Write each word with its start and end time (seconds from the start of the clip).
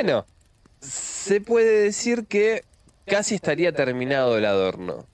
Bueno, 0.00 0.26
se 0.80 1.40
puede 1.40 1.82
decir 1.82 2.26
que 2.28 2.62
casi 3.04 3.34
estaría 3.34 3.72
terminado 3.72 4.38
el 4.38 4.44
adorno. 4.44 5.06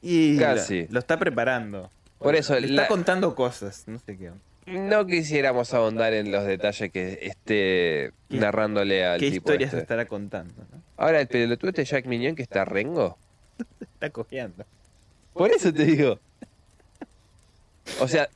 Y 0.00 0.38
Casi. 0.38 0.86
Lo, 0.88 1.00
está 1.00 1.18
preparando. 1.18 1.90
Por 2.18 2.34
eso, 2.34 2.54
Le 2.58 2.68
la- 2.68 2.82
está 2.84 2.88
contando 2.88 3.34
cosas. 3.34 3.84
No 3.86 3.98
sé 3.98 4.16
qué. 4.16 4.30
No 4.64 5.04
quisiéramos 5.06 5.74
ahondar 5.74 6.14
en 6.14 6.32
los 6.32 6.46
detalles 6.46 6.90
que 6.90 7.18
esté 7.20 8.12
¿Qué- 8.30 8.38
narrándole 8.38 9.04
al 9.04 9.20
¿Qué 9.20 9.26
tipo 9.32 9.50
historias 9.50 9.68
este. 9.74 9.82
estará 9.82 10.06
contando? 10.06 10.54
¿no? 10.72 10.80
Ahora, 10.96 11.20
el 11.20 11.26
pelotudo 11.28 11.68
este 11.68 11.84
Jack 11.84 12.06
Minion 12.06 12.34
que 12.34 12.42
está 12.42 12.64
rengo. 12.64 13.18
Está 13.82 14.08
cojeando. 14.08 14.64
Por 15.34 15.50
eso 15.50 15.70
te 15.74 15.84
digo. 15.84 16.18
O 18.00 18.08
sea, 18.08 18.30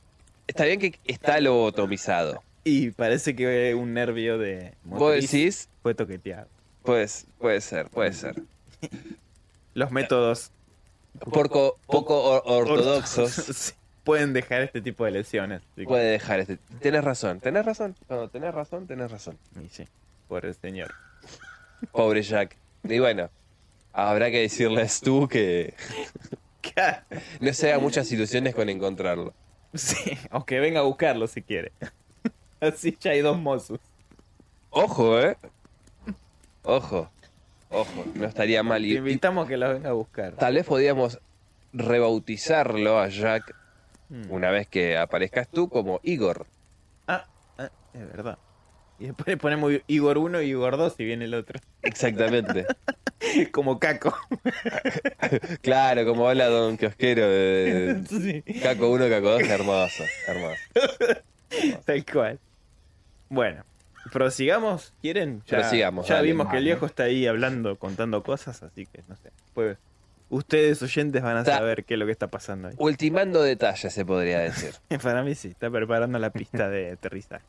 está 0.46 0.66
bien 0.66 0.78
que 0.78 0.98
está 1.06 1.40
lobotomizado. 1.40 2.42
Y 2.68 2.90
parece 2.90 3.34
que 3.34 3.74
un 3.74 3.94
nervio 3.94 4.36
de 4.38 4.74
motriz 4.84 5.30
decís, 5.30 5.68
fue 5.82 5.94
toqueteado. 5.94 6.48
pues 6.82 7.26
puede 7.38 7.60
ser, 7.60 7.88
puede 7.88 8.12
ser. 8.12 8.42
Los 9.74 9.90
métodos 9.90 10.50
Poco, 11.20 11.78
poco 11.86 12.22
or- 12.22 12.42
ortodoxos 12.46 13.32
sí, 13.56 13.72
pueden 14.04 14.32
dejar 14.32 14.62
este 14.62 14.80
tipo 14.80 15.04
de 15.04 15.10
lesiones. 15.12 15.62
que- 15.76 15.84
puede 15.84 16.10
dejar 16.10 16.40
este. 16.40 16.58
Tenés 16.80 17.02
razón, 17.04 17.40
tenés 17.40 17.64
razón. 17.64 17.94
Cuando 18.06 18.28
tenés 18.28 18.54
razón, 18.54 18.86
tenés 18.86 19.10
razón. 19.10 19.38
Y 19.64 19.68
sí, 19.68 19.86
por 20.28 20.44
el 20.46 20.54
señor. 20.54 20.92
Pobre 21.92 22.22
Jack. 22.22 22.56
Y 22.84 22.98
bueno, 22.98 23.30
habrá 23.92 24.30
que 24.30 24.40
decirles 24.40 25.00
tú 25.00 25.26
que 25.28 25.74
no 27.40 27.52
se 27.52 27.72
haga 27.72 27.80
muchas 27.80 28.10
ilusiones 28.12 28.54
con 28.54 28.68
encontrarlo. 28.68 29.32
Sí, 29.74 30.16
o 30.30 30.44
que 30.44 30.60
venga 30.60 30.80
a 30.80 30.84
buscarlo 30.84 31.26
si 31.26 31.42
quiere. 31.42 31.72
Así 32.60 32.96
ya 33.00 33.12
hay 33.12 33.20
dos 33.20 33.38
mozos. 33.38 33.80
Ojo, 34.70 35.18
eh. 35.20 35.36
Ojo. 36.62 37.10
Ojo, 37.70 38.04
no 38.14 38.26
estaría 38.26 38.62
mal. 38.62 38.82
Te 38.82 38.88
Y, 38.88 38.92
y 38.94 38.96
invitamos 38.96 39.44
a 39.46 39.48
que 39.48 39.56
lo 39.56 39.68
venga 39.72 39.90
a 39.90 39.92
buscar. 39.92 40.32
tal 40.34 40.54
vez 40.54 40.64
podríamos 40.66 41.18
rebautizarlo 41.72 42.98
a 42.98 43.08
Jack 43.08 43.54
Mm. 44.10 44.30
una 44.30 44.50
vez 44.50 44.66
que 44.66 44.96
aparezcas 44.96 45.48
tú 45.48 45.68
como 45.68 46.00
Igor. 46.02 46.46
Ah, 47.06 47.26
ah, 47.58 47.68
es 47.92 48.00
verdad. 48.10 48.38
Y 48.98 49.04
después 49.08 49.26
le 49.28 49.36
ponemos 49.36 49.70
Igor 49.86 50.16
1 50.16 50.40
y 50.40 50.48
Igor 50.48 50.78
2 50.78 50.94
si 50.96 51.04
viene 51.04 51.26
el 51.26 51.34
otro. 51.34 51.60
Exactamente. 51.82 52.64
Como 53.52 53.78
Caco. 53.78 54.16
claro, 55.60 56.06
como 56.06 56.26
habla 56.28 56.46
Don 56.46 56.76
Kiosquero 56.78 57.28
de 57.28 58.02
Sí, 58.08 58.42
Caco 58.62 58.88
1, 58.90 59.08
Caco 59.10 59.30
2, 59.32 59.42
hermoso, 59.42 60.04
hermoso. 60.26 60.60
tal 61.84 62.04
cual. 62.06 62.38
Bueno, 63.28 63.64
prosigamos, 64.12 64.92
¿quieren? 65.02 65.42
Ya, 65.46 65.58
Prosigamos, 65.58 66.06
Ya 66.08 66.16
dale. 66.16 66.28
vimos 66.28 66.48
que 66.48 66.56
el 66.58 66.64
viejo 66.64 66.86
está 66.86 67.04
ahí 67.04 67.26
hablando, 67.26 67.76
contando 67.76 68.22
cosas, 68.22 68.62
así 68.62 68.86
que 68.86 69.02
no 69.08 69.16
sé. 69.16 69.30
Pues 69.54 69.76
ustedes 70.30 70.82
oyentes 70.82 71.22
van 71.22 71.36
a 71.36 71.40
Está- 71.40 71.58
saber 71.58 71.84
qué 71.84 71.94
es 71.94 72.00
lo 72.00 72.06
que 72.06 72.12
está 72.12 72.28
pasando 72.28 72.68
ahí. 72.68 72.74
Ultimando 72.78 73.42
detalles, 73.42 73.92
se 73.92 74.04
podría 74.04 74.38
decir. 74.40 74.72
Para 75.02 75.22
mí 75.22 75.34
sí, 75.34 75.48
está 75.48 75.70
preparando 75.70 76.18
la 76.18 76.30
pista 76.30 76.68
de 76.68 76.92
aterrizaje. 76.92 77.44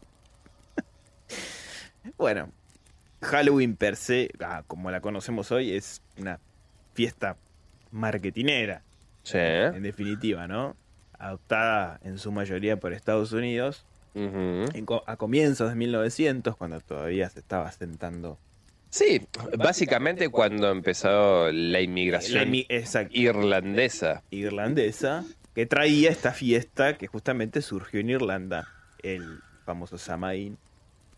bueno, 2.18 2.52
Halloween 3.22 3.76
per 3.76 3.96
se, 3.96 4.30
ah, 4.40 4.64
como 4.68 4.92
la 4.92 5.02
conocemos 5.02 5.52
hoy, 5.52 5.74
es 5.76 6.02
una 6.18 6.40
fiesta 6.94 7.38
marketinera, 7.92 8.82
Sí. 9.24 9.38
en 9.38 9.84
definitiva, 9.84 10.48
¿no? 10.48 10.76
Adoptada 11.18 12.00
en 12.04 12.18
su 12.18 12.32
mayoría 12.32 12.78
por 12.80 12.94
Estados 12.94 13.32
Unidos 13.34 13.86
En 14.74 14.86
a 15.06 15.16
comienzos 15.18 15.70
de 15.70 15.76
1900, 15.76 16.56
cuando 16.58 16.80
todavía 16.82 17.30
se 17.30 17.40
estaba 17.40 17.72
sentando 17.72 18.38
Sí, 18.92 19.22
básicamente 19.58 20.30
cuando 20.30 20.70
empezó 20.72 21.52
la 21.52 21.80
inmigración 21.80 22.34
la 22.40 22.46
imi- 22.46 22.66
exacto, 22.70 23.14
irlandesa. 23.14 24.24
irlandesa, 24.32 25.26
que 25.54 25.66
traía 25.68 26.10
esta 26.10 26.32
fiesta 26.34 26.98
que 26.98 27.08
justamente 27.08 27.62
surgió 27.62 28.00
en 28.00 28.10
Irlanda, 28.10 28.68
el 29.04 29.40
famoso 29.64 29.98
Samaín, 29.98 30.58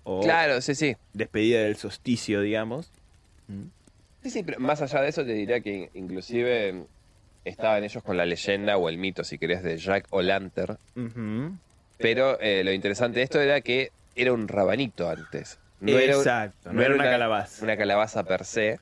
o 0.03 0.22
Claro, 0.22 0.59
sí, 0.62 0.76
sí. 0.76 0.96
despedida 1.14 1.62
del 1.62 1.78
solsticio, 1.78 2.42
digamos. 2.42 2.92
Mm. 3.47 3.64
Sí, 4.24 4.30
sí, 4.30 4.44
pero 4.44 4.59
más 4.59 4.81
allá 4.81 5.02
de 5.02 5.09
eso 5.09 5.26
te 5.26 5.34
diría 5.34 5.62
que 5.62 5.90
inclusive 5.94 6.86
estaban 7.46 7.84
ellos 7.84 8.03
con 8.03 8.18
la 8.18 8.26
leyenda 8.26 8.78
o 8.78 8.90
el 8.90 8.97
mito, 8.97 9.24
si 9.24 9.38
querés, 9.40 9.64
de 9.64 9.78
Jack 9.78 10.08
O'Lantern. 10.12 10.78
Ujú. 10.96 11.58
Pero 12.02 12.40
eh, 12.40 12.64
lo 12.64 12.72
interesante 12.72 13.20
de 13.20 13.24
esto 13.24 13.40
era 13.40 13.62
que 13.62 13.92
era 14.16 14.34
un 14.34 14.48
rabanito 14.48 15.10
antes. 15.10 15.60
No 15.80 15.98
era, 15.98 16.14
Exacto, 16.14 16.72
no, 16.72 16.82
era 16.82 16.94
una 16.94 17.04
calabaza. 17.06 17.64
una 17.64 17.76
calabaza 17.76 18.24
per 18.24 18.46
se, 18.46 18.80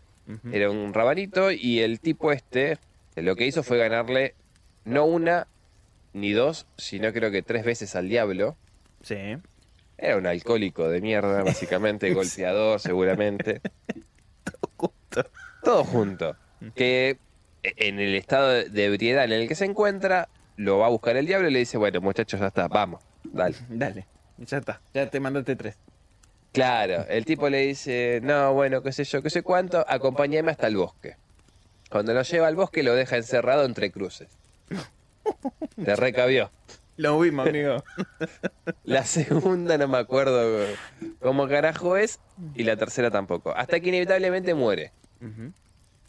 era 0.52 0.69
un 0.69 0.94
rabanito 0.94 1.50
y 1.52 1.80
el 1.80 2.00
tipo 2.02 2.31
este 2.31 2.78
eh, 3.16 3.22
lo 3.22 3.35
que 3.35 3.47
hizo 3.47 3.63
fue 3.63 3.78
ganarle 3.78 4.35
no 4.85 5.06
una 5.06 5.47
ni 6.13 6.31
dos, 6.31 6.68
sino 6.78 7.13
creo 7.13 7.31
que 7.31 7.41
tres 7.41 7.63
veces 7.63 7.96
al 7.96 8.09
diablo. 8.09 8.57
Sí. 9.02 9.38
Era 9.97 10.18
un 10.18 10.28
alcohólico 10.28 10.90
de 10.90 11.01
mierda, 11.01 11.44
básicamente, 11.46 12.13
golpeador 12.13 12.80
seguramente. 12.80 13.62
Justo. 14.78 15.30
Todo 15.63 15.84
junto. 15.84 16.36
Que 16.75 17.18
en 17.63 18.00
el 18.00 18.16
estado 18.16 18.50
de 18.50 18.86
ebriedad 18.86 19.25
en 19.25 19.34
el 19.34 19.47
que 19.47 19.56
se 19.56 19.66
encuentra, 19.66 20.30
lo 20.56 20.80
va 20.80 20.88
a 20.88 20.90
buscar 20.90 21.18
el 21.18 21.25
diablo 21.25 21.50
y 21.50 21.53
le 21.53 21.59
dice, 21.59 21.78
bueno, 21.78 22.01
muchachos, 22.01 22.40
ya 22.40 22.47
está, 22.47 22.68
vamos, 22.68 23.01
dale. 23.34 23.56
Dale, 23.69 24.06
ya 24.38 24.57
está, 24.57 24.81
ya 24.94 25.09
te 25.09 25.19
mandaste 25.19 25.56
tres. 25.56 25.75
Claro, 26.51 27.06
el 27.09 27.25
tipo 27.25 27.50
le 27.50 27.59
dice, 27.67 28.19
no, 28.23 28.53
bueno, 28.53 28.81
qué 28.81 28.91
sé 28.91 29.03
yo, 29.03 29.22
qué 29.22 29.29
sé 29.29 29.44
cuánto, 29.44 29.85
acompáñame 29.88 30.51
hasta 30.51 30.67
el 30.67 30.78
bosque. 30.78 31.16
Cuando 31.89 32.13
lo 32.13 32.22
lleva 32.22 32.47
al 32.47 32.56
bosque 32.56 32.84
lo 32.84 32.95
deja 32.95 33.18
encerrado 33.18 33.66
entre 33.66 33.91
cruces. 33.91 34.29
Te 35.84 35.95
recabió. 35.95 36.51
Lo 36.97 37.18
vimos, 37.19 37.47
amigo. 37.47 37.84
La 38.84 39.06
segunda 39.06 39.78
no 39.78 39.88
me 39.88 39.97
acuerdo 39.97 40.66
cómo 41.22 41.47
carajo 41.47 41.95
es 41.95 42.19
y 42.56 42.63
la 42.63 42.75
tercera 42.75 43.09
tampoco. 43.09 43.56
Hasta 43.56 43.79
que 43.79 43.89
inevitablemente 43.89 44.53
muere. 44.53 44.91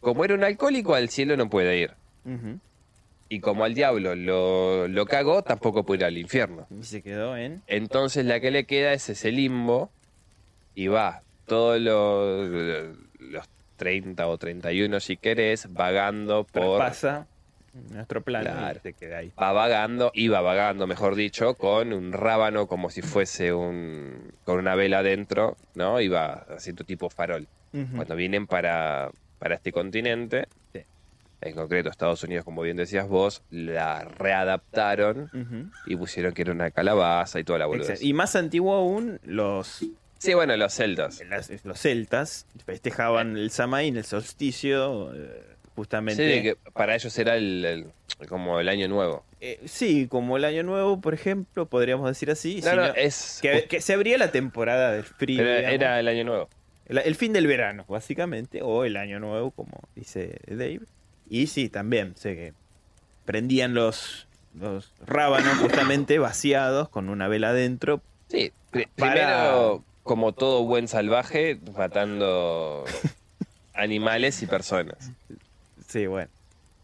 Como 0.01 0.25
era 0.25 0.35
un 0.35 0.43
alcohólico, 0.43 0.95
al 0.95 1.09
cielo 1.09 1.37
no 1.37 1.49
puede 1.49 1.79
ir. 1.79 1.93
Y 3.33 3.39
como 3.41 3.65
al 3.65 3.75
diablo 3.75 4.15
lo, 4.17 4.89
lo 4.89 5.07
cagó, 5.07 5.43
tampoco 5.43 5.85
puede 5.85 6.01
ir 6.01 6.05
al 6.05 6.19
infierno. 6.19 6.67
Y 6.71 6.83
se 6.83 7.01
quedó 7.01 7.37
en. 7.37 7.63
Entonces 7.69 8.27
la 8.27 8.41
que 8.41 8.51
le 8.51 8.65
queda 8.65 8.93
es 8.93 9.09
ese 9.09 9.31
limbo 9.31 9.91
y 10.75 10.89
va 10.89 11.23
todos 11.47 11.81
los, 11.81 12.91
los 13.21 13.49
30 13.77 14.27
o 14.27 14.37
31 14.37 14.99
si 15.01 15.17
querés, 15.17 15.73
vagando 15.73 16.45
por... 16.45 16.79
Pasa 16.79 17.27
nuestro 17.93 18.21
plano 18.21 18.51
Claro. 18.51 18.79
y 18.79 18.83
se 18.83 18.93
queda 18.95 19.19
ahí. 19.19 19.33
Va 19.41 19.53
vagando, 19.53 20.11
iba 20.15 20.41
vagando, 20.41 20.89
mejor 20.89 21.15
dicho, 21.15 21.55
con 21.55 21.93
un 21.93 22.13
rábano 22.13 22.67
como 22.67 22.91
si 22.91 23.01
fuese 23.01 23.53
un... 23.53 24.33
con 24.45 24.59
una 24.59 24.75
vela 24.75 24.99
adentro, 24.99 25.57
¿no? 25.75 26.01
Iba 26.01 26.47
haciendo 26.51 26.83
tipo 26.85 27.09
farol. 27.11 27.47
Cuando 27.95 28.17
vienen 28.17 28.49
para, 28.49 29.13
para 29.39 29.55
este 29.55 29.71
continente. 29.71 30.49
En 31.43 31.55
concreto 31.55 31.89
Estados 31.89 32.23
Unidos, 32.23 32.45
como 32.45 32.63
bien 32.63 32.77
decías 32.77 33.09
vos, 33.09 33.43
la 33.51 34.05
readaptaron 34.05 35.31
y 35.87 35.97
pusieron 35.97 36.33
que 36.35 36.43
era 36.43 36.53
una 36.53 36.71
calabaza 36.71 37.41
y 37.41 37.45
toda 37.45 37.59
la 37.59 37.67
boludez. 37.67 38.03
Y 38.03 38.13
más 38.13 38.37
antiguo 38.37 38.75
aún, 38.75 39.21
los, 39.25 39.85
Sí, 40.19 40.35
bueno, 40.35 40.57
los 40.57 40.75
celtas. 40.75 41.23
las- 41.29 41.65
los 41.65 41.79
celtas 41.81 42.47
festejaban 42.67 43.37
el 43.37 43.51
Samaín, 43.51 43.97
el 43.97 44.05
solsticio, 44.05 45.15
eh, 45.15 45.43
justamente. 45.75 46.37
Sí, 46.37 46.43
que 46.43 46.57
para 46.73 46.95
ellos 46.95 47.17
era 47.19 47.37
el, 47.37 47.65
el- 47.65 48.29
como 48.29 48.61
el 48.61 48.69
año 48.69 48.87
nuevo. 48.89 49.25
Eh, 49.41 49.59
sí, 49.65 50.07
como 50.11 50.37
el 50.37 50.45
Año 50.45 50.63
Nuevo, 50.63 51.01
por 51.01 51.15
ejemplo, 51.15 51.65
podríamos 51.65 52.07
decir 52.07 52.31
así. 52.31 52.61
No, 52.63 52.77
no, 52.77 52.85
es... 52.89 53.39
que, 53.41 53.65
que 53.65 53.81
se 53.81 53.95
abría 53.95 54.19
la 54.19 54.31
temporada 54.31 54.93
del 54.93 55.05
frío. 55.05 55.41
era, 55.43 55.99
el 55.99 56.09
año 56.09 56.25
nuevo. 56.25 56.51
El, 56.85 56.99
el 56.99 57.15
fin 57.15 57.33
del 57.33 57.47
verano, 57.47 57.87
básicamente, 57.89 58.61
o 58.61 58.85
el 58.85 58.99
año 58.99 59.19
nuevo, 59.19 59.51
como 59.53 59.81
dice 59.95 60.39
Dave. 60.47 60.81
Y 61.31 61.47
sí, 61.47 61.69
también, 61.71 62.15
sé 62.17 62.35
que 62.35 62.53
prendían 63.25 63.73
los, 63.73 64.27
los 64.53 64.93
rábanos 65.07 65.59
justamente 65.59 66.19
vaciados 66.19 66.89
con 66.91 67.09
una 67.09 67.29
vela 67.29 67.51
adentro. 67.51 68.03
Sí, 68.29 68.53
Para- 68.71 68.85
primero, 69.15 69.85
como 70.03 70.33
todo 70.33 70.65
buen 70.65 70.89
salvaje, 70.89 71.59
matando 71.79 72.85
animales 73.75 74.43
y 74.43 74.47
personas. 74.47 75.13
Sí, 75.87 76.07
bueno. 76.07 76.29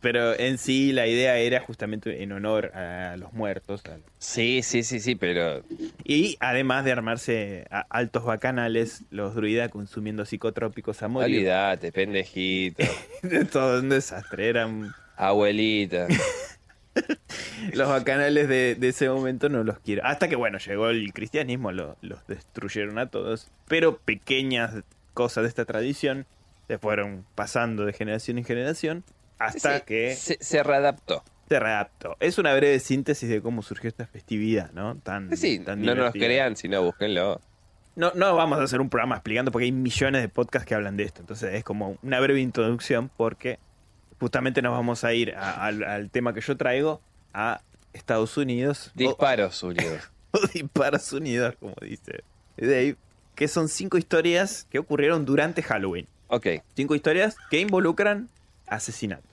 Pero 0.09 0.39
en 0.39 0.57
sí 0.59 0.93
la 0.93 1.09
idea 1.09 1.37
era 1.39 1.59
justamente 1.61 2.23
en 2.23 2.31
honor 2.31 2.67
a 2.77 3.17
los 3.17 3.33
muertos. 3.33 3.83
a- 3.87 3.99
Sí, 4.19 4.63
sí, 4.63 4.85
sí, 4.85 5.01
sí, 5.01 5.17
pero... 5.17 5.65
Y 6.05 6.37
además 6.39 6.85
de 6.85 6.93
armarse 6.93 7.67
a 7.73 7.81
altos 7.91 8.25
bacanales, 8.25 9.03
los 9.11 9.35
druidas 9.35 9.69
consumiendo 9.71 10.25
psicotrópicos 10.25 11.03
a 11.03 11.09
morir. 11.09 11.39
Olvídate, 11.39 11.91
pendejito, 11.91 12.85
Todo 13.53 13.81
un 13.81 13.89
desastre. 13.89 14.49
Eran 14.49 14.93
abuelita. 15.17 16.07
Los 17.73 17.89
bacanales 17.89 18.49
de, 18.49 18.77
de 18.77 18.89
ese 18.89 19.09
momento 19.09 19.49
no 19.49 19.65
los 19.65 19.79
quiero. 19.81 20.05
Hasta 20.05 20.29
que, 20.29 20.37
bueno, 20.37 20.59
llegó 20.59 20.89
el 20.89 21.13
cristianismo, 21.13 21.73
lo- 21.73 21.97
los 22.01 22.25
destruyeron 22.29 22.99
a 22.99 23.07
todos. 23.07 23.49
Pero 23.67 23.99
pequeñas 23.99 24.73
cosas 25.15 25.43
de 25.43 25.49
esta 25.49 25.65
tradición 25.65 26.27
se 26.69 26.79
fueron 26.79 27.25
pasando 27.35 27.85
de 27.85 27.93
generación 27.93 28.39
en 28.39 28.45
generación 28.45 29.05
hasta 29.39 29.79
Sí, 29.79 29.83
que 29.87 30.15
se, 30.15 30.39
se 30.41 30.63
readaptó. 30.63 31.23
se 31.49 31.59
readaptó. 31.61 32.17
Es 32.21 32.39
una 32.39 32.55
breve 32.55 32.79
síntesis 32.81 33.29
de 33.29 33.41
cómo 33.43 33.63
surgió 33.63 33.89
esta 33.89 34.07
festividad, 34.07 34.71
¿no? 34.73 34.97
Tan, 34.97 35.37
Sí, 35.37 35.59
tan 35.59 35.83
no 35.83 35.95
nos 35.95 36.13
crean, 36.13 36.57
sino 36.57 36.83
búsquenlo. 36.83 37.41
No, 37.95 38.13
no 38.15 38.35
vamos 38.37 38.59
a 38.59 38.63
hacer 38.65 38.81
un 38.81 38.91
programa 38.91 39.15
explicando 39.17 39.51
porque 39.51 39.65
hay 39.65 39.73
millones 39.73 40.21
de 40.23 40.29
podcasts 40.29 40.67
que 40.69 40.75
hablan 40.75 40.97
de 40.97 41.05
esto. 41.05 41.21
Entonces 41.21 41.55
es 41.55 41.65
como 41.65 41.97
una 42.03 42.21
breve 42.21 42.41
introducción 42.41 43.11
porque 43.17 43.59
justamente 44.21 44.61
nos 44.63 44.73
vamos 44.73 45.03
a 45.05 45.13
ir 45.15 45.35
a- 45.35 45.65
al, 45.65 45.83
al 45.85 46.11
tema 46.11 46.35
que 46.35 46.41
yo 46.43 46.57
traigo 46.57 47.01
a 47.33 47.63
Estados 47.95 48.37
Unidos. 48.37 48.89
o- 48.89 48.99
Disparos 48.99 49.63
unidos. 49.63 50.11
o 50.33 50.47
Disparos 50.53 51.13
Unidos, 51.13 51.55
como 51.59 51.75
dice 51.81 52.23
Dave. 52.59 52.97
Que 53.35 53.49
son 53.49 53.69
cinco 53.69 53.97
historias 53.99 54.67
que 54.71 54.79
ocurrieron 54.79 55.25
durante 55.27 55.63
Halloween. 55.63 56.07
Ok, 56.29 56.47
Cinco 56.75 56.95
historias 56.95 57.37
que 57.51 57.61
involucran 57.61 58.29
asesinatos. 58.67 59.31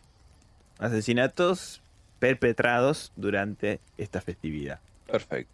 Asesinatos 0.80 1.82
perpetrados 2.20 3.12
durante 3.16 3.80
esta 3.98 4.22
festividad. 4.22 4.80
perfecto. 5.08 5.52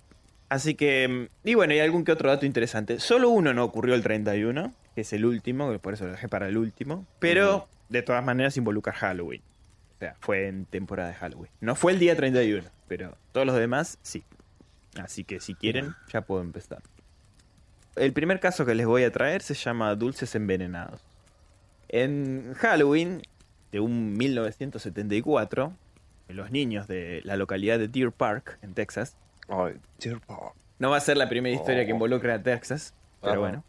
Así 0.49 0.73
que, 0.73 1.07
mm, 1.07 1.47
y 1.47 1.53
bueno, 1.53 1.73
hay 1.73 1.79
algún 1.79 2.03
que 2.03 2.11
otro 2.11 2.29
dato 2.29 2.45
interesante. 2.45 2.99
Solo 2.99 3.29
uno 3.29 3.53
no 3.53 3.63
ocurrió 3.63 3.93
el 3.93 4.01
31, 4.01 4.73
que 4.95 5.01
es 5.01 5.13
el 5.13 5.25
último, 5.25 5.77
por 5.79 5.93
eso 5.93 6.05
lo 6.05 6.11
dejé 6.11 6.27
para 6.27 6.47
el 6.47 6.57
último. 6.57 7.05
Pero 7.19 7.67
de 7.87 8.01
todas 8.01 8.23
maneras 8.23 8.57
involucra 8.57 8.93
Halloween. 8.93 9.41
O 9.95 9.99
sea, 9.99 10.15
fue 10.19 10.47
en 10.47 10.65
temporada 10.65 11.09
de 11.09 11.15
Halloween. 11.15 11.51
No 11.61 11.75
fue 11.75 11.91
el 11.91 11.99
día 11.99 12.15
31, 12.15 12.67
pero 12.87 13.15
todos 13.31 13.45
los 13.45 13.55
demás 13.55 13.99
sí. 14.01 14.23
Así 14.99 15.23
que 15.23 15.39
si 15.39 15.53
quieren, 15.53 15.93
ya 16.11 16.21
puedo 16.21 16.41
empezar. 16.41 16.81
El 17.95 18.13
primer 18.13 18.39
caso 18.39 18.65
que 18.65 18.75
les 18.75 18.87
voy 18.87 19.03
a 19.03 19.11
traer 19.11 19.41
se 19.41 19.53
llama 19.53 19.93
Dulces 19.95 20.33
Envenenados. 20.35 21.01
En 21.89 22.53
Halloween 22.55 23.21
de 23.71 23.79
un 23.79 24.17
1974, 24.17 25.73
los 26.29 26.51
niños 26.51 26.87
de 26.87 27.21
la 27.23 27.35
localidad 27.37 27.79
de 27.79 27.87
Deer 27.87 28.11
Park, 28.11 28.57
en 28.61 28.73
Texas, 28.73 29.15
Ay, 29.47 29.73
Deer 29.99 30.19
Park. 30.21 30.53
no 30.79 30.89
va 30.91 30.97
a 30.97 31.01
ser 31.01 31.17
la 31.17 31.27
primera 31.29 31.55
historia 31.55 31.85
que 31.85 31.91
Oh. 31.91 31.95
involucra 31.95 32.35
a 32.35 32.43
Texas, 32.43 32.93
pero 33.21 33.33
Ajá. 33.33 33.39
bueno. 33.39 33.63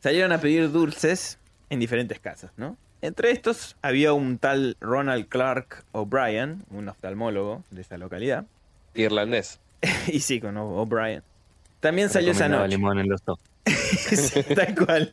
Salieron 0.00 0.32
a 0.32 0.38
pedir 0.38 0.70
dulces 0.72 1.38
en 1.70 1.80
diferentes 1.80 2.18
casas, 2.18 2.50
¿no? 2.56 2.76
Entre 3.00 3.30
estos 3.30 3.76
había 3.82 4.12
un 4.12 4.38
tal 4.38 4.76
Ronald 4.80 5.28
Clark 5.28 5.84
O'Brien, 5.92 6.64
un 6.70 6.88
oftalmólogo 6.88 7.64
de 7.70 7.80
esa 7.80 7.96
localidad. 7.98 8.44
Irlandés. 8.94 9.58
y 10.06 10.20
sí, 10.20 10.40
con 10.40 10.56
O'Brien. 10.56 11.22
También 11.80 12.10
salió 12.10 12.30
esa 12.32 12.48
noche. 12.48 12.68
limón 12.68 12.98
en 12.98 13.08
los 13.08 13.22
top. 13.22 13.38
Sí, 13.66 14.42
tal 14.54 14.74
cual. 14.74 15.12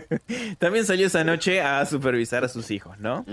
También 0.58 0.84
salió 0.84 1.06
esa 1.06 1.24
noche 1.24 1.60
a 1.60 1.84
supervisar 1.86 2.44
a 2.44 2.48
sus 2.48 2.70
hijos, 2.70 2.98
¿no? 2.98 3.24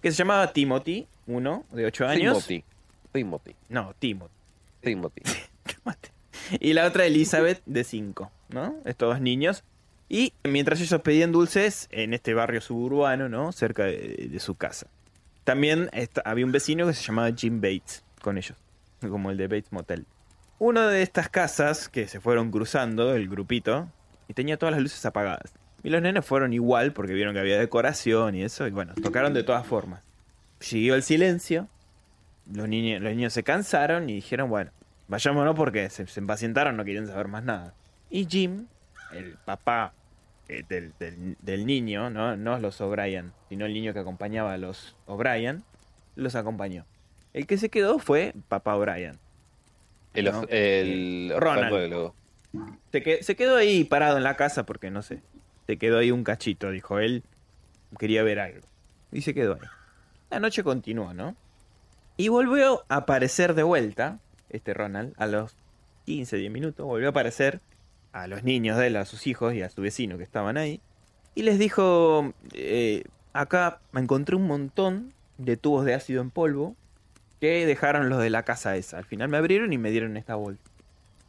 Que 0.00 0.10
se 0.10 0.18
llamaba 0.18 0.52
Timothy, 0.52 1.06
uno 1.26 1.64
de 1.72 1.86
8 1.86 2.08
años. 2.08 2.46
Timothy. 2.46 2.64
Timothy. 3.12 3.56
No, 3.68 3.94
Timothy. 3.98 4.34
Timothy. 4.80 5.22
Y 6.60 6.72
la 6.72 6.86
otra 6.86 7.06
Elizabeth 7.06 7.62
de 7.66 7.84
5, 7.84 8.30
¿no? 8.50 8.74
Estos 8.84 9.10
dos 9.10 9.20
niños. 9.20 9.64
Y 10.08 10.34
mientras 10.44 10.80
ellos 10.80 11.00
pedían 11.00 11.32
dulces 11.32 11.88
en 11.92 12.12
este 12.12 12.34
barrio 12.34 12.60
suburbano, 12.60 13.28
¿no? 13.28 13.52
Cerca 13.52 13.84
de, 13.84 14.28
de 14.30 14.40
su 14.40 14.56
casa. 14.56 14.88
También 15.44 15.88
había 16.24 16.44
un 16.44 16.52
vecino 16.52 16.86
que 16.86 16.94
se 16.94 17.02
llamaba 17.02 17.30
Jim 17.34 17.60
Bates 17.60 18.04
con 18.20 18.38
ellos, 18.38 18.58
como 19.00 19.30
el 19.30 19.36
de 19.36 19.46
Bates 19.46 19.72
Motel. 19.72 20.04
Una 20.58 20.88
de 20.88 21.02
estas 21.02 21.28
casas 21.28 21.88
que 21.88 22.06
se 22.06 22.20
fueron 22.20 22.50
cruzando, 22.50 23.14
el 23.14 23.28
grupito, 23.28 23.88
y 24.28 24.34
tenía 24.34 24.58
todas 24.58 24.74
las 24.74 24.82
luces 24.82 25.04
apagadas. 25.06 25.54
Y 25.84 25.90
los 25.90 26.00
nenes 26.02 26.24
fueron 26.24 26.52
igual 26.52 26.92
porque 26.92 27.12
vieron 27.12 27.34
que 27.34 27.40
había 27.40 27.58
decoración 27.58 28.34
y 28.34 28.42
eso, 28.42 28.66
y 28.66 28.70
bueno, 28.70 28.94
tocaron 29.02 29.34
de 29.34 29.42
todas 29.42 29.66
formas. 29.66 30.02
Siguió 30.60 30.94
el 30.94 31.02
silencio, 31.02 31.68
los 32.52 32.68
niños, 32.68 33.00
los 33.00 33.12
niños 33.14 33.32
se 33.32 33.42
cansaron 33.42 34.08
y 34.08 34.14
dijeron, 34.14 34.48
bueno, 34.48 34.70
vayámonos 35.08 35.56
porque 35.56 35.90
se, 35.90 36.06
se 36.06 36.20
impacientaron, 36.20 36.76
no 36.76 36.84
querían 36.84 37.06
saber 37.08 37.26
más 37.28 37.42
nada. 37.42 37.74
Y 38.10 38.26
Jim, 38.26 38.66
el 39.12 39.36
papá 39.44 39.92
eh, 40.48 40.62
del, 40.68 40.92
del- 41.00 41.36
del 41.40 41.66
niño, 41.66 42.10
¿no? 42.10 42.36
no 42.36 42.58
los 42.60 42.80
O'Brien, 42.80 43.32
sino 43.48 43.66
el 43.66 43.74
niño 43.74 43.92
que 43.92 43.98
acompañaba 43.98 44.52
a 44.52 44.58
los 44.58 44.96
O'Brien, 45.06 45.64
los 46.14 46.34
acompañó. 46.36 46.84
El 47.32 47.46
que 47.46 47.56
se 47.58 47.70
quedó 47.70 47.98
fue 47.98 48.34
papá 48.48 48.76
O'Brien. 48.76 49.18
El, 50.14 50.26
No. 50.26 50.44
el 50.48 51.32
Ronald. 51.38 52.12
se 52.90 53.34
quedó 53.36 53.56
ahí 53.56 53.82
parado 53.84 54.16
en 54.18 54.22
la 54.22 54.36
casa 54.36 54.64
porque 54.66 54.90
no 54.90 55.02
sé. 55.02 55.22
Se 55.66 55.76
quedó 55.78 55.98
ahí 55.98 56.10
un 56.10 56.24
cachito, 56.24 56.70
dijo 56.70 56.98
él. 56.98 57.22
Quería 57.98 58.22
ver 58.22 58.40
algo. 58.40 58.66
Y 59.10 59.22
se 59.22 59.34
quedó 59.34 59.54
ahí. 59.54 59.68
La 60.30 60.40
noche 60.40 60.64
continuó, 60.64 61.12
¿no? 61.12 61.36
Y 62.16 62.28
volvió 62.28 62.84
a 62.88 62.96
aparecer 62.96 63.54
de 63.54 63.62
vuelta, 63.62 64.18
este 64.48 64.74
Ronald, 64.74 65.14
a 65.16 65.26
los 65.26 65.54
15, 66.06 66.36
10 66.36 66.52
minutos. 66.52 66.86
Volvió 66.86 67.08
a 67.08 67.10
aparecer 67.10 67.60
a 68.12 68.26
los 68.26 68.44
niños 68.44 68.78
de 68.78 68.88
él, 68.88 68.96
a 68.96 69.04
sus 69.04 69.26
hijos 69.26 69.54
y 69.54 69.62
a 69.62 69.70
su 69.70 69.82
vecino 69.82 70.18
que 70.18 70.24
estaban 70.24 70.56
ahí. 70.56 70.80
Y 71.34 71.42
les 71.42 71.58
dijo, 71.58 72.32
eh, 72.52 73.04
acá 73.32 73.80
me 73.92 74.00
encontré 74.00 74.36
un 74.36 74.46
montón 74.46 75.12
de 75.38 75.56
tubos 75.56 75.84
de 75.84 75.94
ácido 75.94 76.22
en 76.22 76.30
polvo 76.30 76.76
que 77.40 77.66
dejaron 77.66 78.08
los 78.08 78.20
de 78.20 78.30
la 78.30 78.44
casa 78.44 78.76
esa. 78.76 78.98
Al 78.98 79.04
final 79.04 79.28
me 79.28 79.38
abrieron 79.38 79.72
y 79.72 79.78
me 79.78 79.90
dieron 79.90 80.16
esta 80.16 80.34
bolsa. 80.34 80.62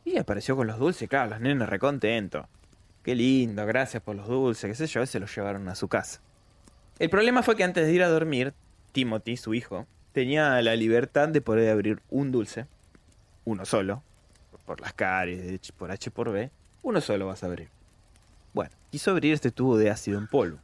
Y 0.06 0.18
apareció 0.18 0.56
con 0.56 0.68
los 0.68 0.77
dulces, 0.77 1.07
claro, 1.09 1.31
los 1.31 1.41
nenes 1.41 1.68
recontentos. 1.69 2.45
Qué 3.03 3.15
lindo, 3.15 3.65
gracias 3.65 4.01
por 4.01 4.15
los 4.15 4.27
dulces, 4.27 4.69
qué 4.69 4.75
sé 4.75 4.88
yo, 4.88 5.03
y 5.03 5.07
se 5.07 5.19
los 5.19 5.35
llevaron 5.35 5.67
a 5.67 5.75
su 5.75 5.88
casa. 5.88 6.21
El 7.00 7.09
problema 7.09 7.44
fue 7.44 7.55
que 7.55 7.63
antes 7.63 7.85
de 7.85 7.94
ir 7.94 8.03
a 8.03 8.07
dormir, 8.09 8.53
Timothy, 8.94 9.35
su 9.38 9.53
hijo, 9.53 9.88
tenía 10.13 10.61
la 10.61 10.75
libertad 10.75 11.27
de 11.27 11.41
poder 11.41 11.69
abrir 11.71 12.01
un 12.09 12.31
dulce, 12.31 12.65
uno 13.45 13.65
solo, 13.65 14.03
por 14.65 14.79
las 14.79 14.94
caries, 14.94 15.71
por 15.73 15.91
H 15.91 16.11
por 16.11 16.31
B, 16.31 16.50
uno 16.81 17.01
solo 17.01 17.27
vas 17.27 17.44
a 17.44 17.47
abrir. 17.47 17.69
Bueno, 18.53 18.71
quiso 18.91 19.11
abrir 19.11 19.33
este 19.33 19.51
tubo 19.51 19.77
de 19.77 19.89
ácido 19.89 20.17
en 20.17 20.27
polvo, 20.27 20.59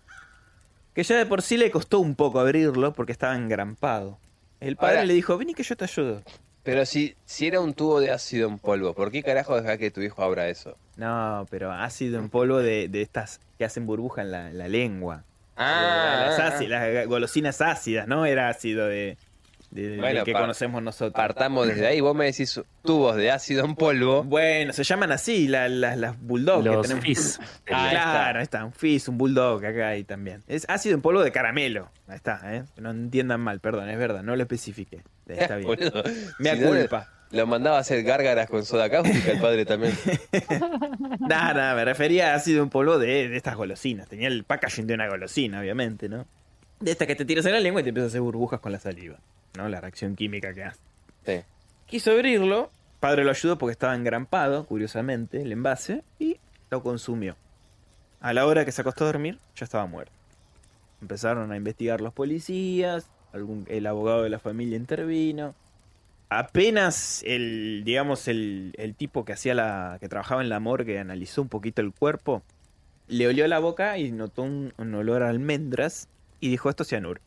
que 0.93 1.03
ya 1.03 1.17
de 1.17 1.25
por 1.25 1.41
sí 1.41 1.57
le 1.57 1.71
costó 1.71 1.99
un 1.99 2.15
poco 2.15 2.39
abrirlo 2.39 2.93
porque 2.93 3.11
estaba 3.11 3.35
engrampado. 3.35 4.17
El 4.61 4.77
padre 4.77 4.97
Ahora- 4.99 5.05
le 5.07 5.13
dijo, 5.13 5.37
vení 5.37 5.53
que 5.53 5.63
yo 5.63 5.75
te 5.75 5.85
ayudo. 5.85 6.21
Pero 6.63 6.85
si, 6.85 7.15
si 7.25 7.47
era 7.47 7.59
un 7.61 7.73
tubo 7.73 7.99
de 7.99 8.11
ácido 8.11 8.47
en 8.49 8.59
polvo, 8.59 8.93
¿por 8.93 9.11
qué 9.11 9.23
carajo 9.23 9.55
dejar 9.59 9.77
que 9.77 9.91
tu 9.91 10.01
hijo 10.01 10.21
abra 10.23 10.49
eso? 10.49 10.77
No, 10.97 11.45
pero 11.49 11.71
ácido 11.71 12.19
en 12.19 12.29
polvo 12.29 12.57
de, 12.59 12.89
de 12.89 13.01
estas 13.01 13.39
que 13.57 13.65
hacen 13.65 13.85
burbuja 13.85 14.21
en 14.21 14.31
la, 14.31 14.49
la 14.51 14.67
lengua. 14.67 15.23
Ah, 15.55 16.25
las, 16.27 16.39
ah, 16.39 16.57
áci- 16.59 16.67
las 16.67 17.07
golosinas 17.07 17.61
ácidas, 17.61 18.07
¿no? 18.07 18.25
Era 18.25 18.49
ácido 18.49 18.87
de, 18.87 19.17
de- 19.71 20.21
que 20.25 20.31
conocemos 20.33 20.81
nosotros. 20.81 21.13
Partamos 21.13 21.67
desde 21.67 21.85
ahí. 21.87 21.99
Vos 22.01 22.15
me 22.15 22.25
decís 22.25 22.61
tubos 22.83 23.15
de 23.15 23.31
ácido 23.31 23.65
en 23.65 23.75
polvo. 23.75 24.23
Bueno, 24.23 24.71
se 24.73 24.83
llaman 24.83 25.11
así 25.11 25.47
la- 25.47 25.67
la- 25.69 25.95
las 25.95 26.19
bulldog 26.21 26.63
que 26.63 26.69
Los 26.69 26.81
tenemos. 26.87 27.03
fizz. 27.05 27.39
Ah, 27.71 27.85
ahí 27.85 27.89
claro, 27.91 28.39
ahí 28.39 28.43
está, 28.43 28.65
un 28.65 28.73
fizz, 28.73 29.07
un 29.09 29.17
bulldog 29.17 29.63
acá 29.65 29.89
hay 29.89 30.03
también. 30.03 30.43
Es 30.47 30.65
ácido 30.69 30.95
en 30.95 31.01
polvo 31.01 31.23
de 31.23 31.31
caramelo. 31.31 31.89
Ahí 32.07 32.15
está, 32.15 32.41
¿eh? 32.55 32.63
No 32.77 32.91
entiendan 32.91 33.41
mal, 33.41 33.59
perdón, 33.59 33.89
es 33.89 33.97
verdad, 33.97 34.23
no 34.23 34.35
lo 34.35 34.41
especifiqué. 34.41 35.01
Está 35.37 35.55
bien. 35.57 35.67
Boludo, 35.67 36.03
Me 36.39 36.55
si 36.55 36.59
no. 36.61 37.05
Lo 37.31 37.45
mandaba 37.45 37.77
a 37.77 37.81
hacer 37.81 38.03
gárgaras 38.03 38.49
con 38.49 38.65
soda 38.65 38.89
cáustica 38.89 39.31
el 39.31 39.39
padre 39.39 39.63
también. 39.65 39.93
Nada, 41.19 41.53
nada, 41.53 41.75
me 41.75 41.85
refería 41.85 42.31
a 42.31 42.35
ácido 42.35 42.63
en 42.63 42.69
polvo 42.69 42.97
de, 42.97 43.29
de 43.29 43.37
estas 43.37 43.55
golosinas. 43.55 44.07
Tenía 44.07 44.27
el 44.27 44.43
packaging 44.43 44.87
de 44.87 44.95
una 44.95 45.07
golosina, 45.07 45.59
obviamente, 45.59 46.09
¿no? 46.09 46.25
De 46.79 46.89
esta 46.89 47.05
que 47.05 47.15
te 47.15 47.25
tiras 47.25 47.45
en 47.45 47.51
la 47.51 47.59
lengua 47.59 47.81
y 47.81 47.83
te 47.83 47.89
empiezas 47.89 48.07
a 48.07 48.11
hacer 48.13 48.21
burbujas 48.21 48.59
con 48.61 48.71
la 48.71 48.79
saliva, 48.79 49.19
¿no? 49.55 49.69
La 49.69 49.79
reacción 49.79 50.15
química 50.15 50.53
que 50.55 50.63
hace. 50.63 50.79
Sí. 51.25 51.41
Quiso 51.85 52.11
abrirlo, 52.11 52.71
padre 52.99 53.23
lo 53.23 53.29
ayudó 53.29 53.59
porque 53.59 53.73
estaba 53.73 53.93
engrampado, 53.95 54.65
curiosamente, 54.65 55.41
el 55.41 55.51
envase, 55.51 56.03
y 56.17 56.37
lo 56.71 56.81
consumió. 56.81 57.35
A 58.21 58.33
la 58.33 58.47
hora 58.47 58.65
que 58.65 58.71
se 58.71 58.81
acostó 58.81 59.03
a 59.03 59.07
dormir, 59.07 59.37
ya 59.55 59.65
estaba 59.65 59.85
muerto. 59.85 60.13
Empezaron 61.01 61.51
a 61.51 61.57
investigar 61.57 62.01
los 62.01 62.13
policías, 62.13 63.07
algún, 63.33 63.65
el 63.69 63.87
abogado 63.87 64.23
de 64.23 64.29
la 64.29 64.39
familia 64.39 64.77
intervino. 64.77 65.55
Apenas 66.29 67.23
el, 67.25 67.81
digamos, 67.85 68.27
el, 68.27 68.73
el 68.77 68.95
tipo 68.95 69.25
que 69.25 69.33
hacía 69.33 69.55
la. 69.55 69.97
que 69.99 70.09
trabajaba 70.09 70.41
en 70.41 70.49
la 70.49 70.59
morgue 70.59 70.99
analizó 70.99 71.41
un 71.41 71.49
poquito 71.49 71.81
el 71.81 71.91
cuerpo, 71.91 72.43
le 73.09 73.27
olió 73.27 73.47
la 73.47 73.59
boca 73.59 73.97
y 73.97 74.11
notó 74.11 74.43
un, 74.43 74.73
olor 74.77 75.23
a 75.23 75.29
almendras 75.29 76.07
y 76.39 76.49
dijo 76.49 76.69
esto 76.69 76.83
es 76.83 76.89
cianuro. 76.89 77.19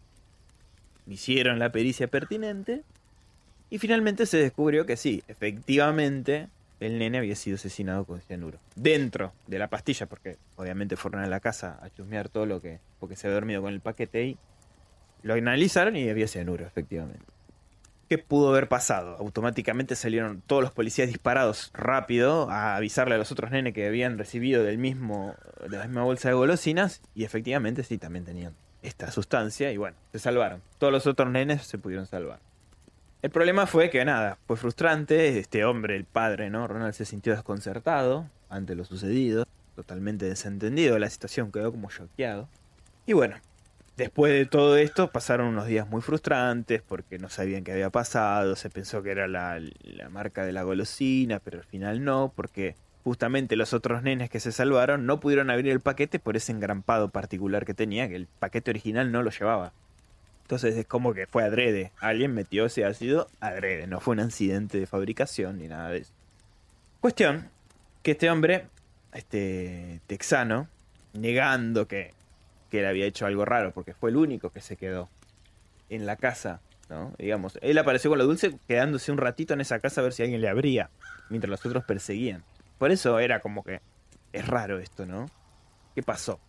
Hicieron 1.06 1.58
la 1.58 1.72
pericia 1.72 2.06
pertinente 2.06 2.82
y 3.68 3.78
finalmente 3.78 4.26
se 4.26 4.38
descubrió 4.38 4.86
que 4.86 4.96
sí, 4.96 5.24
efectivamente, 5.26 6.48
el 6.78 6.98
nene 6.98 7.18
había 7.18 7.34
sido 7.34 7.56
asesinado 7.56 8.04
con 8.04 8.20
cianuro. 8.20 8.58
Dentro 8.76 9.32
de 9.48 9.58
la 9.58 9.68
pastilla, 9.68 10.06
porque 10.06 10.36
obviamente 10.56 10.96
fueron 10.96 11.22
a 11.22 11.26
la 11.26 11.40
casa 11.40 11.78
a 11.82 11.90
chusmear 11.90 12.28
todo 12.28 12.46
lo 12.46 12.62
que. 12.62 12.78
porque 13.00 13.16
se 13.16 13.26
había 13.26 13.34
dormido 13.34 13.62
con 13.62 13.72
el 13.72 13.80
paquete 13.80 14.36
lo 15.22 15.34
analizaron 15.34 15.96
y 15.96 16.08
había 16.08 16.28
cianuro, 16.28 16.66
efectivamente. 16.66 17.24
¿Qué 18.08 18.18
pudo 18.18 18.50
haber 18.50 18.68
pasado? 18.68 19.16
Automáticamente 19.18 19.96
salieron 19.96 20.42
todos 20.46 20.62
los 20.62 20.72
policías 20.72 21.08
disparados 21.08 21.70
rápido 21.72 22.50
a 22.50 22.76
avisarle 22.76 23.14
a 23.14 23.18
los 23.18 23.32
otros 23.32 23.50
nenes 23.50 23.72
que 23.72 23.86
habían 23.86 24.18
recibido 24.18 24.62
del 24.62 24.76
mismo, 24.76 25.34
de 25.62 25.78
la 25.78 25.86
misma 25.86 26.02
bolsa 26.02 26.28
de 26.28 26.34
golosinas 26.34 27.00
y 27.14 27.24
efectivamente 27.24 27.82
sí, 27.84 27.96
también 27.96 28.26
tenían 28.26 28.54
esta 28.82 29.10
sustancia 29.10 29.72
y 29.72 29.78
bueno, 29.78 29.96
se 30.12 30.18
salvaron. 30.18 30.60
Todos 30.78 30.92
los 30.92 31.06
otros 31.06 31.30
nenes 31.30 31.62
se 31.62 31.78
pudieron 31.78 32.06
salvar. 32.06 32.40
El 33.22 33.30
problema 33.30 33.66
fue 33.66 33.88
que 33.88 34.04
nada, 34.04 34.36
fue 34.46 34.56
frustrante, 34.56 35.38
este 35.38 35.64
hombre, 35.64 35.96
el 35.96 36.04
padre, 36.04 36.50
¿no? 36.50 36.66
Ronald 36.66 36.92
se 36.92 37.04
sintió 37.04 37.32
desconcertado 37.32 38.28
ante 38.50 38.74
lo 38.74 38.84
sucedido, 38.84 39.46
totalmente 39.76 40.26
desentendido 40.26 40.94
de 40.94 41.00
la 41.00 41.08
situación, 41.08 41.52
quedó 41.52 41.70
como 41.70 41.88
choqueado. 41.88 42.48
Y 43.06 43.12
bueno, 43.12 43.36
Después 43.96 44.32
de 44.32 44.46
todo 44.46 44.78
esto 44.78 45.10
pasaron 45.10 45.48
unos 45.48 45.66
días 45.66 45.86
muy 45.86 46.00
frustrantes 46.00 46.80
porque 46.80 47.18
no 47.18 47.28
sabían 47.28 47.62
qué 47.62 47.72
había 47.72 47.90
pasado, 47.90 48.56
se 48.56 48.70
pensó 48.70 49.02
que 49.02 49.10
era 49.10 49.28
la, 49.28 49.60
marca 50.10 50.46
de 50.46 50.52
la 50.52 50.62
golosina, 50.62 51.40
pero 51.40 51.58
al 51.58 51.64
final 51.64 52.02
no, 52.02 52.32
porque 52.34 52.74
justamente 53.04 53.54
los 53.54 53.74
otros 53.74 54.02
nenes 54.02 54.30
que 54.30 54.40
se 54.40 54.50
salvaron 54.50 55.04
no 55.04 55.20
pudieron 55.20 55.50
abrir 55.50 55.70
el 55.72 55.80
paquete 55.80 56.18
por 56.18 56.36
ese 56.36 56.52
engrampado 56.52 57.10
particular 57.10 57.66
que 57.66 57.74
tenía, 57.74 58.08
que 58.08 58.16
el 58.16 58.28
paquete 58.38 58.70
original 58.70 59.12
no 59.12 59.22
lo 59.22 59.30
llevaba. 59.30 59.72
Entonces 60.42 60.74
es 60.76 60.86
como 60.86 61.12
que 61.12 61.26
fue 61.26 61.44
adrede, 61.44 61.92
alguien 62.00 62.32
metió 62.32 62.66
ese 62.66 62.86
ácido 62.86 63.28
adrede, 63.40 63.86
no 63.86 64.00
fue 64.00 64.12
un 64.12 64.20
accidente 64.20 64.78
de 64.78 64.86
fabricación 64.86 65.58
ni 65.58 65.68
nada 65.68 65.90
de 65.90 65.98
eso. 65.98 66.12
Cuestión, 67.00 67.50
que 68.02 68.12
este 68.12 68.30
hombre, 68.30 68.66
este 69.12 70.00
texano, 70.06 70.68
negando 71.12 71.86
que 71.86 72.14
que 72.72 72.80
él 72.80 72.86
había 72.86 73.04
hecho 73.04 73.26
algo 73.26 73.44
raro, 73.44 73.72
porque 73.72 73.92
fue 73.92 74.08
el 74.08 74.16
único 74.16 74.48
que 74.48 74.62
se 74.62 74.78
quedó 74.78 75.10
en 75.90 76.06
la 76.06 76.16
casa, 76.16 76.62
¿no? 76.88 77.12
Digamos, 77.18 77.58
él 77.60 77.76
apareció 77.76 78.08
con 78.08 78.18
la 78.18 78.24
dulce 78.24 78.58
quedándose 78.66 79.12
un 79.12 79.18
ratito 79.18 79.52
en 79.52 79.60
esa 79.60 79.78
casa 79.78 80.00
a 80.00 80.04
ver 80.04 80.14
si 80.14 80.22
alguien 80.22 80.40
le 80.40 80.48
abría, 80.48 80.88
mientras 81.28 81.50
los 81.50 81.66
otros 81.66 81.84
perseguían. 81.84 82.42
Por 82.78 82.90
eso 82.90 83.18
era 83.18 83.40
como 83.40 83.62
que 83.62 83.82
es 84.32 84.46
raro 84.46 84.78
esto, 84.78 85.04
¿no? 85.04 85.26
¿Qué 85.94 86.02
pasó? 86.02 86.40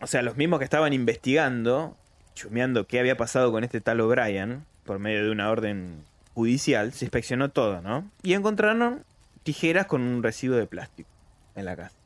O 0.00 0.06
sea, 0.06 0.22
los 0.22 0.38
mismos 0.38 0.60
que 0.60 0.64
estaban 0.64 0.94
investigando, 0.94 1.94
chumeando 2.34 2.86
qué 2.86 2.98
había 2.98 3.18
pasado 3.18 3.52
con 3.52 3.64
este 3.64 3.82
tal 3.82 4.00
O'Brien, 4.00 4.64
por 4.86 4.98
medio 4.98 5.22
de 5.22 5.30
una 5.30 5.50
orden 5.50 6.04
judicial, 6.32 6.94
se 6.94 7.04
inspeccionó 7.04 7.50
todo, 7.50 7.82
¿no? 7.82 8.10
Y 8.22 8.32
encontraron 8.32 9.04
tijeras 9.42 9.84
con 9.84 10.00
un 10.00 10.22
residuo 10.22 10.56
de 10.56 10.66
plástico 10.66 11.10
en 11.54 11.66
la 11.66 11.76
casa, 11.76 11.98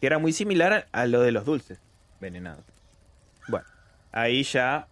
que 0.00 0.06
era 0.06 0.18
muy 0.20 0.32
similar 0.32 0.86
a 0.92 1.06
lo 1.06 1.22
de 1.22 1.32
los 1.32 1.44
dulces 1.44 1.80
envenenado. 2.22 2.62
Bueno, 3.48 3.66
ahí 4.12 4.44
ya 4.44 4.86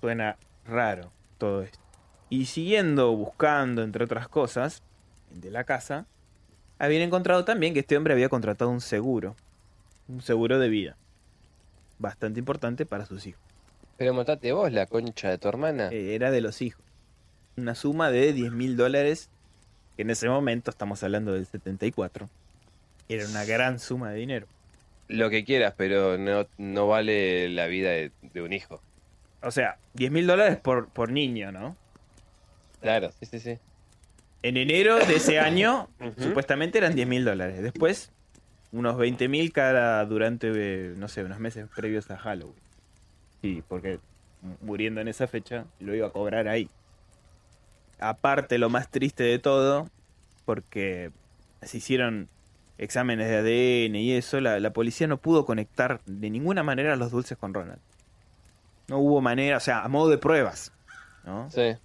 suena 0.00 0.38
raro 0.64 1.12
todo 1.36 1.62
esto. 1.62 1.78
Y 2.30 2.46
siguiendo 2.46 3.14
buscando, 3.14 3.82
entre 3.82 4.04
otras 4.04 4.28
cosas, 4.28 4.82
de 5.30 5.50
la 5.50 5.64
casa, 5.64 6.06
habían 6.78 7.02
encontrado 7.02 7.44
también 7.44 7.74
que 7.74 7.80
este 7.80 7.96
hombre 7.96 8.14
había 8.14 8.28
contratado 8.28 8.70
un 8.70 8.80
seguro. 8.80 9.36
Un 10.08 10.22
seguro 10.22 10.58
de 10.58 10.68
vida. 10.68 10.96
Bastante 11.98 12.40
importante 12.40 12.86
para 12.86 13.06
sus 13.06 13.26
hijos. 13.26 13.42
Pero 13.98 14.14
matate 14.14 14.52
vos, 14.52 14.72
la 14.72 14.86
concha 14.86 15.28
de 15.30 15.38
tu 15.38 15.48
hermana. 15.48 15.88
Eh, 15.90 16.14
era 16.14 16.30
de 16.30 16.40
los 16.40 16.62
hijos. 16.62 16.84
Una 17.56 17.74
suma 17.74 18.10
de 18.10 18.32
10 18.32 18.52
mil 18.52 18.76
dólares, 18.76 19.30
que 19.96 20.02
en 20.02 20.10
ese 20.10 20.28
momento, 20.28 20.70
estamos 20.70 21.02
hablando 21.02 21.32
del 21.32 21.46
74, 21.46 22.28
era 23.08 23.26
una 23.26 23.44
gran 23.44 23.78
suma 23.78 24.10
de 24.10 24.18
dinero. 24.18 24.46
Lo 25.08 25.30
que 25.30 25.44
quieras, 25.44 25.74
pero 25.76 26.18
no, 26.18 26.46
no 26.58 26.88
vale 26.88 27.48
la 27.48 27.66
vida 27.66 27.90
de, 27.90 28.10
un 28.42 28.52
hijo. 28.52 28.80
O 29.42 29.50
sea, 29.50 29.76
10 29.94 30.10
mil 30.10 30.26
dólares 30.26 30.56
por, 30.56 30.88
por 30.88 31.10
niño, 31.10 31.52
¿no? 31.52 31.76
Claro, 32.80 33.12
sí, 33.20 33.26
sí, 33.26 33.40
sí. 33.40 33.58
En 34.42 34.56
enero 34.56 34.96
de 34.96 35.16
ese 35.16 35.38
año, 35.40 35.88
supuestamente 36.18 36.78
eran 36.78 36.94
10 36.94 37.06
mil 37.06 37.24
dólares. 37.24 37.62
Después, 37.62 38.10
unos 38.72 38.96
20 38.96 39.28
mil 39.28 39.52
cada 39.52 40.04
durante, 40.04 40.48
no 40.96 41.08
sé, 41.08 41.24
unos 41.24 41.38
meses 41.38 41.66
previos 41.74 42.10
a 42.10 42.18
Halloween. 42.18 42.54
Sí, 43.42 43.62
porque 43.68 44.00
muriendo 44.60 45.00
en 45.00 45.08
esa 45.08 45.26
fecha, 45.26 45.64
lo 45.80 45.94
iba 45.94 46.08
a 46.08 46.10
cobrar 46.10 46.48
ahí. 46.48 46.68
Aparte, 47.98 48.58
lo 48.58 48.68
más 48.68 48.90
triste 48.90 49.24
de 49.24 49.38
todo, 49.38 49.88
porque 50.44 51.10
se 51.62 51.78
hicieron 51.78 52.28
exámenes 52.78 53.28
de 53.28 53.36
ADN 53.36 53.96
y 53.96 54.12
eso, 54.12 54.40
la, 54.40 54.70
policía 54.70 55.06
no 55.06 55.18
pudo 55.18 55.44
conectar 55.44 56.00
de 56.06 56.30
ninguna 56.30 56.62
manera 56.62 56.96
los 56.96 57.10
dulces 57.10 57.38
con 57.38 57.54
Ronald. 57.54 57.80
No 58.88 58.98
hubo 58.98 59.20
manera, 59.20 59.56
o 59.56 59.60
sea, 59.60 59.82
a 59.82 59.88
modo 59.88 60.10
de 60.10 60.18
pruebas. 60.18 60.72
¿no? 61.24 61.50
Sí. 61.50 61.76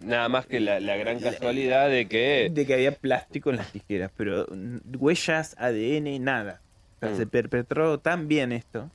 Nada 0.00 0.28
más 0.28 0.46
que 0.46 0.60
la, 0.60 0.78
gran 0.96 1.18
casualidad 1.18 1.88
de 1.88 2.06
que... 2.08 2.50
De 2.52 2.66
que 2.66 2.74
había 2.74 2.92
plástico 2.92 3.50
en 3.50 3.56
las 3.56 3.72
tijeras, 3.72 4.10
pero 4.16 4.46
huellas, 4.98 5.56
ADN, 5.58 6.22
nada. 6.22 6.60
Se 7.00 7.26
mm. 7.26 7.30
perpetró 7.30 7.98
tan 7.98 8.28
bien 8.28 8.52
esto, 8.52 8.90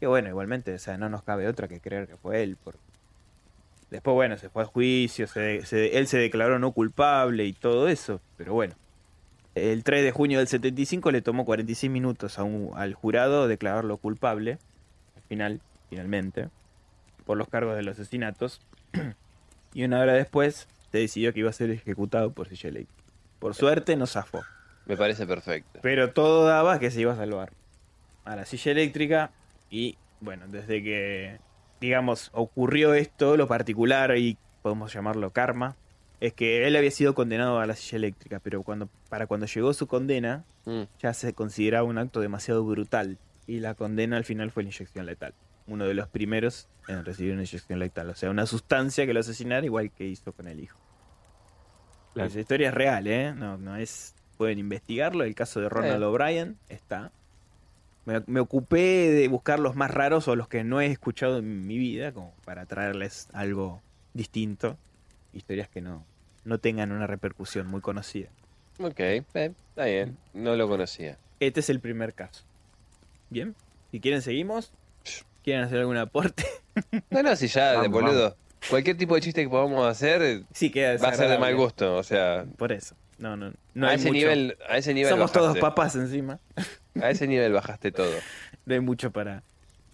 que 0.00 0.06
bueno, 0.06 0.28
igualmente, 0.28 0.74
o 0.74 0.78
sea, 0.78 0.98
no 0.98 1.08
nos 1.08 1.22
cabe 1.22 1.46
otra 1.46 1.68
que 1.68 1.80
creer 1.80 2.08
que 2.08 2.16
fue 2.16 2.42
él. 2.42 2.56
Por... 2.56 2.76
Después, 3.90 4.14
bueno, 4.14 4.36
se 4.36 4.48
fue 4.48 4.64
a 4.64 4.66
juicio, 4.66 5.26
él 5.36 6.06
se 6.08 6.18
declaró 6.18 6.58
no 6.58 6.72
culpable 6.72 7.44
y 7.44 7.52
todo 7.52 7.88
eso, 7.88 8.20
pero 8.36 8.52
bueno. 8.54 8.74
El 9.54 9.84
3 9.84 10.02
de 10.02 10.10
junio 10.10 10.38
del 10.38 10.48
75 10.48 11.12
le 11.12 11.22
tomó 11.22 11.44
46 11.44 11.90
minutos 11.90 12.38
a 12.38 12.44
un, 12.44 12.70
al 12.74 12.94
jurado 12.94 13.46
declararlo 13.46 13.96
culpable, 13.98 14.58
al 15.16 15.22
final, 15.22 15.60
finalmente, 15.90 16.48
por 17.24 17.38
los 17.38 17.48
cargos 17.48 17.76
de 17.76 17.82
los 17.82 17.98
asesinatos. 17.98 18.60
y 19.74 19.84
una 19.84 20.00
hora 20.00 20.14
después 20.14 20.68
se 20.90 20.98
decidió 20.98 21.32
que 21.32 21.40
iba 21.40 21.50
a 21.50 21.52
ser 21.52 21.70
ejecutado 21.70 22.32
por 22.32 22.48
silla 22.48 22.70
eléctrica. 22.70 23.04
Por 23.38 23.54
suerte 23.54 23.96
no 23.96 24.06
zafó. 24.06 24.42
Me 24.86 24.96
parece 24.96 25.26
perfecto. 25.26 25.80
Pero 25.82 26.12
todo 26.12 26.46
daba 26.46 26.78
que 26.78 26.90
se 26.90 27.00
iba 27.00 27.12
a 27.12 27.16
salvar. 27.16 27.52
A 28.24 28.36
la 28.36 28.46
silla 28.46 28.72
eléctrica 28.72 29.30
y 29.70 29.96
bueno, 30.20 30.46
desde 30.48 30.82
que, 30.82 31.38
digamos, 31.80 32.30
ocurrió 32.32 32.94
esto, 32.94 33.36
lo 33.36 33.46
particular 33.46 34.16
y 34.16 34.38
podemos 34.62 34.92
llamarlo 34.92 35.30
karma, 35.30 35.76
es 36.20 36.32
que 36.32 36.66
él 36.66 36.76
había 36.76 36.90
sido 36.90 37.14
condenado 37.14 37.58
a 37.58 37.66
la 37.66 37.76
silla 37.76 37.96
eléctrica, 37.96 38.40
pero 38.40 38.62
cuando 38.62 38.88
para 39.08 39.26
cuando 39.26 39.46
llegó 39.46 39.72
su 39.74 39.86
condena 39.86 40.44
mm. 40.64 40.82
ya 41.00 41.12
se 41.14 41.34
consideraba 41.34 41.84
un 41.84 41.98
acto 41.98 42.20
demasiado 42.20 42.64
brutal 42.64 43.18
y 43.46 43.60
la 43.60 43.74
condena 43.74 44.16
al 44.16 44.24
final 44.24 44.50
fue 44.50 44.62
la 44.62 44.70
inyección 44.70 45.06
letal. 45.06 45.34
Uno 45.66 45.86
de 45.86 45.94
los 45.94 46.08
primeros 46.08 46.68
en 46.88 47.04
recibir 47.04 47.32
una 47.32 47.42
inyección 47.42 47.78
letal, 47.78 48.10
o 48.10 48.14
sea, 48.14 48.30
una 48.30 48.46
sustancia 48.46 49.06
que 49.06 49.14
lo 49.14 49.20
asesinara 49.20 49.64
igual 49.64 49.90
que 49.90 50.06
hizo 50.06 50.32
con 50.32 50.48
el 50.48 50.60
hijo. 50.60 50.78
La 52.14 52.26
historia 52.26 52.68
es 52.68 52.74
real, 52.74 53.06
¿eh? 53.06 53.32
No, 53.34 53.58
no 53.58 53.76
es 53.76 54.14
pueden 54.36 54.58
investigarlo, 54.58 55.24
el 55.24 55.34
caso 55.34 55.60
de 55.60 55.68
Ronald 55.68 56.02
O'Brien 56.02 56.58
está. 56.68 57.12
Me, 58.04 58.22
me, 58.26 58.40
ocupé 58.40 59.10
de 59.10 59.28
buscar 59.28 59.58
los 59.58 59.76
más 59.76 59.90
raros 59.90 60.28
o 60.28 60.36
los 60.36 60.48
que 60.48 60.62
no 60.62 60.80
he 60.80 60.86
escuchado 60.86 61.38
en 61.38 61.66
mi 61.66 61.78
vida, 61.78 62.12
como 62.12 62.34
para 62.44 62.66
traerles 62.66 63.28
algo 63.32 63.80
distinto. 64.12 64.76
Historias 65.34 65.68
que 65.68 65.80
no, 65.80 66.06
no 66.44 66.58
tengan 66.58 66.92
una 66.92 67.06
repercusión 67.06 67.66
muy 67.66 67.80
conocida. 67.80 68.28
Ok, 68.78 69.00
eh, 69.00 69.22
está 69.34 69.84
bien, 69.84 70.16
no 70.32 70.56
lo 70.56 70.68
conocía. 70.68 71.18
Este 71.40 71.60
es 71.60 71.70
el 71.70 71.80
primer 71.80 72.14
caso. 72.14 72.44
Bien, 73.30 73.54
si 73.90 74.00
quieren 74.00 74.22
seguimos. 74.22 74.72
¿Quieren 75.42 75.64
hacer 75.64 75.80
algún 75.80 75.96
aporte? 75.96 76.44
No, 77.10 77.22
no, 77.22 77.36
si 77.36 77.46
ya, 77.46 77.80
de 77.80 77.86
boludo. 77.86 78.36
Cualquier 78.68 78.96
tipo 78.96 79.14
de 79.14 79.20
chiste 79.20 79.44
que 79.44 79.48
podamos 79.48 79.86
hacer 79.86 80.42
sí, 80.52 80.70
queda 80.70 80.96
va 80.96 81.10
a 81.10 81.14
ser 81.14 81.28
de 81.28 81.38
mal 81.38 81.54
gusto, 81.54 81.94
o 81.96 82.02
sea. 82.02 82.46
Por 82.56 82.72
eso. 82.72 82.96
No, 83.18 83.36
no, 83.36 83.52
no 83.74 83.86
a, 83.86 83.94
ese 83.94 84.10
nivel, 84.10 84.56
a 84.68 84.78
ese 84.78 84.92
nivel. 84.92 85.10
Somos 85.10 85.30
todos 85.30 85.56
papás 85.58 85.94
encima. 85.94 86.40
A 87.00 87.10
ese 87.10 87.28
nivel 87.28 87.52
bajaste 87.52 87.92
todo. 87.92 88.12
No 88.66 88.72
hay 88.72 88.80
mucho 88.80 89.10
para 89.10 89.42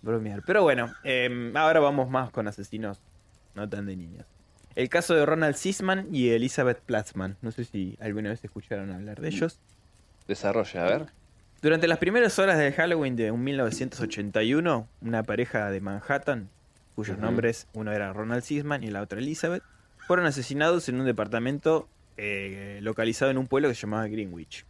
bromear. 0.01 0.43
Pero 0.47 0.63
bueno, 0.63 0.95
em, 1.03 1.57
ahora 1.57 1.81
vamos 1.81 2.09
más 2.09 2.31
con 2.31 2.47
asesinos 2.47 3.01
no 3.55 3.69
tan 3.69 3.85
de 3.85 3.97
niños. 3.97 4.25
El 4.75 4.89
caso 4.89 5.15
de 5.15 5.27
Ronald 5.27 5.57
Sisman 5.57 6.09
y 6.13 6.31
Elizabeth 6.31 6.81
Platzman. 6.81 7.37
No 7.43 7.51
sé 7.51 7.65
si 7.65 7.97
alguna 8.01 8.31
vez 8.31 8.45
escucharon 8.45 8.91
hablar 8.93 9.21
de 9.21 9.29
ellos. 9.29 9.59
Desarrolla, 10.29 10.87
a 10.87 10.89
ver. 10.89 11.07
Durante 11.61 11.89
las 11.89 11.99
primeras 11.99 12.39
horas 12.39 12.57
de 12.59 12.73
Halloween 12.73 13.17
de 13.17 13.33
1981, 13.33 14.89
una 15.03 15.23
pareja 15.23 15.71
de 15.71 15.81
Manhattan, 15.81 16.49
cuyos 16.95 17.19
nombres 17.19 17.67
uno 17.75 17.93
era 17.93 18.13
Ronald 18.13 18.43
Sisman 18.43 18.83
y 18.83 18.91
la 18.91 19.03
otra 19.03 19.19
Elizabeth, 19.19 19.63
fueron 20.07 20.27
asesinados 20.27 20.89
en 20.89 21.01
un 21.01 21.07
departamento 21.07 21.89
eh, 22.17 22.79
localizado 22.83 23.31
en 23.31 23.39
un 23.39 23.47
pueblo 23.47 23.69
que 23.69 23.75
se 23.75 23.83
llamaba 23.83 24.07
Greenwich. 24.07 24.65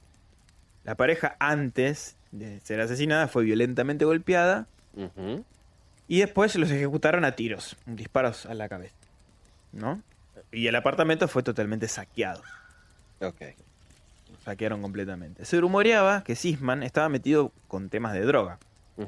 La 0.84 0.96
pareja 0.96 1.36
antes 1.38 2.16
de 2.32 2.60
ser 2.60 2.80
asesinada 2.80 3.28
fue 3.28 3.44
violentamente 3.44 4.04
golpeada 4.04 4.66
y 6.08 6.18
después 6.18 6.56
los 6.56 6.70
ejecutaron 6.70 7.24
a 7.24 7.32
tiros, 7.32 7.76
disparos 7.86 8.46
a 8.46 8.54
la 8.54 8.68
cabeza. 8.68 8.99
¿No? 9.72 10.02
Y 10.52 10.66
el 10.66 10.74
apartamento 10.76 11.28
fue 11.28 11.42
totalmente 11.42 11.86
saqueado. 11.88 12.42
Ok. 13.20 13.42
saquearon 14.44 14.80
completamente. 14.82 15.44
Se 15.44 15.60
rumoreaba 15.60 16.24
que 16.24 16.34
Sisman 16.34 16.82
estaba 16.82 17.08
metido 17.08 17.52
con 17.68 17.88
temas 17.90 18.14
de 18.14 18.22
droga. 18.22 18.58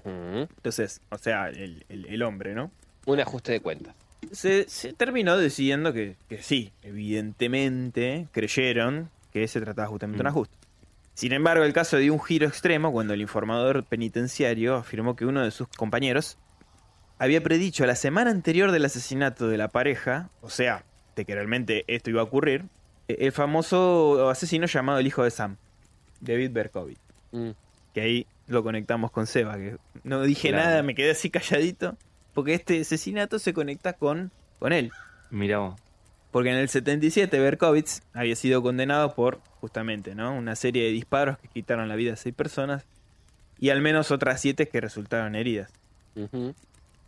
Entonces, 0.05 1.01
o 1.11 1.19
sea, 1.19 1.49
el, 1.49 2.23
hombre, 2.23 2.55
¿no? 2.55 2.71
Un 3.07 3.21
ajuste 3.21 3.53
de 3.53 3.61
cuentas. 3.61 3.95
se, 4.31 4.69
se 4.69 4.93
terminó 4.93 5.37
decidiendo 5.37 5.93
que, 5.93 6.17
que 6.29 6.43
sí, 6.43 6.73
evidentemente 6.83 8.29
creyeron 8.33 9.11
que 9.33 9.47
se 9.49 9.61
trataba 9.61 9.89
justamente 9.89 10.19
de 10.19 10.23
un 10.23 10.27
Mm. 10.27 10.37
ajuste. 10.37 10.57
Sin 11.15 11.33
embargo, 11.33 11.65
el 11.65 11.73
caso 11.75 11.99
dio 11.99 12.13
un 12.15 12.23
giro 12.23 12.47
extremo 12.47 12.91
cuando 12.93 13.13
el 13.15 13.21
informador 13.21 13.85
penitenciario 13.85 14.77
afirmó 14.77 15.15
que 15.17 15.27
uno 15.27 15.43
de 15.45 15.51
sus 15.51 15.69
compañeros 15.69 16.39
había 17.23 17.41
predicho 17.41 17.87
la 17.87 17.95
semana 17.95 18.33
anterior 18.33 18.73
del 18.73 18.85
asesinato 18.85 19.47
de 19.47 19.57
la 19.57 19.69
pareja, 19.69 20.29
o 20.41 20.51
sea, 20.51 20.85
de 21.15 21.25
que 21.25 21.37
realmente 21.37 21.85
esto 21.87 22.11
iba 22.11 22.21
a 22.21 22.25
ocurrir, 22.25 22.65
eh, 23.07 23.19
el 23.21 23.31
famoso 23.31 24.29
asesino 24.29 24.67
llamado 24.67 24.99
el 24.99 25.07
hijo 25.07 25.23
de 25.23 25.31
Sam, 25.31 25.57
David 26.21 26.51
Berkovich. 26.51 26.99
Mm. 27.31 27.51
Que 27.95 28.01
ahí 28.01 28.27
lo 28.49 28.65
conectamos 28.65 29.13
con 29.13 29.29
Seba, 29.29 29.57
que 29.57 29.77
no 30.03 30.21
dije 30.23 30.49
Claro. 30.49 30.65
nada, 30.65 30.83
me 30.83 30.97
quedé 30.97 31.13
así 31.13 31.31
calladito, 31.31 31.97
porque 32.35 32.55
este 32.55 32.81
asesinato 32.81 33.39
se 33.39 33.55
conecta 33.55 33.93
con, 33.93 34.33
con 34.59 34.73
él. 34.73 34.91
Mirá 35.31 35.59
vos. 35.59 35.81
Porque 36.33 36.51
en 36.51 36.57
el 36.57 36.69
77 36.69 37.39
Berkovich 37.39 38.01
había 38.15 38.35
sido 38.35 38.63
condenado 38.63 39.15
por 39.15 39.39
justamente 39.61 40.17
¿no? 40.17 40.35
una 40.35 40.57
serie 40.57 40.83
de 40.87 40.91
disparos 40.91 41.39
que 41.39 41.47
quitaron 41.47 41.89
la 41.89 41.95
vida 41.95 42.15
a 42.15 42.17
seis 42.17 42.35
personas 42.35 42.85
y 43.61 43.71
al 43.71 43.81
menos 43.81 44.11
otras 44.11 44.41
siete 44.41 44.67
que 44.67 44.81
resultaron 44.81 45.37
heridas. 45.37 45.71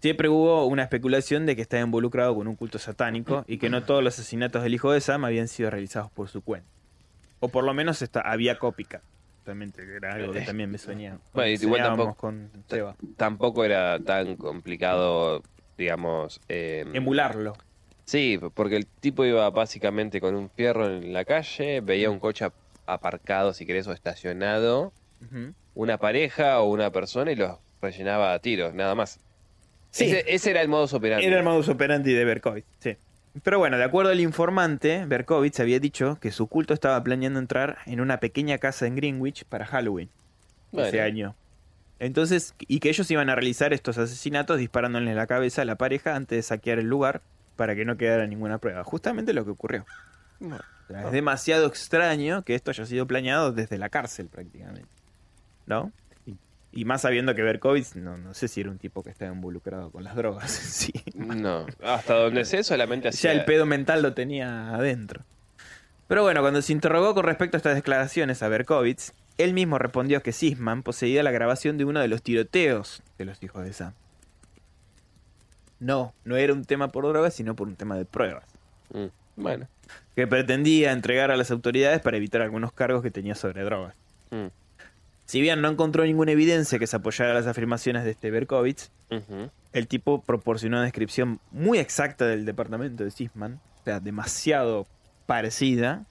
Siempre 0.04 0.28
hubo 0.28 0.66
una 0.66 0.82
especulación 0.82 1.46
de 1.46 1.56
que 1.56 1.62
estaba 1.62 1.82
involucrado 1.82 2.34
con 2.34 2.46
un 2.46 2.56
culto 2.56 2.78
satánico 2.78 3.42
y 3.48 3.56
que 3.56 3.70
no 3.70 3.84
todos 3.84 4.04
los 4.04 4.12
asesinatos 4.18 4.62
del 4.62 4.74
hijo 4.74 4.92
de 4.92 5.00
Sam 5.00 5.24
habían 5.24 5.48
sido 5.48 5.70
realizados 5.70 6.10
por 6.10 6.28
su 6.28 6.42
cuenta. 6.42 6.68
O 7.40 7.48
por 7.48 7.64
lo 7.64 7.72
menos 7.72 8.02
esta, 8.02 8.20
había 8.20 8.58
cópica. 8.58 9.00
Realmente 9.46 9.82
que 9.86 9.96
era 9.96 10.12
algo 10.12 10.34
que 10.34 10.42
también 10.42 10.70
me 10.70 10.76
soñaba. 10.76 11.20
Bueno, 11.32 11.48
y 11.48 11.54
igual 11.54 11.80
tampoco- 11.84 12.14
con 12.16 12.50
Seba. 12.68 12.96
Tampoco 13.16 13.64
era 13.64 13.98
tan 14.00 14.36
complicado, 14.36 15.42
digamos. 15.78 16.38
eh, 16.50 16.84
Emularlo. 16.92 17.54
Sí, 18.04 18.38
porque 18.52 18.76
el 18.76 18.84
tipo 18.86 19.24
iba 19.24 19.48
básicamente 19.48 20.20
con 20.20 20.34
un 20.34 20.50
fierro 20.50 20.86
en 20.86 21.14
la 21.14 21.24
calle, 21.24 21.80
veía 21.80 22.10
un 22.10 22.18
coche 22.18 22.44
ap- 22.44 22.52
aparcado, 22.84 23.54
si 23.54 23.64
querés, 23.64 23.86
o 23.86 23.92
estacionado, 23.92 24.92
una 25.74 25.96
pareja 25.96 26.60
o 26.60 26.64
una 26.68 26.90
persona 26.90 27.32
y 27.32 27.36
los 27.36 27.56
rellenaba 27.80 28.34
a 28.34 28.38
tiros, 28.40 28.74
nada 28.74 28.94
más. 28.94 29.18
Sí. 29.94 30.06
Ese, 30.06 30.24
ese 30.26 30.50
era 30.50 30.60
el 30.60 30.66
modus 30.66 30.92
operandi. 30.92 31.24
Era 31.24 31.38
el 31.38 31.44
modus 31.44 31.68
operandi 31.68 32.12
de 32.12 32.24
Berkovich, 32.24 32.64
sí. 32.80 32.96
Pero 33.44 33.60
bueno, 33.60 33.78
de 33.78 33.84
acuerdo 33.84 34.10
al 34.10 34.18
informante, 34.18 35.04
Berkovich 35.06 35.60
había 35.60 35.78
dicho 35.78 36.18
que 36.20 36.32
su 36.32 36.48
culto 36.48 36.74
estaba 36.74 37.00
planeando 37.04 37.38
entrar 37.38 37.78
en 37.86 38.00
una 38.00 38.18
pequeña 38.18 38.58
casa 38.58 38.88
en 38.88 38.96
Greenwich 38.96 39.44
para 39.44 39.66
Halloween 39.66 40.08
ese 40.72 41.00
año. 41.00 41.36
Entonces, 42.00 42.56
y 42.58 42.80
que 42.80 42.88
ellos 42.88 43.08
iban 43.12 43.30
a 43.30 43.36
realizar 43.36 43.72
estos 43.72 43.96
asesinatos 43.96 44.58
disparándole 44.58 45.12
en 45.12 45.16
la 45.16 45.28
cabeza 45.28 45.62
a 45.62 45.64
la 45.64 45.76
pareja 45.76 46.16
antes 46.16 46.36
de 46.36 46.42
saquear 46.42 46.80
el 46.80 46.88
lugar 46.88 47.22
para 47.54 47.76
que 47.76 47.84
no 47.84 47.96
quedara 47.96 48.26
ninguna 48.26 48.58
prueba. 48.58 48.82
Justamente 48.82 49.32
lo 49.32 49.44
que 49.44 49.52
ocurrió. 49.52 49.86
es 50.88 51.12
demasiado 51.12 51.68
extraño 51.68 52.42
que 52.42 52.56
esto 52.56 52.72
haya 52.72 52.84
sido 52.84 53.06
planeado 53.06 53.52
desde 53.52 53.78
la 53.78 53.90
cárcel 53.90 54.26
prácticamente. 54.26 54.88
¿No? 55.66 55.92
Y, 56.76 56.84
más 56.84 57.02
sabiendo 57.02 57.34
que 57.34 57.42
Berkovich, 57.42 57.94
no, 57.94 58.16
no 58.16 58.34
sé 58.34 58.48
si 58.48 58.60
era 58.60 58.70
un 58.70 58.78
tipo 58.78 59.02
que 59.02 59.10
estaba 59.10 59.32
involucrado 59.32 59.90
con 59.90 60.02
las 60.04 60.16
drogas. 60.16 60.50
sí. 60.50 60.92
No, 61.14 61.66
hasta 61.82 62.14
donde 62.14 62.44
sé 62.44 62.64
solamente 62.64 63.04
Ya 63.04 63.08
hacía... 63.10 63.32
el 63.32 63.44
pedo 63.44 63.66
mental 63.66 64.02
lo 64.02 64.12
tenía 64.14 64.74
adentro. 64.74 65.22
Pero 66.08 66.22
bueno, 66.22 66.40
cuando 66.42 66.60
se 66.62 66.72
interrogó 66.72 67.14
con 67.14 67.24
respecto 67.24 67.56
a 67.56 67.58
estas 67.58 67.74
declaraciones 67.76 68.42
a 68.42 68.48
Berkovich, 68.48 69.12
él 69.38 69.54
mismo 69.54 69.78
respondió 69.78 70.22
que 70.22 70.32
Sisman 70.32 70.82
poseía 70.82 71.22
la 71.22 71.30
grabación 71.30 71.78
de 71.78 71.84
uno 71.84 72.00
de 72.00 72.08
los 72.08 72.22
tiroteos 72.22 73.02
de 73.18 73.24
los 73.24 73.42
hijos 73.42 73.64
de 73.64 73.72
Sam. 73.72 73.92
No, 75.80 76.14
no 76.24 76.36
era 76.36 76.52
un 76.52 76.64
tema 76.64 76.88
por 76.88 77.06
drogas, 77.06 77.34
sino 77.34 77.54
por 77.56 77.68
un 77.68 77.76
tema 77.76 77.96
de 77.96 78.04
pruebas. 78.04 78.44
Mm, 78.92 79.06
Bueno, 79.36 79.66
Que 80.14 80.26
pretendía 80.26 80.92
entregar 80.92 81.30
a 81.30 81.36
las 81.36 81.50
autoridades 81.50 82.00
para 82.00 82.16
evitar 82.16 82.42
algunos 82.42 82.72
cargos 82.72 83.02
que 83.02 83.10
tenía 83.10 83.34
sobre 83.34 83.62
drogas. 83.64 83.94
mm, 84.30 84.46
Si 85.26 85.40
bien 85.40 85.62
no 85.62 85.68
encontró 85.68 86.04
ninguna 86.04 86.32
evidencia 86.32 86.78
que 86.78 86.86
se 86.86 86.96
apoyara 86.96 87.32
a 87.32 87.34
las 87.34 87.46
afirmaciones 87.46 88.04
de 88.04 88.10
este 88.10 88.30
Berkovich, 88.30 88.90
ujú. 89.10 89.50
el 89.72 89.88
tipo 89.88 90.20
proporcionó 90.22 90.76
una 90.76 90.84
descripción 90.84 91.40
muy 91.50 91.78
exacta 91.78 92.26
del 92.26 92.44
departamento 92.44 93.04
de 93.04 93.10
Sisman, 93.10 93.60
o 93.80 93.84
sea, 93.84 94.00
demasiado 94.00 94.86
parecida, 95.26 96.04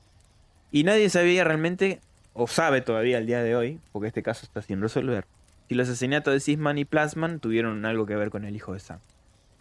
y 0.71 0.83
nadie 0.83 1.09
sabía 1.09 1.43
realmente, 1.43 2.01
o 2.33 2.47
sabe 2.47 2.81
todavía 2.81 3.19
al 3.19 3.27
día 3.27 3.43
de 3.43 3.55
hoy, 3.55 3.79
porque 3.91 4.07
este 4.07 4.23
caso 4.23 4.45
está 4.45 4.63
sin 4.63 4.81
resolver, 4.81 5.25
si 5.69 5.75
los 5.75 5.87
asesinatos 5.87 6.33
de 6.33 6.39
Sisman 6.39 6.79
y 6.79 6.85
Plasman 6.85 7.39
tuvieron 7.39 7.85
algo 7.85 8.07
que 8.07 8.15
ver 8.15 8.31
con 8.31 8.45
el 8.45 8.55
hijo 8.55 8.73
de 8.73 8.79
Sam. 8.79 8.99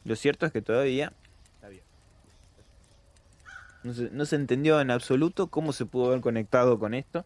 Lo 0.04 0.16
cierto 0.16 0.46
es 0.46 0.52
que 0.52 0.62
todavía. 0.62 1.12
No 3.84 3.94
se, 3.94 4.10
no 4.12 4.24
se 4.26 4.36
entendió 4.36 4.80
en 4.80 4.92
absoluto 4.92 5.48
cómo 5.48 5.72
se 5.72 5.86
pudo 5.86 6.06
haber 6.06 6.20
conectado 6.20 6.78
con 6.78 6.94
esto 6.94 7.24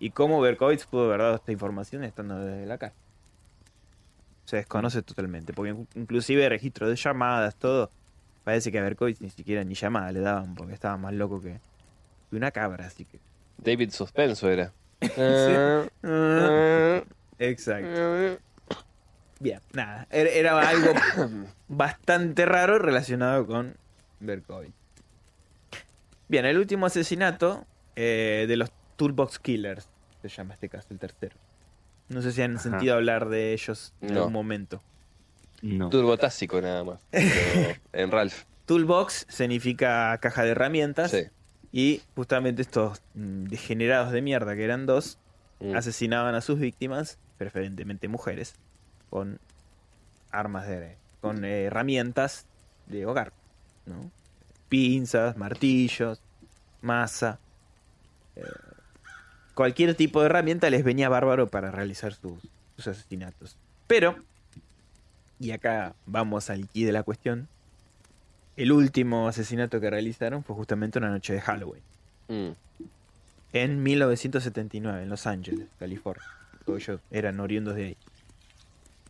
y 0.00 0.10
cómo 0.10 0.40
Berkovich 0.40 0.86
pudo 0.86 1.06
haber 1.06 1.20
dado 1.20 1.36
esta 1.36 1.52
información 1.52 2.04
estando 2.04 2.38
desde 2.44 2.66
la 2.66 2.78
casa 2.78 2.94
se 4.46 4.56
desconoce 4.56 5.02
totalmente. 5.02 5.52
Porque 5.52 5.70
in- 5.72 5.88
inclusive 5.96 6.48
registro 6.48 6.88
de 6.88 6.94
llamadas, 6.96 7.56
todo. 7.56 7.90
Parece 8.44 8.70
que 8.70 8.78
a 8.78 8.82
Berkovich 8.82 9.18
ni 9.20 9.28
siquiera 9.30 9.64
ni 9.64 9.74
llamada 9.74 10.12
le 10.12 10.20
daban 10.20 10.54
porque 10.54 10.72
estaba 10.72 10.96
más 10.96 11.12
loco 11.14 11.40
que, 11.42 11.58
que 12.30 12.36
una 12.36 12.52
cabra, 12.52 12.86
así 12.86 13.04
que. 13.04 13.18
David 13.58 13.90
Suspenso 13.90 14.48
era. 14.48 14.72
Eh, 16.02 17.04
Exacto. 17.38 18.38
Bien, 19.40 19.60
nada. 19.72 20.06
Era, 20.10 20.60
algo 20.68 20.92
bastante 21.68 22.46
raro 22.46 22.78
relacionado 22.78 23.46
con 23.46 23.74
Berkovich. 24.20 24.72
Bien, 26.28 26.46
el 26.46 26.56
último 26.58 26.86
asesinato 26.86 27.64
eh, 27.96 28.46
de 28.48 28.56
los 28.56 28.70
Toolbox 28.96 29.38
Killers. 29.38 29.88
Se 30.22 30.28
llama 30.28 30.54
este 30.54 30.68
caso, 30.68 30.88
el 30.90 30.98
tercero. 30.98 31.36
No 32.08 32.22
sé 32.22 32.32
si 32.32 32.42
han 32.42 32.54
Ajá. 32.54 32.62
sentido 32.62 32.94
hablar 32.94 33.28
de 33.28 33.52
ellos 33.52 33.92
en 34.00 34.14
No. 34.14 34.20
algún 34.20 34.32
momento. 34.32 34.80
No. 35.62 35.88
Turbotásico 35.90 36.60
nada 36.60 36.84
más. 36.84 37.00
pero 37.10 37.74
en 37.92 38.10
Ralph. 38.10 38.44
Toolbox 38.66 39.26
significa 39.28 40.16
caja 40.18 40.42
de 40.42 40.50
herramientas. 40.50 41.10
Sí. 41.12 41.24
Y 41.72 42.02
justamente 42.14 42.62
estos 42.62 43.00
mm, 43.14 43.44
degenerados 43.44 44.12
de 44.12 44.22
mierda, 44.22 44.54
que 44.54 44.64
eran 44.64 44.86
dos, 44.86 45.18
Mm. 45.58 45.74
asesinaban 45.74 46.34
a 46.34 46.42
sus 46.42 46.58
víctimas, 46.58 47.16
preferentemente 47.38 48.08
mujeres, 48.08 48.54
con 49.08 49.40
armas 50.30 50.66
de. 50.68 50.96
con 51.22 51.46
eh, 51.46 51.62
herramientas 51.64 52.44
de 52.86 53.06
hogar, 53.06 53.32
¿no? 53.86 54.10
Pinzas, 54.68 55.36
martillos, 55.38 56.20
masa. 56.82 57.38
eh, 58.36 58.42
cualquier 59.56 59.96
tipo 59.96 60.20
de 60.20 60.26
herramienta 60.26 60.70
les 60.70 60.84
venía 60.84 61.08
bárbaro 61.08 61.48
para 61.48 61.72
realizar 61.72 62.12
sus, 62.14 62.40
sus 62.76 62.86
asesinatos. 62.86 63.56
Pero, 63.88 64.16
y 65.40 65.50
acá 65.50 65.94
vamos 66.06 66.48
al 66.50 66.68
key 66.68 66.84
de 66.84 66.92
la 66.92 67.02
cuestión, 67.02 67.48
el 68.56 68.70
último 68.70 69.26
asesinato 69.26 69.80
que 69.80 69.90
realizaron 69.90 70.44
fue 70.44 70.54
justamente 70.54 70.98
una 70.98 71.10
noche 71.10 71.32
de 71.32 71.40
Halloween 71.40 71.82
Mm. 72.28 72.50
en 73.52 73.82
1979 73.82 75.02
en 75.02 75.08
Los 75.08 75.26
Ángeles, 75.26 75.66
California. 75.78 76.24
Todos 76.64 76.82
ellos 76.88 77.00
eran 77.10 77.40
oriundos 77.40 77.76
de 77.76 77.84
ahí. 77.84 77.96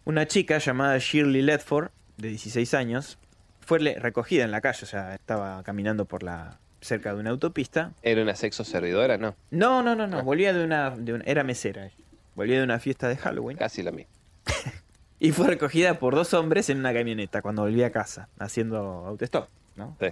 Una 0.05 0.27
chica 0.27 0.59
llamada 0.59 0.99
Shirley 0.99 1.43
Ledford, 1.43 1.91
de 2.19 2.29
16 2.29 2.75
años, 2.75 3.19
fue 3.61 3.79
recogida 3.79 4.45
en 4.45 4.51
la 4.53 4.61
calle, 4.61 4.81
o 4.85 4.87
sea, 4.87 5.15
estaba 5.15 5.63
caminando 5.65 6.05
por 6.05 6.23
la 6.23 6.59
cerca 6.81 7.15
de 7.15 7.21
una 7.21 7.31
autopista. 7.31 7.93
¿Era 8.03 8.23
una 8.23 8.35
sexo 8.37 8.65
servidora? 8.65 9.17
No, 9.19 9.35
No, 9.51 9.83
no, 9.83 9.95
no, 9.97 10.07
no, 10.07 10.19
Ah. 10.19 10.23
volvía 10.23 10.53
de 10.53 10.65
una, 10.65 10.91
de 10.91 11.15
una- 11.15 11.25
era 11.25 11.43
mesera. 11.45 11.91
Volvía 12.35 12.59
de 12.59 12.65
una 12.65 12.79
fiesta 12.79 13.09
de 13.09 13.17
Halloween 13.17 13.57
casi 13.57 13.83
lo 13.83 13.93
mismo. 13.93 14.13
y 15.19 15.33
fue 15.33 15.47
recogida 15.47 15.99
por 15.99 16.15
dos 16.15 16.35
hombres 16.35 16.69
en 16.71 16.79
una 16.79 16.93
camioneta 16.93 17.41
cuando 17.43 17.63
volvía 17.63 17.87
a 17.87 17.91
casa, 17.91 18.29
haciendo 18.39 18.77
autostop, 19.07 19.49
¿no? 19.77 19.97
Sí. 20.01 20.09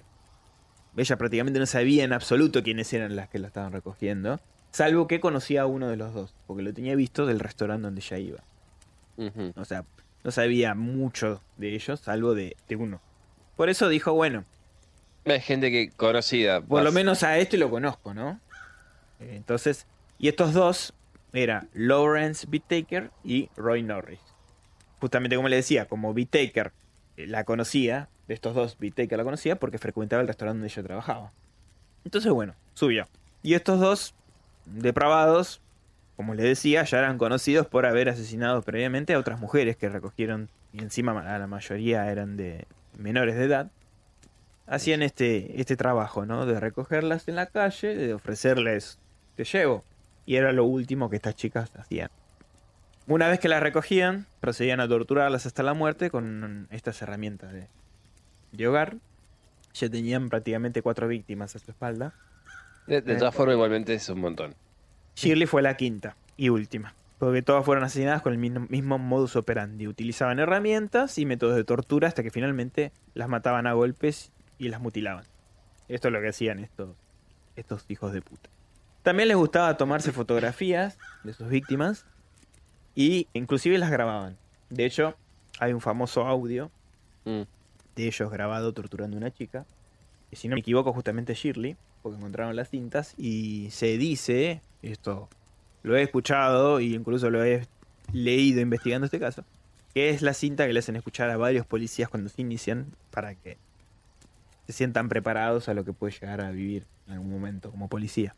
Ella 0.97 1.17
prácticamente 1.17 1.59
no 1.59 1.67
sabía 1.67 2.05
en 2.05 2.13
absoluto 2.13 2.63
quiénes 2.63 2.93
eran 2.93 3.17
las 3.17 3.29
que 3.29 3.39
la 3.39 3.49
estaban 3.49 3.73
recogiendo, 3.73 4.41
salvo 4.71 5.07
que 5.09 5.21
conocía 5.21 5.63
a 5.63 5.67
uno 5.67 5.89
de 5.89 5.97
los 5.97 6.15
dos, 6.15 6.35
porque 6.47 6.63
lo 6.63 6.73
tenía 6.73 6.95
visto 6.95 7.27
del 7.27 7.41
restaurante 7.41 7.83
donde 7.83 8.01
ella 8.01 8.19
iba. 8.19 8.45
O 9.57 9.65
sea, 9.65 9.85
no 10.25 10.31
sabía 10.31 10.75
mucho 10.75 11.43
de 11.57 11.75
ellos, 11.75 12.01
salvo 12.01 12.35
de, 12.35 12.57
de 12.69 12.77
uno. 12.77 13.01
Por 13.57 13.69
eso 13.69 13.89
dijo, 13.89 14.13
bueno, 14.15 14.45
Hay 15.25 15.41
gente 15.41 15.71
que 15.71 15.91
conocida. 15.91 16.61
por 16.61 16.83
lo 16.83 16.93
menos 16.93 17.23
a 17.23 17.39
este 17.39 17.57
lo 17.57 17.71
conozco, 17.71 18.15
¿no? 18.15 18.41
Entonces, 19.21 19.87
y 20.19 20.29
estos 20.29 20.53
dos 20.53 20.95
era 21.33 21.67
Lawrence 21.73 22.47
Bittaker 22.49 23.11
y 23.25 23.49
Roy 23.57 23.83
Norris. 23.83 24.21
Justamente 25.01 25.37
como 25.37 25.49
le 25.49 25.57
decía, 25.57 25.87
como 25.87 26.15
Bittaker 26.15 26.73
eh, 27.17 27.27
la 27.27 27.45
conocía, 27.45 28.09
de 28.29 28.35
estos 28.35 28.55
dos 28.55 28.79
Bittaker 28.79 29.19
la 29.19 29.25
conocía 29.25 29.57
porque 29.57 29.79
frecuentaba 29.79 30.23
el 30.23 30.29
restaurante 30.29 30.59
donde 30.59 30.73
ella 30.73 30.83
trabajaba. 30.83 31.33
Entonces, 32.05 32.33
bueno, 32.33 32.55
subió. 32.75 33.07
Y 33.43 33.55
estos 33.55 33.81
dos 33.81 34.15
depravados, 34.67 35.61
como 36.17 36.35
le 36.35 36.43
decía, 36.43 36.85
ya 36.85 36.99
eran 36.99 37.19
conocidos 37.19 37.67
por 37.67 37.87
haber 37.87 38.09
asesinado 38.09 38.63
previamente 38.63 39.15
a 39.15 39.19
otras 39.19 39.41
mujeres 39.41 39.77
que 39.77 39.89
recogieron, 39.89 40.49
y 40.73 40.83
encima 40.83 41.13
la 41.23 41.39
la 41.39 41.47
mayoría 41.47 42.11
eran 42.11 42.37
de 42.37 42.67
menores 42.97 43.37
de 43.37 43.45
edad. 43.45 43.71
Hacían 44.67 45.03
este, 45.03 45.61
este 45.61 45.77
trabajo, 45.77 46.27
¿no? 46.27 46.47
De 46.47 46.59
recogerlas 46.61 47.29
en 47.29 47.37
la 47.37 47.47
calle, 47.47 47.95
de 47.95 48.15
ofrecerles, 48.15 48.99
te 49.37 49.45
llevo. 49.45 49.85
Y 50.27 50.37
era 50.37 50.53
lo 50.53 50.65
último 50.65 51.11
que 51.11 51.17
estas 51.17 51.35
chicas 51.37 51.71
hacían. 51.77 52.11
Una 53.07 53.29
vez 53.29 53.39
que 53.39 53.49
las 53.49 53.63
recogían, 53.63 54.27
procedían 54.41 54.81
a 54.81 54.89
torturarlas 54.89 55.45
hasta 55.45 55.63
la 55.63 55.75
muerte 55.75 56.11
con 56.11 56.69
estas 56.71 57.03
herramientas 57.03 57.53
de, 57.53 57.69
de 58.53 58.69
hogar. 58.69 58.97
Ya 59.75 59.91
tenían 59.91 60.31
prácticamente 60.31 60.81
cuatro 60.81 61.09
víctimas 61.09 61.55
a 61.57 61.59
su 61.59 61.71
espalda. 61.71 62.15
De, 62.87 63.03
de 63.03 63.17
todas 63.17 63.35
formas, 63.35 63.55
igualmente 63.55 63.93
es 63.93 64.09
un 64.09 64.21
montón. 64.21 64.55
Shirley 65.17 65.47
fue 65.47 65.63
la 65.63 65.77
quinta 65.77 66.17
y 66.37 66.49
última, 66.49 66.95
porque 67.19 67.43
todas 67.43 67.65
fueron 67.65 67.85
asesinadas 67.85 68.23
con 68.23 68.33
el 68.33 68.39
mismo, 68.39 68.67
mismo 68.69 68.99
modus 68.99 69.37
operandi. 69.37 69.87
Utilizaban 69.87 70.39
herramientas 70.39 71.19
y 71.19 71.27
métodos 71.27 71.57
de 71.57 71.65
tortura 71.65 72.09
hasta 72.09 72.23
que 72.23 72.31
finalmente 72.31 72.93
las 73.13 73.29
mataban 73.29 73.67
a 73.67 73.75
golpes 73.75 74.33
y 74.59 74.69
las 74.69 74.81
mutilaban. 74.81 75.25
Esto 75.89 76.09
es 76.09 76.15
lo 76.15 76.21
que 76.21 76.29
hacían 76.29 76.59
estos, 76.61 76.97
estos 77.57 77.85
hijos 77.89 78.13
de 78.13 78.23
puta. 78.23 78.49
También 79.03 79.29
les 79.29 79.37
gustaba 79.37 79.77
tomarse 79.77 80.13
fotografías 80.13 80.99
de 81.25 81.35
sus 81.35 81.49
víctimas 81.49 82.07
y 82.95 83.29
inclusive 83.35 83.77
las 83.79 83.91
grababan. 83.91 84.37
De 84.71 84.87
hecho, 84.87 85.15
hay 85.59 85.73
un 85.73 85.81
famoso 85.81 86.27
audio 86.27 86.71
Mm. 87.27 87.43
de 87.97 88.07
ellos 88.07 88.31
grabado 88.31 88.73
torturando 88.75 89.17
a 89.17 89.21
una 89.21 89.31
chica. 89.31 89.65
Que 90.31 90.37
si 90.37 90.49
no 90.49 90.55
me 90.57 90.61
equivoco, 90.61 90.93
justamente 90.93 91.33
Shirley, 91.35 91.77
porque 92.03 92.19
encontraron 92.19 92.55
las 92.57 92.69
cintas. 92.69 93.15
Y 93.17 93.69
se 93.71 93.97
dice, 93.97 94.61
esto 94.83 95.29
lo 95.83 95.97
he 95.97 96.03
escuchado 96.03 96.81
y 96.81 96.95
incluso 96.95 97.31
lo 97.31 97.43
he 97.45 97.67
leído 98.13 98.61
investigando 98.61 99.07
este 99.07 99.19
caso, 99.21 99.45
que 99.95 100.11
es 100.11 100.21
la 100.23 100.35
cinta 100.35 100.67
que 100.67 100.73
le 100.75 100.81
hacen 100.81 100.97
escuchar 100.97 101.31
a 101.31 101.37
varios 101.39 101.65
policías 101.67 102.09
cuando 102.11 102.29
se 102.29 102.43
inician 102.43 102.93
para 103.11 103.35
que 103.35 103.57
se 104.67 104.73
sientan 104.73 105.09
preparados 105.09 105.69
a 105.69 105.75
lo 105.75 105.85
que 105.85 105.93
puede 105.93 106.13
llegar 106.13 106.41
a 106.41 106.51
vivir 106.51 106.85
en 107.07 107.15
algún 107.15 107.31
momento 107.31 107.71
como 107.71 107.89
policía. 107.89 108.35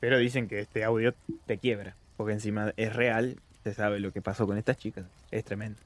Pero 0.00 0.18
dicen 0.18 0.48
que 0.48 0.60
este 0.60 0.84
audio 0.84 1.14
te 1.46 1.58
quiebra, 1.58 1.94
porque 2.16 2.32
encima 2.32 2.72
es 2.76 2.94
real, 2.94 3.36
se 3.62 3.74
sabe 3.74 4.00
lo 4.00 4.12
que 4.12 4.20
pasó 4.20 4.46
con 4.46 4.58
estas 4.58 4.76
chicas, 4.76 5.04
es 5.30 5.44
tremendo. 5.44 5.78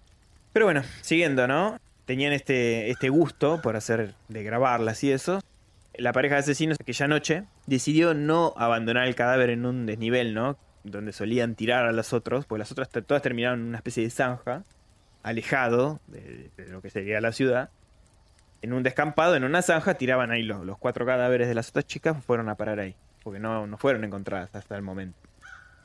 Pero 0.52 0.64
bueno, 0.64 0.82
siguiendo, 1.02 1.46
¿no? 1.46 1.78
Tenían 2.06 2.32
este, 2.32 2.90
este 2.90 3.10
gusto 3.10 3.60
por 3.60 3.76
hacer, 3.76 4.14
de 4.28 4.42
grabarlas 4.42 5.04
y 5.04 5.12
eso. 5.12 5.40
La 5.98 6.12
pareja 6.12 6.36
de 6.36 6.40
asesinos 6.40 6.78
aquella 6.80 7.08
noche 7.08 7.44
decidió 7.66 8.14
no 8.14 8.54
abandonar 8.56 9.06
el 9.06 9.14
cadáver 9.14 9.50
en 9.50 9.66
un 9.66 9.86
desnivel, 9.86 10.32
¿no? 10.32 10.56
Donde 10.84 11.12
solían 11.12 11.54
tirar 11.56 11.84
a 11.84 11.92
los 11.92 12.12
otros, 12.12 12.46
pues 12.46 12.58
las 12.58 12.72
otras 12.72 12.88
todas 12.88 13.22
terminaron 13.22 13.60
en 13.60 13.66
una 13.66 13.78
especie 13.78 14.02
de 14.02 14.10
zanja, 14.10 14.64
alejado 15.22 16.00
de 16.06 16.50
lo 16.68 16.80
que 16.80 16.88
sería 16.88 17.20
la 17.20 17.32
ciudad. 17.32 17.70
En 18.66 18.72
un 18.72 18.82
descampado, 18.82 19.36
en 19.36 19.44
una 19.44 19.62
zanja, 19.62 19.94
tiraban 19.94 20.32
ahí 20.32 20.42
los, 20.42 20.66
los 20.66 20.76
cuatro 20.76 21.06
cadáveres 21.06 21.46
de 21.46 21.54
las 21.54 21.68
otras 21.68 21.86
chicas, 21.86 22.16
fueron 22.24 22.48
a 22.48 22.56
parar 22.56 22.80
ahí, 22.80 22.96
porque 23.22 23.38
no, 23.38 23.64
no 23.68 23.76
fueron 23.78 24.02
encontradas 24.02 24.52
hasta 24.56 24.74
el 24.74 24.82
momento. 24.82 25.16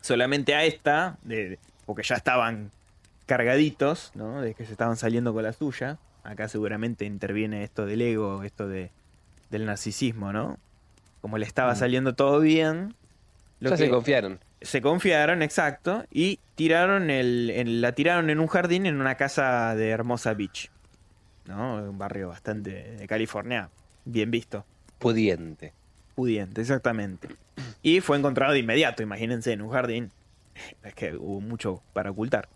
Solamente 0.02 0.56
a 0.56 0.64
esta, 0.64 1.18
de, 1.22 1.50
de- 1.50 1.60
porque 1.86 2.02
ya 2.02 2.16
estaban 2.16 2.72
cargaditos, 3.28 4.12
¿no? 4.16 4.42
De 4.42 4.56
que 4.56 4.66
se 4.66 4.72
estaban 4.72 4.98
saliendo 4.98 5.32
con 5.32 5.44
la 5.44 5.54
suya. 5.54 6.00
Acá 6.24 6.48
seguramente 6.48 7.06
interviene 7.06 7.64
esto 7.64 7.86
del 7.86 8.02
ego, 8.02 8.42
esto 8.44 8.68
de, 8.68 8.90
del 9.52 9.66
narcisismo, 9.68 10.34
¿no? 10.34 10.58
Como 11.22 11.38
le 11.38 11.46
estaba 11.46 11.74
Mm. 11.74 11.76
saliendo 11.76 12.16
todo 12.16 12.40
bien, 12.40 12.96
lo 13.60 13.70
Ya 13.70 13.76
que- 13.78 13.84
se 13.84 13.90
confiaron. 13.92 14.40
se 14.60 14.82
confiaron, 14.82 15.44
exacto, 15.44 16.04
y 16.12 16.40
tiraron 16.56 17.12
el, 17.12 17.80
la 17.82 17.92
tiraron 17.92 18.32
en 18.32 18.40
un 18.40 18.48
jardín 18.48 18.88
en 18.88 19.00
una 19.00 19.16
casa 19.16 19.76
de 19.76 19.90
Hermosa 19.90 20.34
Beach, 20.34 20.72
¿no? 21.46 21.76
Un 21.78 21.98
barrio 21.98 22.30
bastante 22.30 22.96
de 22.98 23.08
California, 23.08 23.70
bien 24.06 24.32
visto, 24.32 24.66
Pudiente. 25.00 25.74
pudiente, 26.16 26.62
exactamente. 26.62 27.30
Y 27.82 28.02
fue 28.02 28.18
encontrado 28.18 28.54
de 28.54 28.60
inmediato, 28.60 29.02
imagínense, 29.02 29.52
en 29.52 29.62
un 29.62 29.72
jardín. 29.72 30.12
Es 30.84 30.94
que 30.94 31.16
hubo 31.16 31.42
mucho 31.42 31.82
para 31.94 32.12
ocultar. 32.12 32.50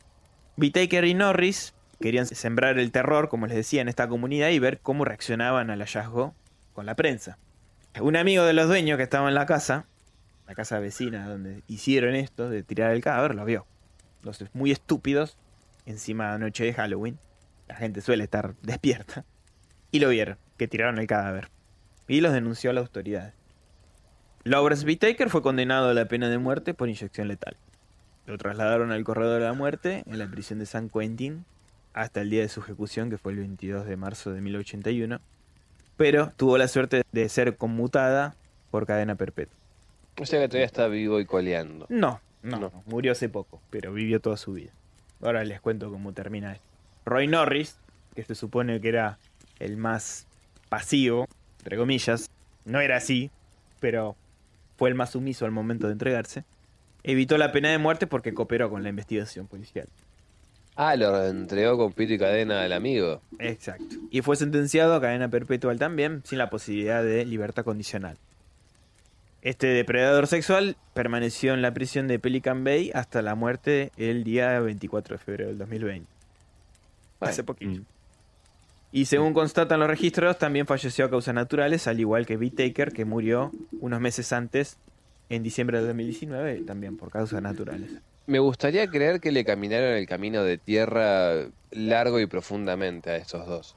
Whittaker 0.58 1.06
y 1.06 1.14
Norris 1.14 1.74
querían 2.00 2.28
sembrar 2.28 2.78
el 2.78 2.92
terror, 2.92 3.30
como 3.30 3.48
les 3.48 3.56
decía, 3.56 3.82
en 3.82 3.88
esta 3.88 4.08
comunidad 4.08 4.50
y 4.50 4.60
ver 4.60 4.80
cómo 4.80 5.06
reaccionaban 5.06 5.70
al 5.70 5.80
hallazgo 5.80 6.36
con 6.74 6.86
la 6.86 6.96
prensa. 6.96 7.38
Un 8.00 8.16
amigo 8.16 8.44
de 8.44 8.54
los 8.54 8.68
dueños 8.68 8.98
que 8.98 9.04
estaba 9.04 9.28
en 9.30 9.36
la 9.36 9.46
casa, 9.46 9.86
la 10.48 10.54
casa 10.54 10.80
vecina 10.80 11.28
donde 11.28 11.64
hicieron 11.68 12.14
esto 12.14 12.50
de 12.50 12.62
tirar 12.62 12.92
el 12.92 13.02
cadáver, 13.02 13.34
lo 13.34 13.46
vio. 13.46 13.66
Los 14.22 14.44
muy 14.54 14.72
estúpidos, 14.72 15.38
encima 15.86 16.34
de 16.34 16.40
noche 16.40 16.66
de 16.66 16.74
Halloween, 16.74 17.18
la 17.68 17.76
gente 17.76 18.02
suele 18.02 18.24
estar 18.24 18.56
despierta, 18.62 19.26
y 19.92 20.00
lo 20.00 20.10
vieron, 20.10 20.38
que 20.58 20.68
tiraron 20.68 20.98
el 21.00 21.08
cadáver. 21.08 21.50
Y 22.08 22.22
los 22.22 22.34
denunció 22.34 22.70
a 22.70 22.74
la 22.74 22.82
autoridad. 22.82 23.34
Lawrence 24.44 24.86
Whittaker 24.86 25.30
fue 25.30 25.42
condenado 25.42 25.90
a 25.90 25.94
la 25.94 26.08
pena 26.08 26.30
de 26.30 26.38
muerte 26.38 26.74
por 26.74 26.88
inyección 26.90 27.28
letal. 27.28 27.58
Lo 28.28 28.38
trasladaron 28.38 28.92
al 28.92 29.04
corredor 29.04 29.40
de 29.40 29.46
la 29.48 29.54
muerte 29.54 30.04
en 30.06 30.20
la 30.20 30.28
prisión 30.28 30.60
de 30.60 30.66
San 30.66 30.90
Quentin 30.90 31.46
hasta 31.94 32.22
el 32.22 32.30
día 32.30 32.42
de 32.42 32.50
su 32.50 32.60
ejecución, 32.60 33.10
que 33.10 33.18
fue 33.18 33.32
el 33.32 33.40
22 33.40 33.86
de 33.86 33.98
marzo 33.98 34.34
de 34.34 34.42
1081. 34.42 35.20
Pero 35.98 36.32
tuvo 36.36 36.58
la 36.58 36.68
suerte 36.68 37.04
de 37.12 37.30
ser 37.30 37.58
conmutada 37.58 38.36
por 38.70 38.86
cadena 38.86 39.16
perpetua. 39.16 39.56
O 40.20 40.26
sea 40.26 40.40
que 40.42 40.48
todavía 40.48 40.66
está 40.66 40.88
vivo 40.88 41.20
y 41.20 41.26
coleando. 41.26 41.86
No, 41.90 42.20
No. 42.44 42.60
no, 42.60 42.84
murió 42.86 43.14
hace 43.14 43.30
poco, 43.30 43.62
pero 43.70 43.94
vivió 43.94 44.20
toda 44.20 44.38
su 44.38 44.54
vida. 44.54 44.72
Ahora 45.22 45.44
les 45.44 45.62
cuento 45.62 45.90
cómo 45.90 46.14
termina 46.14 46.54
esto. 46.54 46.66
Roy 47.06 47.28
Norris, 47.28 47.78
que 48.16 48.24
se 48.24 48.36
supone 48.36 48.82
que 48.82 48.90
era 48.90 49.20
el 49.60 49.78
más 49.78 50.28
pasivo, 50.70 51.28
entre 51.60 51.78
comillas, 51.78 52.30
no 52.66 52.82
era 52.82 52.98
así, 52.98 53.32
pero 53.80 54.16
fue 54.78 54.90
el 54.90 54.96
más 54.96 55.12
sumiso 55.12 55.46
al 55.46 55.52
momento 55.52 55.88
de 55.88 55.94
entregarse, 55.94 56.44
evitó 57.04 57.38
la 57.38 57.52
pena 57.52 57.70
de 57.70 57.78
muerte 57.78 58.08
porque 58.08 58.34
cooperó 58.34 58.70
con 58.70 58.84
la 58.84 58.90
investigación 58.90 59.48
policial. 59.48 59.88
Ah, 60.76 60.96
lo 60.98 61.26
entregó 61.26 61.78
con 61.78 61.94
pito 61.94 62.14
y 62.14 62.18
cadena 62.18 62.64
al 62.64 62.74
amigo. 62.74 63.22
Exacto. 63.40 63.96
Y 64.12 64.22
fue 64.22 64.36
sentenciado 64.36 64.96
a 64.96 65.02
cadena 65.02 65.30
perpetua 65.30 65.74
también, 65.78 66.22
sin 66.26 66.38
la 66.38 66.50
posibilidad 66.50 67.02
de 67.02 67.24
libertad 67.24 67.64
condicional. 67.64 68.18
Este 69.42 69.68
depredador 69.68 70.28
sexual 70.28 70.76
permaneció 70.94 71.54
en 71.54 71.62
la 71.62 71.74
prisión 71.74 72.08
de 72.08 72.20
Pelican 72.20 72.64
Bay 72.64 72.92
hasta 72.94 73.22
la 73.22 73.36
muerte 73.36 73.92
el 73.96 74.24
día 74.24 74.60
24 74.60 75.18
de 75.18 75.24
febrero 75.24 75.50
del 75.50 75.60
2020. 75.60 76.15
Hace 77.30 77.44
poquito. 77.44 77.82
mm. 77.82 77.86
Y 78.92 79.06
según 79.06 79.34
constatan 79.34 79.82
los 79.82 79.90
registros, 79.90 80.40
también 80.40 80.66
falleció 80.66 81.06
a 81.06 81.10
causas 81.10 81.36
naturales, 81.36 81.86
al 81.88 82.00
igual 82.00 82.26
que 82.26 82.38
Taker, 82.50 82.94
que 82.94 83.04
murió 83.04 83.52
unos 83.82 84.00
meses 84.00 84.32
antes, 84.32 84.78
en 85.28 85.44
diciembre 85.44 85.80
de 85.80 85.88
2019, 85.88 86.62
también 86.62 86.96
por 86.96 87.12
causas 87.12 87.42
naturales. 87.42 87.92
Me 88.28 88.40
gustaría 88.40 88.88
creer 88.88 89.20
que 89.20 89.34
le 89.34 89.44
caminaron 89.44 89.96
el 89.96 90.08
camino 90.08 90.44
de 90.44 90.58
tierra 90.58 91.50
largo 91.72 92.22
y 92.22 92.26
profundamente 92.26 93.10
a 93.10 93.18
estos 93.18 93.46
dos. 93.46 93.76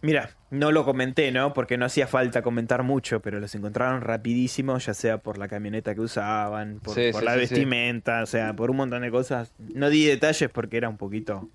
Mira, 0.00 0.30
no 0.50 0.70
lo 0.70 0.84
comenté, 0.84 1.32
¿no? 1.32 1.52
Porque 1.52 1.76
no 1.76 1.86
hacía 1.86 2.06
falta 2.06 2.42
comentar 2.42 2.82
mucho, 2.82 3.20
pero 3.20 3.40
los 3.40 3.54
encontraron 3.54 4.02
rapidísimo, 4.02 4.78
ya 4.78 4.94
sea 4.94 5.18
por 5.18 5.38
la 5.38 5.48
camioneta 5.48 5.94
que 5.94 6.02
usaban, 6.02 6.78
por, 6.80 6.94
Sí, 6.94 7.08
por 7.10 7.20
sí, 7.20 7.24
la 7.24 7.32
sí, 7.32 7.38
vestimenta, 7.38 8.22
o 8.22 8.26
sea, 8.26 8.54
por 8.54 8.70
un 8.70 8.76
montón 8.76 9.02
de 9.02 9.10
cosas. 9.10 9.52
No 9.58 9.90
di 9.90 10.04
detalles 10.04 10.50
porque 10.50 10.76
era 10.76 10.88
un 10.88 10.98
poquito... 10.98 11.48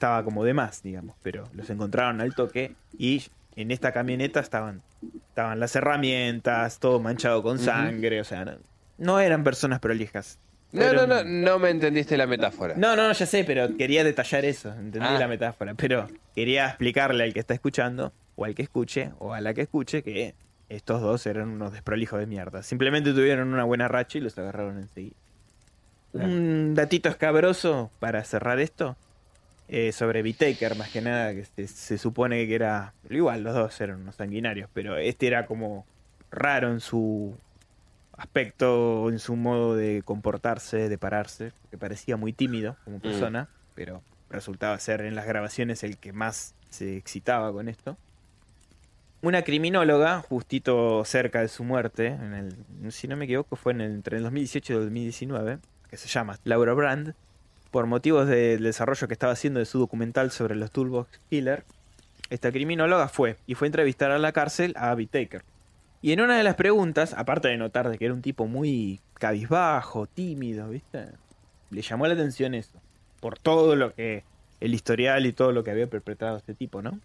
Estaba 0.00 0.24
como 0.24 0.44
de 0.46 0.54
más, 0.54 0.82
digamos, 0.82 1.14
pero 1.22 1.46
los 1.52 1.68
encontraron 1.68 2.22
al 2.22 2.34
toque 2.34 2.72
y 2.96 3.22
en 3.54 3.70
esta 3.70 3.92
camioneta 3.92 4.40
estaban, 4.40 4.80
estaban 5.28 5.60
las 5.60 5.76
herramientas, 5.76 6.78
todo 6.78 7.00
manchado 7.00 7.42
con 7.42 7.58
sangre, 7.58 8.18
o 8.18 8.24
sea, 8.24 8.46
no, 8.46 8.52
no 8.96 9.20
eran 9.20 9.44
personas 9.44 9.78
prolijas. 9.78 10.38
No, 10.72 10.80
Pero- 10.80 11.06
no, 11.06 11.22
no, 11.22 11.24
no 11.24 11.58
me 11.58 11.68
entendiste 11.68 12.16
la 12.16 12.26
metáfora. 12.26 12.76
no, 12.78 12.96
no, 12.96 13.12
ya 13.12 13.26
sé, 13.26 13.44
pero 13.44 13.76
quería 13.76 14.02
detallar 14.02 14.46
eso, 14.46 14.70
entendí 14.72 15.06
Ah. 15.06 15.18
la 15.18 15.28
metáfora, 15.28 15.74
pero 15.74 16.06
quería 16.34 16.68
explicarle 16.68 17.24
al 17.24 17.34
que 17.34 17.40
está 17.40 17.52
escuchando, 17.52 18.14
o 18.36 18.46
al 18.46 18.54
que 18.54 18.62
escuche, 18.62 19.10
o 19.18 19.34
a 19.34 19.42
la 19.42 19.52
que 19.52 19.60
escuche, 19.60 20.02
que 20.02 20.34
estos 20.70 21.02
dos 21.02 21.26
eran 21.26 21.50
unos 21.50 21.72
desprolijos 21.74 22.18
de 22.20 22.24
mierda. 22.26 22.62
Simplemente 22.62 23.12
tuvieron 23.12 23.52
una 23.52 23.64
buena 23.64 23.86
racha 23.86 24.16
y 24.16 24.22
los 24.22 24.38
agarraron 24.38 24.78
enseguida. 24.78 25.16
Claro. 26.12 26.26
Un 26.26 26.74
datito 26.74 27.10
escabroso 27.10 27.90
para 28.00 28.24
cerrar 28.24 28.60
esto, 28.60 28.96
eh, 29.72 29.92
sobre 29.92 30.22
Vitaker, 30.22 30.74
más 30.76 30.90
que 30.90 31.00
nada, 31.00 31.32
que 31.32 31.44
se, 31.44 31.68
se 31.68 31.96
supone 31.96 32.46
que 32.48 32.54
era, 32.56 32.92
igual 33.08 33.42
los 33.44 33.54
dos 33.54 33.80
eran 33.80 34.00
unos 34.00 34.16
sanguinarios, 34.16 34.68
pero 34.74 34.96
este 34.98 35.28
era 35.28 35.46
como 35.46 35.86
raro 36.30 36.70
en 36.72 36.80
su 36.80 37.36
aspecto, 38.16 39.08
en 39.10 39.18
su 39.18 39.36
modo 39.36 39.76
de 39.76 40.02
comportarse, 40.04 40.88
de 40.88 40.98
pararse, 40.98 41.52
que 41.70 41.78
parecía 41.78 42.16
muy 42.16 42.32
tímido 42.32 42.76
como 42.84 42.98
persona, 43.00 43.48
pero 43.74 44.02
resultaba 44.28 44.78
ser 44.78 45.00
en 45.02 45.14
las 45.14 45.26
grabaciones 45.26 45.82
el 45.84 45.96
que 45.98 46.12
más 46.12 46.54
se 46.68 46.96
excitaba 46.96 47.52
con 47.52 47.68
esto. 47.68 47.96
Una 49.22 49.42
criminóloga, 49.42 50.20
justito 50.22 51.04
cerca 51.04 51.40
de 51.40 51.48
su 51.48 51.62
muerte, 51.62 52.06
en 52.08 52.34
el, 52.34 52.92
si 52.92 53.06
no 53.06 53.16
me 53.16 53.26
equivoco, 53.26 53.54
fue 53.56 53.72
en 53.72 53.80
el- 53.82 53.92
entre 53.92 54.16
el 54.16 54.22
2018 54.22 54.72
y 54.72 54.76
el 54.76 54.82
2019, 54.84 55.58
que 55.90 55.96
se 55.96 56.08
llama 56.08 56.38
Laura 56.44 56.72
Brand, 56.72 57.14
por 57.70 57.86
motivos 57.86 58.26
del 58.26 58.62
desarrollo 58.62 59.06
que 59.06 59.14
estaba 59.14 59.32
haciendo 59.32 59.60
de 59.60 59.66
su 59.66 59.78
documental 59.78 60.30
sobre 60.30 60.56
los 60.56 60.70
Toolbox 60.70 61.20
Killer, 61.30 61.64
esta 62.30 62.52
criminóloga 62.52 63.08
fue 63.08 63.36
y 63.46 63.54
fue 63.54 63.66
a 63.66 63.68
entrevistar 63.68 64.10
a 64.10 64.18
la 64.18 64.32
cárcel 64.32 64.74
a 64.76 64.90
Abby 64.90 65.06
Taker. 65.06 65.42
Y 66.02 66.12
en 66.12 66.20
una 66.20 66.36
de 66.36 66.44
las 66.44 66.54
preguntas, 66.54 67.12
aparte 67.14 67.48
de 67.48 67.58
notar 67.58 67.90
de 67.90 67.98
que 67.98 68.06
era 68.06 68.14
un 68.14 68.22
tipo 68.22 68.46
muy 68.46 69.00
cabizbajo, 69.14 70.06
tímido, 70.06 70.68
¿viste? 70.70 71.06
Le 71.70 71.82
llamó 71.82 72.06
la 72.06 72.14
atención 72.14 72.54
eso. 72.54 72.80
Por 73.20 73.38
todo 73.38 73.76
lo 73.76 73.94
que. 73.94 74.24
el 74.60 74.74
historial 74.74 75.26
y 75.26 75.32
todo 75.32 75.52
lo 75.52 75.62
que 75.62 75.70
había 75.70 75.88
perpetrado 75.88 76.38
este 76.38 76.54
tipo, 76.54 76.80
¿no? 76.80 76.98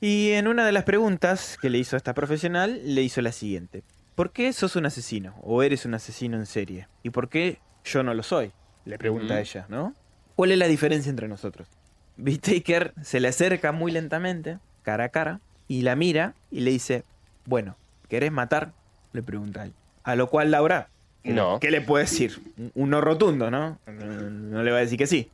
Y 0.00 0.30
en 0.32 0.48
una 0.48 0.66
de 0.66 0.72
las 0.72 0.84
preguntas 0.84 1.56
que 1.60 1.70
le 1.70 1.78
hizo 1.78 1.96
a 1.96 1.98
esta 1.98 2.12
profesional, 2.14 2.80
le 2.84 3.02
hizo 3.02 3.22
la 3.22 3.32
siguiente. 3.32 3.84
¿Por 4.14 4.32
qué 4.32 4.52
sos 4.52 4.76
un 4.76 4.86
asesino? 4.86 5.34
¿O 5.42 5.62
eres 5.62 5.86
un 5.86 5.94
asesino 5.94 6.36
en 6.36 6.46
serie? 6.46 6.88
¿Y 7.02 7.10
por 7.10 7.28
qué 7.28 7.58
yo 7.84 8.02
no 8.02 8.14
lo 8.14 8.22
soy? 8.22 8.52
Le 8.84 8.98
pregunta 8.98 9.34
Ujú. 9.34 9.40
ella, 9.42 9.66
¿no? 9.68 9.94
¿Cuál 10.36 10.52
es 10.52 10.58
la 10.58 10.66
diferencia 10.66 11.10
entre 11.10 11.28
nosotros? 11.28 11.68
B. 12.16 12.38
Taker 12.38 12.92
se 13.02 13.20
le 13.20 13.28
acerca 13.28 13.72
muy 13.72 13.90
lentamente, 13.92 14.58
cara 14.82 15.04
a 15.04 15.08
cara, 15.08 15.40
y 15.68 15.82
la 15.82 15.96
mira 15.96 16.34
y 16.50 16.60
le 16.60 16.70
dice, 16.70 17.04
bueno, 17.46 17.76
¿querés 18.08 18.30
matar? 18.32 18.72
Le 19.12 19.22
pregunta 19.22 19.62
a 19.62 19.64
él. 19.66 19.72
A 20.02 20.16
lo 20.16 20.28
cual 20.28 20.50
Laura, 20.50 20.88
¿qué, 21.22 21.32
No. 21.32 21.58
¿qué 21.60 21.70
le 21.70 21.80
puede 21.80 22.04
decir? 22.04 22.42
Un- 22.74 22.90
no 22.90 23.00
rotundo, 23.00 23.50
¿no? 23.50 23.78
No, 23.86 24.62
le 24.62 24.70
va 24.70 24.78
a 24.78 24.80
decir 24.80 24.98
que 24.98 25.06
sí. 25.06 25.30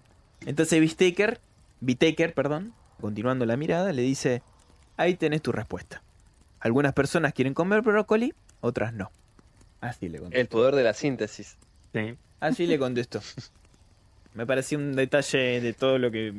Entonces 0.46 0.80
B. 0.80 0.88
Taker, 1.10 1.40
B. 1.80 1.94
Taker, 1.96 2.32
perdón, 2.34 2.72
continuando 3.00 3.44
la 3.46 3.56
mirada, 3.56 3.92
le 3.92 4.02
dice, 4.02 4.42
ahí 4.96 5.14
tenés 5.14 5.42
tu 5.42 5.50
respuesta. 5.52 6.02
Algunas 6.60 6.92
personas 6.92 7.32
quieren 7.32 7.54
comer 7.54 7.80
brócoli, 7.82 8.32
otras 8.60 8.92
no. 8.92 9.10
Así 9.80 10.08
le 10.08 10.18
contestó. 10.18 10.40
El 10.40 10.46
poder 10.48 10.74
de 10.76 10.84
la 10.84 10.92
síntesis. 10.94 11.56
Sí. 11.92 12.14
Así 12.40 12.66
le 12.66 12.78
contesto. 12.78 13.20
Me 14.34 14.46
pareció 14.46 14.78
un 14.78 14.92
detalle 14.94 15.60
de 15.60 15.72
todo 15.72 15.98
lo 15.98 16.10
que 16.10 16.32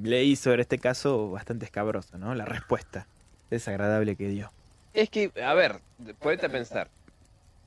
leí 0.00 0.36
sobre 0.36 0.62
este 0.62 0.78
caso 0.78 1.30
bastante 1.30 1.64
escabroso, 1.64 2.16
¿no? 2.18 2.34
La 2.34 2.44
respuesta 2.44 3.06
desagradable 3.50 4.16
que 4.16 4.28
dio. 4.28 4.50
Es 4.94 5.10
que, 5.10 5.30
a 5.42 5.52
ver, 5.54 5.80
ponete 6.20 6.46
a 6.46 6.48
pensar. 6.48 6.88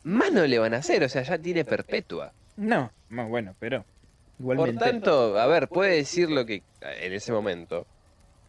Más 0.03 0.31
no 0.31 0.45
le 0.45 0.59
van 0.59 0.73
a 0.73 0.77
hacer, 0.77 1.03
o 1.03 1.09
sea, 1.09 1.23
ya 1.23 1.37
tiene 1.37 1.65
perpetua. 1.65 2.31
No, 2.57 2.91
más 3.09 3.27
bueno, 3.27 3.55
pero 3.59 3.83
Por 4.37 4.53
igualmente. 4.55 4.85
tanto, 4.85 5.37
a 5.39 5.45
ver, 5.47 5.67
puede 5.67 5.95
decir 5.97 6.29
lo 6.29 6.45
que 6.45 6.63
en 6.81 7.13
ese 7.13 7.31
momento 7.31 7.85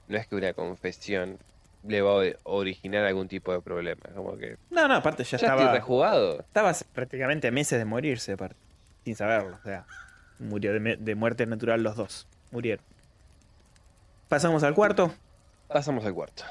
no 0.08 0.16
es 0.16 0.26
que 0.26 0.36
una 0.36 0.52
confesión 0.52 1.38
le 1.86 2.02
va 2.02 2.22
a 2.24 2.32
originar 2.44 3.04
algún 3.04 3.28
tipo 3.28 3.52
de 3.52 3.60
problema. 3.60 4.02
Como 4.14 4.36
que 4.36 4.56
no, 4.70 4.86
no, 4.86 4.94
aparte 4.94 5.24
ya, 5.24 5.38
ya 5.38 5.48
estaba. 5.48 5.72
rejugado. 5.72 6.40
Estabas 6.40 6.84
prácticamente 6.84 7.48
a 7.48 7.50
meses 7.50 7.78
de 7.78 7.84
morirse, 7.84 8.32
aparte. 8.32 8.56
Sin 9.06 9.14
saberlo. 9.14 9.56
O 9.56 9.62
sea, 9.62 9.86
murió 10.40 10.72
de, 10.72 11.14
muerte 11.14 11.46
natural 11.46 11.80
los 11.84 11.94
dos. 11.94 12.26
Murieron. 12.50 12.84
Pasamos 14.26 14.64
al 14.64 14.74
cuarto. 14.74 15.14
Pasamos 15.68 16.04
al 16.04 16.12
cuarto. 16.12 16.42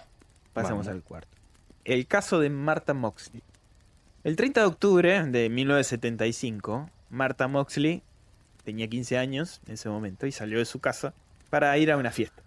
Pasamos 0.53 0.85
Vamos. 0.85 0.87
al 0.87 1.03
cuarto. 1.03 1.27
El 1.83 2.07
caso 2.07 2.39
de 2.39 2.49
Martha 2.49 2.93
Moxley. 2.93 3.43
El 4.23 4.37
30 4.37 4.61
de 4.61 4.67
octubre 4.67 5.25
de 5.25 5.49
1975, 5.49 6.89
Martha 7.09 7.49
Moxley 7.49 8.03
tenía 8.63 8.87
15 8.87 9.17
años 9.17 9.59
en 9.67 9.73
ese 9.73 9.89
momento 9.89 10.25
y 10.25 10.31
salió 10.31 10.59
de 10.59 10.65
su 10.65 10.79
casa 10.79 11.13
para 11.49 11.77
ir 11.77 11.91
a 11.91 11.97
una 11.97 12.11
fiesta. 12.11 12.41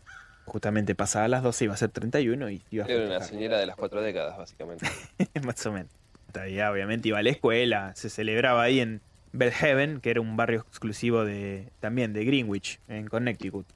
Justamente 0.46 0.94
pasada 0.94 1.28
las 1.28 1.42
12 1.42 1.64
iba 1.66 1.74
a 1.74 1.76
ser 1.76 1.90
31 1.90 2.48
y 2.48 2.62
iba 2.70 2.86
a 2.86 2.88
Era 2.88 3.04
una 3.04 3.20
señora 3.20 3.58
de 3.58 3.66
las 3.66 3.76
cuatro 3.76 4.00
décadas, 4.00 4.38
básicamente. 4.38 4.86
Más 5.44 5.66
o 5.66 5.72
menos. 5.72 5.92
Todavía 6.32 6.72
obviamente 6.72 7.08
iba 7.08 7.18
a 7.18 7.22
la 7.22 7.28
escuela, 7.28 7.92
se 7.94 8.08
celebraba 8.08 8.62
ahí 8.62 8.80
en 8.80 9.02
Bellhaven, 9.32 10.00
que 10.00 10.10
era 10.10 10.20
un 10.20 10.36
barrio 10.36 10.60
exclusivo 10.60 11.24
de 11.24 11.68
también 11.80 12.12
de 12.12 12.24
Greenwich, 12.24 12.80
en 12.88 13.08
Connecticut. 13.08 13.66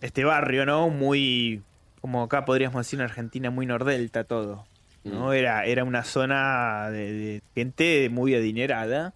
Este 0.00 0.24
barrio, 0.24 0.66
¿no? 0.66 0.88
Muy, 0.88 1.62
como 2.00 2.22
acá 2.22 2.44
podríamos 2.44 2.84
decir 2.86 2.98
en 2.98 3.04
Argentina, 3.04 3.50
muy 3.50 3.66
nordelta 3.66 4.24
todo. 4.24 4.66
¿no? 5.04 5.28
Mm. 5.28 5.32
Era, 5.32 5.64
era 5.64 5.84
una 5.84 6.04
zona 6.04 6.90
de, 6.90 7.12
de 7.12 7.42
gente 7.54 8.08
muy 8.10 8.34
adinerada, 8.34 9.14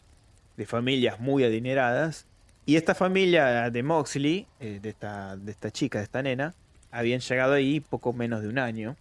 de 0.57 0.67
familias 0.67 1.21
muy 1.21 1.45
adineradas. 1.45 2.27
Y 2.67 2.77
esta 2.77 2.95
familia 2.95 3.71
de 3.71 3.83
Moxley, 3.83 4.47
eh, 4.61 4.79
de, 4.81 4.89
esta, 4.89 5.37
de 5.37 5.51
esta 5.51 5.71
chica, 5.71 5.99
de 5.99 6.05
esta 6.05 6.23
nena, 6.23 6.55
habían 6.91 7.21
llegado 7.21 7.53
ahí 7.53 7.81
poco 7.81 8.13
menos 8.13 8.41
de 8.41 8.49
un 8.49 8.59
año. 8.59 8.97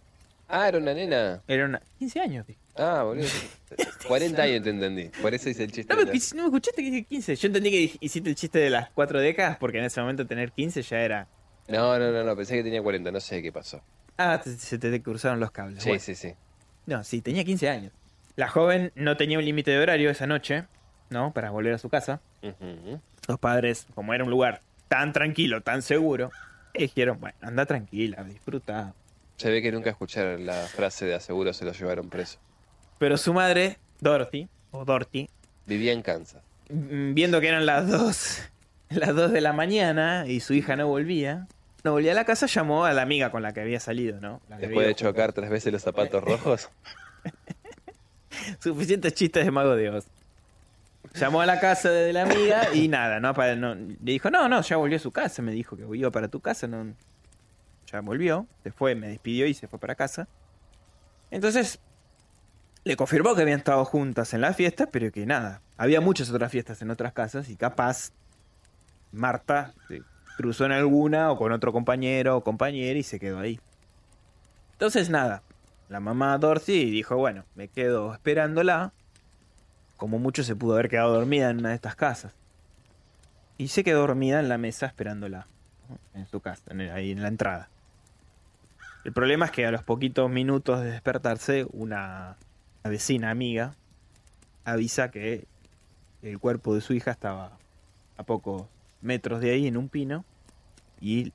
Ah, 0.48 0.68
era 0.68 0.78
una 0.78 0.92
nena. 0.92 1.42
Era 1.48 1.64
una... 1.64 1.80
15 1.98 2.20
años, 2.20 2.46
dije. 2.46 2.63
Ah, 2.76 3.02
boludo. 3.04 3.26
40 4.08 4.42
años 4.42 4.62
te 4.62 4.70
entendí. 4.70 5.04
Por 5.22 5.32
eso 5.34 5.48
hice 5.48 5.64
el 5.64 5.72
chiste. 5.72 5.92
No 5.94 6.00
me, 6.00 6.04
no 6.06 6.10
me 6.10 6.44
escuchaste 6.44 6.82
que 6.82 6.90
dije 6.90 7.04
15. 7.04 7.36
Yo 7.36 7.46
entendí 7.46 7.70
que 7.70 7.98
hiciste 8.00 8.28
el 8.28 8.34
chiste 8.34 8.58
de 8.58 8.70
las 8.70 8.90
cuatro 8.90 9.20
décadas 9.20 9.56
porque 9.58 9.78
en 9.78 9.84
ese 9.84 10.00
momento 10.00 10.26
tener 10.26 10.52
15 10.52 10.82
ya 10.82 11.00
era... 11.00 11.28
No, 11.68 11.98
no, 11.98 12.10
no, 12.12 12.24
no, 12.24 12.36
pensé 12.36 12.56
que 12.56 12.62
tenía 12.62 12.82
40, 12.82 13.10
no 13.10 13.20
sé 13.20 13.40
qué 13.42 13.50
pasó. 13.52 13.80
Ah, 14.18 14.40
se 14.44 14.78
te 14.78 15.02
cruzaron 15.02 15.40
los 15.40 15.50
cables. 15.50 15.82
Sí, 15.82 15.88
Bueno. 15.88 16.02
sí, 16.02 16.14
sí. 16.14 16.34
No, 16.86 17.02
sí, 17.04 17.22
tenía 17.22 17.44
15 17.44 17.68
años. 17.68 17.92
La 18.36 18.48
joven 18.48 18.92
no 18.96 19.16
tenía 19.16 19.38
un 19.38 19.44
límite 19.44 19.70
de 19.70 19.78
horario 19.78 20.10
esa 20.10 20.26
noche, 20.26 20.64
¿no? 21.10 21.32
Para 21.32 21.50
volver 21.50 21.74
a 21.74 21.78
su 21.78 21.88
casa. 21.88 22.20
Los 23.28 23.38
padres, 23.38 23.86
como 23.94 24.12
era 24.12 24.24
un 24.24 24.30
lugar 24.30 24.60
tan 24.88 25.12
tranquilo, 25.12 25.62
tan 25.62 25.80
seguro, 25.82 26.30
dijeron, 26.74 27.18
bueno, 27.20 27.36
anda 27.40 27.64
tranquila, 27.64 28.22
disfruta. 28.24 28.92
Se 29.36 29.50
ve 29.50 29.62
que 29.62 29.72
nunca 29.72 29.90
escucharon 29.90 30.44
la 30.44 30.54
frase 30.66 31.06
de 31.06 31.14
aseguro 31.14 31.52
se 31.52 31.64
lo 31.64 31.72
llevaron 31.72 32.10
preso. 32.10 32.38
Pero 32.98 33.16
su 33.16 33.32
madre, 33.34 33.78
Dorothy, 34.00 34.48
o 34.70 34.84
Dorothy, 34.84 35.28
Vivía 35.66 35.92
en 35.92 36.02
Kansas. 36.02 36.42
mm, 36.70 37.14
viendo 37.14 37.40
que 37.40 37.48
eran 37.48 37.66
las 37.66 37.88
dos, 37.88 38.42
las 38.90 39.14
dos 39.14 39.32
de 39.32 39.40
la 39.40 39.52
mañana 39.52 40.24
y 40.26 40.40
su 40.40 40.54
hija 40.54 40.76
no 40.76 40.86
volvía, 40.88 41.46
no 41.84 41.92
volvía 41.92 42.12
a 42.12 42.14
la 42.14 42.24
casa, 42.24 42.46
llamó 42.46 42.84
a 42.84 42.92
la 42.92 43.02
amiga 43.02 43.30
con 43.30 43.42
la 43.42 43.52
que 43.52 43.60
había 43.60 43.80
salido, 43.80 44.20
¿no? 44.20 44.40
Después 44.58 44.86
de 44.86 44.94
chocar 44.94 45.32
tres 45.32 45.50
veces 45.50 45.72
los 45.72 45.82
zapatos 45.82 46.22
rojos. 46.24 46.70
Suficientes 48.58 49.14
chistes 49.14 49.44
de 49.44 49.50
Mago 49.50 49.76
de 49.76 49.90
Oz. 49.90 50.06
Llamó 51.14 51.40
a 51.42 51.46
la 51.46 51.60
casa 51.60 51.90
de 51.90 52.12
la 52.12 52.22
amiga 52.22 52.74
y 52.74 52.88
nada, 52.88 53.20
no, 53.20 53.28
apa- 53.28 53.54
no- 53.54 53.74
le 53.74 53.96
dijo, 54.00 54.30
no, 54.30 54.48
no, 54.48 54.60
ya 54.62 54.76
volvió 54.76 54.96
a 54.96 55.00
su 55.00 55.12
casa, 55.12 55.42
me 55.42 55.52
dijo 55.52 55.76
que 55.76 55.84
iba 55.96 56.10
para 56.10 56.28
tu 56.28 56.40
casa, 56.40 56.66
no, 56.66 56.94
ya 57.90 58.00
volvió, 58.00 58.46
se 58.62 58.72
fue, 58.72 58.94
me 58.94 59.08
despidió 59.08 59.46
y 59.46 59.54
se 59.54 59.68
fue 59.68 59.78
para 59.78 59.94
casa. 59.94 60.26
Entonces, 61.30 61.78
le 62.84 62.96
confirmó 62.96 63.34
que 63.34 63.42
habían 63.42 63.58
estado 63.58 63.84
juntas 63.84 64.34
en 64.34 64.42
la 64.42 64.52
fiesta, 64.52 64.86
pero 64.86 65.10
que 65.10 65.24
nada, 65.24 65.62
había 65.76 66.00
muchas 66.00 66.30
otras 66.30 66.52
fiestas 66.52 66.82
en 66.82 66.90
otras 66.90 67.12
casas 67.14 67.48
y 67.48 67.56
capaz 67.56 68.12
Marta 69.10 69.72
se 69.88 70.02
cruzó 70.36 70.66
en 70.66 70.72
alguna 70.72 71.30
o 71.30 71.38
con 71.38 71.52
otro 71.52 71.72
compañero 71.72 72.36
o 72.36 72.44
compañera 72.44 72.98
y 72.98 73.02
se 73.02 73.18
quedó 73.18 73.38
ahí. 73.38 73.58
Entonces 74.72 75.08
nada, 75.08 75.42
la 75.88 76.00
mamá 76.00 76.36
Dorothy 76.36 76.90
dijo, 76.90 77.16
bueno, 77.16 77.44
me 77.54 77.68
quedo 77.68 78.12
esperándola. 78.12 78.92
Como 79.96 80.18
mucho 80.18 80.42
se 80.42 80.56
pudo 80.56 80.74
haber 80.74 80.88
quedado 80.88 81.14
dormida 81.14 81.50
en 81.50 81.60
una 81.60 81.70
de 81.70 81.76
estas 81.76 81.94
casas. 81.94 82.34
Y 83.56 83.68
se 83.68 83.84
quedó 83.84 84.00
dormida 84.00 84.40
en 84.40 84.48
la 84.48 84.58
mesa 84.58 84.86
esperándola. 84.86 85.46
En 86.14 86.26
su 86.26 86.40
casa, 86.40 86.64
ahí 86.92 87.12
en 87.12 87.22
la 87.22 87.28
entrada. 87.28 87.68
El 89.04 89.12
problema 89.12 89.46
es 89.46 89.50
que 89.52 89.66
a 89.66 89.70
los 89.70 89.84
poquitos 89.84 90.30
minutos 90.30 90.80
de 90.80 90.90
despertarse, 90.90 91.66
una, 91.72 92.36
una 92.84 92.90
vecina 92.90 93.30
amiga 93.30 93.74
avisa 94.66 95.10
que 95.10 95.46
el 96.22 96.38
cuerpo 96.38 96.74
de 96.74 96.82
su 96.82 96.92
hija 96.92 97.12
estaba 97.12 97.52
a 98.18 98.22
pocos 98.24 98.66
metros 99.00 99.40
de 99.40 99.52
ahí 99.52 99.66
en 99.66 99.78
un 99.78 99.88
pino. 99.88 100.22
Y 101.00 101.32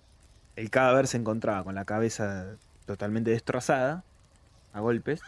el 0.56 0.70
cadáver 0.70 1.08
se 1.08 1.18
encontraba 1.18 1.64
con 1.64 1.74
la 1.74 1.86
cabeza 1.86 2.56
totalmente 2.86 3.32
destrozada, 3.32 4.04
a 4.74 4.80
golpes, 4.80 5.22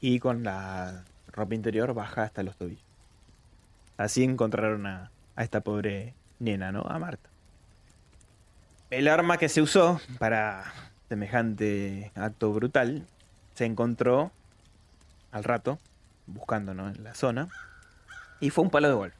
y 0.00 0.18
con 0.18 0.42
la 0.42 1.04
ropa 1.28 1.54
interior 1.54 1.94
baja 1.94 2.24
hasta 2.24 2.42
los 2.42 2.56
tobillos. 2.56 2.82
Así 3.96 4.24
encontraron 4.24 4.86
a, 4.86 5.12
a 5.36 5.44
esta 5.44 5.60
pobre 5.60 6.14
nena, 6.40 6.72
¿no? 6.72 6.82
A 6.82 6.98
Marta. 6.98 7.30
El 8.90 9.06
arma 9.06 9.38
que 9.38 9.48
se 9.48 9.62
usó 9.62 10.00
para 10.18 10.64
semejante 11.08 12.10
acto 12.16 12.52
brutal 12.52 13.06
se 13.54 13.66
encontró 13.66 14.32
al 15.34 15.42
rato, 15.42 15.80
buscando 16.26 16.74
¿no? 16.74 16.88
en 16.88 17.02
la 17.02 17.14
zona, 17.14 17.48
y 18.40 18.50
fue 18.50 18.64
un 18.64 18.70
palo 18.70 18.88
de 18.88 18.94
golf. 18.94 19.14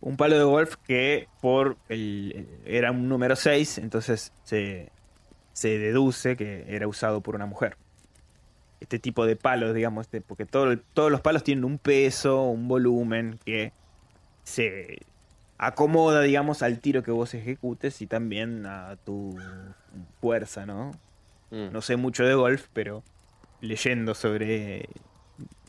Un 0.00 0.16
palo 0.16 0.38
de 0.38 0.44
golf 0.44 0.76
que 0.86 1.28
por 1.42 1.76
el, 1.88 2.48
era 2.64 2.92
un 2.92 3.08
número 3.08 3.36
6, 3.36 3.78
entonces 3.78 4.32
se, 4.44 4.90
se 5.52 5.78
deduce 5.78 6.36
que 6.36 6.64
era 6.68 6.86
usado 6.86 7.20
por 7.20 7.34
una 7.34 7.46
mujer. 7.46 7.76
Este 8.78 8.98
tipo 8.98 9.26
de 9.26 9.36
palos, 9.36 9.74
digamos, 9.74 10.06
este, 10.06 10.20
porque 10.20 10.46
todo 10.46 10.78
todos 10.94 11.10
los 11.10 11.20
palos 11.20 11.42
tienen 11.42 11.64
un 11.64 11.76
peso, 11.76 12.44
un 12.44 12.68
volumen 12.68 13.38
que 13.44 13.72
se 14.44 15.00
acomoda, 15.58 16.22
digamos, 16.22 16.62
al 16.62 16.78
tiro 16.78 17.02
que 17.02 17.10
vos 17.10 17.34
ejecutes 17.34 18.00
y 18.00 18.06
también 18.06 18.64
a 18.66 18.96
tu 19.04 19.36
fuerza, 20.20 20.64
¿no? 20.64 20.92
Mm. 21.50 21.72
No 21.72 21.82
sé 21.82 21.96
mucho 21.96 22.24
de 22.24 22.34
golf, 22.34 22.68
pero 22.72 23.02
leyendo 23.60 24.14
sobre, 24.14 24.88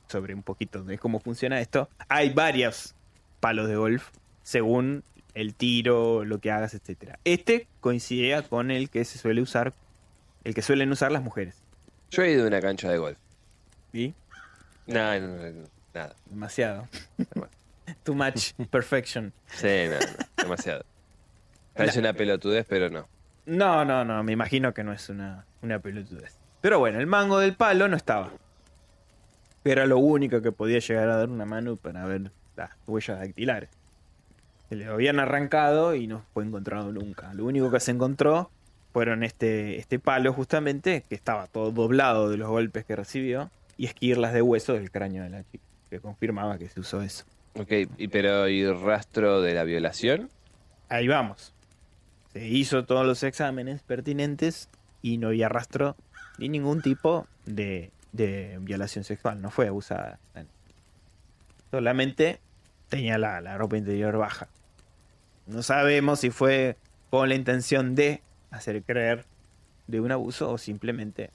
sobre 0.07 0.33
un 0.33 0.43
poquito 0.43 0.83
de 0.83 0.97
cómo 0.97 1.19
funciona 1.19 1.59
esto, 1.59 1.89
hay 2.09 2.31
varios 2.31 2.95
palos 3.39 3.67
de 3.67 3.75
golf 3.75 4.09
según 4.43 5.03
el 5.33 5.55
tiro, 5.55 6.25
lo 6.25 6.39
que 6.39 6.51
hagas, 6.51 6.73
etcétera. 6.73 7.19
Este 7.23 7.67
coincidía 7.79 8.43
con 8.43 8.71
el 8.71 8.89
que 8.89 9.05
se 9.05 9.17
suele 9.17 9.41
usar 9.41 9.73
el 10.43 10.55
que 10.55 10.61
suelen 10.61 10.91
usar 10.91 11.11
las 11.11 11.21
mujeres. 11.21 11.61
Yo 12.09 12.23
he 12.23 12.31
ido 12.31 12.43
a 12.43 12.47
una 12.47 12.59
cancha 12.59 12.89
de 12.89 12.97
golf. 12.97 13.17
¿Y? 13.93 14.13
No, 14.87 15.19
no, 15.19 15.27
no, 15.27 15.51
no, 15.51 15.67
nada. 15.93 16.15
Demasiado. 16.25 16.87
Too 18.03 18.15
much 18.15 18.53
perfection. 18.69 19.33
Sí, 19.47 19.67
no, 19.87 19.99
no, 19.99 20.43
demasiado. 20.43 20.85
Parece 21.75 21.99
una 21.99 22.13
pelotudez, 22.13 22.65
pero 22.67 22.89
no. 22.89 23.07
No, 23.45 23.85
no, 23.85 24.03
no, 24.03 24.23
me 24.23 24.33
imagino 24.33 24.73
que 24.73 24.83
no 24.83 24.93
es 24.93 25.09
una, 25.09 25.45
una 25.61 25.79
pelotudez. 25.79 26.37
Pero 26.61 26.79
bueno, 26.79 26.99
el 26.99 27.07
mango 27.07 27.39
del 27.39 27.55
palo 27.55 27.87
no 27.87 27.97
estaba. 27.97 28.29
Era 29.63 29.85
lo 29.85 29.97
único 29.97 30.41
que 30.41 30.51
podía 30.51 30.79
llegar 30.79 31.09
a 31.09 31.17
dar 31.17 31.29
una 31.29 31.45
mano 31.45 31.75
para 31.75 32.05
ver 32.05 32.31
las 32.55 32.71
huellas 32.87 33.19
dactilares. 33.19 33.69
Se 34.69 34.75
le 34.75 34.85
habían 34.85 35.19
arrancado 35.19 35.95
y 35.95 36.07
no 36.07 36.23
fue 36.33 36.45
encontrado 36.45 36.91
nunca. 36.91 37.33
Lo 37.33 37.45
único 37.45 37.69
que 37.71 37.79
se 37.79 37.91
encontró 37.91 38.49
fueron 38.93 39.23
este, 39.23 39.77
este 39.77 39.99
palo 39.99 40.33
justamente, 40.33 41.03
que 41.07 41.15
estaba 41.15 41.47
todo 41.47 41.71
doblado 41.71 42.29
de 42.29 42.37
los 42.37 42.49
golpes 42.49 42.85
que 42.85 42.95
recibió, 42.95 43.49
y 43.77 43.85
esquirlas 43.85 44.33
de 44.33 44.41
hueso 44.41 44.73
del 44.73 44.91
cráneo 44.91 45.23
de 45.23 45.29
la 45.29 45.43
chica, 45.43 45.63
que 45.89 45.99
confirmaba 45.99 46.57
que 46.57 46.69
se 46.69 46.79
usó 46.79 47.01
eso. 47.01 47.25
Ok, 47.59 47.71
y, 47.97 48.07
pero 48.07 48.47
¿y 48.47 48.65
rastro 48.71 49.41
de 49.41 49.53
la 49.53 49.63
violación? 49.63 50.29
Ahí 50.89 51.07
vamos. 51.07 51.53
Se 52.33 52.47
hizo 52.47 52.85
todos 52.85 53.05
los 53.05 53.23
exámenes 53.23 53.81
pertinentes 53.81 54.69
y 55.01 55.17
no 55.17 55.29
había 55.29 55.49
rastro 55.49 55.95
ni 56.41 56.49
ningún 56.49 56.81
tipo 56.81 57.27
de, 57.45 57.91
de 58.11 58.57
violación 58.61 59.03
sexual. 59.03 59.41
No 59.41 59.51
fue 59.51 59.67
abusada. 59.67 60.19
Solamente 61.69 62.39
tenía 62.89 63.17
la, 63.17 63.41
la 63.41 63.57
ropa 63.57 63.77
interior 63.77 64.17
baja. 64.17 64.47
No 65.47 65.63
sabemos 65.63 66.19
si 66.19 66.29
fue 66.29 66.77
con 67.09 67.29
la 67.29 67.35
intención 67.35 67.95
de 67.95 68.21
hacer 68.51 68.83
creer 68.83 69.25
de 69.87 69.99
un 70.01 70.11
abuso 70.11 70.51
o 70.51 70.57
simplemente 70.57 71.29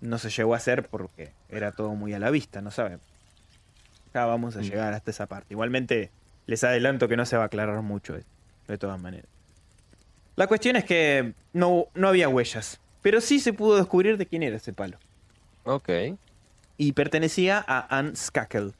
no 0.00 0.18
se 0.18 0.30
llegó 0.30 0.54
a 0.54 0.58
hacer 0.58 0.86
porque 0.88 1.32
era 1.48 1.72
todo 1.72 1.94
muy 1.94 2.12
a 2.14 2.18
la 2.18 2.30
vista, 2.30 2.60
no 2.60 2.70
sabemos. 2.70 3.04
Ya 4.12 4.26
vamos 4.26 4.56
a 4.56 4.60
Mm. 4.60 4.62
llegar 4.62 4.92
hasta 4.94 5.10
esa 5.10 5.26
parte. 5.26 5.54
Igualmente 5.54 6.10
les 6.46 6.62
adelanto 6.62 7.08
que 7.08 7.16
no 7.16 7.26
se 7.26 7.36
va 7.36 7.44
a 7.44 7.46
aclarar 7.46 7.80
mucho 7.82 8.16
de 8.68 8.78
todas 8.78 9.00
maneras. 9.00 9.26
La 10.36 10.46
cuestión 10.46 10.76
es 10.76 10.84
que 10.84 11.34
no, 11.52 11.86
no 11.94 12.08
había 12.08 12.28
huellas, 12.28 12.80
pero 13.04 13.20
sí 13.20 13.38
se 13.38 13.52
pudo 13.52 13.76
descubrir 13.76 14.16
de 14.16 14.24
quién 14.24 14.42
era 14.42 14.56
ese 14.56 14.72
palo. 14.72 14.96
Ok. 15.64 15.90
Y 16.78 16.92
pertenecía 16.92 17.62
a 17.68 17.98
Anne 17.98 18.16
Skakel, 18.16 18.72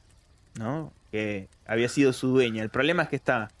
¿no? 0.59 0.91
Que 1.11 1.47
había 1.67 1.87
sido 1.89 2.11
su 2.11 2.29
dueña. 2.29 2.63
El 2.63 2.69
problema 2.71 3.03
es 3.03 3.09
que 3.09 3.15
esta, 3.17 3.51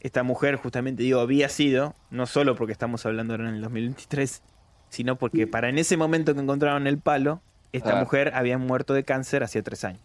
esta 0.00 0.24
mujer, 0.24 0.56
justamente 0.56 1.04
digo, 1.04 1.20
había 1.20 1.48
sido, 1.48 1.94
no 2.10 2.26
solo 2.26 2.56
porque 2.56 2.72
estamos 2.72 3.06
hablando 3.06 3.34
ahora 3.34 3.48
en 3.48 3.54
el 3.54 3.62
2023, 3.62 4.42
sino 4.90 5.14
porque 5.16 5.46
para 5.46 5.68
en 5.68 5.78
ese 5.78 5.96
momento 5.96 6.34
que 6.34 6.40
encontraron 6.40 6.88
el 6.88 6.98
palo, 6.98 7.40
esta 7.72 7.96
Ah. 7.96 8.00
mujer 8.00 8.32
había 8.34 8.58
muerto 8.58 8.94
de 8.94 9.04
cáncer 9.04 9.44
hacía 9.44 9.62
tres 9.62 9.84
años. 9.84 10.00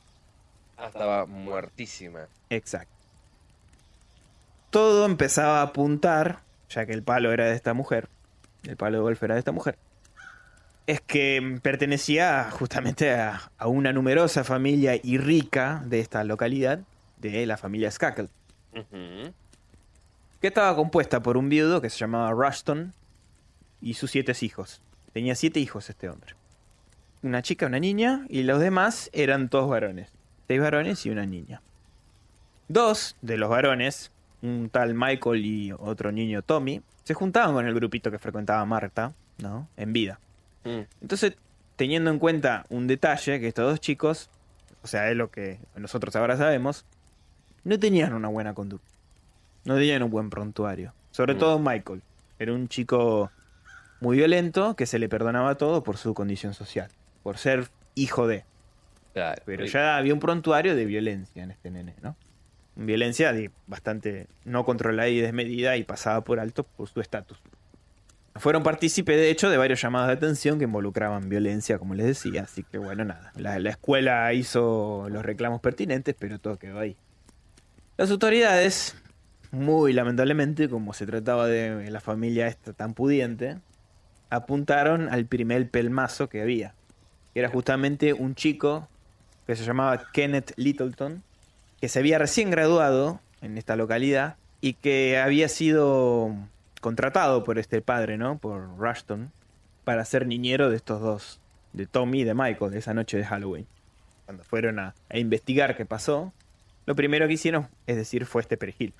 Ah, 0.77 0.87
estaba 0.89 1.25
muertísima. 1.25 2.27
Exacto. 2.51 2.93
Todo 4.69 5.05
empezaba 5.05 5.59
a 5.59 5.63
apuntar, 5.63 6.39
ya 6.69 6.85
que 6.85 6.93
el 6.93 7.03
palo 7.03 7.31
era 7.31 7.45
de 7.45 7.55
esta 7.55 7.73
mujer, 7.73 8.09
el 8.63 8.75
palo 8.77 8.97
de 8.97 9.01
golf 9.03 9.21
era 9.23 9.35
de 9.35 9.39
esta 9.39 9.51
mujer, 9.51 9.77
es 10.85 11.01
que 11.01 11.59
pertenecía 11.61 12.49
justamente 12.51 13.11
a, 13.13 13.51
a 13.57 13.67
una 13.67 13.93
numerosa 13.93 14.43
familia 14.43 14.99
y 15.01 15.17
rica 15.17 15.81
de 15.85 15.99
esta 15.99 16.23
localidad, 16.23 16.81
de 17.17 17.45
la 17.45 17.57
familia 17.57 17.89
Skakel, 17.89 18.29
que 20.41 20.47
estaba 20.47 20.75
compuesta 20.75 21.23
por 21.23 21.37
un 21.37 21.47
viudo 21.47 21.81
que 21.81 21.89
se 21.89 21.97
llamaba 21.97 22.31
Rushton 22.31 22.93
y 23.81 23.93
sus 23.93 24.11
siete 24.11 24.33
hijos. 24.41 24.81
Tenía 25.13 25.35
siete 25.35 25.59
hijos 25.59 25.89
este 25.89 26.09
hombre. 26.09 26.35
Una 27.21 27.41
chica, 27.41 27.67
una 27.67 27.79
niña, 27.79 28.25
y 28.27 28.43
los 28.43 28.59
demás 28.59 29.09
eran 29.13 29.47
todos 29.47 29.69
varones. 29.69 30.09
Seis 30.47 30.59
varones 30.59 31.05
y 31.05 31.09
una 31.09 31.25
niña. 31.25 31.61
Dos 32.67 33.15
de 33.21 33.37
los 33.37 33.49
varones, 33.49 34.11
un 34.41 34.69
tal 34.69 34.93
Michael 34.93 35.45
y 35.45 35.71
otro 35.71 36.11
niño 36.11 36.41
Tommy, 36.41 36.81
se 37.05 37.13
juntaban 37.13 37.53
con 37.53 37.65
el 37.65 37.73
grupito 37.73 38.11
que 38.11 38.19
frecuentaba 38.19 38.65
Marta, 38.65 39.13
¿no? 39.37 39.69
En 39.77 39.93
vida. 39.93 40.19
Mm. 40.63 40.81
Entonces, 41.01 41.33
teniendo 41.75 42.09
en 42.11 42.19
cuenta 42.19 42.65
un 42.69 42.87
detalle, 42.87 43.39
que 43.39 43.47
estos 43.47 43.65
dos 43.69 43.79
chicos, 43.79 44.29
o 44.83 44.87
sea, 44.87 45.09
es 45.09 45.17
lo 45.17 45.29
que 45.31 45.59
nosotros 45.75 46.15
ahora 46.15 46.37
sabemos, 46.37 46.85
no 47.63 47.79
tenían 47.79 48.13
una 48.13 48.27
buena 48.27 48.53
conducta. 48.53 48.87
No 49.65 49.75
tenían 49.75 50.03
un 50.03 50.11
buen 50.11 50.29
prontuario. 50.29 50.93
Sobre 51.11 51.35
Mm. 51.35 51.37
todo 51.37 51.59
Michael. 51.59 52.01
Era 52.39 52.53
un 52.53 52.67
chico 52.67 53.31
muy 54.01 54.17
violento 54.17 54.75
que 54.75 54.85
se 54.85 54.99
le 54.99 55.07
perdonaba 55.07 55.55
todo 55.55 55.83
por 55.83 55.97
su 55.97 56.13
condición 56.13 56.53
social. 56.53 56.89
Por 57.23 57.37
ser 57.37 57.69
hijo 57.95 58.27
de. 58.27 58.43
Claro. 59.13 59.41
Pero 59.45 59.65
ya 59.65 59.95
había 59.95 60.13
un 60.13 60.19
prontuario 60.19 60.75
de 60.75 60.85
violencia 60.85 61.43
en 61.43 61.51
este 61.51 61.69
nene, 61.71 61.93
¿no? 62.01 62.15
Violencia 62.75 63.31
de 63.31 63.51
bastante 63.67 64.27
no 64.43 64.65
controlada 64.65 65.07
y 65.07 65.21
desmedida 65.21 65.77
y 65.77 65.83
pasada 65.83 66.21
por 66.21 66.39
alto 66.39 66.63
por 66.63 66.89
su 66.89 66.99
estatus. 66.99 67.37
Fueron 68.35 68.63
partícipes, 68.63 69.15
de 69.15 69.29
hecho, 69.29 69.49
de 69.49 69.57
varios 69.57 69.81
llamados 69.81 70.07
de 70.07 70.13
atención 70.13 70.57
que 70.57 70.65
involucraban 70.65 71.29
violencia, 71.29 71.77
como 71.77 71.93
les 71.93 72.07
decía. 72.07 72.43
Así 72.43 72.63
que, 72.63 72.79
bueno, 72.79 73.05
nada. 73.05 73.31
La, 73.35 73.59
la 73.59 73.69
escuela 73.69 74.33
hizo 74.33 75.07
los 75.09 75.23
reclamos 75.23 75.61
pertinentes, 75.61 76.15
pero 76.17 76.39
todo 76.39 76.57
quedó 76.57 76.79
ahí. 76.79 76.97
Las 77.95 78.09
autoridades, 78.09 78.95
muy 79.51 79.93
lamentablemente, 79.93 80.67
como 80.67 80.93
se 80.93 81.05
trataba 81.05 81.47
de 81.47 81.91
la 81.91 81.99
familia 81.99 82.47
esta 82.47 82.73
tan 82.73 82.95
pudiente, 82.95 83.59
apuntaron 84.31 85.09
al 85.09 85.27
primer 85.27 85.69
pelmazo 85.69 86.27
que 86.27 86.41
había. 86.41 86.73
Que 87.33 87.41
era 87.41 87.49
justamente 87.49 88.13
un 88.13 88.33
chico 88.33 88.87
que 89.45 89.55
se 89.55 89.63
llamaba 89.63 90.11
Kenneth 90.11 90.53
Littleton, 90.55 91.23
que 91.79 91.87
se 91.87 91.99
había 91.99 92.17
recién 92.17 92.49
graduado 92.49 93.19
en 93.41 93.57
esta 93.57 93.75
localidad 93.75 94.37
y 94.61 94.73
que 94.73 95.19
había 95.19 95.49
sido 95.49 96.33
contratado 96.83 97.45
por 97.45 97.57
este 97.57 97.81
padre, 97.81 98.17
¿no? 98.17 98.37
Por 98.37 98.77
Rushton, 98.77 99.31
para 99.85 100.03
ser 100.03 100.27
niñero 100.27 100.69
de 100.69 100.75
estos 100.75 101.01
dos, 101.01 101.39
de 101.71 101.87
Tommy 101.87 102.21
y 102.21 102.23
de 102.25 102.33
Michael, 102.35 102.71
de 102.71 102.79
esa 102.79 102.93
noche 102.93 103.17
de 103.17 103.23
Halloween. 103.23 103.65
Cuando 104.25 104.43
fueron 104.43 104.79
a, 104.79 104.93
investigar 105.13 105.77
qué 105.77 105.85
pasó, 105.85 106.33
lo 106.85 106.93
primero 106.93 107.25
que 107.25 107.33
hicieron, 107.33 107.69
es 107.87 107.95
decir, 107.95 108.25
fue 108.25 108.41
este 108.41 108.57
perejil. 108.57 108.93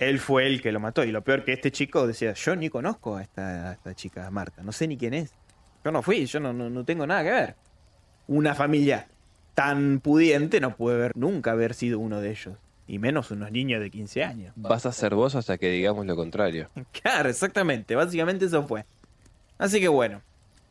Él 0.00 0.18
fue 0.18 0.48
el 0.48 0.60
que 0.60 0.72
lo 0.72 0.80
mató. 0.80 1.04
Y 1.04 1.12
lo 1.12 1.22
peor 1.22 1.44
que 1.44 1.52
este 1.52 1.70
chico 1.70 2.08
decía, 2.08 2.32
yo 2.34 2.56
ni 2.56 2.68
conozco 2.70 3.16
a 3.16 3.22
esta, 3.22 3.70
a 3.70 3.72
esta 3.72 3.94
chica 3.94 4.28
Marta, 4.30 4.62
no 4.64 4.72
sé 4.72 4.88
ni 4.88 4.96
quién 4.96 5.14
es. 5.14 5.32
Yo 5.84 5.92
no 5.92 6.02
fui, 6.02 6.26
yo 6.26 6.40
no, 6.40 6.52
no, 6.52 6.68
no 6.68 6.84
tengo 6.84 7.06
nada 7.06 7.22
que 7.22 7.30
ver. 7.30 7.56
Una 8.26 8.54
familia 8.56 9.06
tan 9.54 10.00
pudiente 10.00 10.60
no 10.60 10.76
puede 10.76 10.96
haber, 10.96 11.16
nunca 11.16 11.52
haber 11.52 11.74
sido 11.74 12.00
uno 12.00 12.20
de 12.20 12.30
ellos. 12.30 12.58
Y 12.88 12.98
menos 12.98 13.30
unos 13.30 13.52
niños 13.52 13.80
de 13.80 13.90
15 13.90 14.24
años. 14.24 14.52
Vas 14.56 14.86
a 14.86 14.92
ser 14.92 15.14
vos 15.14 15.34
hasta 15.36 15.58
que 15.58 15.68
digamos 15.70 16.06
lo 16.06 16.16
contrario. 16.16 16.68
Claro, 17.02 17.28
exactamente. 17.28 17.94
Básicamente 17.94 18.46
eso 18.46 18.66
fue. 18.66 18.84
Así 19.58 19.78
que 19.78 19.88
bueno. 19.88 20.22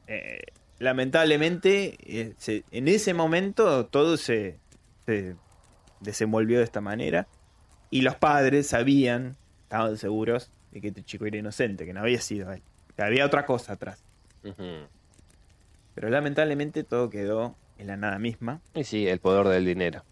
eh, 0.07 0.41
lamentablemente, 0.79 1.95
eh, 2.01 2.33
se- 2.37 2.63
en 2.71 2.87
ese 2.87 3.13
momento 3.13 3.85
todo 3.87 4.17
se, 4.17 4.57
se 5.05 5.35
desenvolvió 5.99 6.57
de 6.59 6.63
esta 6.63 6.81
manera. 6.81 7.27
Y 7.89 8.01
los 8.01 8.15
padres 8.15 8.67
sabían, 8.67 9.35
estaban 9.63 9.97
seguros, 9.97 10.49
de 10.71 10.81
que 10.81 10.87
este 10.89 11.03
chico 11.03 11.25
era 11.25 11.37
inocente, 11.37 11.85
que 11.85 11.93
no 11.93 12.01
había 12.01 12.19
sido 12.21 12.51
él. 12.51 12.61
Que 12.95 13.03
había 13.03 13.25
otra 13.25 13.45
cosa 13.45 13.73
atrás. 13.73 14.03
Pero 15.93 16.09
lamentablemente 16.09 16.83
todo 16.83 17.09
quedó 17.09 17.55
en 17.77 17.87
la 17.87 17.97
nada 17.97 18.19
misma. 18.19 18.61
Y 18.75 18.83
sí, 18.83 19.07
el 19.07 19.19
poder 19.19 19.47
del 19.47 19.65
dinero. 19.65 20.03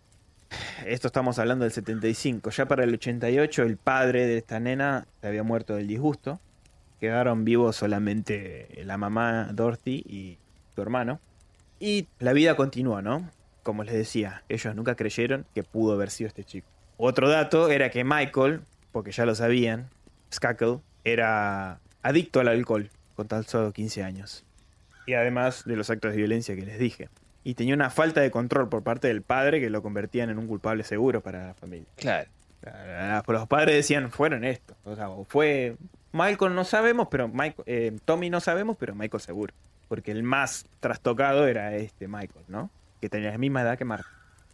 Esto 0.85 1.07
estamos 1.07 1.39
hablando 1.39 1.63
del 1.63 1.71
75. 1.71 2.49
Ya 2.51 2.67
para 2.67 2.83
el 2.83 2.93
88 2.93 3.63
el 3.63 3.77
padre 3.77 4.27
de 4.27 4.37
esta 4.37 4.59
nena 4.59 5.07
se 5.21 5.27
había 5.27 5.43
muerto 5.43 5.75
del 5.75 5.87
disgusto. 5.87 6.39
Quedaron 6.99 7.45
vivos 7.45 7.75
solamente 7.75 8.69
la 8.83 8.97
mamá 8.97 9.49
Dorothy 9.53 10.03
y 10.07 10.37
su 10.73 10.81
hermano. 10.81 11.19
Y 11.79 12.07
la 12.19 12.33
vida 12.33 12.55
continuó, 12.55 13.01
¿no? 13.01 13.29
Como 13.63 13.83
les 13.83 13.95
decía, 13.95 14.43
ellos 14.47 14.75
nunca 14.75 14.95
creyeron 14.95 15.45
que 15.53 15.63
pudo 15.63 15.93
haber 15.93 16.09
sido 16.09 16.27
este 16.27 16.43
chico. 16.43 16.67
Otro 16.97 17.29
dato 17.29 17.69
era 17.69 17.89
que 17.89 18.03
Michael, 18.03 18.61
porque 18.91 19.11
ya 19.11 19.25
lo 19.25 19.35
sabían, 19.35 19.89
Skakel, 20.33 20.79
era 21.03 21.79
adicto 22.01 22.39
al 22.39 22.47
alcohol 22.47 22.89
con 23.15 23.27
tan 23.27 23.43
solo 23.43 23.71
15 23.73 24.03
años. 24.03 24.45
Y 25.05 25.13
además 25.13 25.63
de 25.65 25.75
los 25.75 25.89
actos 25.89 26.11
de 26.11 26.17
violencia 26.17 26.55
que 26.55 26.65
les 26.65 26.79
dije. 26.79 27.09
Y 27.45 27.53
tenía 27.53 27.75
una 27.75 27.89
falta 27.89 28.19
de 28.19 28.31
control 28.31 28.67
por 28.67 28.83
parte 28.83 29.07
del 29.07 29.21
padre 29.21 29.61
que 29.61 29.69
lo 29.69 29.81
convertían 29.81 30.29
en 30.29 30.37
un 30.39 30.47
culpable 30.47 30.83
seguro 30.83 31.21
para 31.21 31.47
la 31.47 31.53
familia. 31.53 31.85
Claro. 31.95 32.27
Ah, 32.65 33.21
Los 33.27 33.47
padres 33.47 33.75
decían, 33.75 34.11
fueron 34.11 34.43
estos. 34.43 34.75
O 34.83 34.95
sea, 34.95 35.09
fue 35.29 35.77
Michael 36.11 36.55
no 36.55 36.63
sabemos, 36.65 37.07
pero 37.11 37.27
Michael, 37.27 37.63
eh, 37.67 37.97
Tommy 38.03 38.29
no 38.29 38.39
sabemos, 38.41 38.75
pero 38.77 38.95
Michael 38.95 39.21
seguro. 39.21 39.53
Porque 39.87 40.11
el 40.11 40.23
más 40.23 40.65
trastocado 40.79 41.47
era 41.47 41.75
este 41.75 42.07
Michael, 42.07 42.45
¿no? 42.47 42.71
Que 42.99 43.09
tenía 43.09 43.29
la 43.31 43.37
misma 43.37 43.61
edad 43.61 43.77
que 43.77 43.85
Mark. 43.85 44.05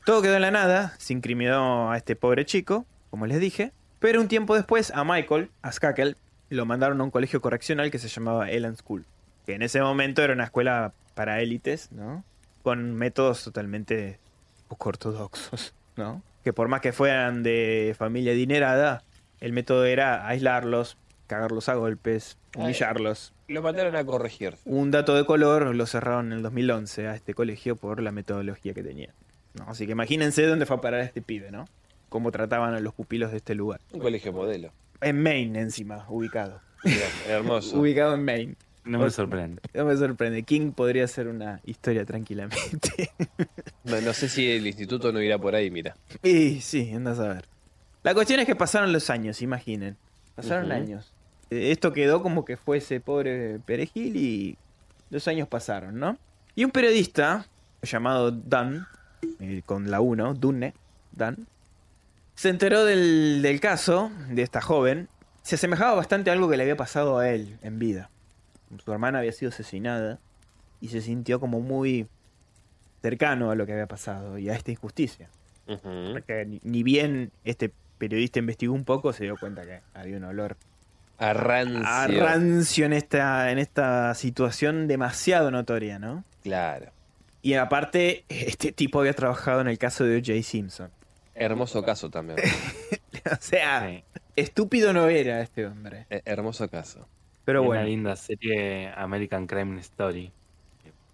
Todo 0.05 0.21
quedó 0.21 0.35
en 0.35 0.41
la 0.41 0.51
nada, 0.51 0.93
se 0.97 1.13
incriminó 1.13 1.91
a 1.91 1.97
este 1.97 2.17
pobre 2.17 2.43
chico, 2.45 2.85
como 3.09 3.25
les 3.25 3.39
dije. 3.39 3.71
Pero 3.99 4.19
un 4.19 4.27
tiempo 4.27 4.55
después 4.55 4.91
a 4.93 5.05
Michael, 5.05 5.49
a 5.61 5.71
Skakel, 5.71 6.17
lo 6.49 6.65
mandaron 6.65 6.99
a 6.99 7.03
un 7.05 7.11
colegio 7.11 7.39
correccional 7.39 7.89
que 7.91 7.99
se 7.99 8.09
llamaba 8.09 8.49
Ellen 8.51 8.75
School. 8.75 9.05
que 9.45 9.53
en 9.53 9.61
ese 9.61 9.79
momento 9.79 10.21
era 10.21 10.33
una 10.33 10.43
escuela 10.43 10.91
para 11.15 11.39
élites, 11.39 11.91
¿no? 11.93 12.25
Con 12.63 12.95
métodos 12.95 13.43
totalmente 13.43 14.19
poco 14.67 14.89
ortodoxos, 14.89 15.73
¿no? 15.95 16.21
Que 16.43 16.53
por 16.53 16.67
más 16.67 16.81
que 16.81 16.91
fueran 16.91 17.43
de 17.43 17.95
familia 17.97 18.31
adinerada, 18.31 19.03
el 19.39 19.53
método 19.53 19.85
era 19.85 20.27
aislarlos, 20.27 20.97
cagarlos 21.27 21.69
a 21.69 21.75
golpes, 21.75 22.37
humillarlos. 22.55 23.33
Lo 23.47 23.61
mandaron 23.61 23.95
a 23.95 24.05
corregir. 24.05 24.57
Un 24.65 24.91
dato 24.91 25.15
de 25.15 25.25
color, 25.25 25.75
lo 25.75 25.85
cerraron 25.85 26.27
en 26.27 26.33
el 26.33 26.43
2011 26.43 27.07
a 27.07 27.15
este 27.15 27.33
colegio 27.33 27.75
por 27.75 28.01
la 28.01 28.11
metodología 28.11 28.73
que 28.73 28.83
tenía. 28.83 29.13
¿no? 29.53 29.65
Así 29.67 29.85
que 29.85 29.91
imagínense 29.91 30.45
dónde 30.45 30.65
fue 30.65 30.77
a 30.77 30.81
parar 30.81 31.01
este 31.01 31.21
pibe, 31.21 31.51
¿no? 31.51 31.65
Cómo 32.09 32.31
trataban 32.31 32.73
a 32.73 32.79
los 32.79 32.93
pupilos 32.93 33.31
de 33.31 33.37
este 33.37 33.55
lugar. 33.55 33.79
Un 33.91 33.99
colegio 33.99 34.33
modelo. 34.33 34.71
En 35.01 35.21
Maine 35.21 35.59
encima, 35.59 36.05
ubicado. 36.09 36.61
Hermoso. 37.27 37.77
Ubicado 37.79 38.15
en 38.15 38.23
Maine. 38.25 38.55
No 38.83 38.97
me 38.99 39.09
sorprende. 39.11 39.61
No 39.73 39.85
me 39.85 39.95
sorprende. 39.95 40.43
King 40.43 40.71
podría 40.71 41.07
ser 41.07 41.27
una 41.27 41.59
historia 41.65 42.05
tranquilamente. 42.05 43.11
No, 43.83 43.99
no 43.99 44.13
sé 44.13 44.29
si 44.29 44.47
el 44.49 44.67
instituto 44.67 45.11
no 45.11 45.19
irá 45.21 45.39
por 45.39 45.55
ahí, 45.55 45.71
mira. 45.71 45.95
y 46.21 46.61
sí, 46.61 46.91
andas 46.93 47.17
a 47.19 47.27
ver. 47.29 47.45
La 48.03 48.13
cuestión 48.13 48.39
es 48.39 48.45
que 48.45 48.55
pasaron 48.55 48.93
los 48.93 49.09
años, 49.09 49.41
imaginen. 49.41 49.97
Pasaron 50.35 50.71
años. 50.71 51.11
Eh, 51.49 51.71
Esto 51.71 51.91
quedó 51.91 52.21
como 52.21 52.45
que 52.45 52.57
fue 52.57 52.77
ese 52.77 52.99
pobre 52.99 53.59
perejil 53.65 54.15
y 54.15 54.57
los 55.09 55.27
años 55.27 55.47
pasaron, 55.47 55.99
¿no? 55.99 56.17
Y 56.55 56.63
un 56.63 56.69
periodista 56.69 57.47
llamado 57.81 58.29
Dan, 58.31 58.85
eh, 59.39 59.63
con 59.65 59.89
la 59.89 59.99
1, 59.99 60.35
Dunne, 60.35 60.75
Dan, 61.11 61.47
se 62.35 62.49
enteró 62.49 62.85
del, 62.85 63.41
del 63.41 63.59
caso 63.59 64.11
de 64.29 64.43
esta 64.43 64.61
joven. 64.61 65.09
Se 65.41 65.55
asemejaba 65.55 65.95
bastante 65.95 66.29
a 66.29 66.33
algo 66.33 66.49
que 66.49 66.57
le 66.57 66.63
había 66.63 66.77
pasado 66.77 67.17
a 67.17 67.29
él 67.29 67.57
en 67.63 67.79
vida. 67.79 68.11
Su 68.83 68.91
hermana 68.91 69.19
había 69.19 69.31
sido 69.31 69.49
asesinada 69.49 70.19
y 70.79 70.89
se 70.89 71.01
sintió 71.01 71.39
como 71.39 71.59
muy 71.59 72.07
cercano 73.01 73.51
a 73.51 73.55
lo 73.55 73.65
que 73.65 73.73
había 73.73 73.87
pasado 73.87 74.37
y 74.37 74.49
a 74.49 74.55
esta 74.55 74.71
injusticia. 74.71 75.29
Porque 75.65 76.45
ni, 76.47 76.59
ni 76.63 76.83
bien 76.83 77.31
este 77.43 77.71
periodista 77.97 78.39
investigó 78.39 78.73
un 78.73 78.83
poco, 78.83 79.13
se 79.13 79.23
dio 79.23 79.37
cuenta 79.37 79.63
que 79.63 79.81
había 79.93 80.17
un 80.17 80.23
olor 80.25 80.57
A 81.17 81.33
rancio. 81.33 81.83
a 81.85 82.07
rancio 82.07 82.85
en 82.85 82.93
esta, 82.93 83.51
en 83.51 83.59
esta 83.59 84.13
situación 84.15 84.87
demasiado 84.87 85.49
notoria, 85.51 85.97
¿no? 85.99 86.23
Claro. 86.43 86.91
Y 87.43 87.53
aparte, 87.53 88.25
este 88.29 88.71
tipo 88.71 88.99
había 88.99 89.13
trabajado 89.13 89.61
en 89.61 89.67
el 89.67 89.77
caso 89.77 90.03
de 90.03 90.17
O.J. 90.17 90.41
Simpson. 90.43 90.89
Hermoso 91.35 91.83
caso 91.83 92.09
también. 92.09 92.39
o 93.31 93.35
sea, 93.39 93.87
Sí. 93.87 94.03
estúpido 94.35 94.91
no 94.93 95.07
era 95.07 95.41
este 95.41 95.65
hombre. 95.67 96.05
Eh, 96.09 96.21
Hermoso 96.25 96.67
caso. 96.69 97.07
Pero 97.45 97.63
bueno, 97.63 97.81
Una 97.81 97.89
linda 97.89 98.15
serie 98.15 98.91
American 98.95 99.47
Crime 99.47 99.79
Story. 99.79 100.31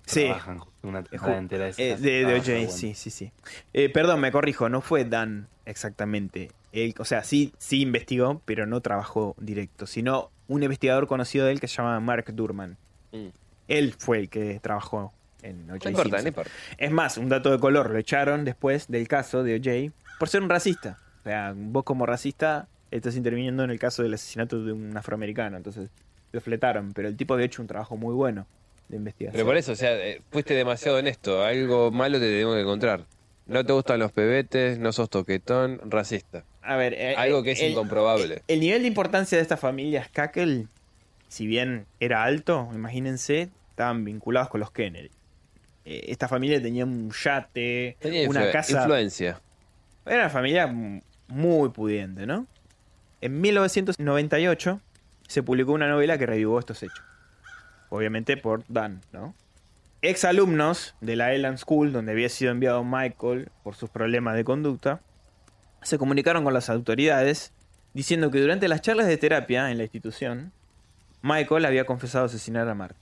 Sí. 0.06 0.26
Trabajan 0.26 0.60
justo 0.60 0.88
una 0.88 1.04
temporada 1.04 1.38
entera 1.38 1.66
de 1.66 1.70
ese 1.72 1.92
eh, 1.92 1.98
de, 1.98 2.26
de 2.26 2.36
O.J., 2.36 2.52
bueno. 2.54 2.72
sí, 2.72 2.94
sí, 2.94 3.10
sí. 3.10 3.32
Eh, 3.74 3.90
perdón, 3.90 4.22
me 4.22 4.32
corrijo, 4.32 4.70
no 4.70 4.82
fue 4.82 5.04
Dan 5.04 5.48
exactamente. 5.66 6.50
Él, 6.72 6.96
o 6.98 7.06
sea, 7.06 7.24
sí, 7.24 7.54
sí 7.58 7.82
investigó, 7.82 8.42
pero 8.46 8.66
no 8.66 8.80
trabajó 8.82 9.36
directo, 9.38 9.86
sino 9.86 10.32
un 10.48 10.64
investigador 10.64 11.08
conocido 11.08 11.46
de 11.46 11.52
él 11.52 11.60
que 11.60 11.68
se 11.68 11.78
llama 11.78 12.00
Mark 12.00 12.26
Durman. 12.34 12.78
Mm. 13.12 13.28
Él 13.68 13.96
fue 13.98 14.20
el 14.20 14.30
que 14.30 14.60
trabajó 14.62 15.14
en 15.42 15.70
O.J. 15.70 15.90
No 15.90 15.90
importa, 15.90 16.22
no 16.22 16.28
importa. 16.28 16.52
Es 16.78 16.92
más, 16.92 17.18
un 17.18 17.28
dato 17.28 17.52
de 17.52 17.60
color, 17.60 17.90
lo 17.92 17.98
echaron 17.98 18.46
después 18.46 18.88
del 18.88 19.08
caso 19.10 19.44
de 19.44 19.56
O.J. 19.56 19.94
por 20.20 20.30
ser 20.30 20.42
un 20.42 20.50
racista. 20.50 21.00
O 21.20 21.24
sea, 21.24 21.54
vos 21.54 21.84
como 21.84 22.06
racista 22.06 22.70
estás 22.92 23.18
interviniendo 23.18 23.66
en 23.66 23.72
el 23.72 23.80
caso 23.80 24.04
del 24.04 24.14
asesinato 24.14 24.64
de 24.64 24.72
un 24.72 24.96
afroamericano, 24.96 25.58
entonces 25.58 25.90
lo 26.32 26.42
fletaron, 26.42 26.94
pero 26.94 27.08
el 27.08 27.16
tipo 27.18 27.34
había 27.34 27.46
hecho 27.46 27.62
un 27.62 27.68
trabajo 27.68 27.98
muy 27.98 28.14
bueno 28.14 28.46
de 28.90 28.98
investigación. 28.98 29.34
Pero 29.34 29.46
por 29.46 29.58
eso, 29.58 29.72
o 29.74 29.76
sea, 29.76 29.94
eh, 29.98 30.22
fuiste 30.32 30.54
demasiado 30.54 30.98
honesto. 30.98 31.44
Algo 31.44 31.92
malo 31.92 32.20
te 32.20 32.26
tenemos 32.26 32.56
que 32.56 32.62
encontrar. 32.62 33.06
No 33.46 33.66
te 33.66 33.72
gustan 33.74 34.00
los 34.00 34.12
pebetes, 34.12 34.78
no 34.80 34.92
sos 34.92 35.10
toquetón, 35.10 35.80
racista. 35.90 36.44
A 36.62 36.76
ver, 36.76 36.94
eh, 36.94 37.16
Algo 37.16 37.44
que 37.44 37.52
es 37.52 37.62
el- 37.62 37.72
incomprobable. 37.72 38.42
El 38.48 38.60
nivel 38.60 38.82
de 38.82 38.88
importancia 38.90 39.38
de 39.38 39.42
esta 39.42 39.56
familia 39.58 40.04
Skakel, 40.04 40.68
si 41.30 41.48
bien 41.48 41.86
era 42.02 42.24
alto, 42.24 42.70
imagínense, 42.74 43.50
estaban 43.70 44.04
vinculados 44.04 44.50
con 44.50 44.60
los 44.60 44.72
Kennedy. 44.72 45.10
Eh, 45.86 46.06
esta 46.10 46.28
familia 46.28 46.62
tenía 46.62 46.84
un 46.84 47.10
yate, 47.12 47.96
Tenía 48.00 48.30
una 48.30 48.44
influ- 48.48 48.52
casa. 48.52 48.80
influencia. 48.80 49.40
Era 50.06 50.18
una 50.18 50.30
familia 50.30 50.68
muy 51.30 51.70
pudiente, 51.70 52.26
¿no? 52.26 52.48
En 53.22 53.40
1998 53.42 54.82
se 55.28 55.44
publicó 55.44 55.74
una 55.74 55.88
novela 55.88 56.18
que 56.18 56.26
revivó 56.26 56.60
estos 56.60 56.82
hechos. 56.84 57.04
Obviamente 57.90 58.38
por 58.38 58.64
Dan, 58.68 59.02
¿no? 59.12 59.36
Ex 60.02 60.26
alumnos 60.26 60.96
de 61.02 61.16
la 61.16 61.34
Elan 61.34 61.58
School, 61.58 61.92
donde 61.92 62.12
había 62.12 62.30
sido 62.30 62.52
enviado 62.52 62.84
Michael 62.84 63.50
por 63.64 63.76
sus 63.76 63.90
problemas 63.90 64.36
de 64.36 64.44
conducta, 64.44 65.02
se 65.82 65.98
comunicaron 65.98 66.44
con 66.44 66.54
las 66.54 66.70
autoridades 66.70 67.54
diciendo 67.94 68.30
que 68.30 68.40
durante 68.40 68.68
las 68.68 68.82
charlas 68.82 69.08
de 69.08 69.18
terapia 69.18 69.72
en 69.72 69.78
la 69.78 69.84
institución, 69.84 70.52
Michael 71.22 71.66
había 71.66 71.86
confesado 71.86 72.26
asesinar 72.26 72.68
a 72.68 72.76
Mark. 72.76 72.96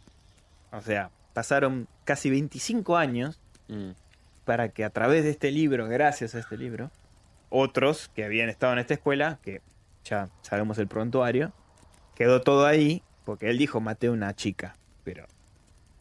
O 0.72 0.82
sea, 0.82 1.10
pasaron 1.34 1.88
casi 2.06 2.30
25 2.30 2.98
años 2.98 3.40
Mm. 3.68 3.92
para 4.46 4.70
que 4.70 4.84
a 4.84 4.92
través 4.92 5.24
de 5.24 5.32
este 5.32 5.50
libro, 5.52 5.88
gracias 5.88 6.36
a 6.36 6.40
este 6.40 6.56
libro, 6.56 6.92
otros 7.50 8.10
que 8.14 8.24
habían 8.24 8.48
estado 8.48 8.74
en 8.74 8.80
esta 8.80 8.94
escuela, 8.94 9.40
que 9.42 9.62
ya 10.04 10.30
sabemos 10.44 10.78
el 10.78 10.88
prontuario, 10.88 11.52
quedó 12.16 12.42
todo 12.42 12.66
ahí, 12.66 13.04
porque 13.26 13.50
él 13.50 13.58
dijo 13.58 13.80
maté 13.82 14.08
a 14.08 14.12
una 14.12 14.36
chica, 14.36 14.76
pero 15.04 15.26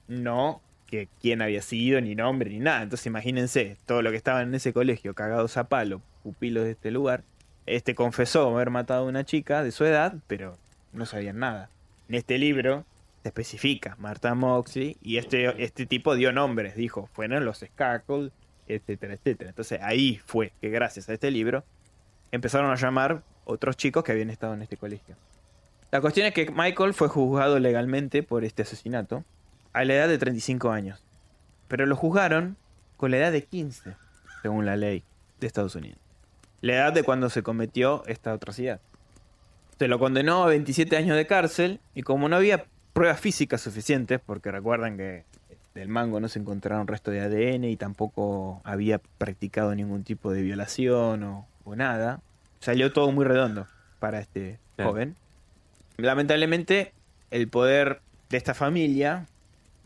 no 0.09 0.61
que 0.87 1.09
quién 1.21 1.43
había 1.43 1.63
sido, 1.63 2.01
ni 2.01 2.15
nombre, 2.15 2.51
ni 2.51 2.61
nada. 2.61 2.83
Entonces 2.83 3.07
imagínense, 3.07 3.77
todo 3.87 4.03
lo 4.03 4.11
que 4.11 4.17
estaban 4.17 4.49
en 4.49 4.55
ese 4.55 4.73
colegio, 4.73 5.15
cagados 5.15 5.57
a 5.57 5.65
palo, 5.69 6.01
pupilos 6.23 6.65
de 6.65 6.73
este 6.73 6.91
lugar, 6.91 7.25
este 7.67 7.95
confesó 7.95 8.55
haber 8.55 8.71
matado 8.71 9.05
a 9.05 9.09
una 9.09 9.25
chica 9.25 9.63
de 9.63 9.73
su 9.73 9.85
edad, 9.85 10.15
pero 10.27 10.57
no 10.93 11.07
sabían 11.07 11.39
nada. 11.39 11.71
En 12.09 12.15
este 12.15 12.39
libro 12.39 12.85
se 13.23 13.29
especifica 13.29 13.97
Marta 13.99 14.35
Moxley 14.35 14.97
y 15.03 15.17
este, 15.17 15.63
este 15.63 15.87
tipo 15.87 16.15
dio 16.15 16.33
nombres, 16.33 16.77
dijo, 16.77 17.09
fueron 17.15 17.45
los 17.45 17.59
Skackle, 17.59 18.31
etcétera, 18.69 19.15
etcétera. 19.15 19.51
Entonces 19.51 19.81
ahí 19.83 20.21
fue 20.27 20.53
que 20.61 20.69
gracias 20.69 21.09
a 21.09 21.15
este 21.15 21.31
libro 21.31 21.65
empezaron 22.33 22.71
a 22.71 22.77
llamar 22.77 23.23
otros 23.47 23.77
chicos 23.77 24.05
que 24.05 24.13
habían 24.13 24.31
estado 24.31 24.55
en 24.55 24.63
este 24.63 24.77
colegio. 24.77 25.17
La 25.95 26.01
cuestión 26.01 26.27
es 26.27 26.35
que 26.35 26.51
Michael 26.51 26.93
fue 26.93 27.07
juzgado 27.07 27.61
legalmente 27.61 28.25
por 28.25 28.43
este 28.43 28.63
asesinato 28.63 29.23
a 29.73 29.85
la 29.85 29.95
edad 29.95 30.09
de 30.09 30.19
35 30.19 30.73
años, 30.73 31.01
pero 31.69 31.87
lo 31.87 31.95
juzgaron 31.95 32.57
con 32.97 33.13
la 33.13 33.19
edad 33.19 33.31
de 33.31 33.45
15, 33.45 33.95
según 34.43 34.67
la 34.67 34.75
ley 34.75 35.05
de 35.39 35.47
Estados 35.47 35.77
Unidos. 35.77 36.01
La 36.63 36.73
edad 36.75 36.93
de 36.93 37.05
cuando 37.05 37.31
se 37.31 37.45
cometió 37.45 38.03
esta 38.09 38.33
atrocidad. 38.33 38.81
Se 39.79 39.87
lo 39.87 40.01
condenó 40.01 40.43
a 40.43 40.49
27 40.49 40.97
años 40.97 41.17
de 41.17 41.29
cárcel 41.29 41.79
y 41.95 42.03
como 42.03 42.29
no 42.29 42.35
había 42.35 42.65
pruebas 42.93 43.21
físicas 43.21 43.61
suficientes, 43.61 44.19
porque 44.19 44.51
recuerdan 44.51 44.97
que 44.97 45.23
del 45.77 45.87
mango 45.91 46.19
no 46.19 46.27
se 46.27 46.41
encontraron 46.41 46.89
restos 46.89 47.15
de 47.15 47.21
ADN 47.21 47.63
y 47.67 47.77
tampoco 47.77 48.63
había 48.65 48.99
practicado 48.99 49.73
ningún 49.77 50.03
tipo 50.03 50.33
de 50.33 50.43
violación 50.43 51.23
o, 51.23 51.47
o 51.63 51.77
nada, 51.77 52.21
salió 52.59 52.93
todo 52.93 53.13
muy 53.13 53.25
redondo 53.25 53.69
para 54.01 54.19
este 54.19 54.59
Claro. 54.75 54.91
joven. 54.91 55.15
Lamentablemente, 55.97 56.93
el 57.31 57.49
poder 57.49 58.01
de 58.31 58.37
esta 58.37 58.55
familia, 58.55 59.27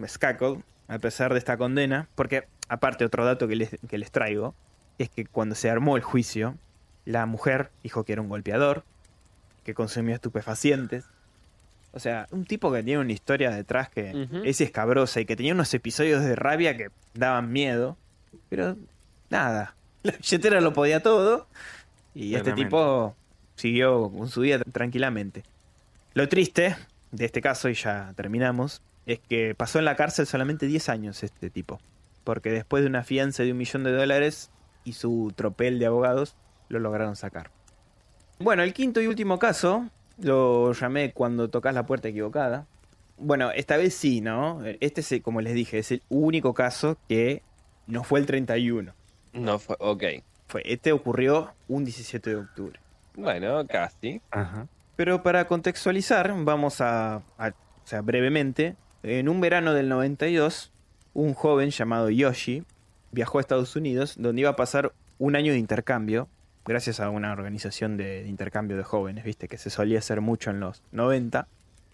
Skackle, 0.06 0.62
a 0.88 0.98
pesar 0.98 1.32
de 1.32 1.38
esta 1.38 1.56
condena, 1.56 2.08
porque 2.14 2.44
aparte 2.68 3.04
otro 3.04 3.24
dato 3.24 3.48
que 3.48 3.56
les, 3.56 3.70
que 3.88 3.98
les 3.98 4.10
traigo, 4.10 4.54
es 4.98 5.10
que 5.10 5.26
cuando 5.26 5.54
se 5.54 5.70
armó 5.70 5.96
el 5.96 6.02
juicio, 6.02 6.56
la 7.04 7.26
mujer 7.26 7.70
dijo 7.82 8.04
que 8.04 8.12
era 8.12 8.22
un 8.22 8.28
golpeador, 8.28 8.84
que 9.64 9.74
consumía 9.74 10.14
estupefacientes. 10.14 11.04
O 11.92 12.00
sea, 12.00 12.26
un 12.30 12.44
tipo 12.44 12.72
que 12.72 12.82
tiene 12.82 13.00
una 13.00 13.12
historia 13.12 13.50
detrás 13.50 13.88
que 13.88 14.28
es 14.44 14.60
escabrosa 14.60 15.20
y 15.20 15.26
que 15.26 15.36
tenía 15.36 15.54
unos 15.54 15.72
episodios 15.72 16.22
de 16.22 16.36
rabia 16.36 16.76
que 16.76 16.90
daban 17.14 17.50
miedo. 17.50 17.96
Pero 18.48 18.76
nada, 19.30 19.74
la 20.02 20.12
billetera 20.12 20.60
lo 20.60 20.72
podía 20.72 21.02
todo 21.02 21.48
y 22.14 22.34
este 22.34 22.52
tipo 22.52 23.14
siguió 23.56 24.10
con 24.10 24.28
su 24.28 24.40
vida 24.40 24.60
tranquilamente. 24.72 25.44
Lo 26.18 26.28
triste 26.28 26.74
de 27.12 27.26
este 27.26 27.40
caso, 27.40 27.68
y 27.68 27.74
ya 27.74 28.12
terminamos, 28.16 28.82
es 29.06 29.20
que 29.20 29.54
pasó 29.54 29.78
en 29.78 29.84
la 29.84 29.94
cárcel 29.94 30.26
solamente 30.26 30.66
10 30.66 30.88
años 30.88 31.22
este 31.22 31.48
tipo. 31.48 31.78
Porque 32.24 32.50
después 32.50 32.82
de 32.82 32.88
una 32.88 33.04
fianza 33.04 33.44
de 33.44 33.52
un 33.52 33.58
millón 33.58 33.84
de 33.84 33.92
dólares 33.92 34.50
y 34.82 34.94
su 34.94 35.32
tropel 35.36 35.78
de 35.78 35.86
abogados, 35.86 36.34
lo 36.68 36.80
lograron 36.80 37.14
sacar. 37.14 37.52
Bueno, 38.40 38.64
el 38.64 38.74
quinto 38.74 39.00
y 39.00 39.06
último 39.06 39.38
caso 39.38 39.90
lo 40.20 40.72
llamé 40.72 41.12
cuando 41.12 41.50
tocas 41.50 41.72
la 41.72 41.86
puerta 41.86 42.08
equivocada. 42.08 42.66
Bueno, 43.16 43.52
esta 43.52 43.76
vez 43.76 43.94
sí, 43.94 44.20
¿no? 44.20 44.60
Este, 44.80 45.02
es, 45.02 45.22
como 45.22 45.40
les 45.40 45.54
dije, 45.54 45.78
es 45.78 45.92
el 45.92 46.02
único 46.08 46.52
caso 46.52 46.98
que 47.08 47.44
no 47.86 48.02
fue 48.02 48.18
el 48.18 48.26
31. 48.26 48.92
No 49.34 49.58
fue. 49.60 49.76
Ok. 49.78 50.02
Fue, 50.48 50.62
este 50.64 50.90
ocurrió 50.90 51.54
un 51.68 51.84
17 51.84 52.28
de 52.28 52.36
octubre. 52.36 52.80
Bueno, 53.14 53.64
casi. 53.68 54.20
Ajá. 54.32 54.66
Pero 54.98 55.22
para 55.22 55.46
contextualizar, 55.46 56.34
vamos 56.44 56.80
a, 56.80 57.22
a- 57.38 57.48
o 57.50 57.86
sea, 57.86 58.00
brevemente, 58.00 58.74
en 59.04 59.28
un 59.28 59.40
verano 59.40 59.72
del 59.72 59.88
92, 59.88 60.72
un 61.14 61.34
joven 61.34 61.70
llamado 61.70 62.10
Yoshi 62.10 62.64
viajó 63.12 63.38
a 63.38 63.40
Estados 63.40 63.76
Unidos, 63.76 64.16
donde 64.18 64.40
iba 64.40 64.50
a 64.50 64.56
pasar 64.56 64.92
un 65.18 65.36
año 65.36 65.52
de 65.52 65.58
intercambio, 65.58 66.26
gracias 66.64 66.98
a 66.98 67.10
una 67.10 67.30
organización 67.30 67.96
de, 67.96 68.24
de 68.24 68.28
intercambio 68.28 68.76
de 68.76 68.82
jóvenes, 68.82 69.22
viste, 69.22 69.46
que 69.46 69.56
se 69.56 69.70
solía 69.70 70.00
hacer 70.00 70.20
mucho 70.20 70.50
en 70.50 70.58
los 70.58 70.82
90. 70.90 71.46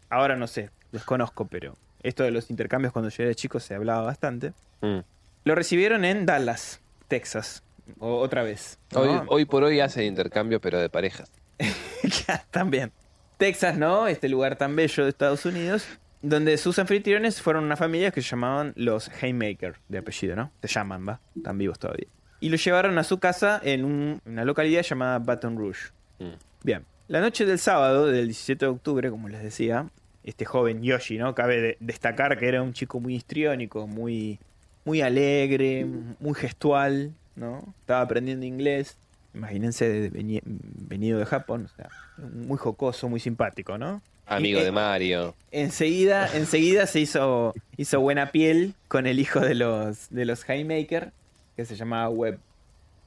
Ahora 0.09 0.35
no 0.37 0.47
sé, 0.47 0.71
desconozco, 0.91 1.47
pero 1.47 1.77
esto 2.03 2.23
de 2.23 2.31
los 2.31 2.49
intercambios 2.49 2.95
cuando 2.95 3.11
yo 3.11 3.23
era 3.25 3.35
chico 3.35 3.61
se 3.61 3.75
hablaba 3.75 4.01
bastante. 4.01 4.55
Mm. 4.81 5.01
Lo 5.45 5.55
recibieron 5.55 6.07
en 6.07 6.25
Dallas, 6.25 6.81
Texas, 7.09 7.63
o- 7.99 8.17
otra 8.17 8.43
vez. 8.45 8.79
¿no? 8.93 9.01
Hoy, 9.01 9.21
hoy 9.29 9.45
por 9.45 9.63
hoy 9.63 9.81
hace 9.81 10.07
intercambio, 10.07 10.59
pero 10.59 10.81
de 10.81 10.89
parejas. 10.89 11.31
También. 12.51 12.93
Texas, 13.37 13.77
¿no? 13.77 14.07
Este 14.07 14.29
lugar 14.29 14.57
tan 14.57 14.77
bello 14.77 15.03
de 15.05 15.11
Estados 15.11 15.45
Unidos, 15.45 15.87
donde 16.23 16.57
sus 16.57 16.79
anfitriones 16.79 17.41
fueron 17.43 17.65
una 17.65 17.77
familia 17.77 18.11
que 18.11 18.23
se 18.23 18.29
llamaban 18.31 18.73
los 18.77 19.11
Haymaker, 19.21 19.77
de 19.89 19.99
apellido, 19.99 20.37
¿no? 20.37 20.51
Se 20.63 20.69
llaman, 20.69 21.07
¿va? 21.07 21.21
Están 21.37 21.59
vivos 21.59 21.79
todavía. 21.79 22.07
Y 22.41 22.49
lo 22.49 22.57
llevaron 22.57 22.97
a 22.99 23.05
su 23.05 23.19
casa 23.19 23.61
en 23.63 23.85
un- 23.85 24.21
una 24.25 24.45
localidad 24.45 24.83
llamada 24.83 25.19
Baton 25.19 25.57
Rouge. 25.57 25.91
Mm. 26.19 26.25
Bien. 26.63 26.85
La 27.09 27.21
noche 27.21 27.45
del 27.45 27.59
sábado, 27.59 28.07
del 28.07 28.27
17 28.27 28.65
de 28.65 28.71
octubre, 28.71 29.11
como 29.11 29.29
les 29.29 29.43
decía, 29.43 29.89
este 30.23 30.45
joven 30.45 30.83
Yoshi, 30.83 31.19
¿no? 31.19 31.35
Cabe 31.35 31.61
de- 31.61 31.77
destacar 31.81 32.39
que 32.39 32.49
era 32.49 32.63
un 32.63 32.73
chico 32.73 33.01
muy 33.01 33.15
histriónico, 33.17 33.87
muy, 33.87 34.39
muy 34.85 35.03
alegre, 35.03 35.87
muy 36.21 36.35
gestual, 36.35 37.13
¿no? 37.37 37.75
Estaba 37.81 38.01
aprendiendo 38.03 38.47
inglés. 38.47 38.97
Imagínense 39.35 39.89
de- 40.11 40.43
venido 40.45 41.19
de 41.19 41.27
Japón, 41.27 41.69
o 41.73 41.77
sea, 41.77 41.89
muy 42.33 42.57
jocoso, 42.57 43.09
muy 43.09 43.21
simpático, 43.21 43.79
¿no? 43.79 44.01
Amigo 44.27 44.61
Y- 44.61 44.65
de 44.65 44.73
Mario. 44.73 45.35
Enseguida, 45.51 46.35
enseguida 46.35 46.87
se 46.87 47.01
hizo, 47.01 47.53
hizo 47.77 48.01
buena 48.01 48.31
piel 48.31 48.75
con 48.89 49.07
el 49.07 49.19
hijo 49.19 49.41
de 49.41 49.55
los, 49.55 50.09
de 50.11 50.25
los 50.25 50.49
Haymaker, 50.49 51.13
que 51.57 51.65
se 51.67 51.77
llamaba 51.77 52.09
Webb. 52.09 52.39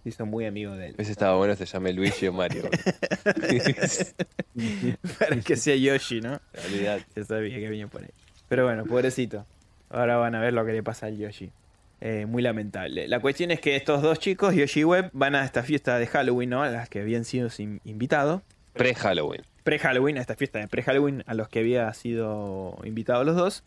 Se 0.04 0.10
hizo 0.10 0.26
muy 0.26 0.46
amigo 0.46 0.74
de 0.76 0.90
él. 0.90 0.96
Ese 0.98 1.12
estaba 1.12 1.36
bueno, 1.38 1.56
se 1.56 1.66
llama 1.66 1.90
Luigi 1.92 2.28
o 2.28 2.34
Mario. 2.34 2.70
Para 5.20 5.40
que 5.42 5.56
sea 5.56 5.76
Yoshi, 5.76 6.22
¿no? 6.22 6.40
Olvidate. 6.66 7.06
Ya 7.16 7.24
sabía 7.26 7.56
que 7.58 7.70
venía 7.70 7.88
por 7.88 8.04
ahí. 8.04 8.10
Pero 8.48 8.66
bueno, 8.66 8.86
pobrecito. 8.86 9.46
Ahora 9.90 10.18
van 10.18 10.36
a 10.36 10.42
ver 10.42 10.54
lo 10.54 10.66
que 10.66 10.74
le 10.74 10.84
pasa 10.84 11.08
al 11.08 11.18
Yoshi. 11.18 11.52
Eh, 12.00 12.26
muy 12.28 12.44
lamentable. 12.44 13.08
La 13.08 13.20
cuestión 13.20 13.50
es 13.52 13.60
que 13.60 13.76
estos 13.76 14.02
dos 14.04 14.20
chicos, 14.20 14.54
Yoshi 14.54 14.82
y 14.82 14.84
Webb, 14.84 15.10
van 15.14 15.34
a 15.36 15.44
esta 15.44 15.64
fiesta 15.64 15.98
de 15.98 16.06
Halloween, 16.08 16.50
¿no? 16.52 16.62
A 16.64 16.70
las 16.70 16.90
que 16.90 17.00
habían 17.02 17.26
sido 17.26 17.50
in- 17.58 17.82
invitados. 17.86 18.42
Pre-Halloween. 18.74 19.42
Pre-Halloween, 19.64 20.18
a 20.18 20.22
esta 20.22 20.36
fiesta 20.36 20.60
de 20.60 20.68
pre-Halloween 20.68 21.24
a 21.26 21.34
los 21.34 21.50
que 21.50 21.60
había 21.60 21.92
sido 21.94 22.78
invitados 22.84 23.26
los 23.26 23.36
dos. 23.36 23.64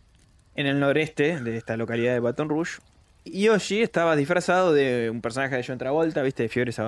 En 0.54 0.66
el 0.66 0.78
noreste 0.78 1.40
de 1.40 1.56
esta 1.56 1.76
localidad 1.76 2.12
de 2.12 2.20
Baton 2.20 2.48
Rouge. 2.48 2.80
Y 3.24 3.42
Yoshi 3.42 3.82
estaba 3.82 4.14
disfrazado 4.16 4.72
de 4.72 5.10
un 5.10 5.20
personaje 5.20 5.56
de 5.56 5.64
John 5.66 5.78
Travolta, 5.78 6.22
¿viste? 6.22 6.44
De 6.44 6.48
Fiebres 6.48 6.80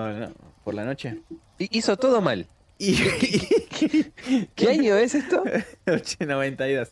por 0.65 0.75
la 0.75 0.85
noche. 0.85 1.19
Y 1.59 1.77
hizo 1.77 1.97
todo 1.97 2.21
mal. 2.21 2.47
Y, 2.79 2.97
¿Qué 4.55 4.69
año 4.71 4.97
es 4.97 5.15
esto? 5.15 5.45
92. 6.21 6.89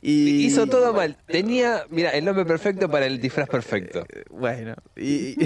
Y 0.00 0.44
Hizo 0.44 0.66
todo 0.66 0.92
mal. 0.92 1.16
Tenía, 1.26 1.84
mira, 1.90 2.10
el 2.10 2.24
nombre 2.24 2.44
perfecto 2.44 2.90
para 2.90 3.06
el 3.06 3.20
disfraz 3.20 3.48
perfecto. 3.48 4.04
Bueno, 4.30 4.74
y, 4.96 5.36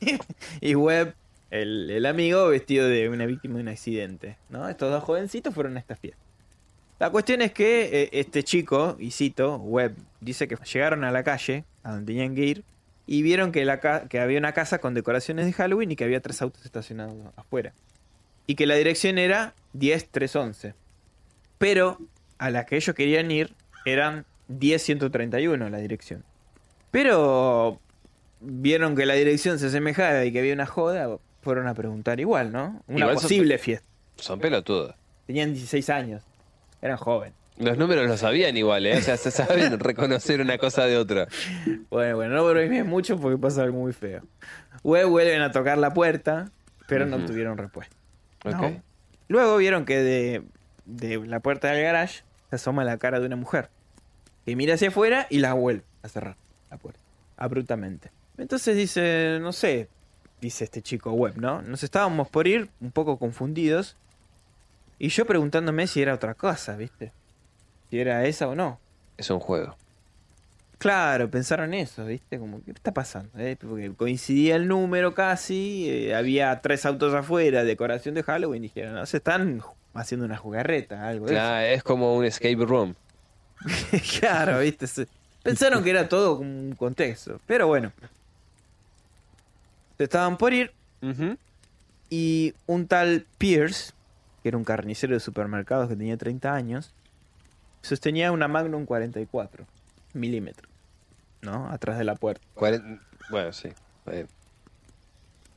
y 0.60 0.74
Webb, 0.74 1.14
el, 1.50 1.90
el 1.90 2.06
amigo, 2.06 2.48
vestido 2.48 2.88
de 2.88 3.08
una 3.08 3.26
víctima 3.26 3.56
de 3.56 3.62
un 3.62 3.68
accidente. 3.68 4.36
¿no? 4.48 4.68
Estos 4.68 4.90
dos 4.90 5.04
jovencitos 5.04 5.54
fueron 5.54 5.76
a 5.76 5.80
esta 5.80 5.96
fiesta. 5.96 6.22
La 6.98 7.10
cuestión 7.10 7.42
es 7.42 7.52
que 7.52 8.02
eh, 8.02 8.08
este 8.12 8.42
chico, 8.42 8.96
y 8.98 9.10
cito, 9.10 9.56
Webb, 9.56 9.96
dice 10.20 10.48
que 10.48 10.56
llegaron 10.56 11.04
a 11.04 11.10
la 11.10 11.22
calle, 11.22 11.64
a 11.82 11.92
donde 11.92 12.12
tenían 12.12 12.34
que 12.34 12.44
ir, 12.44 12.64
y 13.06 13.22
vieron 13.22 13.52
que, 13.52 13.64
la 13.64 13.80
que 14.08 14.18
había 14.18 14.38
una 14.38 14.52
casa 14.52 14.78
con 14.78 14.94
decoraciones 14.94 15.46
de 15.46 15.52
Halloween 15.52 15.92
y 15.92 15.96
que 15.96 16.04
había 16.04 16.20
tres 16.20 16.40
autos 16.40 16.64
estacionados 16.64 17.14
afuera. 17.36 17.74
Y 18.46 18.54
que 18.54 18.66
la 18.66 18.76
dirección 18.76 19.18
era 19.18 19.54
10311. 19.74 20.74
Pero 21.58 21.98
a 22.38 22.50
la 22.50 22.64
que 22.64 22.76
ellos 22.76 22.96
querían 22.96 23.30
ir 23.30 23.54
eran 23.86 24.24
10131 24.48 25.68
la 25.70 25.78
dirección. 25.78 26.24
Pero 26.90 27.80
vieron 28.40 28.94
que 28.96 29.06
la 29.06 29.14
dirección 29.14 29.58
se 29.58 29.66
asemejaba 29.66 30.24
y 30.24 30.32
que 30.32 30.38
había 30.40 30.54
una 30.54 30.66
joda, 30.66 31.18
fueron 31.42 31.66
a 31.68 31.74
preguntar 31.74 32.20
igual, 32.20 32.52
¿no? 32.52 32.82
Una 32.86 33.00
Igual 33.00 33.14
son- 33.16 33.22
posible 33.22 33.58
fiesta. 33.58 33.86
Son 34.16 34.38
pelotudos. 34.40 34.94
Tenían 35.26 35.52
16 35.52 35.90
años. 35.90 36.22
Eran 36.80 36.96
jóvenes. 36.96 37.34
Los 37.58 37.78
números 37.78 38.06
lo 38.06 38.16
sabían 38.16 38.56
igual, 38.56 38.86
¿eh? 38.86 38.98
O 38.98 39.00
sea, 39.00 39.16
se 39.16 39.30
saben 39.30 39.78
reconocer 39.80 40.40
una 40.40 40.58
cosa 40.58 40.84
de 40.86 40.96
otra. 40.98 41.26
Bueno, 41.90 42.16
bueno, 42.16 42.34
no 42.34 42.44
bromees 42.46 42.84
mucho 42.84 43.18
porque 43.18 43.38
pasa 43.38 43.62
algo 43.62 43.78
muy 43.78 43.92
feo. 43.92 44.22
Vuelven 44.82 45.40
a 45.42 45.50
tocar 45.52 45.78
la 45.78 45.92
puerta, 45.94 46.50
pero 46.86 47.06
no 47.06 47.16
Ujú. 47.16 47.26
tuvieron 47.26 47.56
respuesta. 47.58 47.96
¿Ok? 48.44 48.52
No. 48.54 48.82
Luego 49.28 49.56
vieron 49.56 49.84
que 49.84 49.98
de, 49.98 50.42
de 50.84 51.26
la 51.26 51.40
puerta 51.40 51.70
del 51.72 51.82
garage 51.82 52.22
se 52.50 52.56
asoma 52.56 52.84
la 52.84 52.98
cara 52.98 53.20
de 53.20 53.26
una 53.26 53.36
mujer. 53.36 53.70
Que 54.46 54.56
mira 54.56 54.74
hacia 54.74 54.88
afuera 54.88 55.26
y 55.28 55.38
la 55.40 55.52
vuelve 55.52 55.82
a 56.02 56.08
cerrar 56.08 56.36
la 56.70 56.78
puerta. 56.78 57.00
Abruptamente. 57.36 58.10
Entonces 58.38 58.76
dice, 58.76 59.38
no 59.40 59.52
sé, 59.52 59.88
dice 60.40 60.64
este 60.64 60.80
chico 60.80 61.12
web, 61.12 61.34
¿no? 61.36 61.60
Nos 61.62 61.82
estábamos 61.82 62.28
por 62.28 62.46
ir 62.46 62.70
un 62.80 62.92
poco 62.92 63.18
confundidos. 63.18 63.96
Y 64.98 65.08
yo 65.08 65.26
preguntándome 65.26 65.86
si 65.86 66.00
era 66.00 66.14
otra 66.14 66.34
cosa, 66.34 66.76
¿viste? 66.76 67.12
Si 67.90 67.98
era 67.98 68.24
esa 68.24 68.48
o 68.48 68.54
no. 68.54 68.78
Es 69.18 69.28
un 69.30 69.40
juego. 69.40 69.76
Claro, 70.78 71.30
pensaron 71.30 71.72
eso, 71.74 72.04
¿viste? 72.04 72.38
Como, 72.38 72.62
¿qué 72.62 72.70
está 72.70 72.92
pasando? 72.92 73.30
eh? 73.38 73.56
Porque 73.58 73.90
coincidía 73.92 74.56
el 74.56 74.68
número 74.68 75.14
casi, 75.14 75.88
eh, 75.88 76.14
había 76.14 76.60
tres 76.60 76.84
autos 76.84 77.14
afuera, 77.14 77.64
decoración 77.64 78.14
de 78.14 78.22
Halloween, 78.22 78.62
dijeron, 78.62 78.94
no, 78.94 79.06
se 79.06 79.16
están 79.16 79.62
haciendo 79.94 80.26
una 80.26 80.36
jugarreta, 80.36 81.08
algo 81.08 81.26
Claro, 81.26 81.66
es 81.66 81.82
como 81.82 82.14
un 82.14 82.26
escape 82.26 82.56
room. 82.56 82.94
claro, 84.20 84.60
¿viste? 84.60 84.86
Pensaron 85.42 85.82
que 85.84 85.90
era 85.90 86.08
todo 86.08 86.38
un 86.38 86.74
contexto, 86.76 87.40
pero 87.46 87.66
bueno. 87.66 87.92
Se 89.96 90.04
estaban 90.04 90.36
por 90.36 90.52
ir 90.52 90.72
y 92.10 92.54
un 92.66 92.86
tal 92.86 93.26
Pierce, 93.38 93.92
que 94.42 94.48
era 94.50 94.58
un 94.58 94.64
carnicero 94.64 95.14
de 95.14 95.20
supermercados 95.20 95.88
que 95.88 95.96
tenía 95.96 96.16
30 96.16 96.52
años, 96.54 96.92
sostenía 97.82 98.32
una 98.32 98.48
Magnum 98.48 98.84
44 98.84 99.64
milímetros, 100.14 100.70
¿no? 101.42 101.68
Atrás 101.70 101.96
de 101.98 102.04
la 102.04 102.14
puerta. 102.16 102.44
Cuaren- 102.54 103.00
Bueno, 103.30 103.52
sí. 103.52 103.68
Eh, 104.06 104.26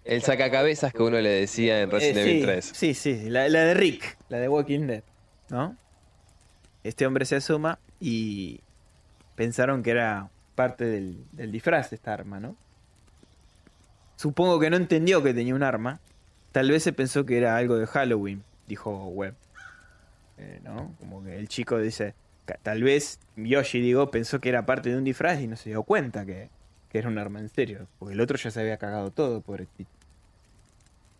El 0.05 0.21
sacacabezas 0.23 0.93
que 0.93 1.03
uno 1.03 1.19
le 1.19 1.29
decía 1.29 1.81
en 1.81 1.91
Resident 1.91 2.17
Eh, 2.17 2.21
Evil 2.21 2.39
sí, 2.39 2.45
3. 2.45 2.71
Sí, 2.73 2.93
sí, 2.93 3.29
la, 3.29 3.49
la 3.49 3.61
de 3.65 3.73
Rick, 3.73 4.17
la 4.29 4.37
de 4.39 4.47
Walking 4.49 4.87
Dead, 4.87 5.03
¿no? 5.49 5.75
Este 6.83 7.05
hombre 7.05 7.25
se 7.25 7.35
asoma 7.35 7.77
y 7.99 8.61
pensaron 9.35 9.83
que 9.83 9.91
era 9.91 10.29
parte 10.55 10.85
del, 10.85 11.23
del 11.31 11.51
disfraz 11.51 11.93
esta 11.93 12.13
arma, 12.13 12.39
¿no? 12.39 12.55
Supongo 14.15 14.59
que 14.59 14.69
no 14.69 14.75
entendió 14.75 15.23
que 15.23 15.33
tenía 15.33 15.55
un 15.55 15.63
arma. 15.63 16.01
Tal 16.51 16.69
vez 16.69 16.83
se 16.83 16.91
pensó 16.91 17.25
que 17.25 17.37
era 17.37 17.55
algo 17.55 17.77
de 17.77 17.87
Halloween, 17.87 18.43
dijo 18.67 19.07
Webb. 19.07 19.35
Eh, 20.37 20.59
¿No? 20.63 20.93
Como 20.99 21.23
que 21.23 21.37
el 21.37 21.47
chico 21.47 21.77
dice, 21.77 22.15
tal 22.63 22.83
vez 22.83 23.19
Yoshi, 23.37 23.79
digo, 23.79 24.11
pensó 24.11 24.39
que 24.39 24.49
era 24.49 24.65
parte 24.65 24.89
de 24.89 24.97
un 24.97 25.03
disfraz 25.03 25.39
y 25.41 25.47
no 25.47 25.55
se 25.55 25.69
dio 25.69 25.83
cuenta 25.83 26.25
que, 26.25 26.49
que 26.89 26.97
era 26.97 27.07
un 27.07 27.17
arma 27.17 27.39
en 27.39 27.49
serio. 27.49 27.87
Porque 27.97 28.13
el 28.13 28.21
otro 28.21 28.37
ya 28.37 28.51
se 28.51 28.59
había 28.59 28.77
cagado 28.77 29.11
todo, 29.11 29.41
pobrecito. 29.41 29.89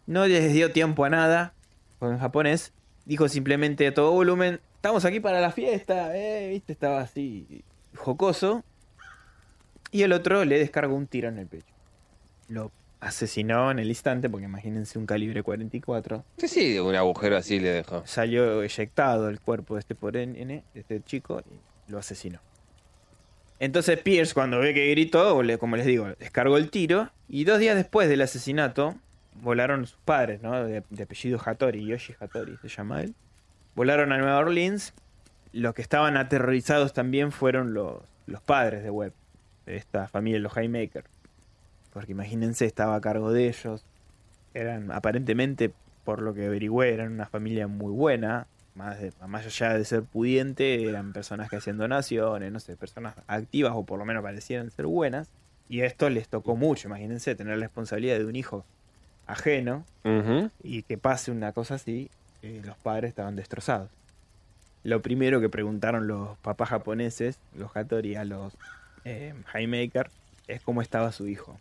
No 0.06 0.26
les 0.28 0.52
dio 0.54 0.72
tiempo 0.72 1.06
a 1.06 1.10
nada, 1.10 1.54
con 2.00 2.12
en 2.12 2.20
japonés. 2.20 2.74
Dijo 3.06 3.30
simplemente 3.30 3.88
a 3.88 3.94
todo 3.94 4.12
volumen, 4.12 4.60
estamos 4.80 5.04
aquí 5.04 5.20
para 5.20 5.42
la 5.42 5.52
fiesta, 5.52 6.16
eh, 6.16 6.48
viste, 6.48 6.72
estaba 6.72 7.02
así 7.02 7.66
jocoso. 7.98 8.64
Y 9.92 10.04
el 10.04 10.14
otro 10.14 10.46
le 10.46 10.58
descargó 10.58 10.96
un 10.96 11.06
tiro 11.06 11.28
en 11.28 11.38
el 11.38 11.48
pecho. 11.48 11.74
Lo 12.48 12.72
asesinó 13.02 13.72
en 13.72 13.80
el 13.80 13.90
instante, 13.90 14.30
porque 14.30 14.46
imagínense 14.46 14.98
un 14.98 15.06
calibre 15.06 15.44
44. 15.44 16.24
Sí, 16.38 16.48
sí, 16.48 16.80
un 16.80 16.96
agujero 16.96 17.36
así 17.36 17.60
le 17.60 17.72
dejó. 17.72 18.04
Salió 18.08 18.64
eyectado 18.64 19.28
el 19.28 19.42
cuerpo 19.42 19.74
de 19.74 19.82
este 19.82 19.96
pobre 19.96 20.26
nene, 20.26 20.64
de 20.74 20.80
este 20.80 21.04
chico, 21.04 21.42
y 21.42 21.92
lo 21.92 21.98
asesinó. 21.98 22.40
Entonces 23.60 24.00
Pierce, 24.00 24.34
cuando 24.34 24.60
ve 24.60 24.74
que 24.74 24.92
gritó, 24.92 25.42
como 25.60 25.76
les 25.76 25.86
digo, 25.88 26.08
descargó 26.20 26.56
el 26.56 26.72
tiro. 26.72 27.12
Y 27.28 27.44
dos 27.44 27.60
días 27.60 27.76
después 27.76 28.08
del 28.08 28.22
asesinato, 28.22 28.96
volaron 29.34 29.86
sus 29.86 30.00
padres, 30.06 30.42
¿no? 30.42 30.64
De, 30.64 30.84
de 30.90 31.04
apellido 31.04 31.38
Hattori, 31.44 31.86
Yoshi 31.86 32.16
Hattori 32.18 32.56
se 32.62 32.70
llama 32.70 33.02
él. 33.02 33.14
Volaron 33.80 34.12
a 34.12 34.18
Nueva 34.18 34.40
Orleans. 34.40 34.94
Los 35.54 35.74
que 35.74 35.82
estaban 35.82 36.18
aterrorizados 36.18 36.92
también 36.92 37.32
fueron 37.32 37.74
los, 37.74 38.04
los 38.28 38.42
padres 38.42 38.84
de 38.84 38.90
Webb, 38.90 39.14
de 39.66 39.78
esta 39.78 40.10
familia, 40.10 40.38
los 40.40 40.58
Haymaker. 40.58 41.06
Porque 41.94 42.12
imagínense, 42.12 42.66
estaba 42.66 42.96
a 42.98 43.00
cargo 43.00 43.32
de 43.32 43.48
ellos. 43.48 43.86
Eran, 44.54 44.92
aparentemente, 44.92 45.72
por 46.04 46.22
lo 46.22 46.34
que 46.34 46.48
averigüé, 46.48 46.94
eran 46.94 47.14
una 47.14 47.26
familia 47.26 47.68
muy 47.68 47.94
buena, 47.94 48.48
más, 48.76 49.00
de- 49.00 49.14
más 49.26 49.46
allá 49.46 49.74
de 49.78 49.86
ser 49.86 50.04
pudiente, 50.04 50.84
eran 50.84 51.14
personas 51.14 51.50
que 51.50 51.56
hacían 51.56 51.78
donaciones, 51.78 52.52
no 52.52 52.60
sé, 52.60 52.76
personas 52.76 53.16
activas 53.28 53.72
o 53.76 53.86
por 53.86 53.98
lo 53.98 54.04
menos 54.04 54.24
parecían 54.24 54.72
ser 54.72 54.88
buenas. 54.88 55.30
Y 55.70 55.84
esto 55.84 56.10
les 56.10 56.28
tocó 56.28 56.58
mucho, 56.58 56.90
imagínense, 56.90 57.34
tener 57.34 57.58
la 57.58 57.64
responsabilidad 57.68 58.18
de 58.18 58.26
un 58.26 58.36
hijo 58.36 58.66
ajeno 59.26 59.86
y 60.64 60.84
que 60.84 60.98
pase 60.98 61.32
una 61.32 61.54
cosa 61.54 61.76
así, 61.76 62.10
eh, 62.42 62.62
los 62.64 62.78
padres 62.78 63.10
estaban 63.10 63.36
destrozados. 63.36 63.90
Lo 64.84 65.02
primero 65.02 65.42
que 65.42 65.50
preguntaron 65.50 66.08
los 66.08 66.38
papás 66.40 66.70
japoneses, 66.70 67.38
los 67.56 67.76
Hattori 67.76 68.16
a 68.16 68.24
los 68.24 68.54
eh, 69.06 69.34
Haymaker, 69.54 70.10
es 70.48 70.62
cómo 70.62 70.82
estaba 70.82 71.12
su 71.12 71.28
hijo. 71.28 71.60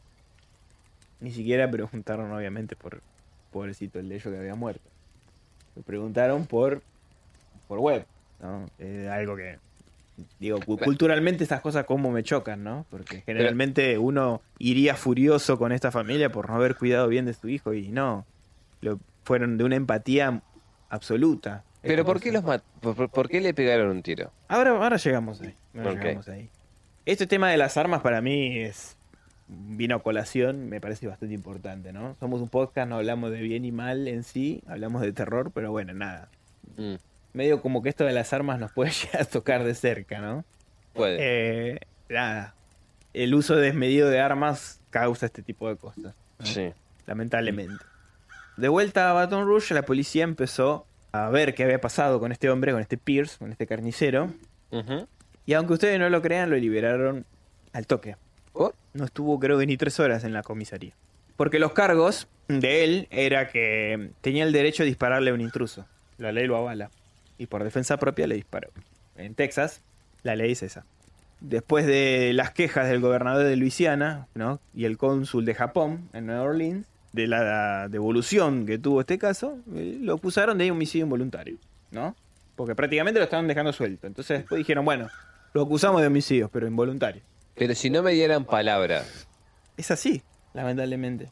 Ni 1.20 1.33
siquiera 1.33 1.68
preguntaron, 1.70 2.31
obviamente, 2.33 2.76
por 2.76 3.01
pobrecito 3.53 3.99
el 3.99 4.09
de 4.09 4.16
ellos 4.16 4.33
que 4.33 4.39
había 4.39 4.55
muerto. 4.55 4.89
Lo 5.74 5.83
preguntaron 5.83 6.47
por, 6.47 6.81
por 7.66 7.81
web, 7.81 8.07
¿no? 8.41 8.70
Eh, 8.79 9.09
algo 9.12 9.35
que, 9.37 9.59
digo, 10.39 10.61
cu- 10.64 10.79
culturalmente 10.79 11.43
estas 11.43 11.61
cosas 11.61 11.87
como 11.87 12.12
me 12.12 12.22
chocan, 12.22 12.62
¿no? 12.62 12.87
Porque 12.89 13.22
generalmente 13.22 13.99
uno 13.99 14.43
iría 14.59 14.95
furioso 14.95 15.59
con 15.59 15.72
esta 15.72 15.91
familia 15.91 16.31
por 16.31 16.49
no 16.49 16.55
haber 16.55 16.76
cuidado 16.76 17.09
bien 17.09 17.24
de 17.24 17.35
su 17.35 17.49
hijo 17.49 17.74
y 17.74 17.89
no, 17.89 18.24
lo, 18.81 19.01
fueron 19.24 19.59
de 19.59 19.64
una 19.64 19.76
empatía 19.76 20.41
absoluta. 20.89 21.64
Pero 21.82 22.05
¿por 22.05 22.20
qué 22.20 22.32
los 22.32 22.43
mat- 22.45 22.62
por, 22.80 23.28
qué 23.28 23.41
le 23.41 23.55
pegaron 23.55 23.89
un 23.89 24.03
tiro? 24.03 24.32
Ahora, 24.49 24.70
ahora 24.70 24.97
llegamos 24.97 25.41
ahí. 25.41 25.55
ahora 25.76 25.93
llegamos 25.95 26.28
ahí. 26.28 26.51
Este 27.07 27.26
tema 27.26 27.51
de 27.51 27.57
las 27.57 27.76
armas 27.76 28.03
para 28.03 28.20
mí 28.20 28.59
es 28.59 28.97
vino 29.47 29.97
a 29.97 30.03
colación, 30.03 30.68
me 30.68 30.80
parece 30.80 31.07
bastante 31.07 31.34
importante, 31.34 31.93
¿no? 31.93 32.16
Somos 32.20 32.41
un 32.43 32.49
podcast, 32.49 32.89
no 32.89 32.97
hablamos 32.97 33.30
de 33.30 33.41
bien 33.41 33.64
y 33.64 33.72
mal 33.72 34.07
en 34.09 34.22
sí, 34.22 34.62
hablamos 34.66 35.01
de 35.01 35.12
terror, 35.12 35.51
pero 35.55 35.70
bueno, 35.70 35.95
nada. 35.95 36.28
Mm, 36.76 36.97
Medio 37.32 37.62
como 37.62 37.82
que 37.82 37.89
esto 37.89 38.05
de 38.05 38.12
las 38.12 38.32
armas 38.32 38.59
nos 38.59 38.72
puede 38.72 38.91
llegar 39.05 39.22
a 39.22 39.24
tocar 39.24 39.64
de 39.64 39.74
cerca, 39.74 40.20
¿no? 40.20 40.45
puede. 40.93 41.16
Eh, 41.20 41.80
nada. 42.11 42.55
El 43.14 43.34
uso 43.34 43.57
desmedido 43.57 44.11
de 44.11 44.20
armas 44.20 44.80
causa 44.91 45.26
este 45.26 45.43
tipo 45.43 45.68
de 45.68 45.76
cosas. 45.76 46.14
¿no? 46.39 46.45
Sí. 46.47 46.72
lamentablemente. 47.07 47.82
De 48.59 48.68
vuelta 48.68 49.09
a 49.09 49.12
Baton 49.12 49.46
Rouge, 49.46 49.72
la 49.72 49.82
policía 49.82 50.24
empezó 50.24 50.84
a 51.12 51.30
ver 51.30 51.54
qué 51.54 51.62
había 51.62 51.80
pasado 51.80 52.18
con 52.18 52.32
este 52.32 52.50
hombre, 52.50 52.72
con 52.72 52.80
este 52.80 52.96
Pierce, 52.96 53.38
con 53.38 53.52
este 53.52 53.68
carnicero. 53.68 54.32
Y 55.46 55.52
aunque 55.52 55.74
ustedes 55.74 56.00
no 56.00 56.11
lo 56.11 56.20
crean, 56.20 56.50
lo 56.50 56.56
liberaron 56.56 57.24
al 57.72 57.86
toque. 57.86 58.16
¿Por? 58.52 58.74
No 58.94 59.04
estuvo 59.04 59.38
creo 59.38 59.61
que 59.61 59.66
ni 59.66 59.76
tres 59.76 60.00
horas 60.00 60.24
en 60.24 60.32
la 60.32 60.42
comisaría. 60.42 60.92
Porque 61.36 61.61
los 61.61 61.70
cargos 61.70 62.26
de 62.48 62.82
él 62.82 63.06
era 63.12 63.46
que 63.46 64.11
tenía 64.22 64.42
el 64.42 64.52
derecho 64.52 64.82
a 64.82 64.86
dispararle 64.86 65.30
a 65.30 65.34
un 65.34 65.40
intruso. 65.40 65.86
La 66.16 66.32
ley 66.32 66.48
lo 66.48 66.56
avala. 66.56 66.90
Y 67.38 67.46
por 67.46 67.62
defensa 67.62 67.96
propia 67.96 68.26
le 68.26 68.34
disparó. 68.34 68.70
En 69.16 69.36
Texas, 69.36 69.82
la 70.24 70.34
ley 70.34 70.50
es 70.50 70.64
esa. 70.64 70.84
Después 71.38 71.86
de 71.86 72.32
las 72.34 72.50
quejas 72.50 72.88
del 72.88 73.00
gobernador 73.00 73.44
de 73.44 73.54
Luisiana 73.54 74.26
¿no? 74.34 74.59
y 74.74 74.84
el 74.84 74.98
cónsul 74.98 75.44
de 75.44 75.54
Japón 75.54 76.09
en 76.12 76.26
Nueva 76.26 76.42
Orleans, 76.42 76.88
de 77.12 77.26
la 77.26 77.88
devolución 77.88 78.66
que 78.66 78.78
tuvo 78.78 79.00
este 79.00 79.18
caso, 79.18 79.59
eh, 79.74 79.98
lo 80.00 80.14
acusaron 80.14 80.59
de 80.59 80.70
homicidio 80.70 81.04
involuntario. 81.04 81.59
¿no? 81.90 82.14
Porque 82.54 82.74
prácticamente 82.74 83.18
lo 83.20 83.24
estaban 83.24 83.46
dejando 83.48 83.72
suelto. 83.72 84.06
Entonces 84.06 84.40
después 84.40 84.59
dijeron, 84.59 84.84
bueno, 84.84 85.09
lo 85.54 85.62
acusamos 85.62 86.00
de 86.00 86.06
homicidios, 86.09 86.50
pero 86.52 86.66
involuntario. 86.66 87.22
Pero 87.54 87.74
si 87.74 87.88
no 87.90 88.02
me 88.02 88.12
dieran 88.12 88.44
palabra, 88.44 89.04
Es 89.76 89.90
así, 89.90 90.22
lamentablemente. 90.54 91.30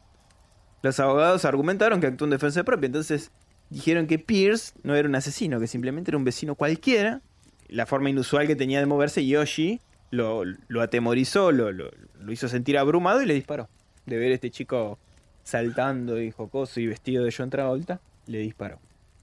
Los 0.82 0.98
abogados 1.00 1.44
argumentaron 1.44 2.00
que 2.00 2.06
actuó 2.06 2.26
en 2.26 2.30
defensa 2.30 2.62
propia, 2.64 2.86
entonces 2.86 3.30
dijeron 3.70 4.06
que 4.06 4.18
Pierce 4.18 4.72
no 4.82 4.94
era 4.94 5.08
un 5.08 5.14
asesino, 5.16 5.58
que 5.60 5.66
simplemente 5.66 6.10
era 6.10 6.18
un 6.18 6.24
vecino 6.24 6.54
cualquiera. 6.54 7.20
La 7.68 7.86
forma 7.86 8.08
inusual 8.10 8.46
que 8.46 8.54
tenía 8.56 8.78
de 8.78 8.86
moverse, 8.86 9.26
Yoshi 9.26 9.80
lo, 10.10 10.42
lo 10.44 10.82
atemorizó, 10.82 11.50
lo, 11.52 11.72
lo- 11.72 11.90
lo 12.20 12.32
hizo 12.32 12.48
sentir 12.48 12.78
abrumado 12.78 13.20
y 13.22 13.26
le 13.26 13.34
disparó. 13.34 13.68
De 14.06 14.16
ver 14.16 14.30
a 14.30 14.34
este 14.34 14.50
chico 14.50 14.98
saltando 15.46 16.20
y 16.20 16.32
jocoso 16.32 16.80
y 16.80 16.88
vestido 16.88 17.24
de 17.24 17.32
John 17.36 17.50
Travolta, 17.50 18.00
le 18.26 18.38
disparó. 18.38 18.80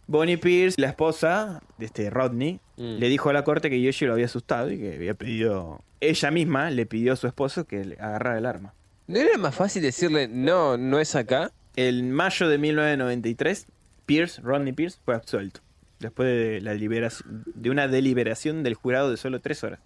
Bonnie 0.08 0.38
Pierce, 0.38 0.80
la 0.80 0.88
esposa 0.88 1.62
de 1.78 1.86
este 1.86 2.10
Rodney, 2.10 2.60
Mm. 2.78 2.98
le 2.98 3.10
dijo 3.10 3.30
a 3.30 3.34
la 3.34 3.44
corte 3.44 3.70
que 3.70 3.82
Yoshi 3.82 4.06
lo 4.06 4.14
había 4.14 4.26
asustado 4.26 4.72
y 4.72 4.78
que 4.80 4.96
había 4.96 5.14
pedido. 5.14 5.82
Ella 6.00 6.32
misma 6.32 6.72
le 6.72 6.86
pidió 6.86 7.14
a 7.14 7.16
su 7.18 7.28
esposo 7.28 7.66
que 7.66 7.84
le 7.86 7.96
agarrara 7.96 8.38
el 8.38 8.46
arma. 8.46 8.74
¿no 9.06 9.20
era 9.20 9.38
más 9.38 9.54
fácil 9.54 9.82
decirle 9.82 10.30
no, 10.30 10.78
no 10.78 10.98
es 11.00 11.14
acá? 11.16 11.52
En 11.76 12.12
mayo 12.14 12.48
de 12.48 12.58
1993, 12.58 13.68
Pierce, 14.06 14.42
Rodney 14.42 14.72
Pierce, 14.74 14.98
fue 15.04 15.14
absuelto. 15.16 15.60
Después 16.00 16.28
de, 16.28 16.62
la 16.62 16.74
liberación, 16.74 17.44
de 17.54 17.70
una 17.70 17.88
deliberación 17.90 18.64
del 18.64 18.76
jurado 18.76 19.12
de 19.12 19.18
solo 19.18 19.40
tres 19.42 19.64
horas. 19.64 19.80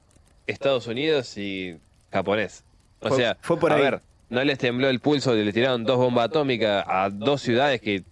Estados 0.46 0.88
Unidos 0.88 1.36
y 1.38 1.78
japonés. 2.12 2.64
O 3.02 3.10
Fue- 3.10 3.18
sea, 3.18 3.38
fue 3.42 3.60
por 3.60 3.72
a 3.72 3.76
ahí. 3.76 3.82
ver, 3.82 4.02
no 4.30 4.43
les 4.43 4.57
tembló 4.57 4.89
el 4.89 4.99
pulso, 4.99 5.34
le 5.34 5.51
tiraron 5.53 5.84
dos 5.84 5.97
bombas 5.97 6.25
atómicas 6.25 6.84
a 6.88 7.09
dos 7.09 7.41
ciudades 7.41 7.82
que 7.82 8.03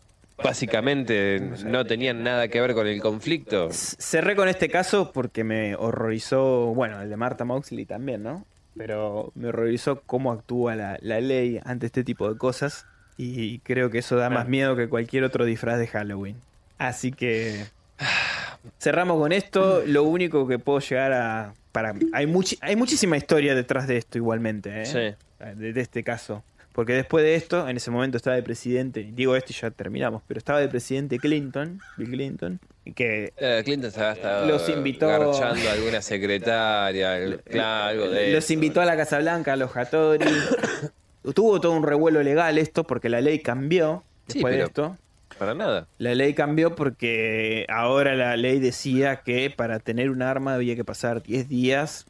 básicamente 0.42 1.40
no 1.66 1.86
tenían 1.86 2.24
nada 2.24 2.48
que 2.48 2.62
ver 2.62 2.74
con 2.74 2.88
el 2.88 3.02
conflicto. 3.02 3.70
Cerré 3.72 4.36
con 4.36 4.48
este 4.48 4.70
caso 4.70 5.12
porque 5.12 5.44
me 5.44 5.76
horrorizó, 5.76 6.74
bueno, 6.76 7.02
el 7.02 7.10
de 7.10 7.18
Martha 7.18 7.46
Moxley 7.46 7.86
también, 7.86 8.24
¿no? 8.24 8.46
Pero 8.78 9.32
me 9.36 9.48
horrorizó 9.50 10.02
cómo 10.06 10.32
actúa 10.32 10.76
la, 10.76 10.98
la 11.02 11.20
ley 11.22 11.60
ante 11.64 11.86
este 11.86 12.04
tipo 12.04 12.32
de 12.32 12.38
cosas. 12.38 12.86
Y 13.18 13.60
creo 13.60 13.90
que 13.90 14.00
eso 14.00 14.18
da 14.18 14.30
más 14.30 14.40
Claro. 14.40 14.50
miedo 14.50 14.76
que 14.76 14.90
cualquier 14.90 15.24
otro 15.24 15.46
disfraz 15.46 15.80
de 15.80 15.88
Halloween. 15.88 16.36
Así 16.78 17.14
que 17.14 17.64
cerramos 18.80 19.18
con 19.20 19.32
esto. 19.32 19.84
Lo 19.86 20.04
único 20.04 20.48
que 20.48 20.60
puedo 20.60 20.80
llegar 20.80 21.14
a... 21.14 21.54
Para, 21.72 21.94
hay, 22.14 22.26
muchi- 22.26 22.58
hay 22.62 22.76
muchísima 22.76 23.18
historia 23.18 23.54
detrás 23.56 23.88
de 23.88 23.98
esto 23.98 24.18
igualmente, 24.18 24.82
¿eh? 24.82 24.86
Sí. 24.86 25.25
De, 25.40 25.80
este 25.82 26.04
caso. 26.04 26.44
Porque 26.72 26.92
después 26.94 27.24
de 27.24 27.36
esto, 27.36 27.70
en 27.70 27.78
ese 27.78 27.90
momento 27.90 28.18
estaba 28.18 28.36
de 28.36 28.44
presidente, 28.44 29.08
digo 29.14 29.36
esto 29.38 29.54
y 29.54 29.56
ya 29.56 29.72
terminamos, 29.72 30.22
pero 30.28 30.38
estaba 30.40 30.60
de 30.60 30.68
presidente 30.68 31.20
Clinton, 31.20 31.80
Bill 31.96 32.10
Clinton, 32.10 32.60
que 32.96 33.32
Eh, 33.38 33.62
Clinton 33.64 33.92
se 33.92 34.12
estado 34.12 34.46
Los 34.46 34.68
invitó- 34.68 35.08
garchando 35.08 35.70
a 35.70 35.72
alguna 35.72 36.02
secretaria, 36.02 37.18
el- 37.18 37.40
claro, 37.44 38.04
algo 38.04 38.10
de 38.14 38.34
los 38.34 38.44
eso. 38.44 38.54
invitó 38.54 38.82
a 38.82 38.86
la 38.86 38.98
Casa 38.98 39.20
Blanca, 39.20 39.54
a 39.54 39.56
los 39.56 39.76
Hattori. 39.76 40.26
Tuvo 41.34 41.60
todo 41.62 41.72
un 41.72 41.84
revuelo 41.84 42.22
legal 42.22 42.58
esto 42.58 42.84
porque 42.84 43.10
la 43.10 43.22
ley 43.22 43.40
cambió 43.40 44.04
Sí, 44.28 44.34
después 44.34 44.56
de 44.56 44.64
esto. 44.64 44.98
Para 45.40 45.54
nada. 45.54 45.88
La 45.98 46.14
ley 46.14 46.34
cambió 46.34 46.76
porque 46.76 47.66
ahora 47.70 48.16
la 48.16 48.38
ley 48.38 48.60
decía 48.60 49.18
que 49.18 49.50
para 49.50 49.80
tener 49.80 50.10
un 50.10 50.22
arma 50.22 50.54
había 50.54 50.76
que 50.76 50.84
pasar 50.86 51.24
10 51.24 51.50
días 51.50 52.06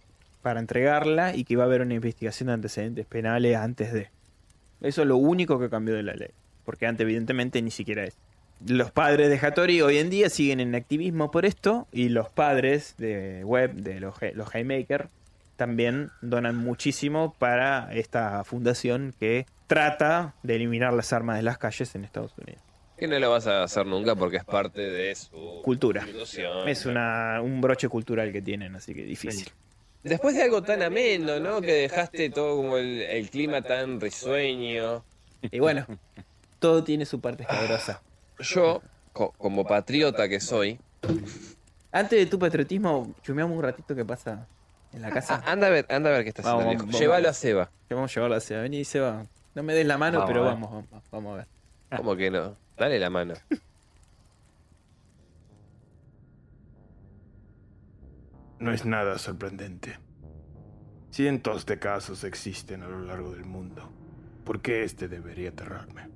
para 0.46 0.60
entregarla 0.60 1.36
y 1.36 1.44
que 1.44 1.54
iba 1.54 1.64
a 1.64 1.66
haber 1.66 1.82
una 1.82 1.96
investigación 1.96 2.46
de 2.46 2.54
antecedentes 2.54 3.08
penales 3.08 3.58
antes 3.58 3.92
de. 3.92 4.12
Eso 4.80 5.02
es 5.02 5.08
lo 5.08 5.18
único 5.18 5.58
que 5.58 5.72
cambió 5.72 5.96
de 5.96 6.04
la 6.04 6.14
ley. 6.14 6.30
Porque 6.66 6.86
antes, 6.86 7.04
evidentemente, 7.04 7.64
ni 7.64 7.72
siquiera 7.72 8.04
es. 8.04 8.16
Los 8.64 8.92
padres 8.92 9.32
de 9.32 9.40
Hattori 9.40 9.82
hoy 9.82 9.98
en 9.98 10.12
día 10.12 10.30
siguen 10.30 10.60
en 10.60 10.76
activismo 10.76 11.32
por 11.32 11.48
esto 11.48 11.88
y 11.92 12.10
los 12.10 12.30
padres 12.30 12.94
de 13.00 13.44
web, 13.44 13.74
de 13.74 14.00
los, 14.00 14.14
los 14.36 14.54
Haymaker, 14.54 15.10
también 15.56 16.12
donan 16.22 16.56
muchísimo 16.56 17.34
para 17.40 17.92
esta 17.92 18.44
fundación 18.44 19.16
que 19.20 19.48
trata 19.66 20.36
de 20.44 20.58
eliminar 20.58 20.94
las 20.94 21.12
armas 21.12 21.38
de 21.38 21.42
las 21.42 21.58
calles 21.58 21.96
en 21.96 22.04
Estados 22.04 22.38
Unidos. 22.38 22.62
Que 23.00 23.08
no 23.08 23.18
lo 23.18 23.32
vas 23.32 23.48
a 23.48 23.64
hacer 23.64 23.88
nunca 23.88 24.16
porque 24.16 24.38
es 24.38 24.46
parte 24.46 24.82
de 24.82 25.16
su 25.16 25.62
Cultura. 25.64 26.06
Es 26.68 26.86
una, 26.86 27.42
un 27.42 27.62
broche 27.62 27.90
cultural 27.90 28.32
que 28.32 28.44
tienen, 28.44 28.76
así 28.76 28.94
que 28.94 29.04
difícil. 29.04 29.50
Después 30.10 30.36
de 30.36 30.44
algo 30.44 30.62
tan 30.62 30.82
ameno, 30.84 31.40
¿no? 31.40 31.62
Que 31.62 31.74
dejaste 31.74 32.30
todo 32.30 32.58
como 32.58 32.78
el, 32.78 33.02
el 33.02 33.30
clima 33.30 33.62
tan 33.62 34.00
risueño. 34.00 35.04
Y 35.42 35.60
bueno, 35.60 35.86
todo 36.60 36.84
tiene 36.84 37.06
su 37.06 37.20
parte 37.20 37.44
escabrosa. 37.44 38.02
Yo, 38.40 38.82
co- 39.14 39.34
como 39.38 39.66
patriota 39.66 40.30
que 40.30 40.40
soy, 40.40 40.80
Antes 41.92 42.20
de 42.20 42.26
tu 42.26 42.38
patriotismo, 42.38 43.16
chumeamos 43.24 43.56
un 43.58 43.64
ratito 43.64 43.96
que 43.96 44.04
pasa 44.06 44.48
en 44.94 45.02
la 45.02 45.08
ah, 45.08 45.12
casa. 45.12 45.44
anda 45.46 45.68
a 45.68 45.70
ver, 45.70 45.86
anda 45.90 46.10
a 46.10 46.14
ver 46.14 46.24
qué 46.24 46.30
está 46.30 46.42
haciendo 46.42 46.84
Vamos, 46.84 47.00
Llévalo 47.00 47.24
vamos. 47.24 47.38
a 47.38 47.40
Seba. 47.40 47.72
Vamos 47.90 48.12
a 48.12 48.14
llevarlo 48.16 48.36
hacia. 48.36 48.62
Vení, 48.62 48.84
Seba. 48.86 49.26
No 49.56 49.64
me 49.64 49.74
des 49.74 49.86
la 49.88 49.98
mano, 49.98 50.20
Vamos 50.20 50.30
pero 50.34 50.44
a 50.44 50.48
vamos, 50.54 50.72
vamos, 50.72 51.04
vamos 51.12 51.34
a 51.34 51.38
ver. 51.38 51.48
¿Cómo 51.98 52.16
que 52.16 52.30
no? 52.30 52.56
Dale 52.78 53.00
la 53.00 53.10
mano. 53.10 53.34
No 58.66 58.74
es 58.74 58.84
nada 58.84 59.20
sorprendente. 59.20 60.00
Cientos 61.12 61.68
de 61.68 61.78
casos 61.78 62.24
existen 62.24 62.82
a 62.82 62.88
lo 62.88 63.00
largo 63.00 63.30
del 63.30 63.46
mundo. 63.46 63.94
¿Por 64.44 64.64
qué 64.64 64.84
este 64.84 65.08
debería 65.08 65.50
aterrarme? 65.50 66.10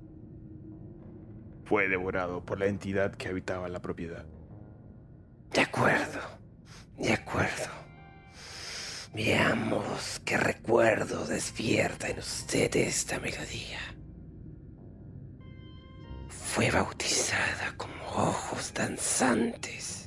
Fue 1.64 1.86
devorado 1.86 2.44
por 2.44 2.58
la 2.58 2.66
entidad 2.66 3.14
que 3.14 3.28
habitaba 3.28 3.68
la 3.68 3.80
propiedad. 3.80 4.26
De 5.52 5.60
acuerdo, 5.60 6.18
de 6.98 7.12
acuerdo. 7.12 7.70
Veamos 9.14 10.20
qué 10.24 10.36
recuerdo 10.36 11.24
despierta 11.26 12.08
en 12.08 12.18
usted 12.18 12.74
esta 12.74 13.20
melodía. 13.20 13.78
Fue 16.28 16.68
bautizada 16.72 17.76
como 17.76 17.94
ojos 18.06 18.74
danzantes. 18.74 19.99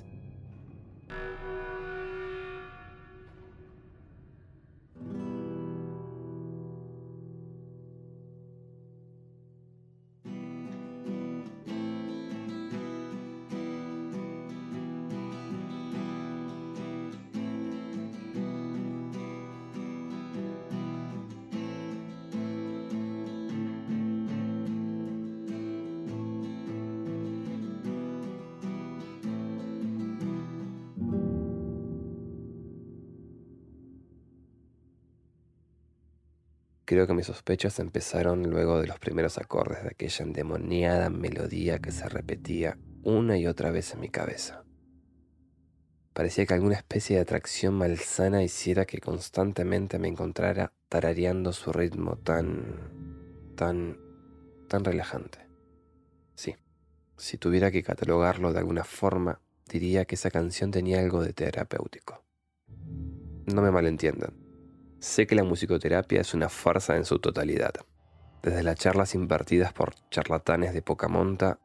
Creo 36.93 37.07
que 37.07 37.15
mis 37.15 37.25
sospechas 37.25 37.79
empezaron 37.79 38.43
luego 38.51 38.79
de 38.79 38.85
los 38.85 38.99
primeros 38.99 39.39
acordes 39.39 39.81
de 39.81 39.89
aquella 39.89 40.25
endemoniada 40.25 41.09
melodía 41.09 41.79
que 41.79 41.91
se 41.91 42.07
repetía 42.07 42.77
una 43.01 43.35
y 43.35 43.47
otra 43.47 43.71
vez 43.71 43.95
en 43.95 43.99
mi 43.99 44.09
cabeza. 44.09 44.63
Parecía 46.13 46.45
que 46.45 46.53
alguna 46.53 46.75
especie 46.75 47.15
de 47.15 47.23
atracción 47.23 47.73
malsana 47.73 48.43
hiciera 48.43 48.85
que 48.85 48.99
constantemente 48.99 49.97
me 49.97 50.07
encontrara 50.07 50.71
tarareando 50.87 51.51
su 51.51 51.73
ritmo 51.73 52.17
tan... 52.17 53.55
tan... 53.55 53.97
tan 54.67 54.85
relajante. 54.85 55.39
Sí, 56.35 56.55
si 57.17 57.39
tuviera 57.39 57.71
que 57.71 57.81
catalogarlo 57.81 58.53
de 58.53 58.59
alguna 58.59 58.83
forma, 58.83 59.41
diría 59.67 60.05
que 60.05 60.13
esa 60.13 60.29
canción 60.29 60.69
tenía 60.69 60.99
algo 60.99 61.23
de 61.23 61.33
terapéutico. 61.33 62.23
No 63.47 63.63
me 63.63 63.71
malentiendan. 63.71 64.42
Sé 65.03 65.27
que 65.27 65.35
la 65.35 65.43
musicoterapia 65.43 66.21
es 66.21 66.33
una 66.33 66.47
farsa 66.47 66.95
en 66.95 67.03
su 67.03 67.19
totalidad, 67.19 67.73
desde 68.41 68.63
las 68.63 68.77
charlas 68.77 69.15
impartidas 69.15 69.73
por 69.73 69.93
charlatanes 70.09 70.73
de 70.73 70.81
poca 70.81 71.09
monta, 71.09 71.59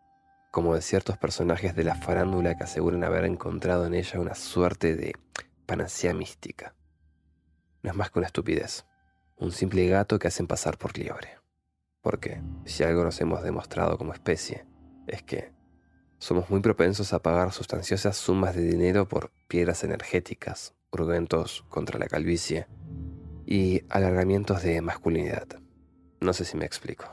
como 0.50 0.74
de 0.74 0.82
ciertos 0.82 1.18
personajes 1.18 1.76
de 1.76 1.84
la 1.84 1.94
farándula 1.94 2.56
que 2.56 2.64
aseguran 2.64 3.04
haber 3.04 3.24
encontrado 3.24 3.86
en 3.86 3.94
ella 3.94 4.18
una 4.18 4.34
suerte 4.34 4.96
de 4.96 5.14
panacea 5.66 6.14
mística. 6.14 6.74
No 7.84 7.90
es 7.90 7.96
más 7.96 8.10
que 8.10 8.18
una 8.18 8.26
estupidez, 8.26 8.86
un 9.36 9.52
simple 9.52 9.86
gato 9.86 10.18
que 10.18 10.26
hacen 10.26 10.48
pasar 10.48 10.76
por 10.76 10.98
liebre. 10.98 11.38
Porque 12.02 12.42
si 12.64 12.82
algo 12.82 13.04
nos 13.04 13.20
hemos 13.20 13.44
demostrado 13.44 13.98
como 13.98 14.14
especie, 14.14 14.66
es 15.06 15.22
que 15.22 15.52
somos 16.18 16.50
muy 16.50 16.58
propensos 16.58 17.12
a 17.12 17.22
pagar 17.22 17.52
sustanciosas 17.52 18.16
sumas 18.16 18.56
de 18.56 18.62
dinero 18.62 19.06
por 19.06 19.30
piedras 19.46 19.84
energéticas, 19.84 20.74
urgentos 20.90 21.64
contra 21.68 22.00
la 22.00 22.08
calvicie 22.08 22.66
y 23.50 23.82
alargamientos 23.88 24.62
de 24.62 24.82
masculinidad. 24.82 25.46
No 26.20 26.34
sé 26.34 26.44
si 26.44 26.58
me 26.58 26.66
explico. 26.66 27.06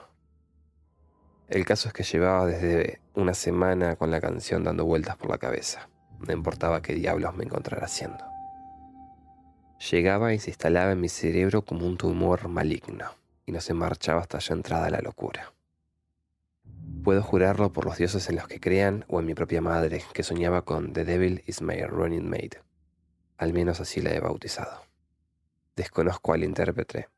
El 1.47 1.63
caso 1.63 1.88
es 1.88 1.93
que 1.93 2.03
llevaba 2.03 2.45
desde 2.45 2.99
una 3.13 3.33
semana 3.33 3.95
con 3.95 4.11
la 4.11 4.19
canción 4.19 4.65
dando 4.65 4.83
vueltas 4.83 5.15
por 5.15 5.29
la 5.29 5.38
cabeza. 5.38 5.88
No 6.19 6.33
importaba 6.33 6.81
qué 6.81 6.93
diablos 6.93 7.33
me 7.38 7.45
encontrara 7.45 7.86
haciendo. 7.86 8.25
Llegaba 9.89 10.33
y 10.33 10.39
se 10.39 10.49
instalaba 10.49 10.91
en 10.91 10.99
mi 10.99 11.07
cerebro 11.07 11.61
como 11.61 11.88
un 11.88 11.95
tumor 11.95 12.49
maligno, 12.49 13.05
y 13.45 13.53
no 13.53 13.61
se 13.61 13.73
marchaba 13.73 14.19
hasta 14.19 14.39
ya 14.39 14.55
entrada 14.55 14.89
la 14.89 14.99
locura. 14.99 15.53
Puedo 17.05 17.23
jurarlo 17.23 17.71
por 17.71 17.86
los 17.86 17.97
dioses 17.97 18.27
en 18.27 18.36
los 18.36 18.49
que 18.49 18.59
crean 18.59 19.05
o 19.07 19.21
en 19.21 19.25
mi 19.25 19.36
propia 19.36 19.61
madre, 19.61 20.03
que 20.13 20.23
soñaba 20.23 20.63
con 20.63 20.91
The 20.91 21.05
Devil 21.05 21.43
is 21.47 21.61
my 21.61 21.81
running 21.83 22.29
mate. 22.29 22.61
Al 23.38 23.53
menos 23.53 23.79
así 23.79 24.01
la 24.01 24.13
he 24.13 24.19
bautizado. 24.19 24.94
Desconozco 25.76 26.34
al 26.34 26.43
intérprete 26.45 27.09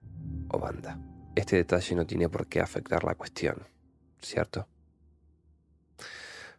o 0.49 0.57
banda. 0.57 0.99
Este 1.35 1.57
detalle 1.57 1.95
no 1.95 2.07
tiene 2.07 2.27
por 2.27 2.47
qué 2.47 2.59
afectar 2.59 3.03
la 3.03 3.13
cuestión, 3.13 3.67
¿cierto? 4.19 4.67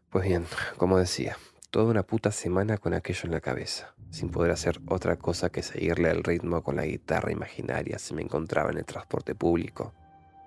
Pues 0.09 0.25
bien, 0.25 0.47
como 0.77 0.97
decía, 0.97 1.37
toda 1.71 1.91
una 1.91 2.05
puta 2.05 2.31
semana 2.31 2.79
con 2.79 2.95
aquello 2.95 3.23
en 3.25 3.33
la 3.33 3.41
cabeza, 3.41 3.95
sin 4.11 4.31
poder 4.31 4.53
hacer 4.53 4.81
otra 4.87 5.17
cosa 5.17 5.51
que 5.51 5.65
seguirle 5.65 6.11
el 6.11 6.23
ritmo 6.23 6.63
con 6.63 6.77
la 6.77 6.87
guitarra 6.87 7.33
imaginaria 7.33 7.99
si 7.99 8.15
me 8.15 8.23
encontraba 8.23 8.71
en 8.71 8.79
el 8.79 8.85
transporte 8.85 9.35
público 9.35 9.93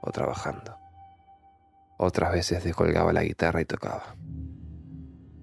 o 0.01 0.11
trabajando. 0.11 0.77
Otras 1.97 2.31
veces 2.31 2.63
descolgaba 2.63 3.11
la 3.11 3.23
guitarra 3.23 3.59
y 3.59 3.65
tocaba. 3.65 4.15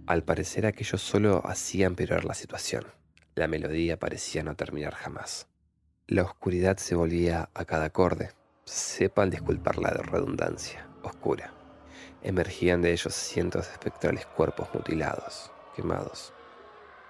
Al 0.07 0.25
parecer 0.25 0.65
aquello 0.65 0.97
solo 0.97 1.47
hacía 1.47 1.87
empeorar 1.87 2.25
la 2.25 2.33
situación. 2.33 2.87
La 3.35 3.47
melodía 3.47 3.99
parecía 3.99 4.43
no 4.43 4.57
terminar 4.57 4.95
jamás. 4.95 5.47
La 6.11 6.23
oscuridad 6.23 6.79
se 6.79 6.95
volvía 6.95 7.51
a 7.53 7.67
cada 7.67 7.85
acorde. 7.85 8.31
Sepan 8.65 9.29
disculpar 9.29 9.77
la 9.77 9.91
redundancia. 9.91 10.89
Oscura. 11.03 11.53
Emergían 12.23 12.81
de 12.81 12.93
ellos 12.93 13.13
cientos 13.13 13.67
de 13.67 13.73
espectrales 13.73 14.25
cuerpos 14.25 14.69
mutilados, 14.73 15.53
quemados, 15.77 16.33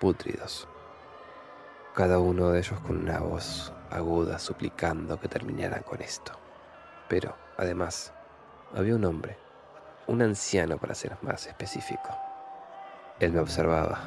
pútridos. 0.01 0.67
Cada 1.95 2.19
uno 2.19 2.51
de 2.51 2.59
ellos 2.59 2.81
con 2.81 2.97
una 2.97 3.21
voz 3.21 3.73
aguda 3.89 4.41
suplicando 4.41 5.21
que 5.21 5.29
terminaran 5.29 5.85
con 5.85 6.03
esto. 6.03 6.33
Pero, 7.09 7.37
además, 7.57 8.13
había 8.75 8.97
un 8.97 9.05
hombre, 9.05 9.39
un 10.09 10.23
anciano 10.23 10.77
para 10.77 10.97
ser 10.97 11.17
más 11.23 11.47
específico. 11.47 12.19
Él 13.21 13.31
me 13.31 13.39
observaba 13.39 14.01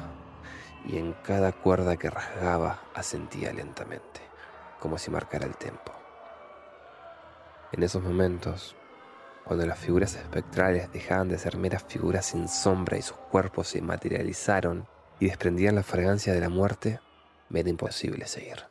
y 0.84 0.98
en 0.98 1.14
cada 1.22 1.52
cuerda 1.52 1.96
que 1.96 2.10
rasgaba 2.10 2.82
asentía 2.94 3.54
lentamente 3.54 4.31
como 4.82 4.98
si 4.98 5.12
marcara 5.12 5.46
el 5.46 5.56
tiempo. 5.56 5.92
En 7.70 7.84
esos 7.84 8.02
momentos, 8.02 8.74
cuando 9.44 9.64
las 9.64 9.78
figuras 9.78 10.16
espectrales 10.16 10.90
dejaban 10.92 11.28
de 11.28 11.38
ser 11.38 11.56
meras 11.56 11.84
figuras 11.84 12.26
sin 12.26 12.48
sombra 12.48 12.98
y 12.98 13.02
sus 13.02 13.16
cuerpos 13.16 13.68
se 13.68 13.80
materializaron 13.80 14.88
y 15.20 15.26
desprendían 15.26 15.76
la 15.76 15.84
fragancia 15.84 16.32
de 16.32 16.40
la 16.40 16.48
muerte, 16.48 16.98
me 17.48 17.60
era 17.60 17.70
imposible 17.70 18.26
seguir. 18.26 18.64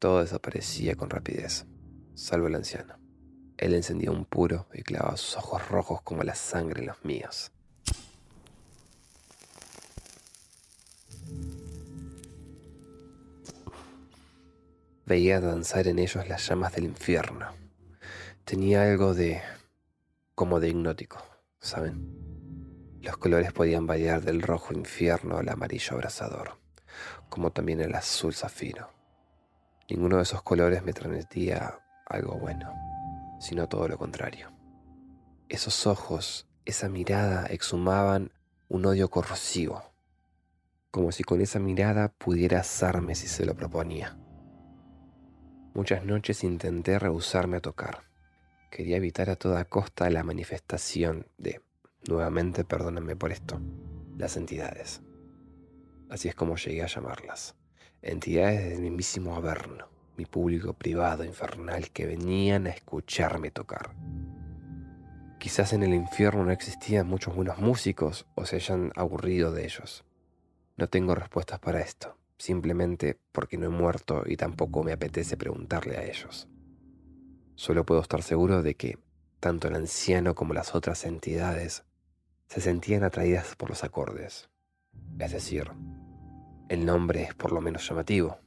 Todo 0.00 0.20
desaparecía 0.20 0.96
con 0.96 1.10
rapidez, 1.10 1.64
salvo 2.14 2.48
el 2.48 2.56
anciano. 2.56 2.98
Él 3.58 3.74
encendía 3.74 4.10
un 4.10 4.24
puro 4.24 4.66
y 4.74 4.82
clavaba 4.82 5.16
sus 5.16 5.36
ojos 5.36 5.68
rojos 5.68 6.02
como 6.02 6.24
la 6.24 6.34
sangre 6.34 6.80
en 6.80 6.88
los 6.88 7.04
míos. 7.04 7.52
Veía 15.04 15.40
danzar 15.40 15.88
en 15.88 15.98
ellos 15.98 16.28
las 16.28 16.48
llamas 16.48 16.74
del 16.74 16.84
infierno. 16.84 17.46
Tenía 18.44 18.84
algo 18.84 19.14
de... 19.14 19.42
como 20.34 20.60
de 20.60 20.68
hipnótico, 20.68 21.18
¿saben? 21.58 22.22
Los 23.00 23.16
colores 23.16 23.52
podían 23.52 23.86
variar 23.86 24.22
del 24.22 24.42
rojo 24.42 24.72
infierno 24.72 25.38
al 25.38 25.48
amarillo 25.48 25.94
abrasador, 25.94 26.58
como 27.28 27.50
también 27.50 27.80
el 27.80 27.94
azul 27.96 28.32
zafiro. 28.32 28.90
Ninguno 29.90 30.18
de 30.18 30.22
esos 30.22 30.42
colores 30.42 30.84
me 30.84 30.92
transmitía 30.92 31.80
algo 32.06 32.34
bueno, 32.38 32.72
sino 33.40 33.68
todo 33.68 33.88
lo 33.88 33.98
contrario. 33.98 34.52
Esos 35.48 35.88
ojos, 35.88 36.46
esa 36.64 36.88
mirada 36.88 37.46
exhumaban 37.46 38.30
un 38.68 38.86
odio 38.86 39.10
corrosivo, 39.10 39.82
como 40.92 41.10
si 41.10 41.24
con 41.24 41.40
esa 41.40 41.58
mirada 41.58 42.12
pudiera 42.12 42.60
asarme 42.60 43.16
si 43.16 43.26
se 43.26 43.44
lo 43.44 43.56
proponía. 43.56 44.16
Muchas 45.74 46.04
noches 46.04 46.44
intenté 46.44 46.98
rehusarme 46.98 47.56
a 47.56 47.60
tocar. 47.60 48.02
Quería 48.70 48.98
evitar 48.98 49.30
a 49.30 49.36
toda 49.36 49.64
costa 49.64 50.10
la 50.10 50.22
manifestación 50.22 51.26
de, 51.38 51.62
nuevamente 52.06 52.62
perdónenme 52.62 53.16
por 53.16 53.32
esto, 53.32 53.58
las 54.18 54.36
entidades. 54.36 55.00
Así 56.10 56.28
es 56.28 56.34
como 56.34 56.56
llegué 56.56 56.82
a 56.82 56.88
llamarlas. 56.88 57.56
Entidades 58.02 58.68
del 58.68 58.82
mismísimo 58.82 59.34
Averno, 59.34 59.88
mi 60.18 60.26
público 60.26 60.74
privado 60.74 61.24
infernal 61.24 61.90
que 61.90 62.04
venían 62.04 62.66
a 62.66 62.70
escucharme 62.70 63.50
tocar. 63.50 63.94
Quizás 65.38 65.72
en 65.72 65.84
el 65.84 65.94
infierno 65.94 66.44
no 66.44 66.50
existían 66.50 67.06
muchos 67.06 67.34
buenos 67.34 67.56
músicos 67.56 68.26
o 68.34 68.44
se 68.44 68.56
hayan 68.56 68.92
aburrido 68.94 69.52
de 69.52 69.64
ellos. 69.64 70.04
No 70.76 70.86
tengo 70.90 71.14
respuestas 71.14 71.60
para 71.60 71.80
esto 71.80 72.18
simplemente 72.42 73.20
porque 73.30 73.56
no 73.56 73.66
he 73.66 73.68
muerto 73.68 74.24
y 74.26 74.36
tampoco 74.36 74.82
me 74.82 74.92
apetece 74.92 75.36
preguntarle 75.36 75.96
a 75.96 76.04
ellos. 76.04 76.48
Solo 77.54 77.86
puedo 77.86 78.00
estar 78.00 78.20
seguro 78.20 78.62
de 78.62 78.74
que 78.74 78.98
tanto 79.38 79.68
el 79.68 79.76
anciano 79.76 80.34
como 80.34 80.52
las 80.52 80.74
otras 80.74 81.04
entidades 81.04 81.84
se 82.48 82.60
sentían 82.60 83.04
atraídas 83.04 83.54
por 83.54 83.68
los 83.68 83.84
acordes. 83.84 84.50
Es 85.20 85.30
decir, 85.30 85.70
el 86.68 86.84
nombre 86.84 87.22
es 87.22 87.34
por 87.34 87.52
lo 87.52 87.60
menos 87.60 87.88
llamativo, 87.88 88.38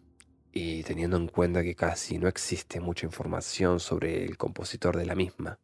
y 0.52 0.84
teniendo 0.84 1.16
en 1.16 1.30
cuenta 1.30 1.64
que 1.64 1.76
casi 1.76 2.18
no 2.18 2.28
existe 2.28 2.82
mucha 2.82 3.06
información 3.06 3.80
sobre 3.80 4.26
el 4.26 4.36
compositor 4.36 4.98
de 4.98 5.06
la 5.06 5.16
misma, 5.16 5.58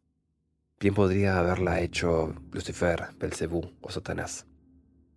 bien 0.80 0.94
podría 0.94 1.38
haberla 1.38 1.80
hecho 1.80 2.34
Lucifer, 2.50 3.08
Belcebú 3.18 3.74
o 3.82 3.90
Satanás. 3.90 4.46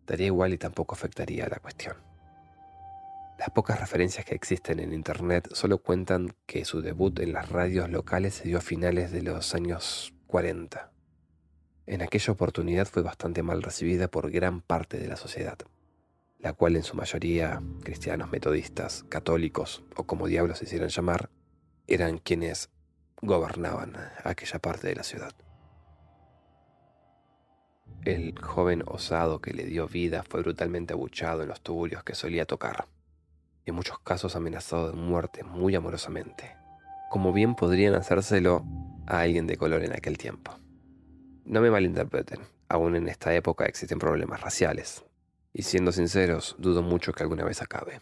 Daría 0.06 0.28
igual 0.28 0.52
y 0.52 0.58
tampoco 0.58 0.96
afectaría 0.96 1.48
la 1.48 1.60
cuestión. 1.60 2.15
Las 3.38 3.50
pocas 3.50 3.80
referencias 3.82 4.26
que 4.26 4.34
existen 4.34 4.80
en 4.80 4.94
Internet 4.94 5.50
solo 5.52 5.80
cuentan 5.80 6.34
que 6.46 6.64
su 6.64 6.82
debut 6.82 7.20
en 7.20 7.34
las 7.34 7.50
radios 7.50 7.90
locales 7.90 8.36
se 8.36 8.48
dio 8.48 8.60
a 8.60 8.62
finales 8.62 9.12
de 9.12 9.24
los 9.24 9.54
años 9.54 10.14
40. 10.28 10.92
En 11.86 12.02
aquella 12.02 12.32
oportunidad 12.32 12.88
fue 12.88 13.04
bastante 13.04 13.44
mal 13.44 13.62
recibida 13.62 14.08
por 14.08 14.32
gran 14.32 14.62
parte 14.62 14.98
de 14.98 15.10
la 15.10 15.18
sociedad, 15.18 15.58
la 16.40 16.54
cual 16.54 16.78
en 16.78 16.84
su 16.84 16.96
mayoría 16.96 17.62
cristianos 17.84 18.32
metodistas, 18.32 19.04
católicos 19.10 19.84
o 19.98 20.06
como 20.06 20.28
diablos 20.28 20.60
se 20.60 20.66
hicieran 20.66 20.90
llamar, 20.90 21.30
eran 21.88 22.20
quienes 22.20 22.70
gobernaban 23.22 23.98
aquella 24.24 24.60
parte 24.60 24.88
de 24.88 24.96
la 24.96 25.04
ciudad. 25.04 25.34
El 28.06 28.40
joven 28.40 28.82
osado 28.86 29.42
que 29.42 29.54
le 29.54 29.66
dio 29.66 29.90
vida 29.90 30.24
fue 30.24 30.42
brutalmente 30.42 30.94
abuchado 30.94 31.42
en 31.42 31.50
los 31.50 31.62
tuburios 31.62 32.04
que 32.04 32.16
solía 32.16 32.46
tocar 32.46 32.88
en 33.66 33.76
muchos 33.76 34.00
casos 34.00 34.36
amenazado 34.36 34.92
de 34.92 34.98
muerte 34.98 35.44
muy 35.44 35.76
amorosamente. 35.76 36.56
como 37.10 37.32
bien 37.32 37.56
podrían 37.56 37.96
hacérselo 37.96 38.66
a 39.08 39.22
alguien 39.22 39.48
de 39.48 39.56
color 39.56 39.84
en 39.84 39.94
aquel 39.94 40.18
tiempo. 40.18 40.52
No 41.46 41.62
me 41.62 41.72
malinterpreten, 41.72 42.42
aún 42.68 42.96
en 42.96 43.08
esta 43.08 43.34
época 43.34 43.66
existen 43.66 44.00
problemas 44.00 44.42
raciales, 44.42 45.06
y 45.54 45.62
siendo 45.62 45.92
sinceros, 45.94 46.56
dudo 46.60 46.82
mucho 46.82 47.14
que 47.14 47.24
alguna 47.24 47.46
vez 47.46 47.62
acabe. 47.62 48.02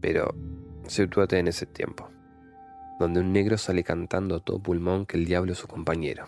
Pero 0.00 0.34
sitúate 0.86 1.38
en 1.38 1.48
ese 1.48 1.66
tiempo, 1.66 2.08
donde 2.98 3.20
un 3.20 3.32
negro 3.32 3.58
sale 3.58 3.84
cantando 3.84 4.36
a 4.36 4.40
todo 4.40 4.62
pulmón 4.62 5.04
que 5.04 5.16
el 5.16 5.26
diablo 5.26 5.52
es 5.52 5.58
su 5.58 5.68
compañero, 5.68 6.26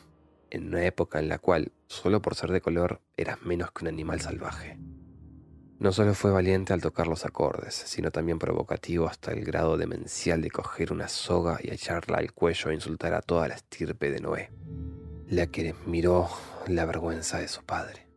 en 0.50 0.66
una 0.68 0.84
época 0.84 1.20
en 1.20 1.28
la 1.28 1.38
cual, 1.38 1.72
solo 1.86 2.20
por 2.20 2.34
ser 2.34 2.50
de 2.50 2.60
color, 2.60 3.00
eras 3.16 3.40
menos 3.42 3.70
que 3.72 3.84
un 3.84 3.88
animal 3.88 4.20
salvaje. 4.20 4.78
No 5.84 5.92
solo 5.92 6.14
fue 6.14 6.30
valiente 6.30 6.72
al 6.72 6.80
tocar 6.80 7.08
los 7.08 7.26
acordes, 7.26 7.74
sino 7.74 8.10
también 8.10 8.38
provocativo 8.38 9.06
hasta 9.06 9.32
el 9.32 9.44
grado 9.44 9.76
demencial 9.76 10.40
de 10.40 10.50
coger 10.50 10.94
una 10.94 11.08
soga 11.08 11.58
y 11.62 11.74
echarla 11.74 12.16
al 12.16 12.32
cuello 12.32 12.70
e 12.70 12.74
insultar 12.74 13.12
a 13.12 13.20
toda 13.20 13.48
la 13.48 13.56
estirpe 13.56 14.10
de 14.10 14.18
Noé, 14.18 14.50
la 15.28 15.46
que 15.48 15.74
miró 15.84 16.30
la 16.68 16.86
vergüenza 16.86 17.38
de 17.38 17.48
su 17.48 17.62
padre. 17.64 18.08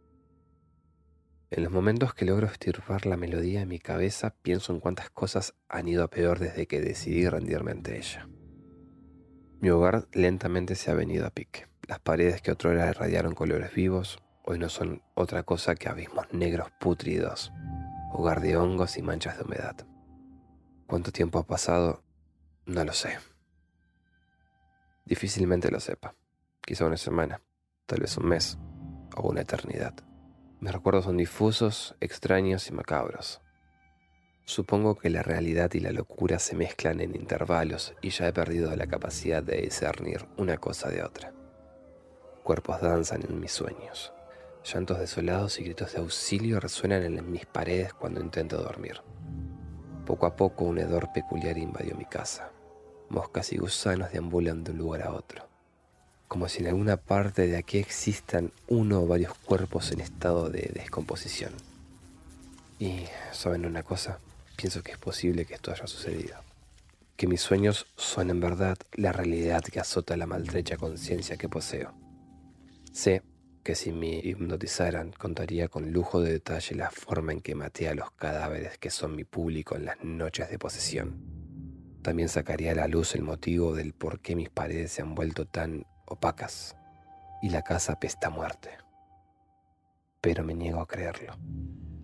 En 1.50 1.62
los 1.66 1.74
momentos 1.74 2.14
que 2.14 2.24
logro 2.24 2.48
estirpar 2.48 3.06
la 3.06 3.18
melodía 3.18 3.64
en 3.64 3.68
mi 3.68 3.80
cabeza, 3.80 4.34
pienso 4.42 4.72
en 4.72 4.80
cuántas 4.80 5.10
cosas 5.10 5.54
han 5.68 5.90
ido 5.90 6.06
a 6.06 6.10
peor 6.10 6.40
desde 6.40 6.68
que 6.68 6.80
decidí 6.80 7.28
rendirme 7.28 7.72
ante 7.72 7.98
ella. 7.98 8.30
Mi 9.60 9.72
hogar 9.72 10.08
lentamente 10.14 10.76
se 10.76 10.90
ha 10.90 10.94
venido 10.94 11.28
a 11.28 11.32
pique. 11.32 11.68
Las 11.86 12.00
paredes 12.00 12.42
que 12.42 12.54
otrora 12.54 12.90
irradiaron 12.90 13.36
colores 13.36 13.74
vivos, 13.74 14.20
hoy 14.50 14.60
no 14.60 14.70
son 14.70 15.02
otra 15.14 15.44
cosa 15.44 15.76
que 15.76 15.90
abismos 15.90 16.26
negros 16.32 16.72
pútridos, 16.80 17.52
hogar 18.14 18.40
de 18.40 18.56
hongos 18.56 18.98
y 18.98 19.02
manchas 19.02 19.38
de 19.38 19.44
humedad. 19.44 19.76
¿Cuánto 20.88 21.12
tiempo 21.12 21.38
ha 21.38 21.46
pasado? 21.46 22.02
No 22.66 22.86
lo 22.86 22.94
sé. 22.94 23.18
Difícilmente 25.04 25.70
lo 25.70 25.82
sepa. 25.82 26.16
Quizá 26.62 26.86
una 26.86 26.96
semana, 26.96 27.42
tal 27.86 28.00
vez 28.00 28.18
un 28.18 28.28
mes 28.28 28.58
o 29.18 29.28
una 29.28 29.42
eternidad. 29.42 29.94
Mis 30.62 30.72
recuerdos 30.72 31.04
son 31.04 31.18
difusos, 31.18 31.98
extraños 32.00 32.70
y 32.70 32.72
macabros. 32.72 33.42
Supongo 34.46 34.96
que 34.96 35.10
la 35.10 35.24
realidad 35.24 35.74
y 35.74 35.82
la 35.82 35.92
locura 35.92 36.40
se 36.40 36.56
mezclan 36.56 37.02
en 37.02 37.18
intervalos 37.18 37.96
y 38.02 38.12
ya 38.12 38.30
he 38.30 38.34
perdido 38.34 38.74
la 38.78 38.88
capacidad 38.88 39.44
de 39.44 39.58
discernir 39.58 40.26
una 40.38 40.58
cosa 40.58 40.88
de 40.88 41.04
otra. 41.04 41.34
Cuerpos 42.44 42.80
danzan 42.80 43.24
en 43.24 43.42
mis 43.42 43.52
sueños. 43.52 44.14
Llantos 44.74 45.00
desolados 45.00 45.60
y 45.60 45.64
gritos 45.64 45.94
de 45.94 46.00
auxilio 46.00 46.60
resuenan 46.60 47.04
en 47.04 47.32
mis 47.32 47.46
paredes 47.46 47.94
cuando 47.94 48.20
intento 48.20 48.58
dormir. 48.58 49.02
Poco 50.06 50.26
a 50.26 50.36
poco 50.36 50.66
un 50.66 50.78
hedor 50.78 51.10
peculiar 51.14 51.58
invadió 51.58 51.96
mi 51.96 52.04
casa. 52.04 52.52
Moscas 53.08 53.54
y 53.54 53.58
gusanos 53.58 54.12
deambulan 54.12 54.66
de 54.66 54.72
un 54.72 54.80
lugar 54.80 55.04
a 55.04 55.14
otro. 55.14 55.48
Como 56.28 56.50
si 56.50 56.60
en 56.60 56.68
alguna 56.68 56.98
parte 56.98 57.48
de 57.48 57.56
aquí 57.56 57.78
existan 57.78 58.52
uno 58.68 59.04
o 59.04 59.08
varios 59.08 59.34
cuerpos 59.36 59.94
en 59.94 60.02
estado 60.02 60.50
de 60.50 60.70
descomposición. 60.74 61.54
Y, 62.78 63.06
¿saben 63.32 63.66
una 63.66 63.84
cosa? 63.84 64.20
Pienso 64.58 64.84
que 64.84 64.92
es 64.92 64.98
posible 64.98 65.46
que 65.46 65.54
esto 65.54 65.72
haya 65.72 65.88
sucedido. 65.88 66.36
Que 67.16 67.28
mis 67.28 67.40
sueños 67.40 67.88
son 67.96 68.30
en 68.32 68.42
verdad 68.42 68.78
la 68.92 69.14
realidad 69.14 69.64
que 69.64 69.80
azota 69.80 70.18
la 70.18 70.28
maltrecha 70.28 70.76
conciencia 70.76 71.38
que 71.38 71.48
poseo. 71.48 71.94
Sé 72.92 73.24
que 73.68 73.76
si 73.76 73.92
me 73.92 74.22
hipnotizaran 74.24 75.12
contaría 75.12 75.68
con 75.68 75.92
lujo 75.92 76.22
de 76.22 76.32
detalle 76.32 76.74
la 76.74 76.90
forma 76.90 77.34
en 77.34 77.42
que 77.42 77.54
maté 77.54 77.90
a 77.90 77.96
los 77.96 78.12
cadáveres 78.12 78.78
que 78.78 78.90
son 78.90 79.14
mi 79.14 79.26
público 79.26 79.76
en 79.76 79.84
las 79.84 80.02
noches 80.06 80.50
de 80.50 80.58
posesión. 80.58 81.22
También 82.02 82.30
sacaría 82.30 82.72
a 82.72 82.76
la 82.76 82.88
luz 82.88 83.14
el 83.14 83.24
motivo 83.24 83.76
del 83.76 83.92
por 83.92 84.22
qué 84.22 84.38
mis 84.38 84.50
paredes 84.50 84.94
se 84.94 85.02
han 85.02 85.16
vuelto 85.16 85.48
tan 85.48 85.86
opacas 86.06 86.78
y 87.42 87.50
la 87.50 87.62
casa 87.62 87.92
apesta 87.92 88.28
a 88.28 88.30
muerte. 88.30 88.70
Pero 90.22 90.46
me 90.46 90.56
niego 90.56 90.80
a 90.80 90.88
creerlo. 90.88 91.36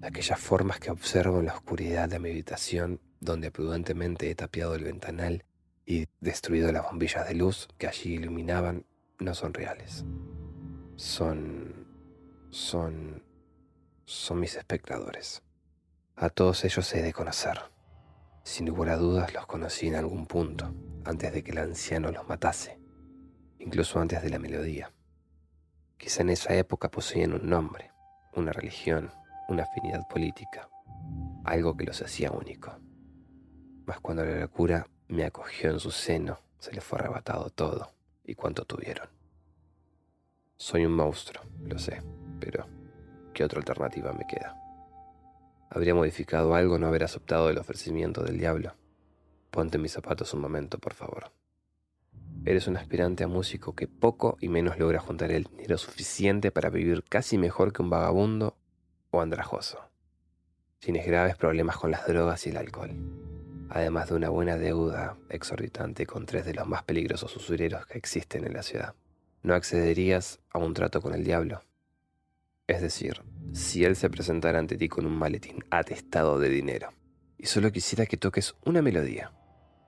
Aquellas 0.02 0.42
formas 0.42 0.82
que 0.82 0.92
observo 0.92 1.40
en 1.40 1.46
la 1.46 1.56
oscuridad 1.56 2.10
de 2.10 2.20
mi 2.20 2.32
habitación, 2.32 3.00
donde 3.22 3.52
prudentemente 3.52 4.30
he 4.30 4.36
tapiado 4.36 4.76
el 4.76 4.84
ventanal 4.84 5.46
y 5.86 6.08
destruido 6.20 6.74
las 6.74 6.84
bombillas 6.84 7.26
de 7.26 7.36
luz 7.36 7.70
que 7.78 7.88
allí 7.88 8.16
iluminaban, 8.16 8.86
no 9.18 9.34
son 9.34 9.54
reales 9.54 10.04
son... 10.96 11.88
son... 12.50 13.24
son 14.06 14.40
mis 14.40 14.56
espectadores. 14.56 15.44
A 16.16 16.30
todos 16.30 16.64
ellos 16.66 16.94
he 16.94 17.02
de 17.02 17.14
conocer. 17.14 17.60
Sin 18.44 18.68
lugar 18.68 18.90
a 18.90 18.98
dudas 18.98 19.34
los 19.34 19.46
conocí 19.48 19.88
en 19.88 19.96
algún 19.96 20.28
punto, 20.28 20.74
antes 21.06 21.34
de 21.34 21.44
que 21.44 21.52
el 21.52 21.58
anciano 21.58 22.12
los 22.12 22.28
matase, 22.28 22.80
incluso 23.60 24.00
antes 24.00 24.22
de 24.22 24.30
la 24.30 24.40
melodía. 24.40 24.92
Quizá 25.98 26.22
en 26.22 26.30
esa 26.30 26.54
época 26.56 26.92
poseían 26.92 27.34
un 27.34 27.50
nombre, 27.50 27.92
una 28.36 28.52
religión, 28.52 29.12
una 29.48 29.64
afinidad 29.64 30.08
política, 30.08 30.70
algo 31.46 31.76
que 31.76 31.86
los 31.86 32.02
hacía 32.02 32.32
único. 32.32 32.78
Mas 33.86 34.00
cuando 34.00 34.24
la 34.26 34.40
locura 34.40 34.88
me 35.08 35.26
acogió 35.26 35.72
en 35.72 35.80
su 35.80 35.92
seno, 35.92 36.40
se 36.60 36.72
les 36.74 36.84
fue 36.84 37.00
arrebatado 37.00 37.50
todo 37.50 37.94
y 38.24 38.36
cuanto 38.36 38.66
tuvieron. 38.66 39.13
Soy 40.56 40.86
un 40.86 40.94
monstruo, 40.94 41.44
lo 41.66 41.78
sé, 41.80 42.02
pero 42.40 42.68
¿qué 43.34 43.44
otra 43.44 43.60
alternativa 43.60 44.14
me 44.14 44.26
queda? 44.28 44.56
¿Habría 45.70 45.96
modificado 45.96 46.54
algo 46.54 46.78
no 46.78 46.88
haber 46.88 47.04
aceptado 47.04 47.50
el 47.50 47.58
ofrecimiento 47.58 48.24
del 48.24 48.38
diablo? 48.38 48.76
Ponte 49.50 49.80
mis 49.80 49.92
zapatos 49.92 50.34
un 50.34 50.42
momento, 50.42 50.78
por 50.78 50.94
favor. 50.94 51.32
Eres 52.46 52.68
un 52.68 52.78
aspirante 52.78 53.24
a 53.24 53.28
músico 53.28 53.74
que 53.74 53.88
poco 53.88 54.38
y 54.40 54.48
menos 54.48 54.78
logra 54.78 55.00
juntar 55.00 55.32
el 55.32 55.46
dinero 55.46 55.78
suficiente 55.78 56.52
para 56.52 56.70
vivir 56.70 57.04
casi 57.04 57.38
mejor 57.38 57.74
que 57.74 57.82
un 57.82 57.90
vagabundo 57.90 58.56
o 59.10 59.22
andrajoso. 59.22 59.80
Tienes 60.80 61.06
graves 61.08 61.36
problemas 61.36 61.78
con 61.78 61.92
las 61.92 62.06
drogas 62.06 62.46
y 62.46 62.52
el 62.52 62.58
alcohol, 62.58 62.92
además 63.70 64.10
de 64.10 64.16
una 64.16 64.30
buena 64.30 64.58
deuda 64.58 65.18
exorbitante 65.30 66.06
con 66.06 66.26
tres 66.26 66.46
de 66.46 66.54
los 66.54 66.68
más 66.68 66.84
peligrosos 66.84 67.36
usureros 67.36 67.88
que 67.88 67.98
existen 67.98 68.46
en 68.46 68.54
la 68.54 68.64
ciudad 68.64 68.94
no 69.44 69.54
accederías 69.54 70.40
a 70.52 70.60
un 70.60 70.74
trato 70.74 71.02
con 71.02 71.14
el 71.14 71.24
diablo. 71.24 71.62
Es 72.66 72.82
decir, 72.82 73.22
si 73.52 73.84
él 73.84 73.96
se 73.96 74.10
presentara 74.10 74.58
ante 74.58 74.78
ti 74.78 74.90
con 74.90 75.06
un 75.06 75.16
maletín 75.16 75.64
atestado 75.70 76.40
de 76.40 76.50
dinero 76.50 76.90
y 77.38 77.46
solo 77.46 77.72
quisiera 77.72 78.06
que 78.06 78.18
toques 78.18 78.56
una 78.66 78.82
melodía, 78.82 79.34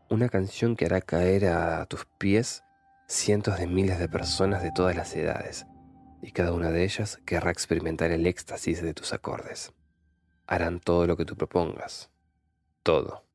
una 0.09 0.29
canción 0.29 0.75
que 0.75 0.85
hará 0.85 1.01
caer 1.01 1.47
a 1.47 1.85
tus 1.85 2.05
pies 2.17 2.63
cientos 3.07 3.57
de 3.59 3.67
miles 3.67 3.99
de 3.99 4.09
personas 4.09 4.61
de 4.61 4.71
todas 4.71 4.95
las 4.95 5.15
edades, 5.15 5.65
y 6.21 6.31
cada 6.31 6.53
una 6.53 6.71
de 6.71 6.83
ellas 6.83 7.19
querrá 7.25 7.51
experimentar 7.51 8.11
el 8.11 8.25
éxtasis 8.25 8.81
de 8.81 8.93
tus 8.93 9.13
acordes. 9.13 9.73
Harán 10.47 10.79
todo 10.79 11.05
lo 11.07 11.17
que 11.17 11.25
tú 11.25 11.35
propongas, 11.35 12.09
todo. 12.83 13.25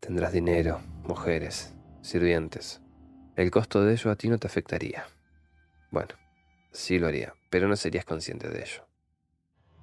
Tendrás 0.00 0.32
dinero, 0.32 0.80
mujeres, 1.04 1.74
sirvientes. 2.02 2.80
El 3.36 3.50
costo 3.50 3.82
de 3.82 3.92
ello 3.94 4.10
a 4.10 4.16
ti 4.16 4.28
no 4.28 4.38
te 4.38 4.46
afectaría. 4.46 5.06
Bueno, 5.92 6.14
sí 6.72 6.98
lo 6.98 7.06
haría, 7.06 7.34
pero 7.50 7.68
no 7.68 7.76
serías 7.76 8.06
consciente 8.06 8.48
de 8.48 8.62
ello. 8.62 8.88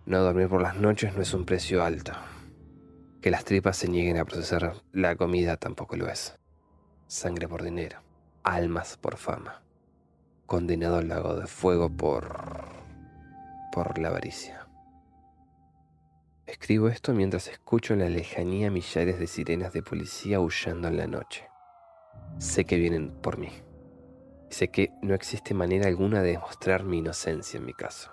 No 0.07 0.24
dormir 0.24 0.49
por 0.49 0.60
las 0.60 0.76
noches 0.76 1.16
no 1.16 1.22
es 1.22 1.36
un 1.36 1.45
precio 1.45 1.84
alto. 1.84 2.14
Que 3.22 3.30
las 3.30 3.45
tripas 3.45 3.78
se 3.78 3.88
nieguen 3.88 4.18
a 4.18 4.26
procesar 4.26 4.74
la 4.91 5.16
comida 5.16 5.57
tampoco 5.57 5.95
lo 5.95 6.10
es. 6.10 6.36
Sangre 7.05 7.47
por 7.47 7.62
dinero, 7.62 7.99
almas 8.43 8.97
por 8.97 9.18
fama. 9.18 9.62
Condenado 10.47 10.97
al 10.97 11.10
lago 11.10 11.36
de 11.36 11.45
fuego 11.45 11.95
por... 11.95 12.66
por 13.72 13.99
la 13.99 14.07
avaricia. 14.07 14.68
Escribo 16.47 16.88
esto 16.88 17.14
mientras 17.14 17.47
escucho 17.49 17.93
en 17.93 17.99
la 17.99 18.10
lejanía 18.10 18.72
millares 18.72 19.20
de 19.20 19.28
sirenas 19.28 19.74
de 19.74 19.84
policía 19.84 20.38
aullando 20.38 20.88
en 20.88 20.97
la 20.97 21.05
noche. 21.05 21.47
Sé 22.39 22.66
que 22.66 22.78
vienen 22.78 23.12
por 23.22 23.38
mí. 23.38 23.51
Sé 24.50 24.70
que 24.70 24.91
no 25.04 25.14
existe 25.14 25.54
manera 25.54 25.88
alguna 25.88 26.24
de 26.24 26.32
demostrar 26.32 26.84
mi 26.84 26.97
inocencia 26.97 27.58
en 27.60 27.66
mi 27.66 27.74
caso. 27.74 28.12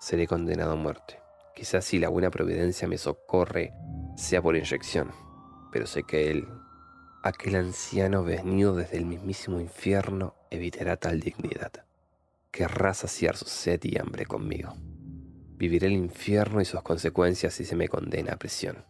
Seré 0.00 0.26
condenado 0.26 0.72
a 0.72 0.76
muerte. 0.76 1.20
Quizás 1.54 1.84
si 1.84 1.98
la 1.98 2.08
buena 2.08 2.30
providencia 2.30 2.88
me 2.88 2.98
socorre, 2.98 3.72
sea 4.16 4.42
por 4.42 4.56
inyección, 4.56 5.12
pero 5.72 5.86
sé 5.86 6.02
que 6.02 6.30
él, 6.30 6.48
aquel 7.22 7.56
anciano 7.56 8.24
venido 8.24 8.74
desde 8.74 8.98
el 8.98 9.06
mismísimo 9.06 9.60
infierno, 9.60 10.34
evitará 10.50 10.96
tal 10.96 11.20
dignidad. 11.20 11.72
Querrá 12.50 12.92
saciar 12.92 13.36
su 13.36 13.46
sed 13.46 13.80
y 13.84 13.98
hambre 13.98 14.26
conmigo. 14.26 14.74
Viviré 15.56 15.86
el 15.86 15.92
infierno 15.92 16.60
y 16.60 16.64
sus 16.64 16.82
consecuencias 16.82 17.54
si 17.54 17.64
se 17.64 17.76
me 17.76 17.88
condena 17.88 18.32
a 18.32 18.36
prisión. 18.36 18.84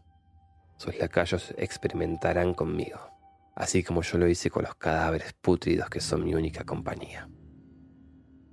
Sus 0.79 0.99
lacayos 0.99 1.55
experimentarán 1.59 2.55
conmigo 2.55 3.16
así 3.57 3.83
como 3.83 4.03
yo 4.03 4.19
lo 4.19 4.29
hice 4.29 4.51
con 4.51 4.63
los 4.65 4.77
cadáveres 4.77 5.33
pútridos 5.33 5.89
que 5.89 6.01
son 6.01 6.25
mi 6.25 6.35
única 6.35 6.65
compañía. 6.65 7.29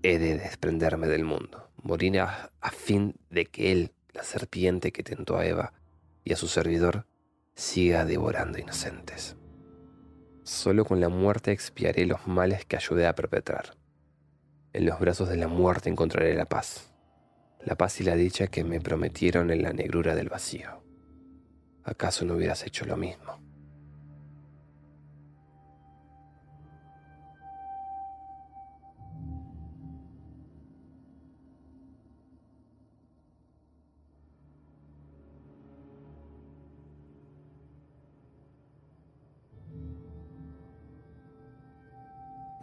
He 0.01 0.17
de 0.17 0.37
desprenderme 0.37 1.07
del 1.07 1.25
mundo, 1.25 1.69
morir 1.83 2.19
a, 2.21 2.49
fin 2.71 3.15
de 3.29 3.45
que 3.45 3.71
él, 3.71 3.91
la 4.13 4.23
serpiente 4.23 4.91
que 4.91 5.03
tentó 5.03 5.37
a 5.37 5.45
Eva 5.45 5.73
y 6.23 6.33
a 6.33 6.37
su 6.37 6.47
servidor, 6.47 7.05
siga 7.53 8.05
devorando 8.05 8.57
inocentes. 8.57 9.35
Solo 10.43 10.85
con 10.85 10.99
la 10.99 11.09
muerte 11.09 11.51
expiaré 11.51 12.05
los 12.05 12.25
males 12.25 12.65
que 12.65 12.77
ayudé 12.77 13.05
a 13.05 13.15
perpetrar. 13.15 13.75
En 14.71 14.85
los 14.85 14.99
brazos 14.99 15.29
de 15.29 15.37
la 15.37 15.47
muerte 15.47 15.89
encontraré 15.89 16.33
la 16.33 16.45
paz. 16.45 16.93
La 17.61 17.75
paz 17.75 17.99
y 18.01 18.03
la 18.03 18.15
dicha 18.15 18.47
que 18.47 18.63
me 18.63 18.81
prometieron 18.81 19.51
en 19.51 19.61
la 19.61 19.73
negrura 19.73 20.15
del 20.15 20.29
vacío. 20.29 20.83
¿Acaso 21.83 22.25
no 22.25 22.35
hubieras 22.35 22.65
hecho 22.65 22.85
lo 22.85 22.97
mismo? 22.97 23.52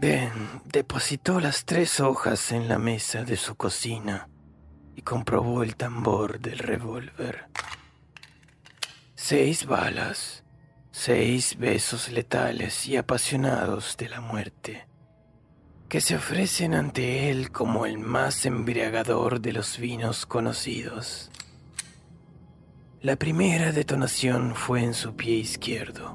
Ben 0.00 0.62
depositó 0.64 1.40
las 1.40 1.66
tres 1.66 2.00
hojas 2.00 2.52
en 2.52 2.68
la 2.68 2.78
mesa 2.78 3.22
de 3.22 3.36
su 3.36 3.54
cocina 3.54 4.30
y 4.96 5.02
comprobó 5.02 5.62
el 5.62 5.76
tambor 5.76 6.40
del 6.40 6.58
revólver. 6.58 7.48
Seis 9.14 9.66
balas, 9.66 10.42
seis 10.90 11.58
besos 11.58 12.10
letales 12.10 12.86
y 12.86 12.96
apasionados 12.96 13.98
de 13.98 14.08
la 14.08 14.22
muerte, 14.22 14.86
que 15.90 16.00
se 16.00 16.16
ofrecen 16.16 16.72
ante 16.72 17.30
él 17.30 17.52
como 17.52 17.84
el 17.84 17.98
más 17.98 18.46
embriagador 18.46 19.42
de 19.42 19.52
los 19.52 19.76
vinos 19.76 20.24
conocidos. 20.24 21.30
La 23.02 23.16
primera 23.16 23.70
detonación 23.70 24.54
fue 24.54 24.82
en 24.82 24.94
su 24.94 25.14
pie 25.14 25.34
izquierdo. 25.34 26.14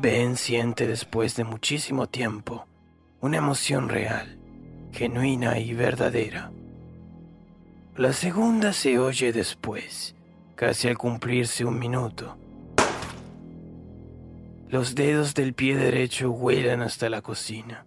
Ben 0.00 0.36
siente 0.36 0.86
después 0.86 1.34
de 1.34 1.42
muchísimo 1.42 2.06
tiempo 2.06 2.68
una 3.20 3.38
emoción 3.38 3.88
real, 3.88 4.38
genuina 4.92 5.58
y 5.58 5.74
verdadera. 5.74 6.52
La 7.96 8.12
segunda 8.12 8.72
se 8.72 9.00
oye 9.00 9.32
después, 9.32 10.14
casi 10.54 10.86
al 10.86 10.96
cumplirse 10.96 11.64
un 11.64 11.80
minuto. 11.80 12.38
Los 14.68 14.94
dedos 14.94 15.34
del 15.34 15.52
pie 15.52 15.76
derecho 15.76 16.30
huelan 16.30 16.80
hasta 16.82 17.10
la 17.10 17.20
cocina. 17.20 17.84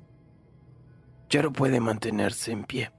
Ya 1.30 1.42
no 1.44 1.54
puede 1.54 1.80
mantenerse 1.80 2.52
en 2.52 2.66
pie. 2.66 2.92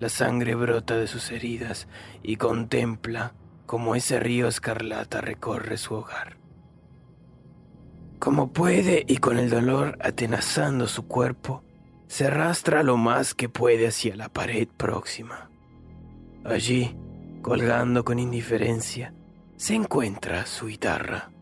La 0.00 0.08
sangre 0.08 0.56
brota 0.56 0.96
de 0.96 1.06
sus 1.06 1.30
heridas 1.30 1.86
y 2.24 2.34
contempla 2.38 3.34
cómo 3.66 3.94
ese 3.94 4.18
río 4.18 4.48
escarlata 4.48 5.20
recorre 5.20 5.76
su 5.76 5.94
hogar. 5.94 6.41
Como 8.22 8.52
puede 8.52 9.04
y 9.08 9.16
con 9.16 9.36
el 9.36 9.50
dolor 9.50 9.98
atenazando 10.00 10.86
su 10.86 11.08
cuerpo, 11.08 11.64
se 12.06 12.28
arrastra 12.28 12.84
lo 12.84 12.96
más 12.96 13.34
que 13.34 13.48
puede 13.48 13.88
hacia 13.88 14.14
la 14.14 14.28
pared 14.28 14.68
próxima. 14.68 15.50
Allí, 16.44 16.96
colgando 17.42 18.04
con 18.04 18.20
indiferencia, 18.20 19.12
se 19.56 19.74
encuentra 19.74 20.46
su 20.46 20.68
guitarra, 20.68 21.32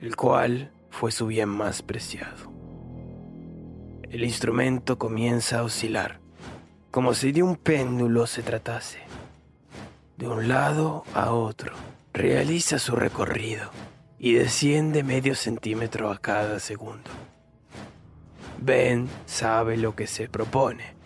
el 0.00 0.16
cual 0.16 0.72
fue 0.90 1.12
su 1.12 1.28
bien 1.28 1.48
más 1.48 1.82
preciado. 1.82 2.52
El 4.10 4.24
instrumento 4.24 4.98
comienza 4.98 5.60
a 5.60 5.62
oscilar, 5.62 6.18
como 6.90 7.14
si 7.14 7.30
de 7.30 7.44
un 7.44 7.54
péndulo 7.54 8.26
se 8.26 8.42
tratase. 8.42 8.98
De 10.16 10.26
un 10.26 10.48
lado 10.48 11.04
a 11.14 11.30
otro, 11.30 11.72
realiza 12.12 12.80
su 12.80 12.96
recorrido 12.96 13.70
y 14.26 14.32
desciende 14.32 15.04
medio 15.04 15.36
centímetro 15.36 16.10
a 16.10 16.18
cada 16.18 16.58
segundo. 16.58 17.08
Ben 18.60 19.08
sabe 19.24 19.76
lo 19.76 19.94
que 19.94 20.08
se 20.08 20.28
propone. 20.28 20.96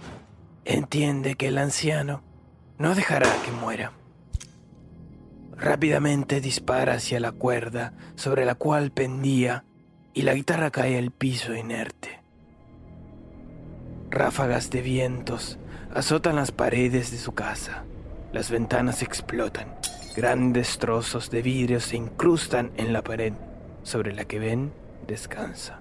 Entiende 0.65 1.35
que 1.35 1.49
el 1.49 1.59
anciano 1.59 2.23
no 2.79 2.95
dejará 2.95 3.29
que 3.45 3.53
muera. 3.53 3.93
Rápidamente 5.55 6.41
dispara 6.41 6.95
hacia 6.95 7.21
la 7.21 7.33
cuerda 7.33 7.93
sobre 8.15 8.47
la 8.47 8.55
cual 8.55 8.91
pendía 8.91 9.65
y 10.15 10.23
la 10.23 10.33
guitarra 10.33 10.71
cae 10.71 10.97
al 10.97 11.11
piso 11.11 11.55
inerte. 11.55 12.23
Ráfagas 14.09 14.71
de 14.71 14.81
vientos 14.81 15.59
azotan 15.95 16.37
las 16.37 16.53
paredes 16.53 17.11
de 17.11 17.19
su 17.19 17.33
casa. 17.33 17.85
Las 18.33 18.51
ventanas 18.51 19.03
explotan. 19.03 19.75
Grandes 20.17 20.79
trozos 20.79 21.31
de 21.31 21.41
vidrio 21.41 21.79
se 21.79 21.97
incrustan 21.97 22.73
en 22.77 22.93
la 22.93 23.03
pared 23.03 23.33
sobre 23.85 24.13
la 24.13 24.25
que 24.25 24.41
Ben 24.41 24.73
descansa. 25.07 25.81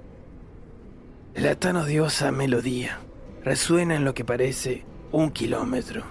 La 1.34 1.56
tan 1.56 1.78
odiosa 1.78 2.32
melodía 2.32 3.00
resuena 3.44 3.96
en 3.96 4.06
lo 4.06 4.14
que 4.14 4.26
parece 4.26 4.86
un 5.12 5.32
kilómetro. 5.32 6.04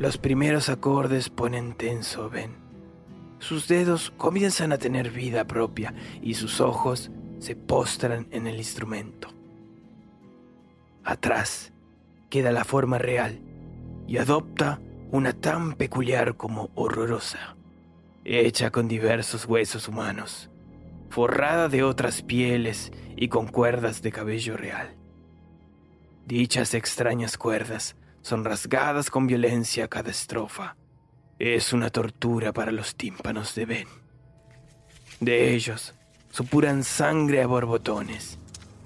Los 0.00 0.18
primeros 0.18 0.68
acordes 0.68 1.28
ponen 1.28 1.74
tenso 1.74 2.24
a 2.24 2.28
Ben. 2.28 2.56
Sus 3.38 3.68
dedos 3.68 4.12
comienzan 4.16 4.72
a 4.72 4.78
tener 4.78 5.10
vida 5.10 5.46
propia 5.46 5.94
y 6.20 6.34
sus 6.34 6.60
ojos 6.60 7.10
se 7.38 7.54
postran 7.54 8.26
en 8.32 8.46
el 8.48 8.56
instrumento. 8.56 9.28
Atrás 11.04 11.72
queda 12.28 12.50
la 12.50 12.64
forma 12.64 12.98
real 12.98 13.40
y 14.06 14.18
adopta 14.18 14.80
una 15.12 15.32
tan 15.32 15.72
peculiar 15.72 16.36
como 16.36 16.70
horrorosa, 16.76 17.56
hecha 18.24 18.70
con 18.70 18.86
diversos 18.86 19.44
huesos 19.44 19.88
humanos, 19.88 20.50
forrada 21.08 21.68
de 21.68 21.82
otras 21.82 22.22
pieles 22.22 22.92
y 23.16 23.28
con 23.28 23.48
cuerdas 23.48 24.02
de 24.02 24.12
cabello 24.12 24.56
real. 24.56 24.96
Dichas 26.26 26.74
extrañas 26.74 27.36
cuerdas 27.36 27.96
son 28.22 28.44
rasgadas 28.44 29.10
con 29.10 29.26
violencia 29.26 29.88
cada 29.88 30.10
estrofa. 30.10 30.76
Es 31.40 31.72
una 31.72 31.90
tortura 31.90 32.52
para 32.52 32.70
los 32.70 32.94
tímpanos 32.94 33.56
de 33.56 33.66
Ben. 33.66 33.88
De 35.18 35.52
ellos 35.54 35.92
supuran 36.30 36.84
sangre 36.84 37.42
a 37.42 37.48
borbotones. 37.48 38.38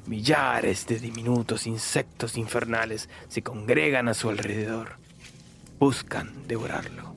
Millares 0.06 0.86
de 0.86 0.98
diminutos 1.00 1.66
insectos 1.66 2.38
infernales 2.38 3.10
se 3.28 3.42
congregan 3.42 4.08
a 4.08 4.14
su 4.14 4.30
alrededor 4.30 5.03
buscan 5.84 6.48
devorarlo, 6.48 7.14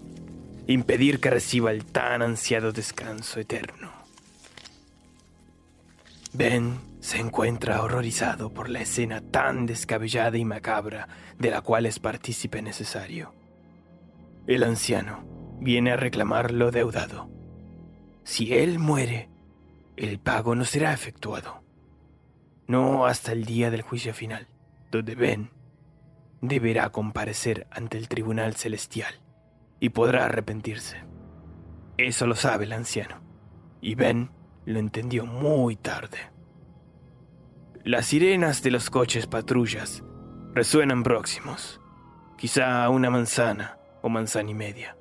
impedir 0.68 1.22
que 1.22 1.30
reciba 1.30 1.72
el 1.72 1.86
tan 1.86 2.22
ansiado 2.22 2.74
descanso 2.74 3.39
eterno. 3.39 3.93
Ben 6.34 6.78
se 6.99 7.18
encuentra 7.18 7.82
horrorizado 7.82 8.53
por 8.53 8.70
la 8.70 8.82
escena 8.82 9.22
tan 9.22 9.68
descabellada 9.68 10.38
y 10.38 10.43
macabra 10.43 11.07
de 11.39 11.49
la 11.49 11.61
cual 11.61 11.86
es 11.86 11.99
partícipe 11.99 12.61
necesario. 12.61 13.34
El 14.47 14.63
anciano 14.63 15.24
viene 15.61 15.91
a 15.91 15.95
reclamar 15.95 16.51
lo 16.51 16.70
deudado. 16.70 17.30
Si 18.26 18.53
él 18.53 18.80
muere, 18.80 19.30
el 19.95 20.20
pago 20.20 20.55
no 20.55 20.65
será 20.65 20.91
efectuado. 20.91 21.63
No 22.68 23.05
hasta 23.05 23.32
el 23.32 23.45
día 23.45 23.72
del 23.72 23.82
juicio 23.82 24.13
final, 24.13 24.45
donde 24.91 25.15
Ben 25.15 25.57
deberá 26.42 26.90
comparecer 26.90 27.68
ante 27.72 27.98
el 27.98 28.08
tribunal 28.08 28.56
celestial 28.56 29.14
y 29.80 29.90
podrá 29.90 30.26
arrepentirse. 30.26 31.04
Eso 31.98 32.28
lo 32.28 32.36
sabe 32.36 32.66
el 32.66 32.74
anciano, 32.74 33.22
y 33.82 33.96
Ben 33.96 34.32
lo 34.66 34.80
entendió 34.80 35.26
muy 35.26 35.76
tarde. 35.76 36.18
Las 37.84 38.08
sirenas 38.08 38.64
de 38.64 38.72
los 38.72 38.90
coches 38.90 39.28
patrullas 39.28 40.04
resuenan 40.54 41.04
próximos, 41.04 41.80
quizá 42.38 42.90
una 42.90 43.10
manzana 43.10 43.78
o 44.02 44.10
manzana 44.10 44.52
y 44.52 44.54
media. 44.54 44.98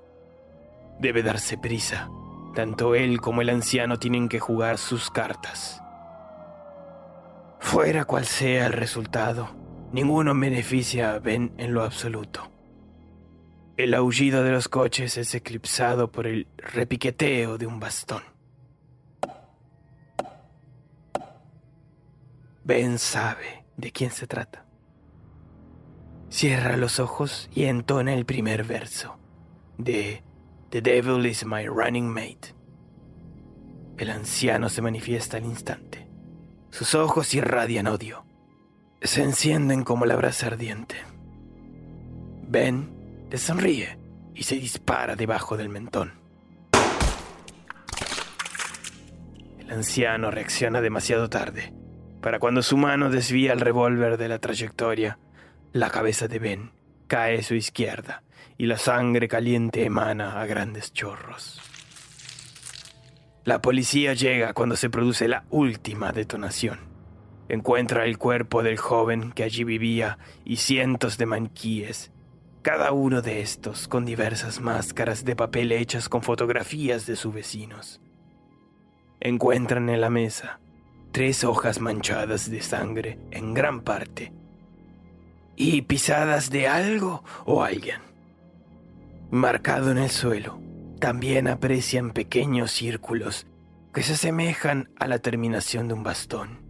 Debe 1.01 1.23
darse 1.23 1.59
prisa, 1.59 2.09
tanto 2.55 2.95
él 2.95 3.21
como 3.21 3.43
el 3.43 3.51
anciano 3.51 3.99
tienen 3.99 4.29
que 4.29 4.41
jugar 4.41 4.79
sus 4.79 5.11
cartas. 5.11 5.83
Fuera 7.59 8.05
cual 8.05 8.25
sea 8.25 8.67
el 8.67 8.73
resultado, 8.73 9.51
Ninguno 9.93 10.35
beneficia 10.35 11.15
a 11.15 11.19
Ben 11.21 11.53
en 11.59 11.73
lo 11.73 11.85
absoluto. 11.85 12.51
El 13.77 13.95
aullido 13.95 14.43
de 14.43 14.51
los 14.51 14.69
coches 14.69 15.17
es 15.17 15.35
eclipsado 15.35 16.11
por 16.11 16.27
el 16.27 16.49
repiqueteo 16.57 17.57
de 17.57 17.67
un 17.67 17.79
bastón. 17.79 18.23
Ben 22.65 22.99
sabe 22.99 23.65
de 23.77 23.93
quién 23.93 24.11
se 24.11 24.27
trata. 24.27 24.65
Cierra 26.31 26.77
los 26.77 26.99
ojos 26.99 27.49
y 27.55 27.65
entona 27.65 28.13
el 28.13 28.27
primer 28.27 28.65
verso 28.65 29.19
de 29.79 30.25
The 30.71 30.81
Devil 30.83 31.25
is 31.27 31.47
my 31.47 31.67
running 31.67 32.09
mate. 32.09 32.55
El 33.99 34.11
anciano 34.11 34.69
se 34.69 34.83
manifiesta 34.83 35.37
al 35.37 35.45
instante. 35.45 36.09
Sus 36.71 36.95
ojos 36.95 37.33
irradian 37.35 37.87
odio 37.87 38.26
se 39.03 39.23
encienden 39.23 39.85
como 39.85 40.07
la 40.07 40.17
brasa 40.17 40.47
ardiente. 40.47 40.97
Ben 42.49 42.91
le 43.31 43.39
sonríe 43.39 43.99
y 44.35 44.43
se 44.45 44.57
dispara 44.57 45.17
debajo 45.17 45.57
del 45.57 45.69
mentón. 45.69 46.13
El 49.59 49.71
anciano 49.71 50.31
reacciona 50.31 50.81
demasiado 50.81 51.29
tarde. 51.29 51.73
Para 52.21 52.39
cuando 52.39 52.63
su 52.63 52.77
mano 52.77 53.11
desvía 53.11 53.53
el 53.53 53.61
revólver 53.61 54.17
de 54.17 54.29
la 54.29 54.39
trayectoria, 54.39 55.19
la 55.73 55.91
cabeza 55.91 56.29
de 56.29 56.39
Ben 56.39 56.73
cae 57.07 57.39
a 57.39 57.43
su 57.43 57.55
izquierda 57.55 58.23
y 58.59 58.67
la 58.67 58.79
sangre 58.79 59.29
caliente 59.29 59.85
emana 59.85 60.41
a 60.41 60.47
grandes 60.47 60.93
chorros. 60.93 61.61
La 63.45 63.61
policía 63.61 64.15
llega 64.15 64.55
cuando 64.55 64.77
se 64.77 64.91
produce 64.91 65.29
la 65.29 65.45
última 65.51 66.13
detonación. 66.13 66.96
Encuentra 67.49 68.05
el 68.05 68.19
cuerpo 68.19 68.63
del 68.63 68.77
joven 68.77 69.33
que 69.33 69.45
allí 69.45 69.63
vivía 69.65 70.19
y 70.45 70.57
cientos 70.57 71.17
de 71.17 71.27
maniquíes, 71.27 72.11
cada 72.63 72.91
uno 72.91 73.23
de 73.23 73.41
estos 73.41 73.87
con 73.87 74.05
diversas 74.05 74.61
máscaras 74.61 75.25
de 75.25 75.37
papel 75.37 75.71
hechas 75.71 76.09
con 76.09 76.23
fotografías 76.23 77.07
de 77.07 77.15
sus 77.15 77.33
vecinos. 77.33 78.01
Encuentran 79.21 79.89
en 79.89 80.01
la 80.01 80.11
mesa 80.11 80.59
tres 81.13 81.45
hojas 81.45 81.81
manchadas 81.81 82.51
de 82.51 82.61
sangre 82.61 83.19
en 83.31 83.55
gran 83.55 83.83
parte 83.83 84.33
y 85.55 85.83
pisadas 85.83 86.51
de 86.51 86.67
algo 86.67 87.23
o 87.45 87.63
alguien. 87.63 88.01
Marcado 89.31 89.93
en 89.93 89.99
el 89.99 90.11
suelo, 90.11 90.61
también 90.99 91.47
aprecian 91.47 92.11
pequeños 92.11 92.73
círculos 92.73 93.47
que 93.95 94.03
se 94.03 94.15
asemejan 94.15 94.91
a 94.99 95.07
la 95.07 95.21
terminación 95.21 95.89
de 95.89 95.95
un 95.95 96.03
bastón. 96.03 96.66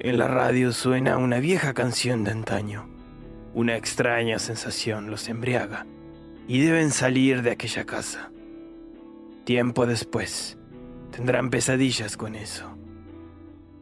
En 0.00 0.16
la 0.16 0.28
radio 0.28 0.72
suena 0.72 1.18
una 1.18 1.40
vieja 1.40 1.74
canción 1.74 2.22
de 2.22 2.30
antaño. 2.30 2.88
Una 3.52 3.76
extraña 3.76 4.38
sensación 4.38 5.10
los 5.10 5.28
embriaga 5.28 5.86
y 6.46 6.60
deben 6.60 6.92
salir 6.92 7.42
de 7.42 7.50
aquella 7.50 7.84
casa. 7.84 8.30
Tiempo 9.44 9.86
después, 9.86 10.56
tendrán 11.10 11.50
pesadillas 11.50 12.16
con 12.16 12.36
eso. 12.36 12.76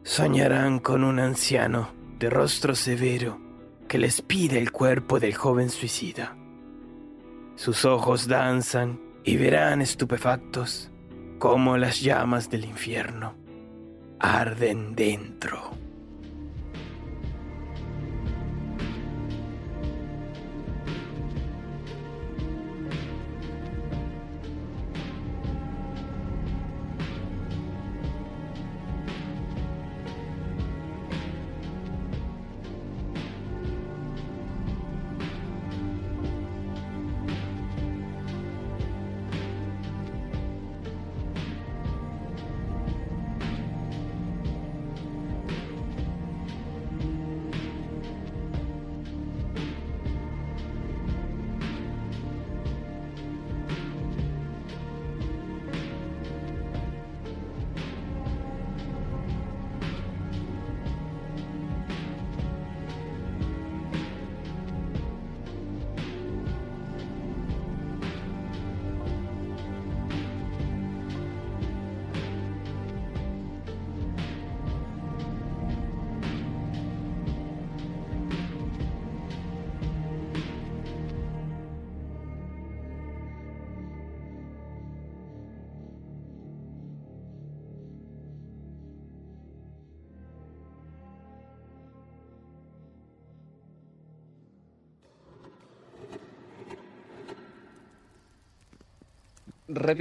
Soñarán 0.03 0.79
con 0.79 1.03
un 1.03 1.19
anciano 1.19 1.93
de 2.17 2.31
rostro 2.31 2.73
severo 2.73 3.39
que 3.87 3.99
les 3.99 4.21
pide 4.23 4.57
el 4.57 4.71
cuerpo 4.71 5.19
del 5.19 5.35
joven 5.35 5.69
suicida. 5.69 6.35
Sus 7.55 7.85
ojos 7.85 8.27
danzan 8.27 8.99
y 9.23 9.37
verán 9.37 9.81
estupefactos 9.81 10.89
cómo 11.37 11.77
las 11.77 12.01
llamas 12.01 12.49
del 12.49 12.65
infierno 12.65 13.35
arden 14.19 14.95
dentro. 14.95 15.86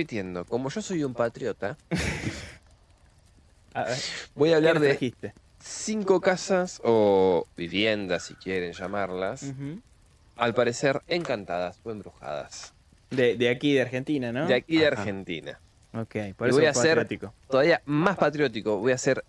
Repitiendo, 0.01 0.44
como 0.44 0.68
yo 0.68 0.82
soy 0.82 1.02
un 1.05 1.14
patriota, 1.14 1.78
A 3.73 3.85
ver, 3.85 3.97
voy 4.35 4.52
a 4.52 4.56
hablar 4.56 4.74
¿qué 4.74 4.78
nos 4.81 4.82
de 4.82 4.89
trajiste? 4.90 5.32
cinco 5.59 6.20
casas 6.20 6.82
o 6.85 7.47
viviendas, 7.56 8.24
si 8.24 8.35
quieren 8.35 8.73
llamarlas, 8.74 9.55
al 10.36 10.52
parecer 10.52 11.01
encantadas 11.06 11.81
o 11.82 11.90
embrujadas. 11.90 12.74
de, 13.09 13.36
de 13.39 13.48
aquí, 13.48 13.73
de 13.73 13.81
Argentina, 13.81 14.32
¿no? 14.32 14.47
De 14.47 14.52
aquí 14.52 14.77
de 14.77 14.86
Ajá. 14.89 15.01
Argentina. 15.01 15.59
Ok, 15.94 16.14
por 16.36 16.48
Y 16.48 16.51
eso 16.51 16.59
voy 16.59 16.66
a 16.66 16.70
hacer- 16.73 16.98
patriótico. 16.98 17.35
Todavía 17.48 17.81
más 17.86 18.18
patriótico, 18.18 18.77
voy 18.77 18.93
a 18.93 18.98
ser 18.98 19.24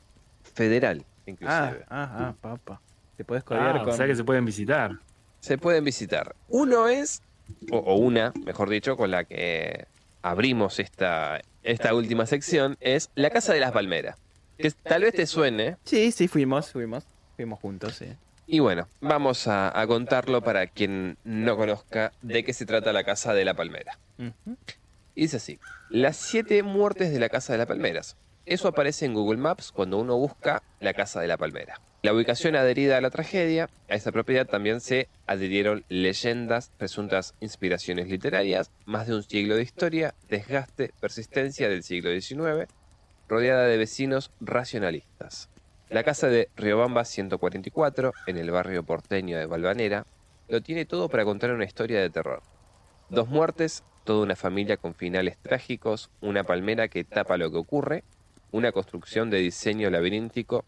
federal, 0.54 1.06
Ah, 1.08 1.24
inclusive. 1.28 1.86
ah, 1.88 2.12
ah, 2.14 2.36
papá. 2.42 2.82
Te 3.16 3.24
puedes 3.24 3.46
codear 3.46 3.78
Ah, 3.78 3.84
con... 3.86 3.94
o 3.94 3.96
sea 3.96 4.06
que 4.06 4.16
se 4.18 4.24
pueden 4.26 4.44
visitar. 4.44 4.92
Se 5.40 5.58
pueden 5.58 5.86
visitar. 5.86 6.36
Uno 6.50 6.90
es, 6.90 7.22
o, 7.72 7.78
o 7.78 7.96
una, 7.96 8.34
mejor 8.46 8.70
dicho, 8.70 8.98
con 8.98 9.12
la 9.12 9.24
que 9.24 9.86
abrimos 10.30 10.80
esta, 10.80 11.42
esta 11.64 11.94
última 11.94 12.26
sección, 12.26 12.78
es 12.80 13.10
la 13.16 13.30
Casa 13.30 13.54
de 13.54 13.60
las 13.60 13.72
Palmeras. 13.72 14.18
Que 14.58 14.72
tal 14.72 15.04
vez 15.04 15.14
te 15.14 15.26
suene, 15.28 15.78
Sí, 15.84 16.12
sí, 16.12 16.28
fuimos, 16.28 16.72
fuimos. 16.72 17.06
Fuimos 17.36 17.60
juntos, 17.60 17.96
sí. 17.96 18.08
Y 18.48 18.60
bueno, 18.60 18.88
vamos 19.02 19.48
a, 19.48 19.78
a 19.80 19.86
contarlo 19.88 20.42
para 20.42 20.68
quien 20.68 21.18
no 21.24 21.58
conozca 21.58 22.14
de 22.22 22.44
qué 22.44 22.54
se 22.54 22.66
trata 22.66 22.94
la 22.94 23.04
Casa 23.04 23.34
de 23.34 23.46
la 23.46 23.54
Palmera. 23.54 24.00
Y 25.14 25.22
dice 25.22 25.38
así, 25.38 25.60
las 25.90 26.16
siete 26.16 26.64
muertes 26.64 27.12
de 27.12 27.20
la 27.20 27.30
Casa 27.30 27.54
de 27.54 27.60
las 27.60 27.68
Palmeras. 27.68 28.16
Eso 28.46 28.70
aparece 28.70 29.06
en 29.06 29.14
Google 29.14 29.38
Maps 29.38 29.74
cuando 29.74 29.98
uno 29.98 30.16
busca 30.16 30.64
la 30.80 30.94
Casa 30.94 31.20
de 31.20 31.28
la 31.28 31.38
Palmera. 31.38 31.82
La 32.08 32.14
ubicación 32.14 32.56
adherida 32.56 32.96
a 32.96 33.02
la 33.02 33.10
tragedia, 33.10 33.70
a 33.90 33.96
esa 33.96 34.14
propiedad 34.14 34.48
también 34.48 34.80
se 34.80 35.10
adhirieron 35.26 35.84
leyendas, 35.90 36.72
presuntas 36.78 37.36
inspiraciones 37.42 38.08
literarias, 38.08 38.72
más 38.86 39.08
de 39.08 39.16
un 39.16 39.24
siglo 39.24 39.58
de 39.58 39.64
historia, 39.64 40.16
desgaste, 40.30 40.94
persistencia 41.02 41.68
del 41.68 41.84
siglo 41.84 42.10
XIX, 42.12 42.72
rodeada 43.28 43.66
de 43.66 43.76
vecinos 43.76 44.32
racionalistas. 44.40 45.50
La 45.90 46.06
casa 46.06 46.30
de 46.30 46.48
Riobamba 46.56 47.04
144, 47.04 48.14
en 48.28 48.38
el 48.38 48.52
barrio 48.52 48.84
porteño 48.84 49.38
de 49.38 49.46
Valvanera, 49.46 50.06
lo 50.48 50.62
tiene 50.62 50.86
todo 50.86 51.10
para 51.10 51.26
contar 51.26 51.52
una 51.52 51.66
historia 51.66 52.00
de 52.00 52.10
terror. 52.10 52.42
Dos 53.10 53.28
muertes, 53.28 53.84
toda 54.06 54.24
una 54.24 54.38
familia 54.38 54.78
con 54.78 54.96
finales 54.96 55.36
trágicos, 55.40 56.10
una 56.22 56.46
palmera 56.46 56.88
que 56.88 57.04
tapa 57.04 57.36
lo 57.36 57.52
que 57.52 57.58
ocurre, 57.58 58.06
una 58.54 58.72
construcción 58.72 59.30
de 59.30 59.40
diseño 59.40 59.90
laberíntico, 59.90 60.64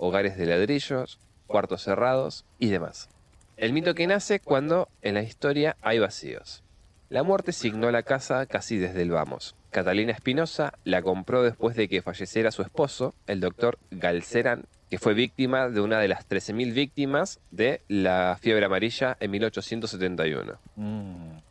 hogares 0.00 0.36
de 0.36 0.46
ladrillos, 0.46 1.20
cuartos 1.46 1.82
cerrados 1.82 2.44
y 2.58 2.68
demás. 2.68 3.08
El 3.56 3.72
mito 3.72 3.94
que 3.94 4.06
nace 4.06 4.40
cuando 4.40 4.88
en 5.02 5.14
la 5.14 5.22
historia 5.22 5.76
hay 5.82 5.98
vacíos. 5.98 6.64
La 7.10 7.22
muerte 7.22 7.52
signó 7.52 7.90
la 7.90 8.02
casa 8.02 8.46
casi 8.46 8.78
desde 8.78 9.02
el 9.02 9.10
vamos. 9.10 9.54
Catalina 9.70 10.12
Espinosa 10.12 10.72
la 10.84 11.02
compró 11.02 11.42
después 11.42 11.76
de 11.76 11.88
que 11.88 12.02
falleciera 12.02 12.50
su 12.50 12.62
esposo, 12.62 13.14
el 13.26 13.40
doctor 13.40 13.78
Galceran, 13.90 14.64
que 14.88 14.98
fue 14.98 15.14
víctima 15.14 15.68
de 15.68 15.80
una 15.80 16.00
de 16.00 16.08
las 16.08 16.28
13.000 16.28 16.72
víctimas 16.72 17.40
de 17.50 17.82
la 17.86 18.36
fiebre 18.40 18.64
amarilla 18.64 19.16
en 19.20 19.30
1871. 19.30 20.58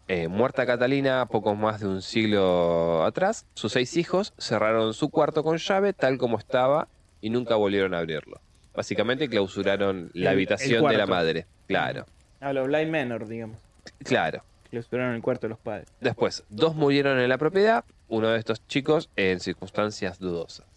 Eh, 0.07 0.27
muerta 0.27 0.65
Catalina 0.65 1.25
poco 1.27 1.55
más 1.55 1.79
de 1.79 1.87
un 1.87 2.01
siglo 2.01 3.05
atrás, 3.05 3.45
sus 3.53 3.73
seis 3.73 3.95
hijos 3.95 4.33
cerraron 4.37 4.93
su 4.93 5.09
cuarto 5.09 5.43
con 5.43 5.57
llave 5.57 5.93
tal 5.93 6.17
como 6.17 6.37
estaba 6.37 6.87
y 7.21 7.29
nunca 7.29 7.55
volvieron 7.55 7.93
a 7.93 7.99
abrirlo. 7.99 8.39
Básicamente 8.73 9.27
clausuraron 9.27 10.09
la 10.13 10.29
El- 10.31 10.35
habitación 10.35 10.83
el 10.85 10.91
de 10.91 10.97
la 10.97 11.05
madre. 11.07 11.45
Claro, 11.67 12.05
A 12.39 12.53
los 12.53 12.67
Blind 12.67 12.91
Manor, 12.91 13.27
digamos. 13.27 13.57
claro. 14.03 14.43
En 14.71 14.99
el 15.01 15.21
cuarto 15.21 15.47
de 15.47 15.49
los 15.49 15.59
padres. 15.59 15.87
Después, 15.99 16.43
dos 16.49 16.75
murieron 16.75 17.19
en 17.19 17.27
la 17.27 17.39
propiedad, 17.39 17.83
uno 18.07 18.29
de 18.29 18.37
estos 18.37 18.65
chicos 18.67 19.09
en 19.15 19.39
circunstancias 19.39 20.19
dudosas. 20.19 20.67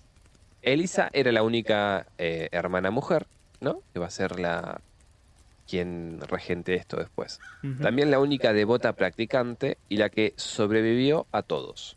Elisa 0.63 1.11
era 1.13 1.31
la 1.31 1.43
única 1.43 2.07
eh, 2.17 2.49
hermana 2.53 2.91
mujer, 2.91 3.27
¿no? 3.61 3.83
Que 3.93 4.01
va 4.01 4.07
a 4.07 4.11
ser 4.11 4.41
la, 4.41 4.81
quien 5.69 6.21
regente 6.29 6.75
esto 6.75 6.97
después. 6.97 7.39
También 7.83 8.11
la 8.11 8.19
única 8.19 8.53
devota 8.53 8.95
practicante 8.95 9.77
y 9.89 9.97
la 9.99 10.09
que 10.09 10.33
sobrevivió 10.37 11.27
a 11.31 11.43
todos. 11.43 11.97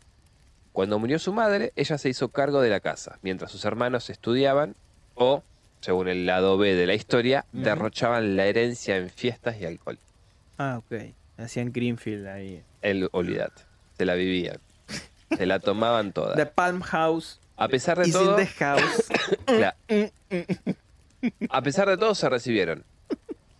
Cuando 0.76 0.98
murió 0.98 1.18
su 1.18 1.32
madre, 1.32 1.72
ella 1.74 1.96
se 1.96 2.10
hizo 2.10 2.28
cargo 2.28 2.60
de 2.60 2.68
la 2.68 2.80
casa, 2.80 3.18
mientras 3.22 3.50
sus 3.50 3.64
hermanos 3.64 4.10
estudiaban 4.10 4.76
o, 5.14 5.42
según 5.80 6.06
el 6.06 6.26
lado 6.26 6.58
B 6.58 6.74
de 6.74 6.86
la 6.86 6.92
historia, 6.92 7.46
derrochaban 7.50 8.36
la 8.36 8.44
herencia 8.44 8.98
en 8.98 9.08
fiestas 9.08 9.58
y 9.58 9.64
alcohol. 9.64 9.98
Ah, 10.58 10.76
ok. 10.76 11.14
Hacían 11.38 11.72
Greenfield 11.72 12.26
ahí. 12.26 12.62
El, 12.82 13.08
olvídate, 13.12 13.62
se 13.96 14.04
la 14.04 14.16
vivían. 14.16 14.58
Se 15.34 15.46
la 15.46 15.60
tomaban 15.60 16.12
toda. 16.12 16.34
The 16.34 16.44
Palm 16.44 16.82
House 16.82 17.40
A 17.56 17.68
pesar 17.68 17.96
de 17.96 18.12
todo, 18.12 18.38
in 18.38 18.46
the 18.46 18.52
house. 18.58 19.08
A 21.48 21.62
pesar 21.62 21.88
de 21.88 21.96
todo 21.96 22.14
se 22.14 22.28
recibieron. 22.28 22.84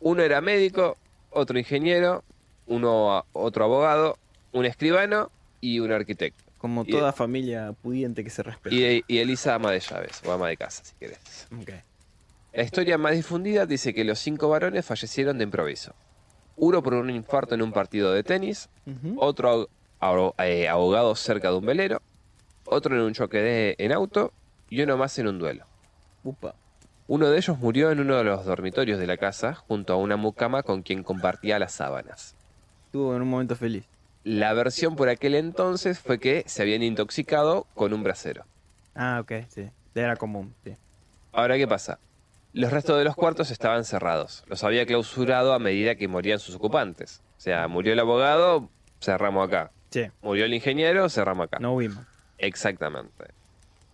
Uno 0.00 0.22
era 0.22 0.42
médico, 0.42 0.98
otro 1.30 1.58
ingeniero, 1.58 2.24
uno 2.66 3.24
otro 3.32 3.64
abogado, 3.64 4.18
un 4.52 4.66
escribano 4.66 5.30
y 5.62 5.80
un 5.80 5.92
arquitecto. 5.92 6.44
Como 6.66 6.82
Y- 6.84 6.90
toda 6.90 7.12
familia 7.12 7.72
pudiente 7.80 8.24
que 8.24 8.30
se 8.30 8.42
respeta. 8.42 8.74
Y, 8.74 9.04
y 9.06 9.18
Elisa 9.18 9.54
ama 9.54 9.70
de 9.70 9.78
llaves 9.78 10.20
o 10.26 10.32
ama 10.32 10.48
de 10.48 10.56
casa, 10.56 10.82
si 10.84 10.94
querés. 10.96 11.46
La 12.52 12.62
historia 12.62 12.98
más 12.98 13.12
difundida 13.12 13.66
dice 13.66 13.94
que 13.94 14.02
los 14.02 14.18
cinco 14.18 14.48
varones 14.48 14.84
fallecieron 14.84 15.38
de 15.38 15.44
improviso. 15.44 15.94
Uno 16.56 16.82
por 16.82 16.94
un 16.94 17.08
infarto 17.10 17.54
en 17.54 17.62
un 17.62 17.70
partido 17.70 18.12
de 18.12 18.24
tenis, 18.24 18.68
otro 19.16 19.68
eh, 20.38 20.68
ahogado 20.68 21.14
cerca 21.14 21.50
de 21.50 21.56
un 21.56 21.66
velero, 21.66 22.02
otro 22.64 22.96
en 22.96 23.02
un 23.02 23.12
choque 23.14 23.38
de, 23.38 23.76
en 23.78 23.92
auto 23.92 24.32
y 24.68 24.82
uno 24.82 24.96
más 24.96 25.16
en 25.20 25.28
un 25.28 25.38
duelo. 25.38 25.66
Upa. 26.24 26.54
Uno 27.08 27.28
de 27.30 27.36
ellos 27.36 27.56
murió 27.58 27.92
en 27.92 28.00
uno 28.00 28.16
de 28.16 28.24
los 28.24 28.44
dormitorios 28.44 28.98
de 28.98 29.06
la 29.06 29.16
casa 29.16 29.54
junto 29.54 29.92
a 29.92 29.96
una 29.96 30.16
mucama 30.16 30.64
con 30.64 30.82
quien 30.82 31.04
compartía 31.04 31.60
las 31.60 31.72
sábanas. 31.72 32.34
Estuvo 32.86 33.14
en 33.14 33.22
un 33.22 33.28
momento 33.28 33.54
feliz. 33.54 33.84
La 34.26 34.54
versión 34.54 34.96
por 34.96 35.08
aquel 35.08 35.36
entonces 35.36 36.00
fue 36.00 36.18
que 36.18 36.42
se 36.48 36.60
habían 36.62 36.82
intoxicado 36.82 37.68
con 37.74 37.92
un 37.92 38.02
brasero. 38.02 38.44
Ah, 38.96 39.20
ok, 39.22 39.46
sí. 39.48 39.70
Era 39.94 40.16
común, 40.16 40.52
sí. 40.64 40.74
Ahora, 41.30 41.56
¿qué 41.56 41.68
pasa? 41.68 42.00
Los 42.52 42.72
restos 42.72 42.98
de 42.98 43.04
los 43.04 43.14
cuartos 43.14 43.52
estaban 43.52 43.84
cerrados. 43.84 44.42
Los 44.48 44.64
había 44.64 44.84
clausurado 44.84 45.52
a 45.52 45.60
medida 45.60 45.94
que 45.94 46.08
morían 46.08 46.40
sus 46.40 46.56
ocupantes. 46.56 47.22
O 47.38 47.40
sea, 47.40 47.68
murió 47.68 47.92
el 47.92 48.00
abogado, 48.00 48.68
cerramos 49.00 49.46
acá. 49.46 49.70
Sí, 49.90 50.10
Murió 50.22 50.46
el 50.46 50.54
ingeniero, 50.54 51.08
cerramos 51.08 51.44
acá. 51.46 51.60
no 51.60 51.76
vimos. 51.76 52.04
Exactamente. 52.38 53.26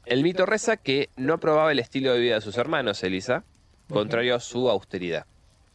El 0.07 0.23
mito 0.23 0.47
reza 0.47 0.79
que 0.79 1.11
no 1.15 1.35
aprobaba 1.35 1.73
el 1.73 1.79
estilo 1.79 2.11
de 2.15 2.21
vida 2.21 2.37
de 2.37 2.41
sus 2.41 2.57
hermanos, 2.57 3.03
Elisa, 3.03 3.45
contrario 3.87 4.35
a 4.35 4.41
su 4.41 4.71
austeridad. 4.71 5.27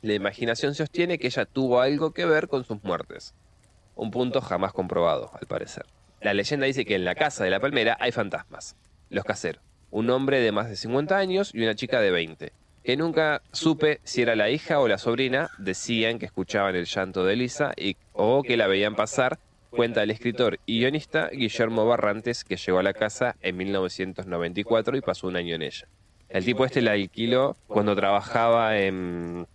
La 0.01 0.15
imaginación 0.15 0.73
sostiene 0.73 1.19
que 1.19 1.27
ella 1.27 1.45
tuvo 1.45 1.79
algo 1.79 2.11
que 2.11 2.25
ver 2.25 2.47
con 2.47 2.63
sus 2.63 2.83
muertes. 2.83 3.35
Un 3.97 4.11
punto 4.11 4.41
jamás 4.41 4.73
comprobado, 4.73 5.31
al 5.33 5.47
parecer. 5.47 5.85
La 6.21 6.33
leyenda 6.33 6.67
dice 6.67 6.85
que 6.85 6.95
en 6.95 7.03
la 7.03 7.15
casa 7.15 7.43
de 7.43 7.49
la 7.49 7.59
palmera 7.59 7.97
hay 7.99 8.11
fantasmas. 8.11 8.75
Los 9.09 9.25
caseros. 9.25 9.61
Un 9.89 10.09
hombre 10.11 10.39
de 10.39 10.51
más 10.51 10.69
de 10.69 10.75
50 10.75 11.17
años 11.17 11.51
y 11.53 11.63
una 11.63 11.75
chica 11.75 11.99
de 11.99 12.11
20. 12.11 12.53
Que 12.83 12.95
nunca 12.95 13.41
supe 13.51 13.99
si 14.03 14.21
era 14.21 14.35
la 14.35 14.49
hija 14.49 14.79
o 14.79 14.87
la 14.87 14.99
sobrina. 14.99 15.49
Decían 15.57 16.19
que 16.19 16.27
escuchaban 16.27 16.75
el 16.75 16.85
llanto 16.85 17.25
de 17.25 17.33
Elisa 17.33 17.73
y, 17.75 17.97
o 18.13 18.43
que 18.43 18.55
la 18.55 18.67
veían 18.67 18.95
pasar 18.95 19.39
cuenta 19.71 20.03
el 20.03 20.11
escritor 20.11 20.59
y 20.65 20.79
guionista 20.79 21.29
Guillermo 21.29 21.85
Barrantes, 21.85 22.43
que 22.43 22.55
llegó 22.55 22.79
a 22.79 22.83
la 22.83 22.93
casa 22.93 23.35
en 23.41 23.57
1994 23.57 24.97
y 24.97 25.01
pasó 25.01 25.27
un 25.27 25.35
año 25.35 25.55
en 25.55 25.63
ella. 25.63 25.87
El 26.29 26.45
tipo 26.45 26.65
este 26.65 26.81
la 26.81 26.91
alquiló 26.91 27.55
cuando 27.67 27.95
trabajaba 27.95 28.77
en, 28.77 29.47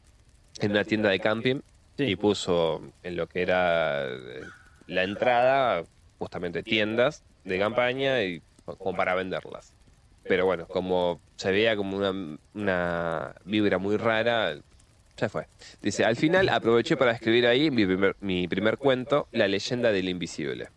en 0.60 0.70
una 0.70 0.85
tienda 0.85 1.10
de 1.10 1.20
camping 1.20 1.60
Sí. 1.97 2.05
y 2.05 2.16
puso 2.16 2.81
en 3.02 3.16
lo 3.16 3.27
que 3.27 3.43
era 3.43 4.06
eh, 4.09 4.43
la 4.86 5.02
entrada, 5.02 5.85
justamente 6.19 6.62
tiendas 6.62 7.23
de 7.44 7.59
campaña 7.59 8.23
y 8.23 8.43
como 8.64 8.97
para 8.97 9.14
venderlas. 9.14 9.74
Pero 10.24 10.47
bueno, 10.47 10.66
como 10.69 11.20
se 11.36 11.51
veía 11.51 11.77
como 11.77 11.97
una, 11.97 12.39
una 12.55 13.35
vibra 13.44 13.78
muy 13.78 13.97
rara, 13.97 14.55
se 15.16 15.28
fue. 15.28 15.47
Dice, 15.82 16.05
al 16.05 16.16
final 16.16 16.48
aproveché 16.48 16.97
para 16.97 17.12
escribir 17.12 17.47
ahí 17.47 17.70
mi 17.70 17.85
primer, 17.85 18.16
mi 18.20 18.48
primer 18.48 18.78
cuento, 18.78 19.28
La 19.32 19.48
leyenda 19.48 19.93
del 19.93 20.09
invisible. 20.09 20.69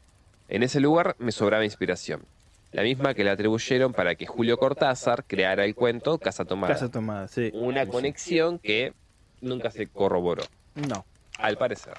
En 0.49 0.63
ese 0.63 0.79
lugar 0.79 1.15
me 1.19 1.31
sobraba 1.31 1.63
inspiración. 1.63 2.23
La 2.71 2.83
misma 2.83 3.13
que 3.13 3.23
le 3.23 3.29
atribuyeron 3.29 3.93
para 3.93 4.15
que 4.15 4.25
Julio 4.25 4.57
Cortázar 4.57 5.23
creara 5.25 5.63
el 5.63 5.75
cuento 5.75 6.17
Casa 6.17 6.43
Tomada. 6.43 6.73
Casa 6.73 6.91
tomada, 6.91 7.27
sí. 7.27 7.51
Una 7.53 7.85
conexión 7.85 8.59
que 8.59 8.93
nunca 9.41 9.71
se 9.71 9.87
corroboró, 9.87 10.43
No. 10.75 11.05
al 11.37 11.57
parecer. 11.57 11.93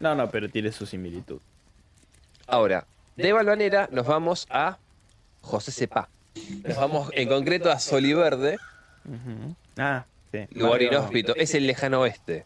No, 0.00 0.14
no, 0.14 0.30
pero 0.30 0.48
tiene 0.48 0.70
su 0.72 0.86
similitud. 0.86 1.40
Ahora, 2.46 2.86
de 3.16 3.32
Balvanera 3.32 3.88
nos 3.92 4.06
vamos 4.06 4.46
a 4.50 4.78
José 5.40 5.72
Cepá. 5.72 6.08
Nos 6.66 6.76
vamos 6.76 7.10
en 7.14 7.28
concreto 7.28 7.70
a 7.70 7.78
Soliverde. 7.78 8.56
Ah, 9.76 10.04
sí. 10.32 10.46
lugar 10.52 10.82
inhóspito. 10.82 11.34
Es 11.36 11.54
el 11.54 11.66
lejano 11.66 12.00
oeste. 12.00 12.44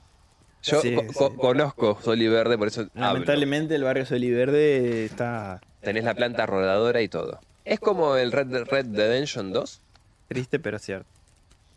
Yo 0.63 0.81
Sí, 0.81 0.95
co- 0.95 1.07
co- 1.13 1.31
sí. 1.31 1.37
conozco 1.37 1.99
Soliverde, 2.03 2.57
por 2.57 2.69
eso 2.69 2.83
hablo. 2.83 2.93
Lamentablemente 2.95 3.75
el 3.75 3.83
barrio 3.85 4.07
Soliverde 4.07 5.05
está 5.05 5.61
Tenés 5.81 6.05
la 6.05 6.15
planta 6.15 6.47
rodadora 6.47 7.03
y 7.03 7.09
todo. 7.09 7.41
Es 7.65 7.81
como 7.81 8.17
el 8.17 8.31
Red, 8.33 8.65
Red 8.71 8.95
Redemption 8.95 9.53
2. 9.53 9.81
triste, 10.29 10.59
pero 10.61 10.79
cierto. 10.79 11.07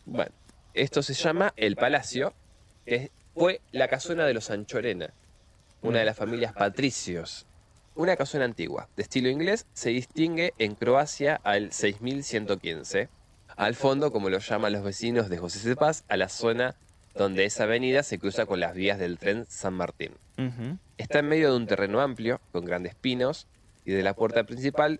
Bueno, 0.06 0.32
esto 0.76 1.02
se 1.03 1.14
llama 1.15 1.52
El 1.57 1.76
Palacio, 1.76 2.34
que 2.86 3.10
fue 3.36 3.60
la 3.74 3.90
casona 3.90 4.26
de 4.26 4.34
los 4.34 4.49
Anchorena, 4.49 5.14
una 5.82 5.99
de 5.99 6.06
las 6.06 6.18
familias 6.18 6.53
patricios. 6.53 7.45
Una 7.94 8.16
casona 8.16 8.45
antigua, 8.45 8.90
de 8.95 9.03
estilo 9.03 9.30
inglés, 9.30 9.68
se 9.74 9.90
distingue 9.90 10.53
en 10.57 10.76
Croacia 10.76 11.40
al 11.44 11.72
6115. 11.72 13.10
Al 13.56 13.76
fondo, 13.76 14.12
como 14.12 14.30
lo 14.30 14.40
llaman 14.40 14.74
los 14.74 14.84
vecinos 14.84 15.30
de 15.30 15.38
José 15.38 15.60
Cepaz, 15.60 16.03
a 16.07 16.18
la 16.18 16.30
zona 16.30 16.76
donde 17.14 17.45
esa 17.45 17.64
avenida 17.64 18.03
se 18.03 18.20
cruza 18.20 18.45
con 18.45 18.60
las 18.60 18.74
vías 18.74 18.99
del 18.99 19.18
tren 19.18 19.45
San 19.49 19.74
Martín. 19.74 20.12
Está 20.98 21.20
en 21.20 21.28
medio 21.28 21.52
de 21.52 21.57
un 21.57 21.68
terreno 21.68 22.02
amplio, 22.02 22.41
con 22.52 22.66
grandes 22.66 22.95
pinos, 22.95 23.48
y 23.86 23.91
de 23.91 24.03
la 24.03 24.14
puerta 24.14 24.44
principal, 24.45 24.99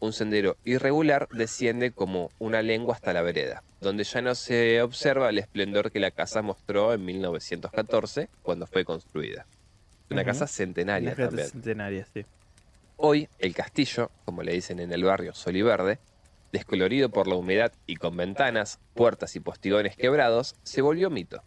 un 0.00 0.12
sendero 0.12 0.56
irregular 0.64 1.28
desciende 1.32 1.92
como 1.92 2.30
una 2.38 2.62
lengua 2.62 2.94
hasta 2.94 3.12
la 3.12 3.22
vereda, 3.22 3.62
donde 3.80 4.04
ya 4.04 4.20
no 4.22 4.34
se 4.34 4.80
observa 4.82 5.30
el 5.30 5.38
esplendor 5.38 5.90
que 5.90 6.00
la 6.00 6.10
casa 6.10 6.42
mostró 6.42 6.92
en 6.92 7.04
1914, 7.04 8.28
cuando 8.42 8.66
fue 8.66 8.84
construida. 8.84 9.46
Una 10.10 10.24
casa 10.24 10.46
centenaria 10.46 11.14
fiestas 11.14 11.28
también. 11.28 11.48
centenarias, 11.50 12.08
sí. 12.12 12.24
Hoy, 12.96 13.28
el 13.38 13.54
castillo, 13.54 14.10
como 14.24 14.42
le 14.42 14.52
dicen 14.52 14.80
en 14.80 14.92
el 14.92 15.04
barrio 15.04 15.34
Soliverde, 15.34 15.98
descolorido 16.52 17.10
por 17.10 17.28
la 17.28 17.36
humedad 17.36 17.72
y 17.86 17.96
con 17.96 18.16
ventanas, 18.16 18.80
puertas 18.94 19.36
y 19.36 19.40
postigones 19.40 19.96
quebrados, 19.96 20.56
se 20.62 20.80
volvió 20.80 21.10
mito. 21.10 21.42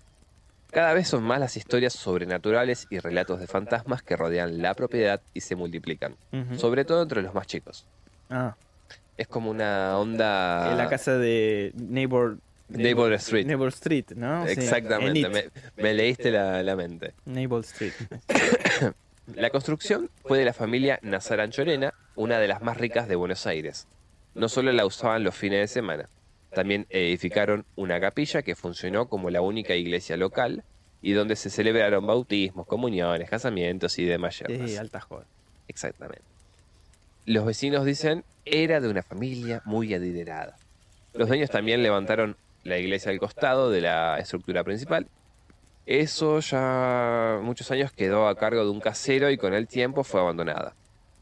Cada 0.72 0.94
vez 0.94 1.10
son 1.10 1.24
más 1.24 1.40
las 1.40 1.58
historias 1.58 1.92
sobrenaturales 1.92 2.88
y 2.90 3.00
relatos 3.00 3.40
de 3.42 3.48
fantasmas 3.48 4.04
que 4.04 4.16
rodean 4.16 4.62
la 4.62 4.74
propiedad 4.74 5.22
y 5.34 5.42
se 5.42 5.58
multiplican, 5.58 6.16
sobre 6.56 6.86
todo 6.86 7.02
entre 7.02 7.22
los 7.22 7.34
más 7.34 7.48
chicos. 7.48 7.86
Ah, 8.32 8.56
Es 9.18 9.28
como 9.28 9.52
una 9.52 9.98
onda... 10.00 10.72
en 10.72 10.78
la 10.78 10.90
casa 10.90 11.18
de 11.18 11.72
Neighbor... 11.76 12.38
Neighbor 12.70 13.12
Street. 13.14 13.46
Neighbor 13.46 13.68
Street, 13.68 14.06
¿no? 14.16 14.48
Exactamente, 14.48 15.28
me, 15.28 15.50
me 15.76 15.94
leíste 15.94 16.32
la, 16.32 16.64
la 16.64 16.76
mente. 16.78 17.14
Neighbor 17.26 17.62
Street. 17.66 17.92
La 19.36 19.50
construcción 19.50 20.10
fue 20.26 20.40
de 20.40 20.46
la 20.46 20.52
familia 20.54 21.00
Nazar 21.04 21.40
Anchorena, 21.42 21.94
una 22.16 22.40
de 22.40 22.48
las 22.48 22.62
más 22.62 22.76
ricas 22.78 23.08
de 23.08 23.16
Buenos 23.16 23.46
Aires. 23.48 23.88
No 24.34 24.50
solo 24.50 24.72
la 24.74 24.86
usaban 24.86 25.24
los 25.24 25.36
fines 25.36 25.60
de 25.60 25.68
semana, 25.68 26.10
también 26.54 26.86
edificaron 26.90 27.66
una 27.76 28.00
capilla 28.02 28.42
que 28.42 28.56
funcionó 28.56 29.08
como 29.08 29.30
la 29.30 29.42
única 29.42 29.76
iglesia 29.76 30.18
local 30.18 30.64
y 31.02 31.14
donde 31.14 31.36
se 31.36 31.50
celebraron 31.50 32.06
bautismos, 32.06 32.68
comuniones, 32.68 33.30
casamientos 33.30 33.98
y 34.00 34.06
demás 34.06 34.38
yernas. 34.40 34.70
Sí, 34.70 34.76
alta 34.78 35.00
joda. 35.00 35.26
Exactamente. 35.68 36.24
Los 37.26 37.46
vecinos 37.46 37.86
dicen 37.86 38.24
era 38.46 38.80
de 38.80 38.90
una 38.90 39.04
familia 39.04 39.62
muy 39.66 39.94
adinerada. 39.94 40.58
Los 41.14 41.28
dueños 41.28 41.50
también 41.50 41.84
levantaron 41.84 42.36
la 42.64 42.78
iglesia 42.78 43.12
al 43.12 43.20
costado 43.20 43.70
de 43.70 43.82
la 43.82 44.18
estructura 44.18 44.64
principal. 44.64 45.08
Eso 45.86 46.40
ya 46.40 47.40
muchos 47.42 47.70
años 47.72 47.92
quedó 47.92 48.28
a 48.28 48.36
cargo 48.36 48.64
de 48.64 48.70
un 48.70 48.80
casero 48.80 49.30
y 49.30 49.38
con 49.38 49.54
el 49.54 49.68
tiempo 49.68 50.04
fue 50.04 50.22
abandonada. 50.22 50.74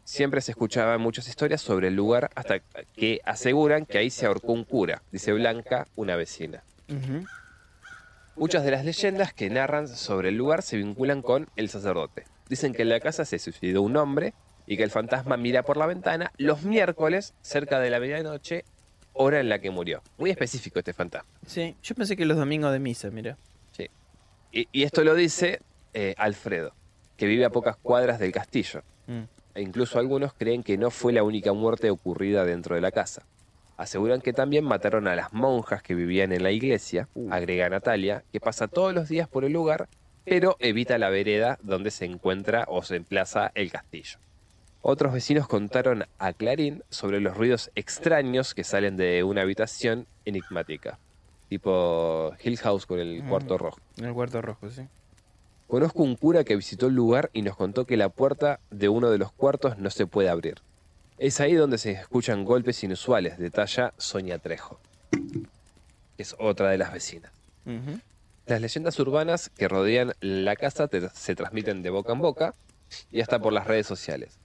Siempre 0.04 0.42
se 0.42 0.52
escuchaban 0.52 1.02
muchas 1.02 1.28
historias 1.28 1.62
sobre 1.62 1.90
el 1.90 1.96
lugar 1.96 2.30
hasta 2.36 2.60
que 2.96 3.22
aseguran 3.26 3.86
que 3.86 3.98
ahí 3.98 4.10
se 4.10 4.26
ahorcó 4.26 4.54
un 4.54 4.64
cura, 4.64 5.02
dice 5.12 5.34
Blanca, 5.34 5.88
una 5.96 6.16
vecina. 6.16 6.64
Muchas 8.36 8.64
de 8.64 8.72
las 8.72 8.86
leyendas 8.86 9.34
que 9.34 9.50
narran 9.50 9.88
sobre 9.88 10.30
el 10.30 10.36
lugar 10.36 10.62
se 10.62 10.78
vinculan 10.78 11.22
con 11.22 11.50
el 11.56 11.70
sacerdote. 11.70 12.26
Dicen 12.48 12.74
que 12.74 12.82
en 12.84 12.90
la 12.90 13.00
casa 13.00 13.26
se 13.26 13.38
suicidó 13.38 13.82
un 13.82 13.98
hombre 13.98 14.34
y 14.70 14.78
que 14.78 14.84
el 14.84 14.92
fantasma 14.92 15.36
mira 15.36 15.64
por 15.64 15.78
la 15.78 15.88
ventana 15.88 16.32
los 16.38 16.62
miércoles 16.64 17.34
cerca 17.42 17.80
de 17.80 17.90
la 17.90 18.00
medianoche, 18.00 18.66
hora 19.14 19.40
en 19.40 19.50
la 19.50 19.60
que 19.60 19.72
murió. 19.72 20.04
Muy 20.20 20.30
específico 20.30 20.78
este 20.78 20.94
fantasma. 20.94 21.28
Sí, 21.48 21.76
yo 21.82 21.96
pensé 21.96 22.16
que 22.16 22.24
los 22.24 22.38
domingos 22.38 22.72
de 22.72 22.78
misa, 22.78 23.10
mira. 23.10 23.36
Sí. 23.72 23.90
Y, 24.52 24.68
y 24.72 24.84
esto 24.84 25.04
lo 25.04 25.16
dice 25.16 25.60
eh, 25.96 26.14
Alfredo, 26.20 26.76
que 27.18 27.26
vive 27.26 27.46
a 27.46 27.50
pocas 27.50 27.78
cuadras 27.78 28.20
del 28.20 28.32
castillo. 28.32 28.84
Mm. 29.08 29.24
E 29.56 29.62
incluso 29.64 29.98
algunos 29.98 30.34
creen 30.34 30.62
que 30.62 30.78
no 30.78 30.92
fue 30.92 31.14
la 31.14 31.24
única 31.24 31.52
muerte 31.52 31.90
ocurrida 31.90 32.46
dentro 32.46 32.76
de 32.76 32.82
la 32.82 32.92
casa. 32.92 33.24
Aseguran 33.76 34.22
que 34.22 34.34
también 34.34 34.66
mataron 34.66 35.08
a 35.08 35.16
las 35.16 35.34
monjas 35.34 35.82
que 35.82 35.96
vivían 35.96 36.32
en 36.32 36.44
la 36.44 36.52
iglesia, 36.52 37.08
agrega 37.32 37.70
Natalia, 37.70 38.24
que 38.32 38.40
pasa 38.40 38.68
todos 38.68 38.94
los 38.94 39.10
días 39.10 39.28
por 39.28 39.46
el 39.46 39.54
lugar, 39.54 39.90
pero 40.26 40.58
evita 40.60 41.00
la 41.00 41.10
vereda 41.10 41.58
donde 41.64 41.90
se 41.90 42.06
encuentra 42.06 42.66
o 42.68 42.84
se 42.84 42.98
emplaza 42.98 43.52
el 43.56 43.72
castillo. 43.72 44.20
Otros 44.82 45.14
vecinos 45.14 45.48
contaron 45.48 46.06
a 46.18 46.34
Clarín 46.34 46.84
sobre 46.90 47.20
los 47.20 47.36
ruidos 47.36 47.70
extraños 47.76 48.54
que 48.54 48.64
salen 48.64 48.96
de 48.98 49.24
una 49.24 49.42
habitación 49.42 50.08
enigmática, 50.26 51.00
tipo 51.50 52.34
Hill 52.42 52.58
House 52.60 52.86
con 52.86 53.00
el 53.00 53.24
cuarto 53.28 53.58
rojo. 53.58 53.80
En 53.98 54.06
el 54.06 54.14
cuarto 54.14 54.42
rojo, 54.42 54.70
sí. 54.70 54.84
Conozco 55.68 56.02
un 56.02 56.16
cura 56.16 56.44
que 56.44 56.56
visitó 56.56 56.88
el 56.88 56.96
lugar 56.96 57.30
y 57.34 57.42
nos 57.42 57.56
contó 57.56 57.86
que 57.86 57.98
la 57.98 58.10
puerta 58.10 58.60
de 58.72 58.90
uno 58.90 59.10
de 59.12 59.18
los 59.18 59.32
cuartos 59.34 59.78
no 59.78 59.90
se 59.90 60.08
puede 60.08 60.30
abrir. 60.30 60.56
Es 61.18 61.42
ahí 61.42 61.54
donde 61.54 61.78
se 61.78 61.92
escuchan 61.92 62.46
golpes 62.46 62.82
inusuales, 62.84 63.38
detalla 63.38 63.94
Sonia 63.98 64.40
Trejo, 64.40 64.80
que 65.12 66.24
es 66.24 66.36
otra 66.40 66.70
de 66.70 66.78
las 66.78 66.94
vecinas. 66.94 67.32
Las 68.46 68.62
leyendas 68.62 68.98
urbanas 69.00 69.50
que 69.56 69.68
rodean 69.68 70.14
la 70.22 70.56
casa 70.56 70.88
te- 70.88 71.10
se 71.10 71.36
transmiten 71.36 71.84
de 71.84 71.90
boca 71.92 72.14
en 72.14 72.20
boca 72.22 72.56
y 73.12 73.20
hasta 73.22 73.40
por 73.40 73.54
las 73.54 73.68
redes 73.68 73.86
sociales. 73.86 74.40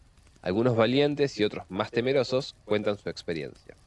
Algunos 0.45 0.77
valientes 0.77 1.41
y 1.41 1.45
otros 1.45 1.65
más 1.71 1.91
temerosos 1.91 2.55
cuentan 2.67 2.99
su 2.99 3.09
experiencia. 3.09 3.79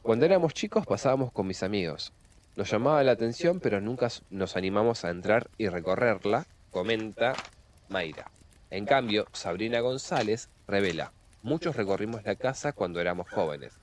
Cuando 0.00 0.26
éramos 0.26 0.54
chicos 0.54 0.86
pasábamos 0.86 1.32
con 1.32 1.48
mis 1.48 1.64
amigos. 1.64 2.12
Nos 2.54 2.70
llamaba 2.70 3.02
la 3.02 3.10
atención, 3.10 3.58
pero 3.58 3.80
nunca 3.80 4.06
nos 4.30 4.56
animamos 4.56 5.04
a 5.04 5.10
entrar 5.10 5.50
y 5.58 5.66
recorrerla, 5.66 6.46
comenta 6.70 7.34
Mayra. 7.88 8.30
En 8.70 8.86
cambio, 8.86 9.26
Sabrina 9.32 9.80
González 9.80 10.50
revela, 10.68 11.12
muchos 11.42 11.74
recorrimos 11.74 12.22
la 12.22 12.36
casa 12.36 12.72
cuando 12.72 13.00
éramos 13.00 13.28
jóvenes. 13.28 13.76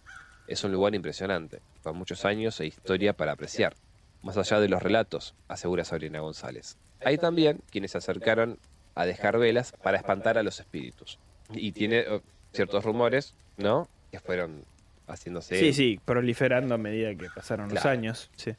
Es 0.48 0.64
un 0.64 0.72
lugar 0.72 0.96
impresionante, 0.96 1.60
con 1.84 1.98
muchos 1.98 2.24
años 2.24 2.62
e 2.62 2.66
historia 2.66 3.12
para 3.12 3.34
apreciar 3.34 3.76
más 4.22 4.38
allá 4.38 4.62
de 4.62 4.70
los 4.70 4.82
relatos, 4.82 5.36
asegura 5.50 5.84
Sabrina 5.84 6.22
González. 6.22 6.78
Hay 7.04 7.18
también 7.18 7.62
quienes 7.70 7.92
se 7.92 7.98
acercaron 7.98 8.58
a 8.96 9.06
dejar 9.06 9.38
velas 9.38 9.74
para 9.84 9.98
espantar 9.98 10.38
a 10.38 10.44
los 10.44 10.62
espíritus. 10.62 11.20
Y 11.54 11.72
tiene 11.72 12.00
eh, 12.00 12.22
ciertos 12.54 12.84
rumores, 12.84 13.34
¿no? 13.58 13.88
Que 14.12 14.20
fueron 14.20 14.64
haciéndose. 15.08 15.60
Sí, 15.60 15.74
sí, 15.74 16.00
proliferando 16.04 16.76
a 16.76 16.78
medida 16.78 17.14
que 17.16 17.30
pasaron 17.30 17.74
los 17.74 17.86
años. 17.86 18.30
Sí. 18.36 18.54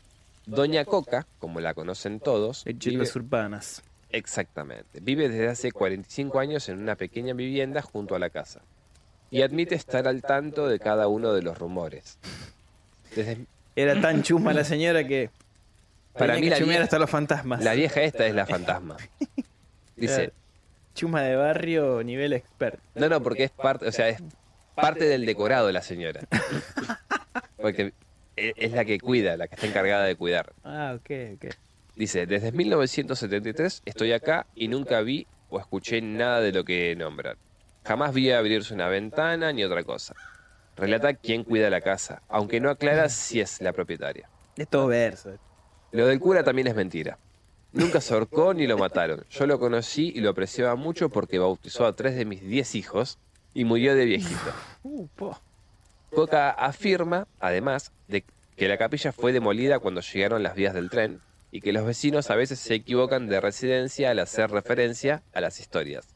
Doña 0.47 0.85
Coca, 0.85 1.27
como 1.41 1.61
la 1.61 1.75
conocen 1.75 2.21
todos, 2.21 2.65
vive- 2.65 2.79
Leyendas 2.85 3.17
urbanas. 3.17 3.83
exactamente. 4.11 5.01
Vive 5.01 5.29
desde 5.29 5.49
hace 5.49 5.73
45 5.73 6.39
años 6.39 6.69
en 6.69 6.79
una 6.81 6.95
pequeña 6.95 7.35
vivienda 7.35 7.83
junto 7.83 8.15
a 8.15 8.19
la 8.21 8.31
casa. 8.31 8.61
Y 9.29 9.43
admite 9.43 9.75
estar 9.75 10.07
al 10.07 10.23
tanto 10.23 10.69
de 10.69 10.79
cada 10.79 11.09
uno 11.09 11.33
de 11.33 11.43
los 11.43 11.59
rumores. 11.59 12.17
Desde, 13.17 13.45
Era 13.75 14.01
tan 14.01 14.23
chusma 14.23 14.53
la 14.53 14.63
señora 14.63 15.05
que. 15.05 15.31
Para 16.13 16.37
mí 16.37 16.43
que 16.43 16.51
la 16.51 16.59
vieja- 16.61 16.83
hasta 16.85 16.99
los 17.01 17.11
fantasmas. 17.11 17.63
la 17.65 17.75
vieja 17.75 18.03
esta 18.03 18.25
es 18.27 18.35
la 18.35 18.47
fantasma. 18.47 18.97
Dice, 19.97 20.33
Chuma 20.97 21.23
de 21.23 21.36
barrio, 21.36 22.02
nivel 22.02 22.32
expert. 22.32 22.81
No, 22.94 23.09
no, 23.09 23.23
porque 23.23 23.44
es 23.44 23.51
parte, 23.51 23.86
o 23.86 23.93
sea, 23.93 24.09
es 24.09 24.23
parte 24.74 25.05
del 25.05 25.27
decorado 25.27 25.70
la 25.70 25.82
señora. 25.82 26.20
Porque 27.59 27.93
e- 28.36 28.52
es 28.56 28.73
la 28.73 28.85
que 28.85 28.98
cuida, 28.98 29.36
la 29.36 29.47
que 29.48 29.55
está 29.56 29.66
encargada 29.66 30.05
de 30.05 30.16
cuidar. 30.16 30.52
Ah, 30.64 30.94
ok, 30.97 31.10
ok. 31.36 31.55
Dice, 31.94 32.27
desde 32.27 32.51
1973 32.52 33.82
estoy 33.85 34.12
acá 34.12 34.47
y 34.55 34.68
nunca 34.68 35.01
vi 35.02 35.27
o 35.48 35.59
escuché 35.59 36.01
nada 36.01 36.40
de 36.40 36.52
lo 36.52 36.64
que 36.64 36.94
nombran. 36.97 37.36
Jamás 37.85 38.12
vi 38.14 38.31
abrirse 38.31 38.74
una 38.74 38.89
ventana 38.89 39.52
ni 39.52 39.64
otra 39.64 39.82
cosa. 39.85 40.14
Relata 40.77 41.14
quién 41.14 41.44
cuida 41.44 41.70
la 41.70 41.81
casa, 41.81 42.23
aunque 42.28 42.60
no 42.60 42.68
aclara 42.70 43.09
si 43.09 43.40
es 43.40 43.60
la 43.60 43.73
propietaria. 43.73 44.28
Es 44.56 44.68
todo 44.68 44.86
verso. 44.89 45.36
Lo 45.93 46.06
del 46.06 46.20
cura 46.20 46.43
también 46.44 46.68
es 46.68 46.74
mentira. 46.74 47.18
Nunca 47.77 48.01
se 48.01 48.15
ahorcó 48.15 48.55
ni 48.55 48.66
lo 48.66 48.78
mataron. 48.78 49.24
Yo 49.31 49.47
lo 49.47 49.59
conocí 49.59 50.12
y 50.15 50.20
lo 50.20 50.31
apreciaba 50.31 50.77
mucho 50.77 51.09
porque 51.11 51.39
bautizó 51.39 51.86
a 51.86 51.94
tres 51.94 52.16
de 52.16 52.24
mis 52.24 52.40
diez 52.40 52.74
hijos 52.74 53.19
y 53.55 53.65
murió 53.65 53.94
de 53.94 54.05
viejito. 54.07 54.53
Uh, 54.82 55.07
po. 55.09 55.39
Coca 56.15 56.51
afirma, 56.51 57.27
además, 57.39 57.93
de 58.09 58.24
que 58.57 58.69
la 58.69 58.78
capilla 58.78 59.12
fue 59.12 59.32
demolida 59.32 59.78
cuando 59.78 60.01
llegaron 60.01 60.43
las 60.43 60.55
vías 60.55 60.73
del 60.73 60.89
tren 60.89 61.20
y 61.51 61.61
que 61.61 61.73
los 61.73 61.85
vecinos 61.85 62.31
a 62.31 62.36
veces 62.36 62.59
se 62.59 62.74
equivocan 62.74 63.28
de 63.28 63.40
residencia 63.40 64.11
al 64.11 64.20
hacer 64.20 64.51
referencia 64.51 65.23
a 65.35 65.40
las 65.40 65.61
historias. 65.61 66.09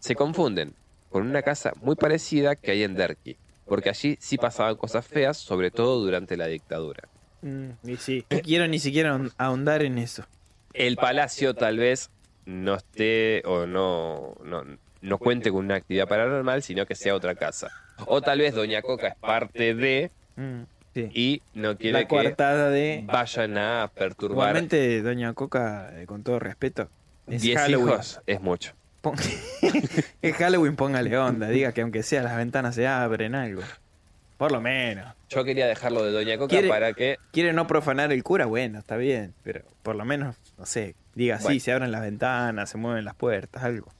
Se 0.00 0.16
confunden 0.16 0.74
con 1.10 1.26
una 1.26 1.42
casa 1.42 1.72
muy 1.82 1.94
parecida 1.94 2.56
que 2.56 2.72
hay 2.72 2.82
en 2.82 2.94
Derqui, 2.94 3.36
porque 3.66 3.90
allí 3.90 4.16
sí 4.20 4.36
pasaban 4.38 4.76
cosas 4.76 5.06
feas, 5.06 5.36
sobre 5.36 5.70
todo 5.70 6.00
durante 6.04 6.36
la 6.36 6.46
dictadura. 6.46 7.08
Mm, 7.42 7.70
y 7.84 7.96
sí. 7.96 8.24
No 8.30 8.40
quiero 8.40 8.66
ni 8.66 8.78
siquiera 8.80 9.14
ahon- 9.16 9.32
ahondar 9.38 9.82
en 9.82 9.98
eso. 9.98 10.24
El 10.76 10.96
palacio 10.96 11.54
tal 11.54 11.78
vez 11.78 12.10
no 12.44 12.74
esté 12.74 13.42
o 13.46 13.66
no, 13.66 14.34
no, 14.44 14.64
no 15.00 15.18
cuente 15.18 15.50
con 15.50 15.64
una 15.64 15.76
actividad 15.76 16.06
paranormal, 16.08 16.62
sino 16.62 16.86
que 16.86 16.94
sea 16.94 17.14
otra 17.14 17.34
casa. 17.34 17.70
O 18.06 18.20
tal 18.20 18.38
vez 18.40 18.54
Doña 18.54 18.82
Coca 18.82 19.08
es 19.08 19.14
parte 19.16 19.74
de 19.74 20.10
Mm, 20.36 20.62
sí. 20.92 21.10
y 21.14 21.42
no 21.54 21.78
quiere 21.78 22.00
La 22.02 22.06
que 22.06 22.14
de. 22.70 23.02
vayan 23.06 23.56
a 23.56 23.90
perturbar 23.94 24.34
Igualmente, 24.50 25.00
Doña 25.02 25.32
Coca, 25.32 25.90
eh, 25.98 26.04
con 26.06 26.22
todo 26.22 26.38
respeto, 26.38 26.90
es 27.26 27.40
10 27.40 27.58
Halloween. 27.58 27.88
hijos 27.94 28.20
es 28.26 28.40
mucho. 28.42 28.74
Es 30.22 30.34
Halloween, 30.36 30.76
póngale 30.76 31.16
onda. 31.16 31.48
Diga 31.48 31.72
que 31.72 31.80
aunque 31.82 32.02
sea 32.02 32.22
las 32.22 32.36
ventanas 32.36 32.74
se 32.74 32.86
abren 32.86 33.34
algo. 33.34 33.62
Por 34.36 34.52
lo 34.52 34.60
menos. 34.60 35.14
Yo 35.30 35.44
quería 35.44 35.66
dejarlo 35.66 36.04
de 36.04 36.12
Doña 36.12 36.36
Coca 36.38 36.50
¿Quiere- 36.50 36.68
para 36.68 36.92
que 36.92 37.16
Quiere 37.32 37.52
no 37.52 37.66
profanar 37.66 38.12
el 38.12 38.22
cura, 38.22 38.46
bueno, 38.46 38.78
está 38.78 38.96
bien. 38.96 39.34
Pero 39.42 39.62
por 39.82 39.96
lo 39.96 40.04
menos, 40.04 40.36
no 40.58 40.66
sé, 40.66 40.94
diga 41.14 41.38
sí, 41.38 41.44
Bueno. 41.44 41.60
se 41.60 41.72
abren 41.72 41.90
las 41.92 42.02
ventanas, 42.02 42.68
se 42.70 42.76
mueven 42.78 43.04
las 43.04 43.14
puertas, 43.14 43.62
algo. 43.64 43.90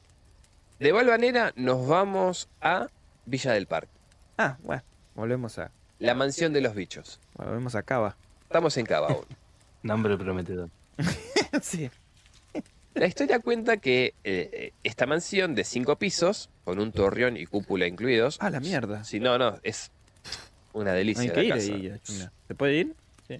de 0.79 0.93
Valvanera 0.93 1.53
nos 1.57 1.87
vamos 1.89 2.49
a 2.61 2.89
Villa 3.25 3.53
del 3.53 3.67
Parque, 3.67 3.91
Ah, 4.37 4.59
bueno, 4.63 4.83
volvemos 5.15 5.59
a. 5.59 5.71
la 5.99 6.15
mansión 6.15 6.53
de 6.53 6.61
los 6.61 6.75
bichos. 6.75 7.19
Volvemos 7.35 7.75
a 7.75 7.83
Cava. 7.83 8.17
Estamos 8.43 8.77
en 8.77 8.85
Cava 8.87 9.09
aún. 9.09 9.25
Nombre 9.83 10.17
prometedor. 10.19 10.69
sí. 11.63 11.91
La 12.95 13.07
historia 13.07 13.41
cuenta 13.41 13.77
que 13.79 14.15
eh, 14.25 14.73
esta 14.85 15.07
mansión 15.07 15.55
de 15.55 15.65
cinco 15.65 15.97
pisos, 15.97 16.49
con 16.65 16.79
un 16.79 16.93
torreón 16.93 17.37
y 17.37 17.45
cúpula 17.47 17.87
incluidos. 17.87 18.39
Ah, 18.41 18.49
la 18.51 18.61
mierda. 18.61 19.05
Si 19.05 19.21
no, 19.21 19.37
no, 19.39 19.59
es 19.63 19.91
una 20.77 20.93
delicia. 20.93 21.23
Hay 21.23 21.29
la 21.29 21.35
que 21.35 21.45
ir 21.45 21.53
casa. 21.53 21.73
ahí. 21.75 22.29
¿Se 22.49 22.55
puede 22.55 22.75
ir? 22.75 22.95
Sí. 23.27 23.39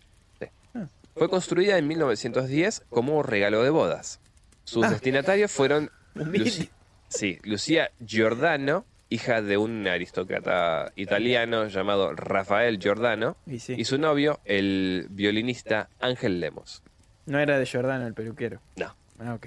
Fue 1.15 1.29
construida 1.31 1.79
en 1.79 1.87
1910 1.89 2.83
como 2.91 3.23
regalo 3.23 3.63
de 3.63 3.71
bodas. 3.71 4.21
Sus 4.65 4.85
Ah. 4.85 4.91
destinatarios 4.91 5.51
fueron. 5.53 5.91
Luci- 6.15 6.69
sí, 7.09 7.39
Lucía 7.45 7.91
Giordano, 8.05 8.85
hija 9.09 9.41
de 9.41 9.57
un 9.57 9.87
aristócrata 9.87 10.93
italiano 10.97 11.69
llamado 11.69 12.13
Rafael 12.15 12.79
Giordano, 12.79 13.37
Y 13.47 13.61
sí. 13.61 13.75
y 13.79 13.85
su 13.85 13.97
novio, 13.99 14.41
el 14.45 15.07
violinista 15.11 15.89
Ángel 16.01 16.41
Lemos. 16.41 16.83
No 17.27 17.39
era 17.39 17.59
de 17.59 17.67
Jordano 17.67 18.07
el 18.07 18.15
peluquero. 18.15 18.61
No. 18.77 18.95
Ah, 19.19 19.35
ok. 19.35 19.47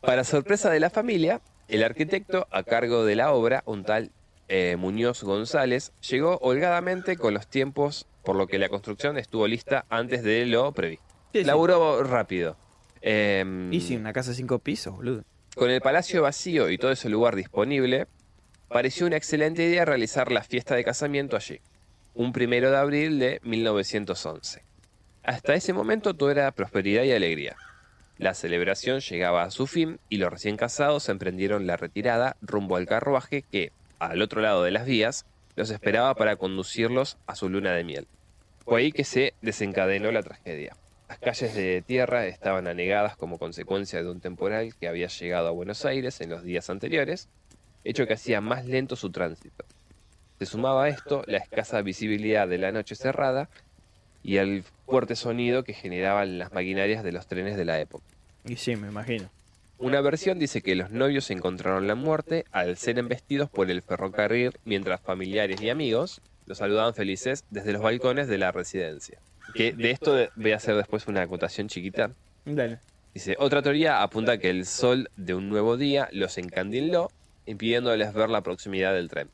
Para 0.00 0.24
sorpresa 0.24 0.70
de 0.70 0.80
la 0.80 0.90
familia, 0.90 1.40
el 1.68 1.82
arquitecto 1.84 2.46
a 2.50 2.62
cargo 2.62 3.04
de 3.04 3.16
la 3.16 3.32
obra, 3.32 3.62
un 3.66 3.84
tal 3.84 4.10
eh, 4.50 4.76
Muñoz 4.76 5.22
González, 5.22 5.92
llegó 6.08 6.38
holgadamente 6.42 7.16
con 7.16 7.34
los 7.34 7.46
tiempos, 7.46 8.06
por 8.24 8.34
lo 8.34 8.48
que 8.48 8.58
la 8.58 8.68
construcción 8.68 9.16
estuvo 9.16 9.46
lista 9.46 9.86
antes 9.88 10.24
de 10.24 10.44
lo 10.44 10.72
previsto. 10.72 11.04
Sí, 11.32 11.38
sí. 11.38 11.44
Laburó 11.44 12.02
rápido. 12.02 12.56
Em, 13.00 13.72
Y 13.72 13.80
sí, 13.80 13.96
una 13.96 14.12
casa 14.12 14.30
de 14.30 14.36
cinco 14.36 14.58
pisos, 14.58 14.94
boludo. 14.94 15.24
Con 15.54 15.70
el 15.70 15.80
palacio 15.80 16.22
vacío 16.22 16.68
y 16.68 16.78
todo 16.78 16.90
ese 16.90 17.08
lugar 17.08 17.36
disponible, 17.36 18.08
pareció 18.68 19.06
una 19.06 19.16
excelente 19.16 19.62
idea 19.62 19.84
realizar 19.84 20.32
la 20.32 20.42
fiesta 20.42 20.74
de 20.74 20.82
casamiento 20.84 21.36
allí, 21.36 21.60
un 22.14 22.32
primero 22.32 22.72
de 22.72 22.76
abril 22.76 23.20
de 23.20 23.40
1911. 23.44 24.64
Hasta 25.22 25.54
ese 25.54 25.72
momento 25.72 26.14
todo 26.14 26.30
era 26.30 26.50
prosperidad 26.50 27.04
y 27.04 27.12
alegría. 27.12 27.56
La 28.18 28.34
celebración 28.34 29.00
llegaba 29.00 29.44
a 29.44 29.50
su 29.50 29.68
fin 29.68 30.00
y 30.08 30.18
los 30.18 30.30
recién 30.30 30.56
casados 30.56 31.08
emprendieron 31.08 31.68
la 31.68 31.76
retirada 31.76 32.36
rumbo 32.42 32.76
al 32.76 32.86
carruaje 32.86 33.42
que, 33.42 33.72
al 34.00 34.22
otro 34.22 34.40
lado 34.40 34.64
de 34.64 34.72
las 34.72 34.86
vías, 34.86 35.26
los 35.56 35.70
esperaba 35.70 36.14
para 36.14 36.36
conducirlos 36.36 37.18
a 37.26 37.36
su 37.36 37.48
luna 37.48 37.72
de 37.72 37.84
miel. 37.84 38.06
Fue 38.64 38.80
ahí 38.80 38.92
que 38.92 39.04
se 39.04 39.34
desencadenó 39.42 40.10
la 40.10 40.22
tragedia. 40.22 40.74
Las 41.08 41.18
calles 41.18 41.54
de 41.54 41.82
tierra 41.82 42.26
estaban 42.26 42.66
anegadas 42.66 43.16
como 43.16 43.38
consecuencia 43.38 44.02
de 44.02 44.10
un 44.10 44.20
temporal 44.20 44.74
que 44.76 44.88
había 44.88 45.08
llegado 45.08 45.48
a 45.48 45.52
Buenos 45.52 45.84
Aires 45.84 46.20
en 46.20 46.30
los 46.30 46.42
días 46.42 46.70
anteriores, 46.70 47.28
hecho 47.84 48.06
que 48.06 48.14
hacía 48.14 48.40
más 48.40 48.64
lento 48.66 48.96
su 48.96 49.10
tránsito. 49.10 49.64
Se 50.38 50.46
sumaba 50.46 50.84
a 50.84 50.88
esto 50.88 51.22
la 51.26 51.38
escasa 51.38 51.82
visibilidad 51.82 52.48
de 52.48 52.58
la 52.58 52.72
noche 52.72 52.94
cerrada 52.94 53.50
y 54.22 54.36
el 54.36 54.64
fuerte 54.86 55.16
sonido 55.16 55.64
que 55.64 55.74
generaban 55.74 56.38
las 56.38 56.52
maquinarias 56.52 57.02
de 57.02 57.12
los 57.12 57.26
trenes 57.26 57.56
de 57.56 57.64
la 57.64 57.80
época. 57.80 58.04
Y 58.46 58.56
sí, 58.56 58.76
me 58.76 58.88
imagino. 58.88 59.28
Una 59.80 60.02
versión 60.02 60.38
dice 60.38 60.60
que 60.60 60.74
los 60.74 60.90
novios 60.90 61.30
encontraron 61.30 61.86
la 61.86 61.94
muerte 61.94 62.44
al 62.52 62.76
ser 62.76 62.98
embestidos 62.98 63.48
por 63.48 63.70
el 63.70 63.80
ferrocarril 63.80 64.52
mientras 64.66 65.00
familiares 65.00 65.62
y 65.62 65.70
amigos 65.70 66.20
los 66.44 66.58
saludaban 66.58 66.92
felices 66.92 67.44
desde 67.48 67.72
los 67.72 67.80
balcones 67.80 68.28
de 68.28 68.36
la 68.36 68.52
residencia. 68.52 69.18
Que 69.54 69.72
de 69.72 69.90
esto 69.90 70.28
voy 70.36 70.52
a 70.52 70.56
hacer 70.56 70.76
después 70.76 71.06
una 71.06 71.22
acotación 71.22 71.68
chiquita. 71.68 72.10
Dale. 72.44 72.78
Dice, 73.14 73.36
otra 73.38 73.62
teoría 73.62 74.02
apunta 74.02 74.36
que 74.36 74.50
el 74.50 74.66
sol 74.66 75.08
de 75.16 75.34
un 75.34 75.48
nuevo 75.48 75.78
día 75.78 76.10
los 76.12 76.36
encandiló, 76.36 77.10
impidiéndoles 77.46 78.12
ver 78.12 78.28
la 78.28 78.42
proximidad 78.42 78.92
del 78.92 79.08
tren. 79.08 79.30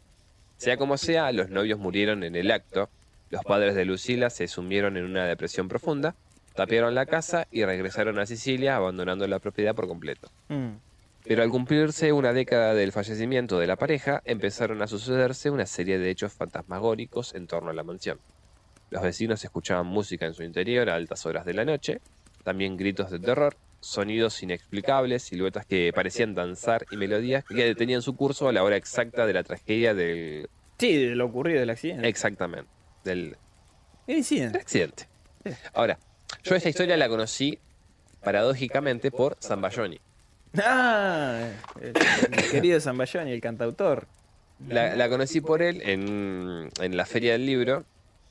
Sea 0.59 0.77
como 0.77 0.97
sea, 0.97 1.32
los 1.32 1.51
novios 1.51 1.81
murieron 1.81 2.23
en 2.23 2.36
el 2.36 2.52
acto, 2.52 2.89
los 3.31 3.43
padres 3.43 3.74
de 3.74 3.85
Lucila 3.85 4.31
se 4.31 4.47
sumieron 4.47 4.97
en 4.97 5.06
una 5.06 5.27
depresión 5.27 5.66
profunda, 5.66 6.14
tapiaron 6.56 6.94
la 6.94 7.06
casa 7.06 7.46
y 7.50 7.64
regresaron 7.64 8.18
a 8.18 8.26
Sicilia 8.26 8.76
abandonando 8.76 9.26
la 9.28 9.38
propiedad 9.38 9.74
por 9.74 9.86
completo. 9.86 10.30
Mm. 10.48 10.76
Pero 11.24 11.42
al 11.42 11.50
cumplirse 11.50 12.12
una 12.12 12.32
década 12.32 12.74
del 12.74 12.92
fallecimiento 12.92 13.58
de 13.58 13.66
la 13.66 13.76
pareja, 13.76 14.22
empezaron 14.24 14.80
a 14.82 14.86
sucederse 14.86 15.50
una 15.50 15.66
serie 15.66 15.98
de 15.98 16.10
hechos 16.10 16.32
fantasmagóricos 16.32 17.34
en 17.34 17.46
torno 17.46 17.70
a 17.70 17.74
la 17.74 17.82
mansión. 17.82 18.20
Los 18.90 19.02
vecinos 19.02 19.42
escuchaban 19.44 19.86
música 19.86 20.26
en 20.26 20.34
su 20.34 20.44
interior 20.44 20.88
a 20.88 20.94
altas 20.94 21.26
horas 21.26 21.44
de 21.44 21.54
la 21.54 21.64
noche, 21.64 22.00
también 22.44 22.76
gritos 22.76 23.10
de 23.10 23.18
terror, 23.18 23.56
sonidos 23.80 24.40
inexplicables, 24.42 25.24
siluetas 25.24 25.66
que 25.66 25.92
parecían 25.92 26.34
danzar 26.34 26.86
y 26.92 26.96
melodías 26.96 27.44
que 27.44 27.64
detenían 27.64 28.02
su 28.02 28.14
curso 28.14 28.48
a 28.48 28.52
la 28.52 28.62
hora 28.62 28.76
exacta 28.76 29.26
de 29.26 29.32
la 29.32 29.42
tragedia 29.42 29.94
del... 29.94 30.48
Sí, 30.78 31.08
de 31.08 31.16
lo 31.16 31.26
ocurrido 31.26 31.58
del 31.58 31.70
accidente. 31.70 32.06
Exactamente, 32.06 32.70
del 33.02 33.36
El 34.06 34.18
incidente. 34.18 34.58
accidente. 34.58 35.08
Ahora, 35.74 35.98
yo 36.43 36.55
esta 36.57 36.69
historia 36.69 36.97
la 36.97 37.09
conocí 37.09 37.59
paradójicamente 38.23 39.11
por 39.11 39.36
Zambayoni. 39.40 40.01
Ah, 40.62 41.48
el, 41.81 41.93
el 42.32 42.51
querido 42.51 42.81
Zambayoni, 42.81 43.31
el 43.32 43.40
cantautor. 43.40 44.07
La, 44.69 44.97
la 44.97 45.09
conocí 45.09 45.40
por 45.40 45.61
él 45.62 45.82
en, 45.85 46.70
en 46.81 46.97
la 46.97 47.05
feria 47.05 47.32
del 47.32 47.44
libro. 47.44 47.85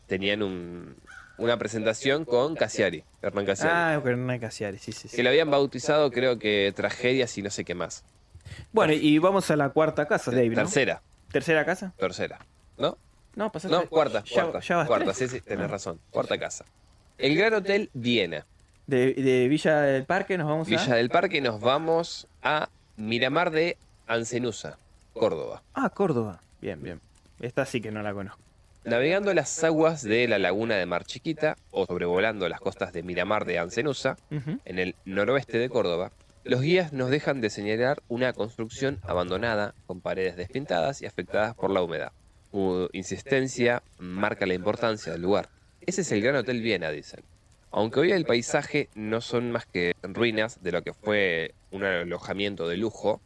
Tenían 0.07 0.41
un- 0.43 0.95
una 1.37 1.57
presentación 1.57 2.25
con 2.25 2.55
Cassiari, 2.55 3.03
Hernán 3.21 3.45
Cassiari. 3.45 3.71
Ah, 3.75 4.01
Hernán 4.03 4.39
Casiari, 4.39 4.77
sí, 4.79 4.91
sí, 4.91 5.07
sí. 5.09 5.15
Que 5.15 5.21
lo 5.23 5.29
habían 5.29 5.51
bautizado, 5.51 6.09
creo 6.11 6.39
que 6.39 6.71
tragedias 6.75 7.37
y 7.37 7.41
no 7.41 7.49
sé 7.49 7.63
qué 7.65 7.75
más. 7.75 8.03
Bueno, 8.71 8.93
y 8.93 9.17
vamos 9.19 9.49
a 9.51 9.55
la 9.55 9.69
cuarta 9.69 10.07
casa, 10.07 10.31
David, 10.31 10.51
¿no? 10.51 10.63
Tercera, 10.63 11.01
¿Tercera 11.31 11.65
casa? 11.65 11.93
tercera. 11.97 12.39
¿No? 12.77 12.97
No, 13.35 13.51
pasaste. 13.51 13.75
No, 13.75 13.87
cuarta, 13.87 14.23
Ya- 14.23 14.43
cuarta. 14.43 14.59
ya 14.61 14.85
cuarta, 14.85 15.13
sí, 15.13 15.27
sí, 15.27 15.41
tenés 15.41 15.69
razón. 15.69 15.99
Cuarta 16.09 16.37
casa. 16.39 16.63
El 17.17 17.35
Gran 17.35 17.53
Hotel 17.53 17.89
Viena. 17.93 18.45
De, 18.87 19.13
de 19.13 19.47
Villa 19.47 19.81
del 19.81 20.05
Parque 20.05 20.37
nos 20.37 20.47
vamos 20.47 20.67
Villa 20.67 20.93
a... 20.93 20.95
del 20.95 21.09
Parque 21.09 21.41
nos 21.41 21.59
vamos 21.59 22.27
a 22.43 22.69
Miramar 22.97 23.51
de 23.51 23.77
Ancenusa, 24.07 24.77
Córdoba. 25.13 25.63
Ah, 25.73 25.89
Córdoba. 25.89 26.41
Bien, 26.61 26.81
bien. 26.81 26.99
Esta 27.39 27.65
sí 27.65 27.81
que 27.81 27.91
no 27.91 28.01
la 28.03 28.13
conozco. 28.13 28.39
Navegando 28.83 29.33
las 29.33 29.63
aguas 29.63 30.03
de 30.03 30.27
la 30.27 30.37
laguna 30.37 30.75
de 30.75 30.85
Mar 30.85 31.05
Chiquita 31.05 31.57
o 31.71 31.85
sobrevolando 31.87 32.47
las 32.47 32.59
costas 32.59 32.93
de 32.93 33.01
Miramar 33.01 33.45
de 33.45 33.57
Ancenusa, 33.57 34.15
en 34.29 34.77
el 34.77 34.95
noroeste 35.05 35.57
de 35.57 35.69
Córdoba, 35.69 36.11
los 36.43 36.61
guías 36.61 36.93
nos 36.93 37.09
dejan 37.09 37.41
de 37.41 37.49
señalar 37.49 38.03
una 38.09 38.33
construcción 38.33 38.99
abandonada 39.01 39.73
con 39.87 40.01
paredes 40.01 40.35
despintadas 40.35 41.01
y 41.01 41.07
afectadas 41.07 41.55
por 41.55 41.71
la 41.71 41.81
humedad. 41.81 42.11
Su 42.51 42.87
insistencia 42.93 43.81
marca 43.97 44.45
la 44.45 44.53
importancia 44.53 45.11
del 45.11 45.23
lugar. 45.23 45.49
Ese 45.85 46.01
es 46.01 46.11
el 46.11 46.21
Gran 46.21 46.35
Hotel 46.35 46.61
Viena, 46.61 46.91
dicen. 46.91 47.23
Aunque 47.71 47.99
hoy 47.99 48.11
el 48.11 48.25
paisaje 48.25 48.89
no 48.95 49.21
son 49.21 49.51
más 49.51 49.65
que 49.65 49.93
ruinas 50.01 50.63
de 50.63 50.71
lo 50.71 50.81
que 50.81 50.93
fue 50.93 51.53
un 51.71 51.83
alojamiento 51.83 52.67
de 52.67 52.77
lujo 52.77 53.21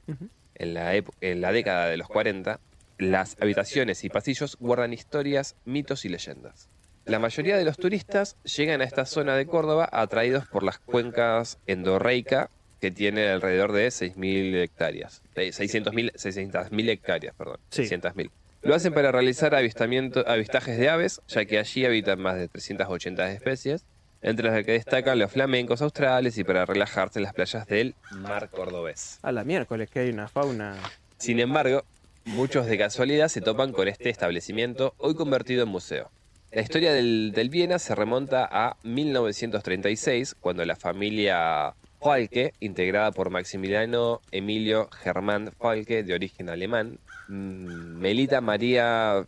en 0.56 0.74
la, 0.74 0.96
en 0.96 1.42
la 1.42 1.52
década 1.52 1.88
de 1.88 1.98
los 1.98 2.08
40, 2.08 2.60
las 2.98 3.38
habitaciones 3.40 4.04
y 4.04 4.10
pasillos 4.10 4.58
guardan 4.60 4.92
historias, 4.92 5.56
mitos 5.66 6.04
y 6.04 6.10
leyendas. 6.10 6.68
La 7.06 7.20
mayoría 7.20 7.58
de 7.58 7.64
los 7.64 7.78
turistas 7.78 8.38
llegan 8.44 8.82
a 8.82 8.84
esta 8.84 9.06
zona 9.06 9.36
de 9.36 9.46
Córdoba 9.46 9.88
atraídos 9.92 10.48
por 10.48 10.64
las 10.64 10.80
cuencas 10.80 11.60
endorreica 11.66 12.50
que 12.82 12.92
tiene 12.92 13.28
alrededor 13.30 13.72
de 13.72 13.88
6.000 13.88 14.56
hectáreas. 14.56 15.22
Eh, 15.36 15.50
600.000 15.50 16.14
600.000 16.14 16.90
hectáreas, 16.90 17.36
perdón. 17.36 17.58
Sí. 17.70 17.84
600.000. 17.84 18.32
Lo 18.62 18.76
hacen 18.76 18.94
para 18.94 19.12
realizar 19.12 19.56
avistamiento, 19.56 20.28
avistajes 20.28 20.78
de 20.78 20.90
aves, 20.90 21.22
ya 21.28 21.46
que 21.46 21.60
allí 21.60 21.86
habitan 21.86 22.20
más 22.20 22.36
de 22.36 22.50
380 22.50 23.32
especies, 23.32 23.86
entre 24.22 24.52
las 24.52 24.66
que 24.66 24.74
destacan 24.74 25.18
los 25.18 25.32
flamencos 25.32 25.82
australes 25.82 26.38
y 26.38 26.44
para 26.44 26.66
relajarse 26.66 27.20
en 27.20 27.24
las 27.24 27.34
playas 27.34 27.66
del 27.68 27.96
mar 28.12 28.50
cordobés. 28.50 29.20
A 29.22 29.32
la 29.32 29.46
miércoles 29.46 29.90
que 29.90 30.00
hay 30.00 30.10
una 30.10 30.28
fauna... 30.28 30.76
Sin 31.18 31.40
embargo, 31.40 31.84
muchos 32.26 32.66
de 32.66 32.78
casualidad 32.78 33.30
se 33.30 33.40
topan 33.40 33.72
con 33.72 33.88
este 33.88 34.10
establecimiento 34.10 34.94
hoy 34.98 35.16
convertido 35.16 35.64
en 35.64 35.70
museo. 35.70 36.12
La 36.52 36.62
historia 36.62 36.92
del, 36.94 37.32
del 37.34 37.50
Viena 37.50 37.80
se 37.80 37.96
remonta 37.96 38.48
a 38.52 38.76
1936, 38.84 40.36
cuando 40.40 40.66
la 40.66 40.76
familia 40.76 41.76
Falke, 42.02 42.54
integrada 42.60 43.12
por 43.12 43.30
Maximiliano 43.30 44.22
Emilio 44.32 44.90
Germán 44.92 45.52
Falke, 45.58 46.04
de 46.04 46.14
origen 46.14 46.50
alemán, 46.50 46.98
Melita 47.30 48.42
María 48.42 49.26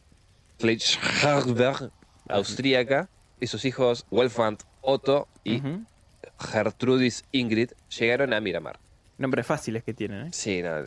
Fleischharder, 0.60 1.92
austríaca, 2.30 3.10
y 3.40 3.48
sus 3.48 3.66
hijos 3.66 4.06
Wolfgang 4.12 4.58
Otto 4.82 5.28
y. 5.44 5.62
Gertrudis 6.40 7.24
Ingrid 7.32 7.70
llegaron 8.00 8.34
a 8.34 8.42
Miramar. 8.42 8.80
Nombres 9.20 9.46
fáciles 9.46 9.84
que 9.84 9.94
tienen, 9.94 10.28
¿eh? 10.28 10.30
Sí, 10.34 10.64
no. 10.64 10.70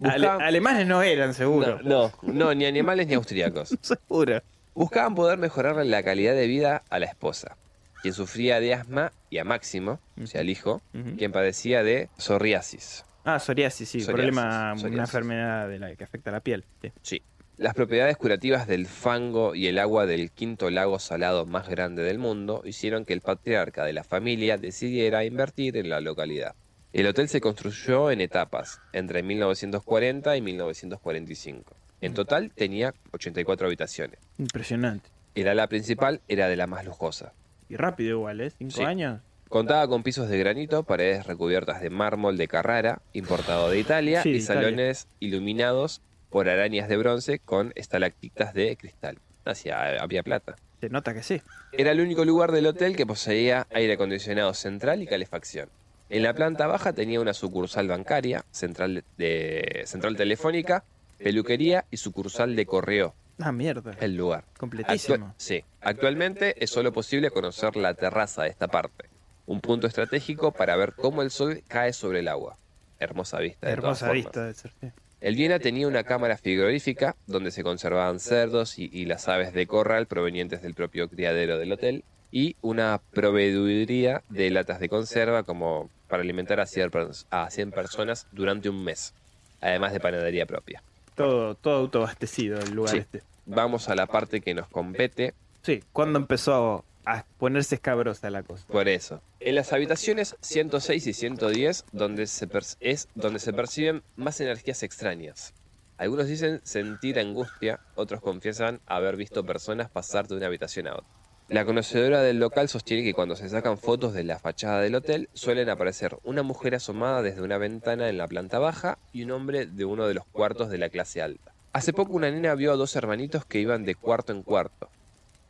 Ale- 0.00 0.26
Buscaban- 0.28 0.42
alemanes 0.42 0.86
no 0.86 1.02
eran, 1.02 1.34
seguro. 1.34 1.80
No, 1.82 2.12
no, 2.22 2.32
no, 2.32 2.54
ni 2.54 2.66
animales 2.66 3.08
ni 3.08 3.14
austríacos. 3.20 3.76
Seguro. 3.82 4.40
Buscaban 4.74 5.14
poder 5.16 5.38
mejorarle 5.38 5.84
la 5.86 6.02
calidad 6.04 6.34
de 6.34 6.46
vida 6.46 6.82
a 6.90 6.98
la 7.00 7.06
esposa, 7.06 7.56
quien 8.02 8.12
sufría 8.14 8.60
de 8.60 8.74
asma, 8.74 9.10
y 9.30 9.38
a 9.38 9.44
Máximo, 9.44 9.98
o 10.22 10.26
sea, 10.26 10.42
el 10.42 10.50
hijo, 10.50 10.82
quien 11.16 11.32
padecía 11.32 11.82
de 11.82 12.08
psoriasis. 12.18 13.04
Ah, 13.26 13.38
psoriasis, 13.38 13.88
sí. 13.88 14.00
Psoriasis, 14.00 14.32
problema, 14.34 14.74
una 14.82 15.02
enfermedad 15.02 15.68
de 15.68 15.78
la 15.80 15.94
que 15.96 16.04
afecta 16.04 16.30
a 16.30 16.32
la 16.34 16.40
piel. 16.40 16.64
sí. 16.80 16.92
Sí. 17.02 17.22
Las 17.58 17.72
propiedades 17.72 18.18
curativas 18.18 18.66
del 18.66 18.86
fango 18.86 19.54
y 19.54 19.66
el 19.66 19.78
agua 19.78 20.04
del 20.04 20.30
quinto 20.30 20.68
lago 20.68 20.98
salado 20.98 21.46
más 21.46 21.66
grande 21.70 22.02
del 22.02 22.18
mundo 22.18 22.60
hicieron 22.66 23.06
que 23.06 23.14
el 23.14 23.22
patriarca 23.22 23.84
de 23.84 23.94
la 23.94 24.04
familia 24.04 24.58
decidiera 24.58 25.24
invertir 25.24 25.78
en 25.78 25.88
la 25.88 26.02
localidad. 26.02 26.54
El 26.92 27.06
hotel 27.06 27.28
se 27.30 27.40
construyó 27.40 28.10
en 28.10 28.20
etapas, 28.20 28.82
entre 28.92 29.22
1940 29.22 30.36
y 30.36 30.42
1945. 30.42 31.74
En 32.02 32.12
total 32.12 32.52
tenía 32.54 32.92
84 33.12 33.66
habitaciones. 33.66 34.20
Impresionante. 34.38 35.08
El 35.34 35.48
ala 35.48 35.66
principal 35.66 36.20
era 36.28 36.48
de 36.48 36.56
la 36.56 36.66
más 36.66 36.84
lujosa. 36.84 37.32
Y 37.70 37.76
rápido 37.76 38.18
igual, 38.18 38.42
¿eh? 38.42 38.50
Cinco 38.50 38.76
Sí. 38.76 38.82
años. 38.82 39.20
Contaba 39.48 39.86
con 39.88 40.02
pisos 40.02 40.28
de 40.28 40.38
granito, 40.38 40.82
paredes 40.82 41.26
recubiertas 41.26 41.80
de 41.80 41.88
mármol 41.90 42.36
de 42.36 42.48
Carrara, 42.48 43.00
importado 43.12 43.70
de 43.70 43.78
Italia, 43.78 44.22
Sí, 44.22 44.30
y 44.30 44.40
salones 44.40 45.06
iluminados 45.20 46.02
por 46.30 46.48
arañas 46.48 46.88
de 46.88 46.96
bronce 46.96 47.38
con 47.38 47.72
estalactitas 47.76 48.52
de 48.54 48.76
cristal. 48.76 49.18
Hacia, 49.44 50.02
había 50.02 50.24
plata. 50.24 50.56
Se 50.80 50.88
nota 50.90 51.14
que 51.14 51.22
sí. 51.22 51.40
Era 51.72 51.92
el 51.92 52.00
único 52.00 52.24
lugar 52.24 52.50
del 52.50 52.66
hotel 52.66 52.96
que 52.96 53.06
poseía 53.06 53.66
aire 53.72 53.92
acondicionado 53.94 54.52
central 54.52 55.00
y 55.02 55.06
calefacción. 55.06 55.68
En 56.10 56.22
la 56.24 56.34
planta 56.34 56.66
baja 56.66 56.92
tenía 56.92 57.20
una 57.20 57.32
sucursal 57.32 57.86
bancaria, 57.88 58.44
central, 58.50 59.04
de, 59.16 59.82
central 59.86 60.16
telefónica, 60.16 60.84
peluquería 61.18 61.84
y 61.90 61.96
sucursal 61.96 62.56
de 62.56 62.66
correo, 62.66 63.14
Ah, 63.38 63.52
mierda. 63.52 63.92
el 64.00 64.16
lugar. 64.16 64.44
Completísimo. 64.58 65.34
Sí. 65.36 65.64
Actualmente 65.80 66.62
es 66.62 66.70
solo 66.70 66.92
posible 66.92 67.30
conocer 67.30 67.76
la 67.76 67.94
terraza 67.94 68.42
de 68.42 68.50
esta 68.50 68.66
parte. 68.68 69.06
Un 69.46 69.60
punto 69.60 69.86
estratégico 69.86 70.52
para 70.52 70.76
ver 70.76 70.92
cómo 70.94 71.22
el 71.22 71.30
sol 71.30 71.62
cae 71.68 71.92
sobre 71.92 72.20
el 72.20 72.28
agua. 72.28 72.56
Hermosa 72.98 73.38
vista. 73.40 73.66
de 73.66 73.72
Hermosa 73.72 74.10
vista 74.12 74.44
de 74.46 74.54
ser. 74.54 74.72
sí. 74.80 74.88
El 75.20 75.34
Viena 75.34 75.58
tenía 75.58 75.88
una 75.88 76.04
cámara 76.04 76.36
frigorífica 76.36 77.16
donde 77.26 77.50
se 77.50 77.62
conservaban 77.62 78.20
cerdos 78.20 78.78
y, 78.78 78.90
y 78.92 79.06
las 79.06 79.28
aves 79.28 79.52
de 79.54 79.66
corral 79.66 80.06
provenientes 80.06 80.60
del 80.62 80.74
propio 80.74 81.08
criadero 81.08 81.58
del 81.58 81.72
hotel 81.72 82.04
y 82.30 82.56
una 82.60 83.00
proveeduría 83.12 84.22
de 84.28 84.50
latas 84.50 84.78
de 84.80 84.88
conserva 84.88 85.42
como 85.42 85.88
para 86.08 86.22
alimentar 86.22 86.60
a 86.60 86.66
100, 86.66 86.90
pers- 86.90 87.26
a 87.30 87.50
100 87.50 87.70
personas 87.70 88.26
durante 88.32 88.68
un 88.68 88.82
mes, 88.84 89.14
además 89.60 89.92
de 89.92 90.00
panadería 90.00 90.46
propia. 90.46 90.82
Todo, 91.14 91.54
todo 91.54 91.76
autoabastecido 91.78 92.60
el 92.60 92.74
lugar 92.74 92.92
Sí. 92.92 92.98
este. 92.98 93.22
Vamos 93.46 93.88
a 93.88 93.94
la 93.94 94.06
parte 94.06 94.40
que 94.40 94.54
nos 94.54 94.68
compete 94.68 95.34
Sí. 95.62 95.82
¿Cuándo 95.92 96.18
empezó 96.18 96.84
a 97.06 97.24
ponerse 97.38 97.76
escabrosa 97.76 98.28
la 98.28 98.42
cosa? 98.42 98.66
Por 98.66 98.88
eso. 98.88 99.22
En 99.40 99.54
las 99.54 99.72
habitaciones 99.72 100.36
106 100.40 101.06
y 101.06 101.12
110 101.14 101.84
donde 101.92 102.24
es 102.24 103.08
donde 103.14 103.38
se 103.38 103.52
perciben 103.52 104.02
más 104.16 104.40
energías 104.40 104.82
extrañas. 104.82 105.54
Algunos 105.98 106.26
dicen 106.26 106.60
sentir 106.62 107.18
angustia, 107.18 107.80
otros 107.94 108.20
confiesan 108.20 108.80
haber 108.84 109.16
visto 109.16 109.46
personas 109.46 109.88
pasar 109.88 110.28
de 110.28 110.36
una 110.36 110.46
habitación 110.46 110.88
a 110.88 110.94
otra. 110.94 111.08
La 111.48 111.64
conocedora 111.64 112.22
del 112.22 112.40
local 112.40 112.68
sostiene 112.68 113.04
que 113.04 113.14
cuando 113.14 113.36
se 113.36 113.48
sacan 113.48 113.78
fotos 113.78 114.12
de 114.12 114.24
la 114.24 114.40
fachada 114.40 114.80
del 114.80 114.96
hotel 114.96 115.30
suelen 115.32 115.68
aparecer 115.70 116.18
una 116.24 116.42
mujer 116.42 116.74
asomada 116.74 117.22
desde 117.22 117.40
una 117.40 117.56
ventana 117.56 118.08
en 118.08 118.18
la 118.18 118.26
planta 118.26 118.58
baja 118.58 118.98
y 119.12 119.22
un 119.22 119.30
hombre 119.30 119.64
de 119.64 119.84
uno 119.84 120.08
de 120.08 120.14
los 120.14 120.26
cuartos 120.26 120.70
de 120.70 120.78
la 120.78 120.88
clase 120.88 121.22
alta. 121.22 121.52
Hace 121.72 121.92
poco 121.92 122.14
una 122.14 122.32
nena 122.32 122.56
vio 122.56 122.72
a 122.72 122.76
dos 122.76 122.96
hermanitos 122.96 123.44
que 123.44 123.60
iban 123.60 123.84
de 123.84 123.94
cuarto 123.94 124.32
en 124.32 124.42
cuarto. 124.42 124.90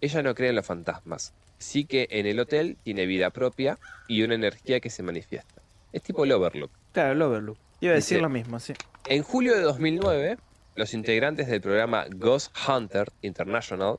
Ella 0.02 0.22
no 0.22 0.34
cree 0.34 0.50
en 0.50 0.56
los 0.56 0.66
fantasmas, 0.66 1.32
sí 1.58 1.84
que 1.84 2.06
en 2.10 2.26
el 2.26 2.38
hotel 2.40 2.76
tiene 2.82 3.06
vida 3.06 3.30
propia 3.30 3.78
y 4.08 4.22
una 4.22 4.34
energía 4.34 4.80
que 4.80 4.90
se 4.90 5.02
manifiesta. 5.02 5.62
Es 5.92 6.02
tipo 6.02 6.24
el 6.24 6.32
Overlook. 6.32 6.70
Claro, 6.92 7.12
el 7.12 7.22
Overlook. 7.22 7.58
Iba 7.80 7.92
a 7.92 7.94
decir 7.96 8.16
Dice- 8.16 8.22
lo 8.22 8.28
mismo, 8.28 8.58
sí. 8.60 8.74
En 9.06 9.22
julio 9.22 9.54
de 9.54 9.60
2009, 9.62 10.38
los 10.74 10.94
integrantes 10.94 11.46
del 11.48 11.60
programa 11.60 12.06
Ghost 12.10 12.54
Hunter 12.68 13.08
International 13.22 13.98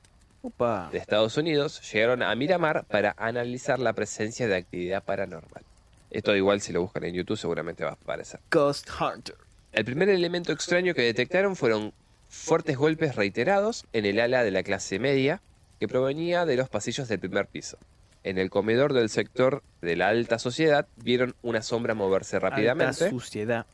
de 0.92 0.98
Estados 0.98 1.36
Unidos 1.38 1.82
llegaron 1.92 2.24
a 2.24 2.34
Miramar 2.36 2.86
para 2.86 3.14
analizar 3.18 3.80
la 3.80 3.94
presencia 3.94 4.48
de 4.48 4.56
actividad 4.56 5.04
paranormal. 5.04 5.64
Esto 6.10 6.36
igual 6.36 6.62
si 6.62 6.72
lo 6.72 6.82
buscan 6.82 7.04
en 7.04 7.14
YouTube 7.16 7.38
seguramente 7.38 7.84
va 7.84 7.92
a 7.92 7.94
aparecer. 7.94 8.40
Ghost 8.52 8.90
Hunter. 9.00 9.36
El 9.74 9.84
primer 9.84 10.08
elemento 10.10 10.54
extraño 10.54 10.94
que 10.94 11.02
detectaron 11.02 11.56
fueron 11.56 11.92
fuertes 12.30 12.78
golpes 12.78 13.16
reiterados 13.16 13.86
en 13.94 14.06
el 14.06 14.20
ala 14.20 14.44
de 14.44 14.52
la 14.52 14.64
clase 14.64 15.00
media 15.00 15.42
que 15.80 15.88
provenía 15.88 16.46
de 16.46 16.56
los 16.56 16.70
pasillos 16.70 17.08
del 17.08 17.20
primer 17.20 17.48
piso. 17.48 17.78
En 18.24 18.38
el 18.38 18.50
comedor 18.50 18.94
del 18.94 19.10
sector 19.10 19.64
de 19.82 19.96
la 19.96 20.10
alta 20.10 20.40
sociedad 20.40 20.88
vieron 20.98 21.36
una 21.42 21.62
sombra 21.62 21.94
moverse 21.94 22.40
rápidamente. 22.40 23.06
Alta 23.06 23.10
suciedad. 23.10 23.66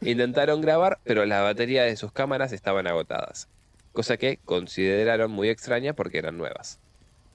Intentaron 0.00 0.60
grabar, 0.60 0.98
pero 1.04 1.24
las 1.26 1.42
baterías 1.42 1.86
de 1.86 1.96
sus 1.96 2.12
cámaras 2.12 2.52
estaban 2.52 2.86
agotadas, 2.86 3.48
cosa 3.92 4.16
que 4.16 4.38
consideraron 4.44 5.30
muy 5.30 5.48
extraña 5.48 5.92
porque 5.92 6.18
eran 6.18 6.38
nuevas. 6.38 6.78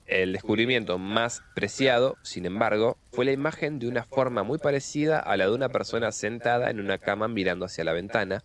El 0.05 0.33
descubrimiento 0.33 0.97
más 0.97 1.41
preciado, 1.55 2.17
sin 2.23 2.45
embargo, 2.45 2.97
fue 3.11 3.25
la 3.25 3.31
imagen 3.31 3.79
de 3.79 3.87
una 3.87 4.03
forma 4.03 4.43
muy 4.43 4.57
parecida 4.57 5.19
a 5.19 5.37
la 5.37 5.45
de 5.45 5.53
una 5.53 5.69
persona 5.69 6.11
sentada 6.11 6.69
en 6.69 6.79
una 6.79 6.97
cama 6.97 7.27
mirando 7.27 7.65
hacia 7.65 7.85
la 7.85 7.93
ventana, 7.93 8.43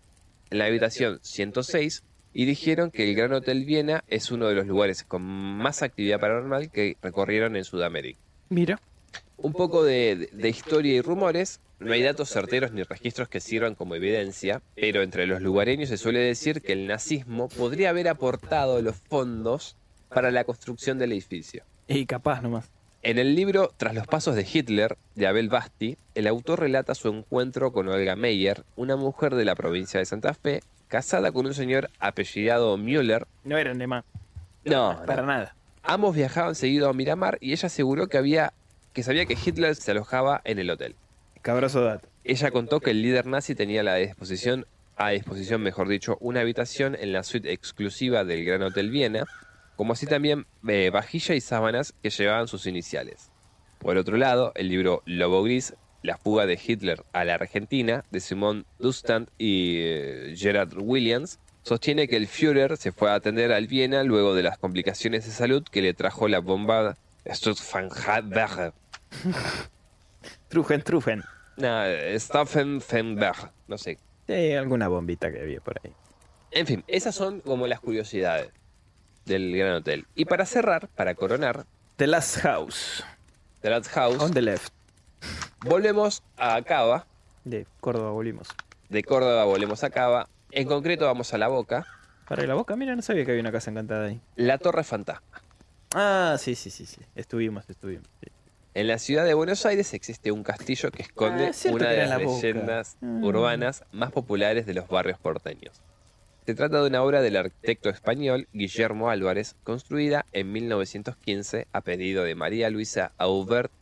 en 0.51 0.59
la 0.59 0.66
habitación 0.66 1.18
106, 1.22 2.05
y 2.32 2.44
dijeron 2.44 2.90
que 2.90 3.09
el 3.09 3.14
Gran 3.14 3.32
Hotel 3.32 3.64
Viena 3.64 4.05
es 4.09 4.30
uno 4.30 4.46
de 4.46 4.55
los 4.55 4.66
lugares 4.66 5.02
con 5.02 5.22
más 5.22 5.82
actividad 5.82 6.20
paranormal 6.20 6.70
que 6.70 6.96
recorrieron 7.02 7.56
en 7.56 7.64
Sudamérica. 7.64 8.20
Mira. 8.48 8.80
Un 9.36 9.52
poco 9.52 9.84
de, 9.84 10.28
historia 10.42 10.94
y 10.94 11.00
rumores. 11.00 11.60
No 11.78 11.92
hay 11.92 12.02
datos 12.02 12.30
certeros 12.30 12.72
ni 12.72 12.82
registros 12.82 13.28
que 13.28 13.38
sirvan 13.38 13.76
como 13.76 13.94
evidencia, 13.94 14.62
pero 14.74 15.02
entre 15.02 15.26
los 15.26 15.40
lugareños 15.40 15.90
se 15.90 15.96
suele 15.96 16.18
decir 16.18 16.60
que 16.60 16.72
el 16.72 16.88
nazismo 16.88 17.48
podría 17.48 17.90
haber 17.90 18.09
aportado 18.09 18.82
los 18.82 18.96
fondos 18.96 19.76
para 20.09 20.32
la 20.32 20.42
construcción 20.42 20.98
del 20.98 21.12
edificio. 21.12 21.62
Y 21.86 22.06
capaz 22.06 22.42
nomás. 22.42 22.68
En 23.02 23.18
el 23.18 23.36
libro 23.36 23.72
Tras 23.76 23.94
los 23.94 24.09
pasos 24.09 24.34
de 24.34 24.46
Hitler, 24.52 24.98
de 25.14 25.28
Abel 25.28 25.48
Basti, 25.48 25.96
el 26.16 26.26
autor 26.26 26.60
relata 26.60 26.96
su 26.96 27.09
encuentro 27.09 27.72
con 27.72 27.86
Olga 27.88 28.16
Meyer, 28.16 28.64
una 28.74 28.96
mujer 28.96 29.36
de 29.36 29.44
la 29.44 29.55
provincia 29.55 30.00
de 30.00 30.06
Santa 30.06 30.34
Fe, 30.34 30.62
casada 30.89 31.32
con 31.32 31.47
un 31.47 31.55
señor 31.55 31.90
apellidado 32.01 32.77
Müller. 32.77 33.27
No 33.44 33.56
eran 33.56 33.78
de 33.78 33.86
más. 33.86 34.05
No, 34.65 35.01
Para 35.06 35.23
nada. 35.23 35.55
Ambos 35.82 36.15
viajaban 36.15 36.55
seguido 36.55 36.89
a 36.89 36.93
Miramar 36.93 37.39
y 37.40 37.52
ella 37.52 37.66
aseguró 37.66 38.09
que 38.09 38.19
había 38.19 38.52
que 38.93 39.02
sabía 39.02 39.27
que 39.27 39.39
Hitler 39.43 39.77
se 39.77 39.93
alojaba 39.93 40.40
en 40.44 40.59
el 40.59 40.70
hotel. 40.70 40.97
Cabroso 41.43 41.82
dato. 41.82 42.09
Ella 42.24 42.51
contó 42.51 42.81
que 42.81 42.90
el 42.90 43.01
líder 43.01 43.27
nazi 43.27 43.55
tenía 43.55 43.82
a 43.82 43.85
la 43.85 43.94
disposición, 43.94 44.66
a 44.97 45.10
disposición, 45.10 45.62
mejor 45.62 45.89
dicho, 45.89 46.19
una 46.20 46.40
habitación 46.40 46.97
en 46.98 47.12
la 47.12 47.23
suite 47.23 47.52
exclusiva 47.52 48.24
del 48.24 48.44
Gran 48.44 48.62
Hotel 48.62 48.90
Viena, 48.90 49.24
como 49.77 49.93
así 49.93 50.06
también 50.06 50.47
eh, 50.66 50.90
vajilla 50.93 51.36
y 51.36 51.40
sábanas 51.40 51.94
que 52.02 52.10
llevaban 52.10 52.48
sus 52.48 52.66
iniciales. 52.66 53.31
Por 53.78 53.97
otro 53.97 54.16
lado, 54.16 54.52
el 54.56 54.69
libro 54.69 55.02
Lobo 55.06 55.43
Gris, 55.44 55.74
La 56.02 56.16
fuga 56.16 56.46
de 56.46 56.58
Hitler 56.64 57.04
a 57.12 57.24
la 57.24 57.34
Argentina, 57.34 58.04
de 58.10 58.20
Simon 58.20 58.66
Dustand 58.78 59.28
y 59.36 59.78
eh, 59.78 60.34
Gerard 60.36 60.74
Williams, 60.76 61.38
sostiene 61.62 62.08
que 62.08 62.16
el 62.16 62.26
Führer 62.26 62.76
se 62.76 62.92
fue 62.92 63.10
a 63.10 63.14
atender 63.14 63.52
al 63.52 63.66
Viena 63.66 64.02
luego 64.04 64.34
de 64.34 64.42
las 64.42 64.58
complicaciones 64.58 65.26
de 65.26 65.32
salud 65.32 65.64
que 65.70 65.82
le 65.82 65.94
trajo 65.94 66.28
la 66.28 66.38
bomba 66.38 66.96
Stuttgart. 67.26 68.74
Trujen, 70.48 70.82
trujen. 70.82 71.24
No, 71.56 71.82
Stauffenberg, 72.16 73.52
no 73.66 73.76
sé. 73.76 73.98
Sí, 74.26 74.52
alguna 74.52 74.88
bombita 74.88 75.30
que 75.32 75.40
había 75.40 75.60
por 75.60 75.78
ahí. 75.82 75.92
En 76.50 76.66
fin, 76.66 76.84
esas 76.86 77.14
son 77.14 77.40
como 77.40 77.66
las 77.66 77.80
curiosidades 77.80 78.50
del 79.26 79.54
Gran 79.56 79.74
Hotel. 79.74 80.06
Y 80.14 80.24
para 80.24 80.46
cerrar, 80.46 80.88
para 80.88 81.14
coronar, 81.14 81.66
The 81.96 82.06
Last 82.06 82.38
House. 82.38 83.04
The 83.60 83.70
Last 83.70 83.90
House, 83.90 84.18
On 84.20 84.32
the 84.32 84.42
left. 84.42 84.77
Volvemos 85.64 86.22
a 86.36 86.60
Cava. 86.62 87.06
De 87.44 87.66
Córdoba 87.80 88.10
volvimos. 88.10 88.48
De 88.88 89.02
Córdoba 89.02 89.44
volvemos 89.44 89.82
a 89.84 89.90
Cava. 89.90 90.28
En 90.50 90.66
concreto 90.66 91.04
vamos 91.06 91.32
a 91.34 91.38
La 91.38 91.48
Boca, 91.48 91.86
Para 92.26 92.46
la 92.46 92.54
boca, 92.54 92.76
mira, 92.76 92.94
no 92.96 93.02
sabía 93.02 93.24
que 93.24 93.30
había 93.32 93.40
una 93.42 93.52
casa 93.52 93.70
encantada 93.70 94.06
ahí. 94.06 94.20
la 94.36 94.58
Torre 94.58 94.84
Fantasma. 94.84 95.26
Ah, 95.94 96.36
sí, 96.38 96.54
sí, 96.54 96.70
sí, 96.70 96.84
sí. 96.86 97.00
Estuvimos, 97.14 97.68
estuvimos. 97.70 98.04
sí. 98.22 98.28
En 98.74 98.86
la 98.86 98.98
ciudad 98.98 99.24
de 99.24 99.34
Buenos 99.34 99.64
Aires 99.66 99.92
existe 99.94 100.30
un 100.30 100.42
castillo 100.44 100.90
que 100.92 101.02
esconde 101.02 101.46
Ah, 101.48 101.70
una 101.72 101.86
que 101.88 101.90
de 101.92 101.96
las 101.98 102.08
La 102.10 102.18
leyendas 102.18 102.96
Mm. 103.00 103.24
urbanas 103.24 103.82
más 103.92 104.12
populares 104.12 104.66
de 104.66 104.74
los 104.74 104.86
barrios 104.88 105.18
porteños. 105.18 105.74
Se 106.46 106.54
trata 106.54 106.80
de 106.80 106.86
una 106.86 107.02
obra 107.02 107.20
del 107.22 107.36
arquitecto 107.36 107.88
español 107.90 108.46
Guillermo 108.52 109.10
Álvarez, 109.10 109.56
construida 109.64 110.24
en 110.32 110.52
1915 110.52 111.66
a 111.72 111.80
pedido 111.80 112.22
de 112.24 112.34
María 112.34 112.70
Luisa 112.70 113.12
Aubert 113.18 113.72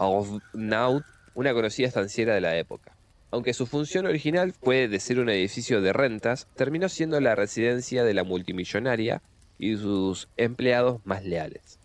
Auvnaut, 0.00 1.04
una 1.34 1.52
conocida 1.52 1.86
estanciera 1.86 2.34
de 2.34 2.40
la 2.40 2.56
época. 2.56 2.96
Aunque 3.30 3.52
su 3.52 3.66
función 3.66 4.06
original 4.06 4.52
fue 4.52 4.88
de 4.88 4.98
ser 4.98 5.20
un 5.20 5.28
edificio 5.28 5.82
de 5.82 5.92
rentas, 5.92 6.48
terminó 6.56 6.88
siendo 6.88 7.20
la 7.20 7.34
residencia 7.34 8.02
de 8.02 8.14
la 8.14 8.24
multimillonaria 8.24 9.22
y 9.58 9.76
sus 9.76 10.28
empleados 10.38 11.00
más 11.04 11.24
leales. 11.24 11.78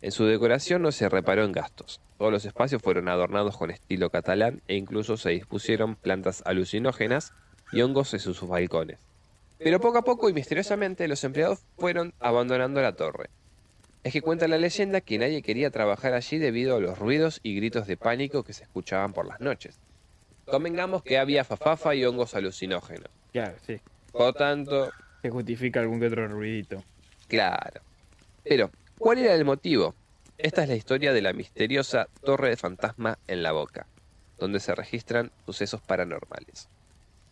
En 0.00 0.12
su 0.12 0.24
decoración 0.26 0.82
no 0.82 0.92
se 0.92 1.08
reparó 1.08 1.44
en 1.44 1.52
gastos. 1.52 2.00
Todos 2.18 2.30
los 2.30 2.44
espacios 2.44 2.80
fueron 2.80 3.08
adornados 3.08 3.56
con 3.56 3.70
estilo 3.70 4.10
catalán 4.10 4.62
e 4.68 4.76
incluso 4.76 5.16
se 5.16 5.30
dispusieron 5.30 5.96
plantas 5.96 6.42
alucinógenas 6.46 7.32
y 7.72 7.82
hongos 7.82 8.14
en 8.14 8.20
sus 8.20 8.46
balcones. 8.46 8.98
Pero 9.58 9.80
poco 9.80 9.98
a 9.98 10.04
poco 10.04 10.30
y 10.30 10.32
misteriosamente 10.32 11.08
los 11.08 11.24
empleados 11.24 11.60
fueron 11.76 12.14
abandonando 12.20 12.80
la 12.80 12.94
torre. 12.94 13.28
Es 14.06 14.12
que 14.12 14.22
cuenta 14.22 14.46
la 14.46 14.56
leyenda 14.56 15.00
que 15.00 15.18
nadie 15.18 15.42
quería 15.42 15.72
trabajar 15.72 16.14
allí 16.14 16.38
debido 16.38 16.76
a 16.76 16.80
los 16.80 16.96
ruidos 16.96 17.40
y 17.42 17.56
gritos 17.56 17.88
de 17.88 17.96
pánico 17.96 18.44
que 18.44 18.52
se 18.52 18.62
escuchaban 18.62 19.12
por 19.12 19.26
las 19.26 19.40
noches. 19.40 19.80
Convengamos 20.44 21.02
que 21.02 21.18
había 21.18 21.42
fafafa 21.42 21.92
y 21.96 22.04
hongos 22.04 22.36
alucinógenos. 22.36 23.08
Claro, 23.32 23.56
sí. 23.66 23.80
Por 24.12 24.32
tanto, 24.34 24.92
Se 25.22 25.30
justifica 25.30 25.80
algún 25.80 25.98
que 25.98 26.06
otro 26.06 26.28
ruidito. 26.28 26.84
Claro. 27.26 27.80
Pero, 28.44 28.70
¿cuál 28.96 29.18
era 29.18 29.34
el 29.34 29.44
motivo? 29.44 29.96
Esta 30.38 30.62
es 30.62 30.68
la 30.68 30.76
historia 30.76 31.12
de 31.12 31.22
la 31.22 31.32
misteriosa 31.32 32.06
Torre 32.22 32.50
de 32.50 32.56
Fantasma 32.56 33.18
en 33.26 33.42
la 33.42 33.50
Boca, 33.50 33.88
donde 34.38 34.60
se 34.60 34.72
registran 34.76 35.32
sucesos 35.46 35.80
paranormales. 35.80 36.68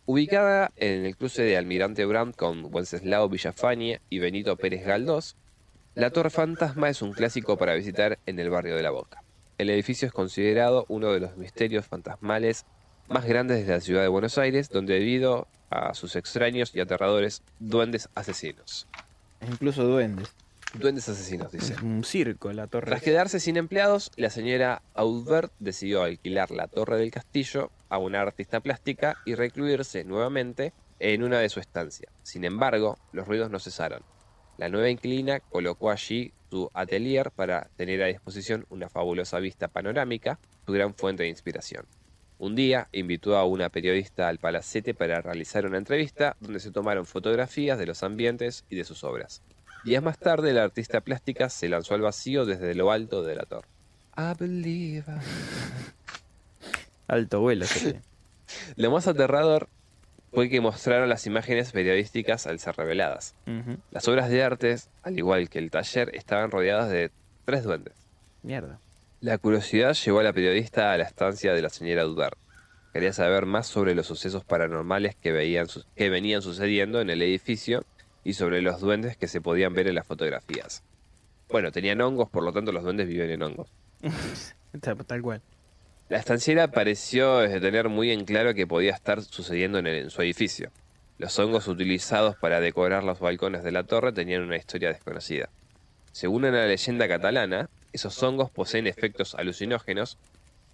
Ubicada 0.05 0.73
en 0.75 1.05
el 1.05 1.15
cruce 1.15 1.41
de 1.41 1.55
Almirante 1.55 2.03
Brandt 2.03 2.35
con 2.35 2.67
Wenceslao 2.69 3.29
Villafañe 3.29 4.01
y 4.09 4.19
Benito 4.19 4.57
Pérez 4.57 4.85
Galdós, 4.85 5.37
la 5.95 6.09
Torre 6.09 6.29
Fantasma 6.29 6.89
es 6.89 7.01
un 7.01 7.13
clásico 7.13 7.57
para 7.57 7.73
visitar 7.73 8.19
en 8.25 8.37
el 8.39 8.49
barrio 8.49 8.75
de 8.75 8.83
la 8.83 8.91
Boca. 8.91 9.23
El 9.57 9.69
edificio 9.69 10.07
es 10.07 10.13
considerado 10.13 10.85
uno 10.89 11.13
de 11.13 11.21
los 11.21 11.37
misterios 11.37 11.85
fantasmales 11.85 12.65
más 13.07 13.23
grandes 13.25 13.65
de 13.65 13.73
la 13.73 13.79
ciudad 13.79 14.01
de 14.01 14.09
Buenos 14.09 14.37
Aires, 14.37 14.69
donde 14.69 14.95
debido 14.95 15.47
a 15.69 15.93
sus 15.93 16.17
extraños 16.17 16.75
y 16.75 16.81
aterradores 16.81 17.43
duendes 17.59 18.09
asesinos. 18.13 18.87
Incluso 19.41 19.85
duendes. 19.85 20.35
Duendes 20.73 21.07
asesinos, 21.07 21.53
dice. 21.53 21.73
Es 21.73 21.81
un 21.81 22.03
circo 22.03 22.51
la 22.51 22.67
torre. 22.67 22.87
Tras 22.87 23.01
quedarse 23.01 23.39
sin 23.39 23.55
empleados, 23.55 24.11
la 24.17 24.29
señora 24.29 24.81
Audbert 24.95 25.53
decidió 25.59 26.03
alquilar 26.03 26.51
la 26.51 26.67
torre 26.67 26.97
del 26.97 27.11
castillo 27.11 27.71
a 27.87 27.99
una 27.99 28.19
artista 28.19 28.59
plástica 28.59 29.15
y 29.25 29.35
recluirse 29.35 30.03
nuevamente 30.03 30.73
en 30.99 31.23
una 31.23 31.39
de 31.39 31.47
su 31.47 31.61
estancia. 31.61 32.09
Sin 32.23 32.43
embargo, 32.43 32.97
los 33.13 33.25
ruidos 33.25 33.49
no 33.49 33.59
cesaron. 33.59 34.03
La 34.57 34.69
nueva 34.69 34.89
inquilina 34.89 35.39
colocó 35.39 35.91
allí 35.91 36.31
su 36.49 36.69
atelier 36.73 37.31
para 37.31 37.69
tener 37.75 38.01
a 38.03 38.07
disposición 38.07 38.65
una 38.69 38.87
fabulosa 38.89 39.39
vista 39.39 39.67
panorámica, 39.67 40.39
su 40.65 40.71
gran 40.71 40.93
fuente 40.95 41.23
de 41.23 41.29
inspiración. 41.29 41.85
Un 42.37 42.55
día 42.55 42.87
invitó 42.91 43.37
a 43.37 43.45
una 43.45 43.69
periodista 43.69 44.27
al 44.27 44.39
palacete 44.39 44.93
para 44.93 45.21
realizar 45.21 45.65
una 45.65 45.77
entrevista 45.77 46.35
donde 46.39 46.59
se 46.59 46.71
tomaron 46.71 47.05
fotografías 47.05 47.77
de 47.79 47.85
los 47.85 48.03
ambientes 48.03 48.65
y 48.69 48.75
de 48.75 48.83
sus 48.83 49.03
obras. 49.03 49.41
Días 49.85 50.03
más 50.03 50.17
tarde, 50.17 50.51
la 50.53 50.63
artista 50.63 51.01
plástica 51.01 51.49
se 51.49 51.69
lanzó 51.69 51.93
al 51.93 52.01
vacío 52.01 52.45
desde 52.45 52.75
lo 52.75 52.91
alto 52.91 53.23
de 53.23 53.35
la 53.35 53.43
torre. 53.45 53.67
I 54.17 54.33
believe 54.39 55.05
I- 55.07 55.19
Alto 57.07 57.39
vuelo. 57.41 57.65
Lo 58.75 58.91
más 58.91 59.07
aterrador 59.07 59.69
fue 60.35 60.49
que 60.49 60.61
mostraron 60.61 61.09
las 61.09 61.25
imágenes 61.25 61.71
periodísticas 61.71 62.45
al 62.47 62.59
ser 62.59 62.75
reveladas. 62.75 63.33
Las 63.91 64.07
obras 64.07 64.29
de 64.29 64.43
arte, 64.43 64.75
al 65.03 65.17
igual 65.17 65.49
que 65.49 65.59
el 65.59 65.71
taller, 65.71 66.11
estaban 66.15 66.51
rodeadas 66.51 66.89
de 66.89 67.11
Tres 67.45 67.63
duendes. 67.63 67.93
Mierda. 68.43 68.79
La 69.21 69.37
curiosidad 69.37 69.93
llevó 69.93 70.19
a 70.19 70.23
la 70.23 70.33
periodista 70.33 70.91
a 70.91 70.97
la 70.97 71.03
estancia 71.05 71.53
de 71.53 71.61
la 71.61 71.69
señora 71.69 72.03
Dudar. 72.03 72.37
Quería 72.93 73.13
saber 73.13 73.45
más 73.45 73.67
sobre 73.67 73.93
los 73.95 74.07
sucesos 74.07 74.43
paranormales 74.45 75.15
que, 75.15 75.31
veían 75.31 75.67
su- 75.67 75.83
que 75.95 76.09
venían 76.09 76.41
sucediendo 76.41 77.01
en 77.01 77.09
el 77.09 77.21
edificio 77.21 77.83
y 78.23 78.33
sobre 78.33 78.61
los 78.61 78.79
duendes 78.81 79.17
que 79.17 79.27
se 79.27 79.41
podían 79.41 79.73
ver 79.73 79.87
en 79.87 79.95
las 79.95 80.07
fotografías. 80.07 80.83
Bueno, 81.49 81.71
tenían 81.71 82.01
hongos, 82.01 82.29
por 82.29 82.43
lo 82.43 82.51
tanto 82.53 82.71
los 82.71 82.83
duendes 82.83 83.07
viven 83.07 83.29
en 83.29 83.43
hongos. 83.43 83.69
Tal 85.07 85.21
cual. 85.21 85.41
La 86.09 86.17
estanciera 86.19 86.67
pareció 86.69 87.39
tener 87.59 87.89
muy 87.89 88.11
en 88.11 88.25
claro 88.25 88.53
que 88.53 88.67
podía 88.67 88.91
estar 88.93 89.21
sucediendo 89.23 89.79
en, 89.79 89.87
el- 89.87 90.03
en 90.03 90.09
su 90.09 90.21
edificio. 90.21 90.71
Los 91.17 91.37
hongos 91.39 91.67
utilizados 91.67 92.35
para 92.35 92.59
decorar 92.59 93.03
los 93.03 93.19
balcones 93.19 93.63
de 93.63 93.71
la 93.71 93.83
torre 93.83 94.11
tenían 94.11 94.43
una 94.43 94.57
historia 94.57 94.89
desconocida. 94.89 95.49
Según 96.11 96.45
una 96.45 96.65
leyenda 96.65 97.07
catalana, 97.07 97.69
esos 97.93 98.21
hongos 98.21 98.51
poseen 98.51 98.87
efectos 98.87 99.33
alucinógenos 99.35 100.17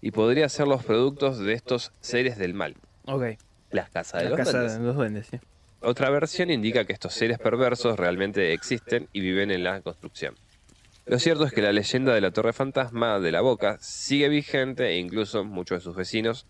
y 0.01 0.11
podrían 0.11 0.49
ser 0.49 0.67
los 0.67 0.83
productos 0.83 1.39
de 1.39 1.53
estos 1.53 1.91
seres 2.01 2.37
del 2.37 2.53
mal, 2.53 2.75
Ok. 3.05 3.23
las 3.69 3.89
casas 3.91 4.23
de 4.23 4.29
La 4.29 4.29
los 4.31 4.37
casa 4.39 4.51
duendes. 4.59 4.79
de 4.79 4.83
los 4.85 4.95
duendes, 4.95 5.27
sí. 5.27 5.39
Otra 5.81 6.09
versión 6.09 6.49
indica 6.51 6.85
que 6.85 6.93
estos 6.93 7.13
seres 7.13 7.37
perversos 7.39 7.97
realmente 7.97 8.53
existen 8.53 9.07
y 9.13 9.21
viven 9.21 9.49
en 9.51 9.63
la 9.63 9.81
construcción. 9.81 10.35
Lo 11.05 11.19
cierto 11.19 11.45
es 11.45 11.51
que 11.51 11.61
la 11.61 11.71
leyenda 11.71 12.13
de 12.13 12.21
la 12.21 12.31
Torre 12.31 12.53
Fantasma 12.53 13.19
de 13.19 13.31
la 13.31 13.41
Boca 13.41 13.77
sigue 13.81 14.29
vigente 14.29 14.87
e 14.87 14.97
incluso 14.97 15.43
muchos 15.43 15.79
de 15.79 15.83
sus 15.83 15.95
vecinos 15.95 16.45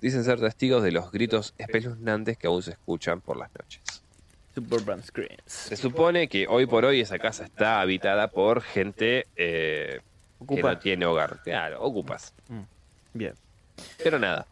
dicen 0.00 0.24
ser 0.24 0.40
testigos 0.40 0.82
de 0.82 0.92
los 0.92 1.10
gritos 1.10 1.54
espeluznantes 1.58 2.36
que 2.36 2.46
aún 2.46 2.62
se 2.62 2.72
escuchan 2.72 3.20
por 3.20 3.38
las 3.38 3.50
noches. 3.58 3.80
Suburban 4.54 5.02
Screams. 5.02 5.42
Se 5.46 5.76
supone 5.76 6.28
que 6.28 6.46
hoy 6.46 6.66
por 6.66 6.84
hoy 6.84 7.00
esa 7.00 7.18
casa 7.18 7.44
está 7.44 7.80
habitada 7.80 8.28
por 8.28 8.60
gente 8.60 9.26
eh, 9.36 10.00
que 10.46 10.62
no 10.62 10.78
tiene 10.78 11.06
hogar. 11.06 11.40
Claro, 11.42 11.82
ocupas. 11.82 12.34
Bien. 13.14 13.34
Pero 14.02 14.18
nada, 14.18 14.46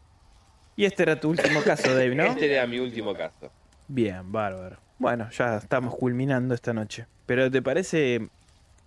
Y 0.74 0.84
este 0.86 1.04
era 1.04 1.20
tu 1.20 1.28
último 1.30 1.62
caso, 1.62 1.90
Dave, 1.94 2.14
¿no? 2.14 2.24
este 2.24 2.52
era 2.52 2.66
mi 2.66 2.78
último 2.80 3.14
caso. 3.14 3.52
Bien, 3.86 4.32
bárbaro. 4.32 4.78
Bueno, 4.98 5.28
ya 5.30 5.58
estamos 5.58 5.94
culminando 5.94 6.54
esta 6.54 6.72
noche. 6.72 7.06
Pero 7.26 7.50
¿te 7.50 7.62
parece 7.62 8.28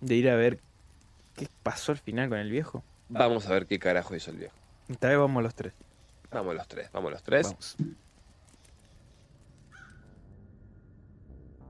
de 0.00 0.14
ir 0.14 0.28
a 0.28 0.36
ver 0.36 0.60
qué 1.34 1.48
pasó 1.62 1.92
al 1.92 1.98
final 1.98 2.28
con 2.28 2.38
el 2.38 2.50
viejo? 2.50 2.84
Vamos 3.08 3.46
a 3.46 3.52
ver 3.52 3.66
qué 3.66 3.78
carajo 3.78 4.14
hizo 4.14 4.30
el 4.30 4.38
viejo. 4.38 4.56
Esta 4.88 5.08
vez 5.08 5.18
vamos 5.18 5.42
los 5.42 5.54
tres. 5.54 5.74
Vamos 6.30 6.54
los 6.54 6.68
tres, 6.68 6.90
vamos 6.92 7.12
los 7.12 7.22
tres. 7.22 7.46
Vamos. 7.46 7.76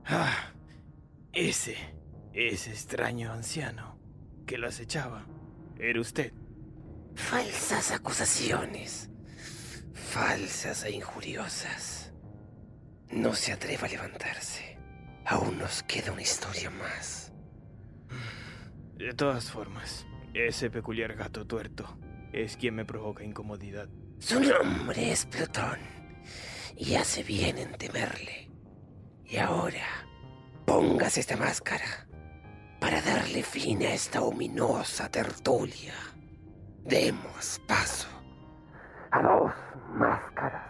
Ah, 0.05 0.51
ese, 1.33 1.75
ese 2.33 2.71
extraño 2.71 3.31
anciano 3.31 3.97
que 4.45 4.57
lo 4.57 4.67
acechaba, 4.67 5.25
era 5.77 5.99
usted. 5.99 6.31
Falsas 7.15 7.91
acusaciones. 7.91 9.09
Falsas 9.93 10.85
e 10.85 10.91
injuriosas. 10.91 12.13
No 13.11 13.33
se 13.33 13.51
atreva 13.51 13.87
a 13.87 13.89
levantarse. 13.89 14.77
Aún 15.25 15.57
nos 15.57 15.83
queda 15.83 16.13
una 16.13 16.21
historia 16.21 16.69
más. 16.69 17.26
De 18.97 19.13
todas 19.13 19.51
formas, 19.51 20.07
ese 20.33 20.71
peculiar 20.71 21.13
gato 21.15 21.45
tuerto 21.45 21.97
es 22.33 22.57
quien 22.57 22.75
me 22.75 22.83
provoca 22.83 23.23
incomodidad. 23.23 23.87
Su 24.17 24.39
nombre 24.39 25.11
es 25.11 25.25
Plutón. 25.27 25.77
Y 26.75 26.95
hace 26.95 27.21
bien 27.21 27.59
en 27.59 27.77
temerle. 27.77 28.49
Y 29.23 29.37
ahora, 29.37 29.85
póngase 30.65 31.19
esta 31.19 31.37
máscara 31.37 32.07
para 32.79 33.01
darle 33.01 33.43
fin 33.43 33.83
a 33.83 33.93
esta 33.93 34.21
ominosa 34.21 35.09
tertulia. 35.09 35.93
Demos 36.83 37.61
paso 37.67 38.07
a 39.11 39.21
dos 39.21 39.53
máscaras. 39.93 40.66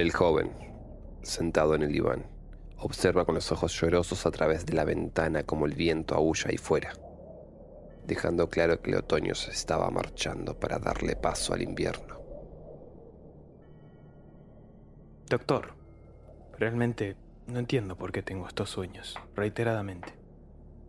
El 0.00 0.12
joven, 0.12 0.50
sentado 1.20 1.74
en 1.74 1.82
el 1.82 1.92
diván, 1.92 2.24
observa 2.78 3.26
con 3.26 3.34
los 3.34 3.52
ojos 3.52 3.78
llorosos 3.78 4.24
a 4.24 4.30
través 4.30 4.64
de 4.64 4.72
la 4.72 4.86
ventana 4.86 5.42
como 5.42 5.66
el 5.66 5.74
viento 5.74 6.14
aúlla 6.14 6.46
ahí 6.48 6.56
fuera, 6.56 6.94
dejando 8.06 8.48
claro 8.48 8.80
que 8.80 8.92
el 8.92 8.96
otoño 8.96 9.34
se 9.34 9.50
estaba 9.50 9.90
marchando 9.90 10.58
para 10.58 10.78
darle 10.78 11.16
paso 11.16 11.52
al 11.52 11.60
invierno. 11.60 12.18
Doctor, 15.28 15.74
realmente 16.58 17.16
no 17.46 17.58
entiendo 17.58 17.98
por 17.98 18.10
qué 18.10 18.22
tengo 18.22 18.46
estos 18.46 18.70
sueños, 18.70 19.18
reiteradamente. 19.36 20.14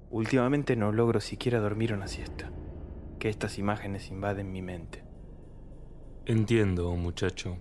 Últimamente 0.10 0.78
no 0.78 0.94
logro 0.94 1.20
siquiera 1.20 1.60
dormir 1.60 1.94
una 1.94 2.08
siesta, 2.08 2.50
que 3.20 3.28
estas 3.28 3.58
imágenes 3.58 4.10
invaden 4.10 4.54
mi 4.54 4.62
mente. 4.62 5.04
Entiendo, 6.26 6.96
muchacho. 6.96 7.58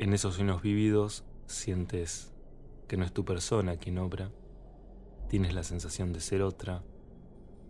En 0.00 0.14
esos 0.14 0.36
sueños 0.36 0.62
vividos 0.62 1.26
sientes 1.44 2.32
que 2.88 2.96
no 2.96 3.04
es 3.04 3.12
tu 3.12 3.26
persona 3.26 3.76
quien 3.76 3.98
obra, 3.98 4.30
tienes 5.28 5.52
la 5.52 5.62
sensación 5.62 6.14
de 6.14 6.20
ser 6.20 6.40
otra 6.40 6.82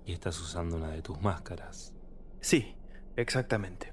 y 0.07 0.13
estás 0.13 0.41
usando 0.41 0.77
una 0.77 0.91
de 0.91 1.03
tus 1.03 1.21
máscaras. 1.21 1.93
Sí, 2.41 2.77
exactamente. 3.17 3.93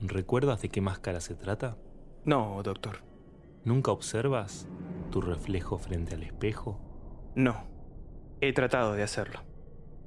¿Recuerdas 0.00 0.62
de 0.62 0.70
qué 0.70 0.80
máscara 0.80 1.20
se 1.20 1.34
trata? 1.34 1.76
No, 2.24 2.62
doctor. 2.62 3.04
¿Nunca 3.66 3.90
observas 3.90 4.66
tu 5.10 5.20
reflejo 5.20 5.76
frente 5.76 6.14
al 6.14 6.22
espejo? 6.22 6.80
No. 7.34 7.66
He 8.40 8.54
tratado 8.54 8.94
de 8.94 9.02
hacerlo. 9.02 9.40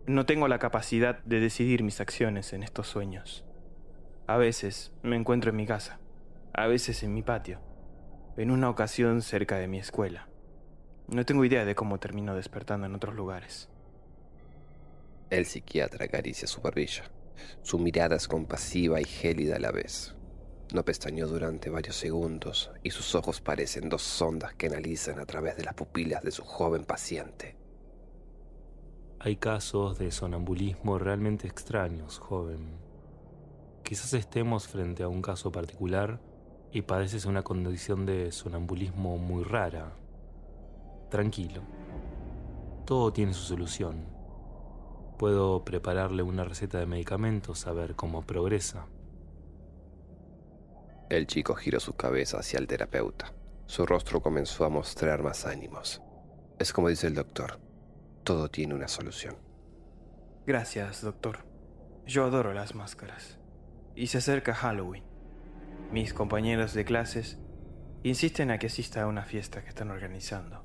No 0.07 0.25
tengo 0.25 0.47
la 0.47 0.57
capacidad 0.57 1.23
de 1.23 1.39
decidir 1.39 1.83
mis 1.83 2.01
acciones 2.01 2.51
en 2.51 2.63
estos 2.63 2.87
sueños. 2.87 3.45
A 4.25 4.37
veces 4.37 4.91
me 5.03 5.15
encuentro 5.15 5.51
en 5.51 5.57
mi 5.57 5.67
casa, 5.67 5.99
a 6.53 6.67
veces 6.67 7.03
en 7.03 7.13
mi 7.13 7.21
patio, 7.21 7.59
en 8.37 8.51
una 8.51 8.69
ocasión 8.69 9.21
cerca 9.21 9.57
de 9.57 9.67
mi 9.67 9.79
escuela. 9.79 10.27
No 11.07 11.25
tengo 11.25 11.45
idea 11.45 11.65
de 11.65 11.75
cómo 11.75 11.99
termino 11.99 12.35
despertando 12.35 12.85
en 12.85 12.95
otros 12.95 13.15
lugares. 13.15 13.69
El 15.29 15.45
psiquiatra 15.45 16.05
acaricia 16.05 16.47
su 16.47 16.61
barbilla. 16.61 17.03
Su 17.61 17.79
mirada 17.79 18.15
es 18.15 18.27
compasiva 18.27 18.99
y 18.99 19.05
gélida 19.05 19.55
a 19.55 19.59
la 19.59 19.71
vez. 19.71 20.15
No 20.73 20.85
pestañeó 20.85 21.27
durante 21.27 21.69
varios 21.69 21.95
segundos 21.95 22.71
y 22.83 22.91
sus 22.91 23.15
ojos 23.15 23.41
parecen 23.41 23.89
dos 23.89 24.03
sondas 24.03 24.53
que 24.53 24.67
analizan 24.67 25.19
a 25.19 25.25
través 25.25 25.55
de 25.57 25.63
las 25.63 25.73
pupilas 25.73 26.23
de 26.23 26.31
su 26.31 26.43
joven 26.43 26.83
paciente. 26.83 27.55
Hay 29.19 29.35
casos 29.35 29.97
de 29.97 30.11
sonambulismo 30.11 30.97
realmente 30.97 31.47
extraños, 31.47 32.19
joven. 32.19 32.77
Quizás 33.83 34.13
estemos 34.13 34.67
frente 34.67 35.03
a 35.03 35.07
un 35.07 35.21
caso 35.21 35.51
particular 35.51 36.19
y 36.71 36.83
padeces 36.83 37.25
una 37.25 37.43
condición 37.43 38.05
de 38.05 38.31
sonambulismo 38.31 39.17
muy 39.17 39.43
rara. 39.43 39.93
Tranquilo. 41.09 41.61
Todo 42.85 43.11
tiene 43.11 43.33
su 43.33 43.43
solución. 43.43 44.05
Puedo 45.17 45.65
prepararle 45.65 46.23
una 46.23 46.43
receta 46.43 46.79
de 46.79 46.85
medicamentos 46.85 47.67
a 47.67 47.73
ver 47.73 47.95
cómo 47.95 48.21
progresa. 48.21 48.85
El 51.09 51.25
chico 51.25 51.55
giró 51.55 51.79
su 51.79 51.93
cabeza 51.93 52.39
hacia 52.39 52.59
el 52.59 52.67
terapeuta. 52.67 53.33
Su 53.65 53.85
rostro 53.85 54.21
comenzó 54.21 54.65
a 54.65 54.69
mostrar 54.69 55.23
más 55.23 55.45
ánimos. 55.45 56.01
Es 56.59 56.71
como 56.71 56.89
dice 56.89 57.07
el 57.07 57.15
doctor, 57.15 57.59
todo 58.23 58.49
tiene 58.49 58.75
una 58.75 58.87
solución. 58.87 59.35
Gracias, 60.45 61.01
doctor. 61.01 61.39
Yo 62.05 62.25
adoro 62.25 62.53
las 62.53 62.75
máscaras. 62.75 63.39
Y 63.95 64.07
se 64.07 64.19
acerca 64.19 64.53
Halloween. 64.53 65.08
Mis 65.91 66.13
compañeros 66.13 66.75
de 66.75 66.85
clases 66.85 67.39
insisten 68.03 68.51
a 68.51 68.59
que 68.59 68.67
asista 68.67 69.01
a 69.01 69.07
una 69.07 69.23
fiesta 69.23 69.63
que 69.63 69.69
están 69.69 69.89
organizando. 69.89 70.63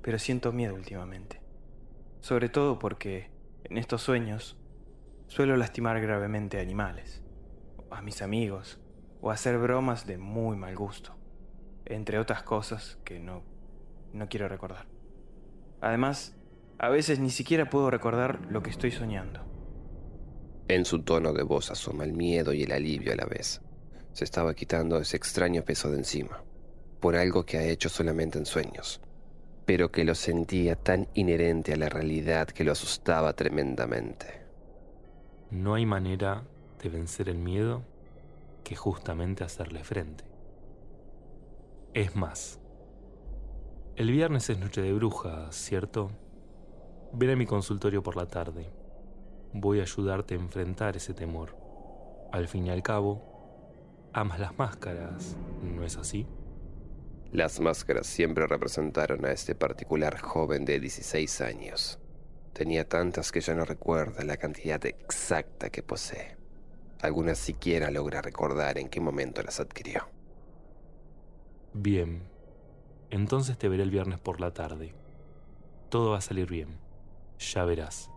Pero 0.00 0.18
siento 0.18 0.50
miedo 0.50 0.74
últimamente. 0.74 1.42
Sobre 2.20 2.48
todo 2.48 2.78
porque 2.78 3.30
en 3.64 3.76
estos 3.76 4.00
sueños 4.00 4.56
suelo 5.26 5.58
lastimar 5.58 6.00
gravemente 6.00 6.58
a 6.58 6.62
animales, 6.62 7.22
a 7.90 8.00
mis 8.00 8.22
amigos, 8.22 8.80
o 9.20 9.30
hacer 9.30 9.58
bromas 9.58 10.06
de 10.06 10.16
muy 10.16 10.56
mal 10.56 10.74
gusto, 10.74 11.14
entre 11.84 12.18
otras 12.18 12.42
cosas 12.42 12.98
que 13.04 13.20
no, 13.20 13.42
no 14.14 14.28
quiero 14.30 14.48
recordar. 14.48 14.86
Además, 15.82 16.34
a 16.78 16.88
veces 16.88 17.18
ni 17.18 17.30
siquiera 17.30 17.68
puedo 17.68 17.90
recordar 17.90 18.40
lo 18.50 18.62
que 18.62 18.70
estoy 18.70 18.90
soñando. 18.90 19.44
En 20.68 20.86
su 20.86 21.02
tono 21.02 21.34
de 21.34 21.42
voz 21.42 21.70
asoma 21.70 22.04
el 22.04 22.14
miedo 22.14 22.54
y 22.54 22.62
el 22.62 22.72
alivio 22.72 23.12
a 23.12 23.16
la 23.16 23.26
vez. 23.26 23.60
Se 24.16 24.24
estaba 24.24 24.54
quitando 24.54 24.96
ese 24.96 25.18
extraño 25.18 25.62
peso 25.62 25.90
de 25.90 25.98
encima, 25.98 26.42
por 27.00 27.16
algo 27.16 27.44
que 27.44 27.58
ha 27.58 27.64
hecho 27.64 27.90
solamente 27.90 28.38
en 28.38 28.46
sueños, 28.46 28.98
pero 29.66 29.92
que 29.92 30.04
lo 30.04 30.14
sentía 30.14 30.74
tan 30.74 31.06
inherente 31.12 31.74
a 31.74 31.76
la 31.76 31.90
realidad 31.90 32.48
que 32.48 32.64
lo 32.64 32.72
asustaba 32.72 33.34
tremendamente. 33.34 34.40
No 35.50 35.74
hay 35.74 35.84
manera 35.84 36.44
de 36.82 36.88
vencer 36.88 37.28
el 37.28 37.36
miedo 37.36 37.82
que 38.64 38.74
justamente 38.74 39.44
hacerle 39.44 39.84
frente. 39.84 40.24
Es 41.92 42.16
más, 42.16 42.58
el 43.96 44.10
viernes 44.10 44.48
es 44.48 44.58
noche 44.58 44.80
de 44.80 44.94
brujas, 44.94 45.54
¿cierto? 45.54 46.10
Ven 47.12 47.28
a 47.28 47.36
mi 47.36 47.44
consultorio 47.44 48.02
por 48.02 48.16
la 48.16 48.24
tarde. 48.24 48.70
Voy 49.52 49.80
a 49.80 49.82
ayudarte 49.82 50.32
a 50.32 50.38
enfrentar 50.38 50.96
ese 50.96 51.12
temor. 51.12 51.54
Al 52.32 52.48
fin 52.48 52.66
y 52.66 52.70
al 52.70 52.82
cabo, 52.82 53.35
amas 54.16 54.40
las 54.40 54.58
máscaras, 54.58 55.36
¿no 55.62 55.84
es 55.84 55.98
así? 55.98 56.26
Las 57.32 57.60
máscaras 57.60 58.06
siempre 58.06 58.46
representaron 58.46 59.26
a 59.26 59.30
este 59.30 59.54
particular 59.54 60.18
joven 60.18 60.64
de 60.64 60.80
16 60.80 61.42
años. 61.42 61.98
Tenía 62.54 62.88
tantas 62.88 63.30
que 63.30 63.42
ya 63.42 63.54
no 63.54 63.66
recuerda 63.66 64.24
la 64.24 64.38
cantidad 64.38 64.82
exacta 64.86 65.68
que 65.68 65.82
posee. 65.82 66.38
Algunas 67.02 67.36
siquiera 67.36 67.90
logra 67.90 68.22
recordar 68.22 68.78
en 68.78 68.88
qué 68.88 69.00
momento 69.00 69.42
las 69.42 69.60
adquirió. 69.60 70.08
Bien, 71.74 72.22
entonces 73.10 73.58
te 73.58 73.68
veré 73.68 73.82
el 73.82 73.90
viernes 73.90 74.18
por 74.18 74.40
la 74.40 74.54
tarde. 74.54 74.94
Todo 75.90 76.12
va 76.12 76.18
a 76.18 76.22
salir 76.22 76.48
bien, 76.48 76.78
ya 77.38 77.66
verás. 77.66 78.10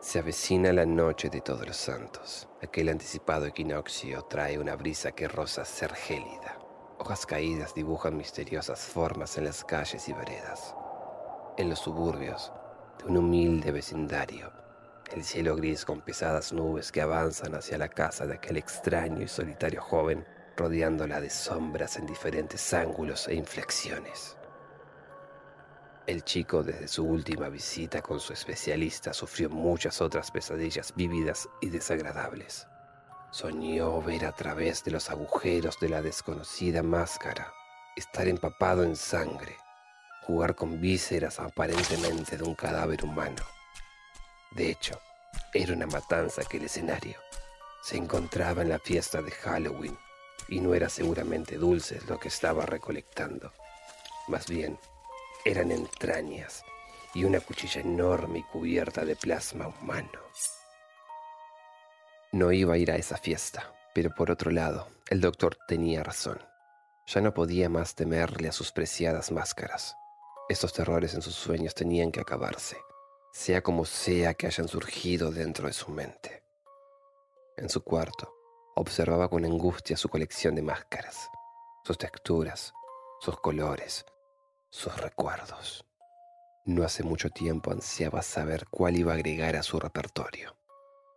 Se 0.00 0.20
avecina 0.20 0.72
la 0.72 0.86
noche 0.86 1.28
de 1.28 1.40
todos 1.40 1.66
los 1.66 1.76
santos. 1.76 2.48
Aquel 2.62 2.88
anticipado 2.88 3.46
equinoccio 3.46 4.22
trae 4.22 4.56
una 4.56 4.76
brisa 4.76 5.10
que 5.10 5.26
roza 5.26 5.64
ser 5.64 5.92
gélida. 5.92 6.56
Hojas 6.98 7.26
caídas 7.26 7.74
dibujan 7.74 8.16
misteriosas 8.16 8.78
formas 8.78 9.36
en 9.38 9.44
las 9.44 9.64
calles 9.64 10.08
y 10.08 10.12
veredas. 10.12 10.76
En 11.56 11.68
los 11.68 11.80
suburbios 11.80 12.52
de 12.98 13.06
un 13.06 13.16
humilde 13.16 13.72
vecindario, 13.72 14.52
el 15.12 15.24
cielo 15.24 15.56
gris 15.56 15.84
con 15.84 16.00
pesadas 16.00 16.52
nubes 16.52 16.92
que 16.92 17.00
avanzan 17.00 17.56
hacia 17.56 17.76
la 17.76 17.88
casa 17.88 18.24
de 18.24 18.34
aquel 18.34 18.56
extraño 18.56 19.22
y 19.22 19.28
solitario 19.28 19.82
joven, 19.82 20.24
rodeándola 20.56 21.20
de 21.20 21.28
sombras 21.28 21.96
en 21.96 22.06
diferentes 22.06 22.72
ángulos 22.72 23.26
e 23.26 23.34
inflexiones. 23.34 24.37
El 26.08 26.24
chico 26.24 26.62
desde 26.62 26.88
su 26.88 27.04
última 27.04 27.50
visita 27.50 28.00
con 28.00 28.18
su 28.18 28.32
especialista 28.32 29.12
sufrió 29.12 29.50
muchas 29.50 30.00
otras 30.00 30.30
pesadillas 30.30 30.94
vívidas 30.96 31.50
y 31.60 31.68
desagradables. 31.68 32.66
Soñó 33.30 34.00
ver 34.00 34.24
a 34.24 34.32
través 34.32 34.82
de 34.84 34.90
los 34.90 35.10
agujeros 35.10 35.78
de 35.80 35.90
la 35.90 36.00
desconocida 36.00 36.82
máscara, 36.82 37.52
estar 37.94 38.26
empapado 38.26 38.84
en 38.84 38.96
sangre, 38.96 39.54
jugar 40.22 40.54
con 40.54 40.80
vísceras 40.80 41.40
aparentemente 41.40 42.38
de 42.38 42.44
un 42.44 42.54
cadáver 42.54 43.04
humano. 43.04 43.42
De 44.52 44.70
hecho, 44.70 44.98
era 45.52 45.74
una 45.74 45.88
matanza 45.88 46.42
que 46.42 46.56
el 46.56 46.64
escenario 46.64 47.18
se 47.82 47.98
encontraba 47.98 48.62
en 48.62 48.70
la 48.70 48.78
fiesta 48.78 49.20
de 49.20 49.30
Halloween 49.30 49.98
y 50.48 50.60
no 50.60 50.72
era 50.72 50.88
seguramente 50.88 51.58
dulces 51.58 52.08
lo 52.08 52.18
que 52.18 52.28
estaba 52.28 52.64
recolectando. 52.64 53.52
Más 54.28 54.46
bien, 54.46 54.78
eran 55.44 55.70
entrañas 55.70 56.64
y 57.14 57.24
una 57.24 57.40
cuchilla 57.40 57.80
enorme 57.80 58.40
y 58.40 58.42
cubierta 58.42 59.04
de 59.04 59.16
plasma 59.16 59.68
humano. 59.68 60.20
No 62.32 62.52
iba 62.52 62.74
a 62.74 62.78
ir 62.78 62.90
a 62.90 62.96
esa 62.96 63.16
fiesta, 63.16 63.72
pero 63.94 64.14
por 64.14 64.30
otro 64.30 64.50
lado, 64.50 64.88
el 65.08 65.20
doctor 65.20 65.56
tenía 65.66 66.02
razón. 66.02 66.38
Ya 67.06 67.20
no 67.22 67.32
podía 67.32 67.70
más 67.70 67.94
temerle 67.94 68.48
a 68.48 68.52
sus 68.52 68.70
preciadas 68.70 69.32
máscaras. 69.32 69.96
Estos 70.48 70.72
terrores 70.72 71.14
en 71.14 71.22
sus 71.22 71.34
sueños 71.34 71.74
tenían 71.74 72.12
que 72.12 72.20
acabarse, 72.20 72.76
sea 73.32 73.62
como 73.62 73.84
sea 73.84 74.34
que 74.34 74.46
hayan 74.46 74.68
surgido 74.68 75.30
dentro 75.30 75.66
de 75.66 75.72
su 75.72 75.90
mente. 75.90 76.42
En 77.56 77.70
su 77.70 77.82
cuarto, 77.82 78.34
observaba 78.76 79.28
con 79.28 79.44
angustia 79.44 79.96
su 79.96 80.08
colección 80.08 80.54
de 80.54 80.62
máscaras, 80.62 81.28
sus 81.84 81.96
texturas, 81.96 82.72
sus 83.20 83.40
colores, 83.40 84.04
sus 84.70 84.96
recuerdos. 85.00 85.84
No 86.64 86.84
hace 86.84 87.02
mucho 87.02 87.30
tiempo 87.30 87.70
ansiaba 87.72 88.22
saber 88.22 88.66
cuál 88.70 88.96
iba 88.96 89.12
a 89.12 89.14
agregar 89.14 89.56
a 89.56 89.62
su 89.62 89.80
repertorio. 89.80 90.56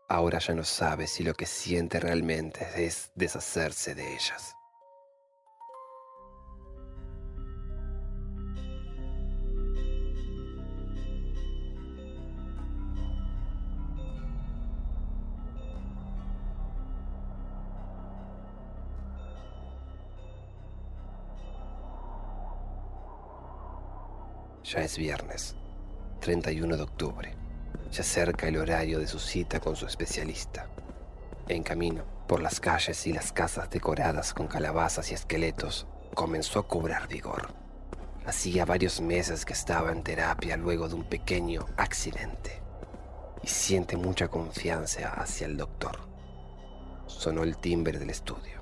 Ahora 0.08 0.40
ya 0.40 0.54
no 0.54 0.64
sabe 0.64 1.08
si 1.08 1.24
lo 1.24 1.34
que 1.34 1.46
siente 1.46 2.00
realmente 2.00 2.86
es 2.86 3.12
deshacerse 3.16 3.96
de 3.96 4.14
ellas. 4.14 4.56
Ya 24.74 24.80
es 24.84 24.98
viernes, 24.98 25.58
31 26.22 26.78
de 26.78 26.84
octubre. 26.84 27.36
Ya 27.92 28.04
cerca 28.04 28.48
el 28.48 28.56
horario 28.56 29.00
de 29.00 29.08
su 29.08 29.20
cita 29.20 29.60
con 29.60 29.76
su 29.76 29.86
especialista. 29.86 30.70
En 31.50 31.62
camino, 31.62 32.06
por 32.26 32.42
las 32.42 32.62
calles 32.62 33.06
y 33.06 33.12
las 33.12 33.34
casas 33.34 33.70
decoradas 33.70 34.34
con 34.34 34.48
calabazas 34.48 35.12
y 35.12 35.14
esqueletos, 35.14 35.88
comenzó 36.14 36.60
a 36.60 36.68
cobrar 36.70 37.10
vigor. 37.10 37.54
Hacía 38.26 38.64
varios 38.64 39.02
meses 39.02 39.44
que 39.44 39.52
estaba 39.52 39.92
en 39.92 40.04
terapia 40.04 40.56
luego 40.56 40.88
de 40.88 40.96
un 40.96 41.04
pequeño 41.04 41.66
accidente 41.76 42.62
y 43.44 43.48
siente 43.48 43.98
mucha 43.98 44.30
confianza 44.30 45.16
hacia 45.16 45.48
el 45.48 45.58
doctor. 45.58 46.00
Sonó 47.08 47.44
el 47.44 47.58
timbre 47.58 48.00
del 48.00 48.10
estudio. 48.10 48.62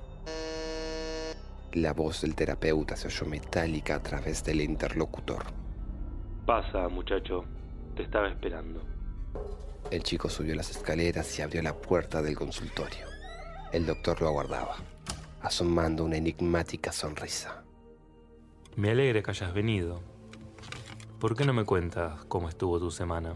La 1.73 1.94
voz 1.94 2.22
del 2.22 2.34
terapeuta 2.34 2.95
se 2.95 3.10
oyó 3.10 3.27
metálica 3.27 3.94
a 3.94 4.02
través 4.02 4.44
del 4.44 4.61
interlocutor. 4.61 5.68
Pasa, 6.49 6.89
muchacho. 6.89 7.45
Te 7.95 8.01
estaba 8.01 8.27
esperando. 8.27 8.81
El 9.91 10.01
chico 10.01 10.30
subió 10.30 10.55
las 10.55 10.71
escaleras 10.71 11.38
y 11.38 11.43
abrió 11.43 11.61
la 11.61 11.76
puerta 11.76 12.23
del 12.23 12.35
consultorio. 12.35 13.05
El 13.71 13.85
doctor 13.85 14.19
lo 14.19 14.30
aguardaba, 14.30 14.77
asomando 15.41 16.03
una 16.03 16.17
enigmática 16.17 16.91
sonrisa. 16.91 17.63
Me 18.76 18.89
alegra 18.89 19.21
que 19.21 19.30
hayas 19.30 19.53
venido. 19.53 20.01
¿Por 21.19 21.35
qué 21.35 21.45
no 21.45 21.53
me 21.53 21.65
cuentas 21.65 22.26
cómo 22.26 22.49
estuvo 22.49 22.80
tu 22.80 22.89
semana? 22.89 23.35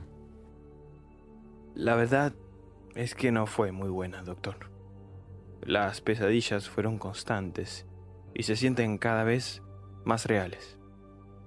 La 1.76 1.95
verdad 1.95 2.34
es 2.95 3.14
que 3.14 3.31
no 3.31 3.45
fue 3.45 3.72
muy 3.72 3.90
buena, 3.90 4.23
doctor. 4.23 4.72
Las 5.61 6.02
pesadillas 6.02 6.68
fueron 6.68 6.98
constantes 6.98 7.85
y 8.34 8.41
se 8.41 8.56
sienten 8.56 8.98
cada 8.98 9.23
vez 9.23 9.61
más 10.03 10.26
reales. 10.26 10.80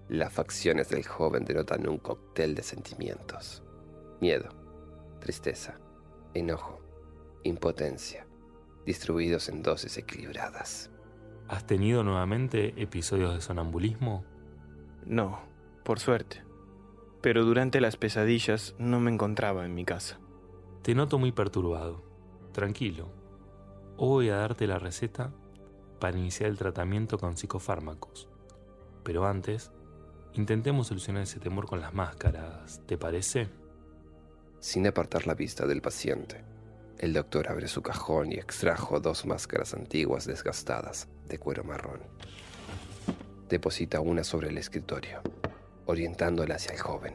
Las 0.08 0.32
facciones 0.32 0.88
del 0.88 1.04
joven 1.04 1.44
denotan 1.44 1.88
un 1.88 1.98
cóctel 1.98 2.54
de 2.54 2.62
sentimientos. 2.62 3.64
Miedo, 4.20 4.48
tristeza, 5.18 5.80
enojo, 6.32 6.80
impotencia, 7.42 8.24
distribuidos 8.84 9.48
en 9.48 9.64
dosis 9.64 9.98
equilibradas. 9.98 10.92
¿Has 11.48 11.66
tenido 11.66 12.04
nuevamente 12.04 12.80
episodios 12.80 13.34
de 13.34 13.40
sonambulismo? 13.40 14.24
No, 15.04 15.40
por 15.84 15.98
suerte. 15.98 16.44
Pero 17.20 17.44
durante 17.44 17.80
las 17.80 17.96
pesadillas 17.96 18.76
no 18.78 19.00
me 19.00 19.10
encontraba 19.10 19.64
en 19.66 19.74
mi 19.74 19.84
casa. 19.84 20.20
Te 20.82 20.94
noto 20.94 21.18
muy 21.18 21.32
perturbado. 21.32 22.04
Tranquilo. 22.52 23.10
Hoy 23.96 24.26
voy 24.26 24.28
a 24.28 24.36
darte 24.36 24.68
la 24.68 24.78
receta 24.78 25.32
para 25.98 26.16
iniciar 26.16 26.50
el 26.50 26.58
tratamiento 26.58 27.18
con 27.18 27.36
psicofármacos. 27.36 28.28
Pero 29.02 29.26
antes, 29.26 29.72
Intentemos 30.36 30.88
solucionar 30.88 31.22
ese 31.22 31.40
temor 31.40 31.66
con 31.66 31.80
las 31.80 31.94
máscaras, 31.94 32.82
¿te 32.84 32.98
parece? 32.98 33.48
Sin 34.60 34.86
apartar 34.86 35.26
la 35.26 35.32
vista 35.34 35.66
del 35.66 35.80
paciente, 35.80 36.44
el 36.98 37.14
doctor 37.14 37.48
abre 37.48 37.68
su 37.68 37.80
cajón 37.80 38.32
y 38.32 38.34
extrajo 38.34 39.00
dos 39.00 39.24
máscaras 39.24 39.72
antiguas 39.72 40.26
desgastadas 40.26 41.08
de 41.26 41.38
cuero 41.38 41.64
marrón. 41.64 42.00
Deposita 43.48 44.00
una 44.00 44.24
sobre 44.24 44.50
el 44.50 44.58
escritorio, 44.58 45.22
orientándola 45.86 46.56
hacia 46.56 46.74
el 46.74 46.80
joven, 46.80 47.14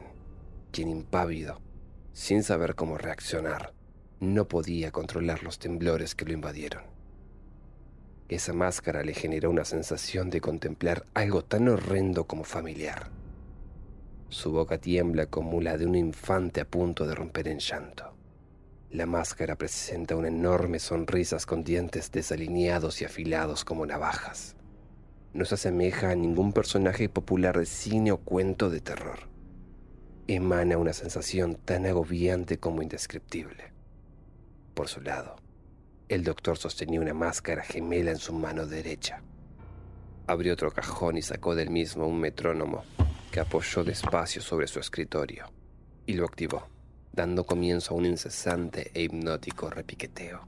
quien 0.72 0.88
impávido, 0.88 1.60
sin 2.12 2.42
saber 2.42 2.74
cómo 2.74 2.98
reaccionar, 2.98 3.72
no 4.18 4.48
podía 4.48 4.90
controlar 4.90 5.44
los 5.44 5.60
temblores 5.60 6.16
que 6.16 6.24
lo 6.24 6.32
invadieron. 6.32 6.91
Esa 8.32 8.54
máscara 8.54 9.02
le 9.02 9.12
generó 9.12 9.50
una 9.50 9.66
sensación 9.66 10.30
de 10.30 10.40
contemplar 10.40 11.04
algo 11.12 11.44
tan 11.44 11.68
horrendo 11.68 12.26
como 12.26 12.44
familiar. 12.44 13.10
Su 14.30 14.52
boca 14.52 14.78
tiembla 14.78 15.26
como 15.26 15.60
la 15.60 15.76
de 15.76 15.84
un 15.84 15.94
infante 15.94 16.62
a 16.62 16.64
punto 16.64 17.06
de 17.06 17.14
romper 17.14 17.46
en 17.48 17.58
llanto. 17.58 18.16
La 18.88 19.04
máscara 19.04 19.56
presenta 19.56 20.16
una 20.16 20.28
enorme 20.28 20.78
sonrisa 20.78 21.36
con 21.46 21.62
dientes 21.62 22.10
desalineados 22.10 23.02
y 23.02 23.04
afilados 23.04 23.66
como 23.66 23.84
navajas. 23.84 24.56
No 25.34 25.44
se 25.44 25.56
asemeja 25.56 26.08
a 26.08 26.14
ningún 26.14 26.54
personaje 26.54 27.10
popular 27.10 27.58
de 27.58 27.66
cine 27.66 28.12
o 28.12 28.16
cuento 28.16 28.70
de 28.70 28.80
terror. 28.80 29.28
Emana 30.26 30.78
una 30.78 30.94
sensación 30.94 31.56
tan 31.56 31.84
agobiante 31.84 32.56
como 32.56 32.80
indescriptible. 32.80 33.74
Por 34.72 34.88
su 34.88 35.02
lado, 35.02 35.36
el 36.12 36.24
doctor 36.24 36.58
sostenía 36.58 37.00
una 37.00 37.14
máscara 37.14 37.62
gemela 37.62 38.10
en 38.10 38.18
su 38.18 38.32
mano 38.32 38.66
derecha. 38.66 39.22
Abrió 40.26 40.52
otro 40.52 40.70
cajón 40.70 41.16
y 41.16 41.22
sacó 41.22 41.54
del 41.54 41.70
mismo 41.70 42.06
un 42.06 42.20
metrónomo 42.20 42.84
que 43.30 43.40
apoyó 43.40 43.82
despacio 43.82 44.42
sobre 44.42 44.66
su 44.66 44.78
escritorio 44.78 45.50
y 46.06 46.14
lo 46.14 46.24
activó 46.24 46.68
dando 47.12 47.44
comienzo 47.44 47.94
a 47.94 47.98
un 47.98 48.06
incesante 48.06 48.90
e 48.94 49.02
hipnótico 49.02 49.68
repiqueteo. 49.68 50.40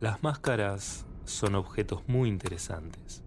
Las 0.00 0.22
máscaras 0.22 1.06
son 1.24 1.54
objetos 1.54 2.06
muy 2.06 2.28
interesantes. 2.28 3.22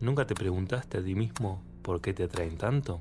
¿Nunca 0.00 0.26
te 0.26 0.34
preguntaste 0.34 0.98
a 0.98 1.04
ti 1.04 1.14
mismo 1.14 1.62
por 1.82 2.00
qué 2.00 2.12
te 2.12 2.24
atraen 2.24 2.58
tanto? 2.58 3.00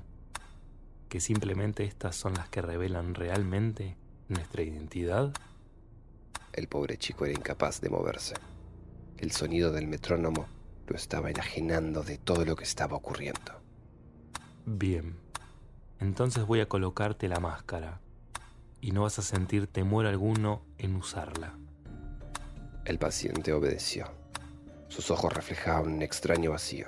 ¿Que 1.10 1.20
simplemente 1.20 1.84
estas 1.84 2.16
son 2.16 2.36
las 2.36 2.50
que 2.50 2.62
revelan 2.62 3.16
realmente 3.16 3.98
nuestra 4.30 4.62
identidad? 4.62 5.34
El 6.54 6.68
pobre 6.68 6.98
chico 6.98 7.26
era 7.26 7.34
incapaz 7.34 7.82
de 7.82 7.90
moverse. 7.90 8.36
El 9.18 9.32
sonido 9.32 9.72
del 9.72 9.88
metrónomo 9.88 10.48
lo 10.88 10.96
estaba 10.96 11.30
enajenando 11.30 12.04
de 12.04 12.18
todo 12.18 12.46
lo 12.46 12.56
que 12.56 12.64
estaba 12.64 12.96
ocurriendo. 12.96 13.62
Bien, 14.66 15.16
entonces 16.00 16.46
voy 16.46 16.62
a 16.62 16.68
colocarte 16.68 17.28
la 17.28 17.40
máscara 17.40 18.00
y 18.82 18.92
no 18.92 19.04
vas 19.04 19.20
a 19.20 19.22
sentir 19.22 19.68
temor 19.68 20.06
alguno 20.06 20.62
en 20.78 20.96
usarla. 20.96 21.58
El 22.86 23.00
paciente 23.00 23.54
obedeció. 23.54 24.06
Sus 24.88 25.12
ojos 25.12 25.34
reflejaban 25.34 25.92
un 25.92 26.02
extraño 26.02 26.52
vacío, 26.52 26.88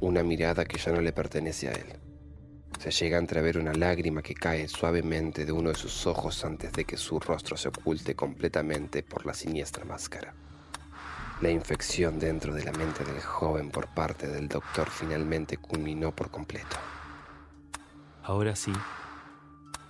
una 0.00 0.22
mirada 0.22 0.64
que 0.64 0.78
ya 0.78 0.92
no 0.92 1.00
le 1.00 1.12
pertenece 1.12 1.68
a 1.68 1.72
él. 1.72 1.98
Se 2.78 2.90
llega 2.90 3.16
a 3.16 3.20
entrever 3.20 3.58
una 3.58 3.72
lágrima 3.72 4.22
que 4.22 4.34
cae 4.34 4.68
suavemente 4.68 5.44
de 5.44 5.52
uno 5.52 5.70
de 5.70 5.74
sus 5.74 6.06
ojos 6.06 6.44
antes 6.44 6.72
de 6.72 6.84
que 6.84 6.96
su 6.96 7.18
rostro 7.18 7.56
se 7.56 7.68
oculte 7.68 8.14
completamente 8.14 9.02
por 9.02 9.26
la 9.26 9.34
siniestra 9.34 9.84
máscara. 9.84 10.34
La 11.40 11.50
infección 11.50 12.18
dentro 12.18 12.54
de 12.54 12.64
la 12.64 12.72
mente 12.72 13.04
del 13.04 13.20
joven 13.20 13.70
por 13.70 13.88
parte 13.88 14.26
del 14.26 14.48
doctor 14.48 14.88
finalmente 14.88 15.58
culminó 15.58 16.10
por 16.10 16.30
completo. 16.30 16.76
Ahora 18.22 18.56
sí, 18.56 18.72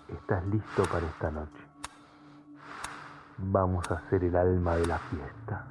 estás 0.08 0.44
listo 0.46 0.82
para 0.90 1.06
esta 1.06 1.30
noche. 1.30 1.62
Vamos 3.38 3.90
a 3.90 4.08
ser 4.08 4.24
el 4.24 4.34
alma 4.34 4.76
de 4.76 4.86
la 4.86 4.98
fiesta. 4.98 5.66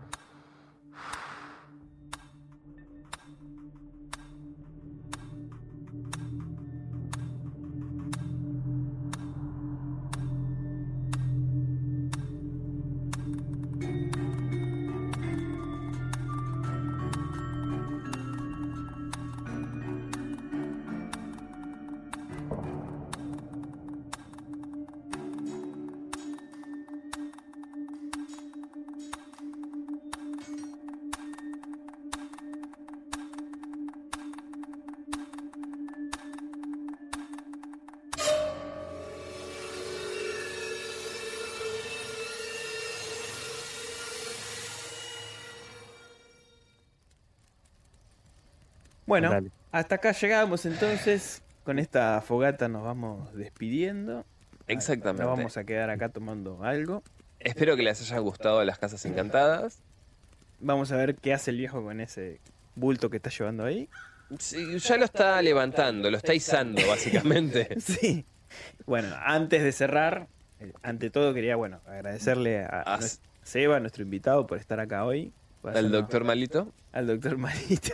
Bueno, 49.06 49.30
Dale. 49.30 49.52
hasta 49.72 49.96
acá 49.96 50.12
llegamos 50.12 50.66
entonces. 50.66 51.42
Con 51.64 51.80
esta 51.80 52.22
fogata 52.22 52.68
nos 52.68 52.84
vamos 52.84 53.34
despidiendo. 53.34 54.26
Exactamente. 54.68 55.24
Nos 55.24 55.38
vamos 55.38 55.58
a 55.58 55.64
quedar 55.64 55.90
acá 55.90 56.10
tomando 56.10 56.64
algo. 56.64 57.04
Espero 57.40 57.76
que 57.76 57.84
les 57.84 58.02
haya 58.02 58.20
gustado 58.20 58.64
las 58.64 58.78
casas 58.78 59.04
encantadas. 59.06 59.80
Vamos 60.60 60.92
a 60.92 60.96
ver 60.98 61.16
qué 61.16 61.34
hace 61.34 61.52
el 61.52 61.58
viejo 61.58 61.84
con 61.84 62.00
ese 62.02 62.40
bulto 62.76 63.10
que 63.10 63.18
está 63.18 63.30
llevando 63.30 63.66
ahí. 63.66 63.90
Sí, 64.40 64.80
ya 64.80 64.98
lo 64.98 65.06
está 65.06 65.40
levantando, 65.42 66.10
lo 66.10 66.18
está 66.18 66.34
izando, 66.34 66.82
básicamente. 66.88 67.76
Sí. 67.80 68.26
Bueno, 68.86 69.16
antes 69.22 69.64
de 69.64 69.72
cerrar, 69.72 70.28
eh, 70.60 70.72
ante 70.82 71.10
todo 71.10 71.34
quería, 71.34 71.56
bueno, 71.56 71.82
agradecerle 71.86 72.64
a, 72.64 72.82
a 72.82 73.00
Seba, 73.44 73.80
nuestro 73.80 74.04
invitado, 74.04 74.48
por 74.48 74.58
estar 74.58 74.80
acá 74.80 75.06
hoy. 75.06 75.32
Al 75.70 75.92
doctor 75.92 76.24
Malito. 76.24 76.72
Al 76.92 77.08
doctor 77.08 77.38
Marito. 77.38 77.94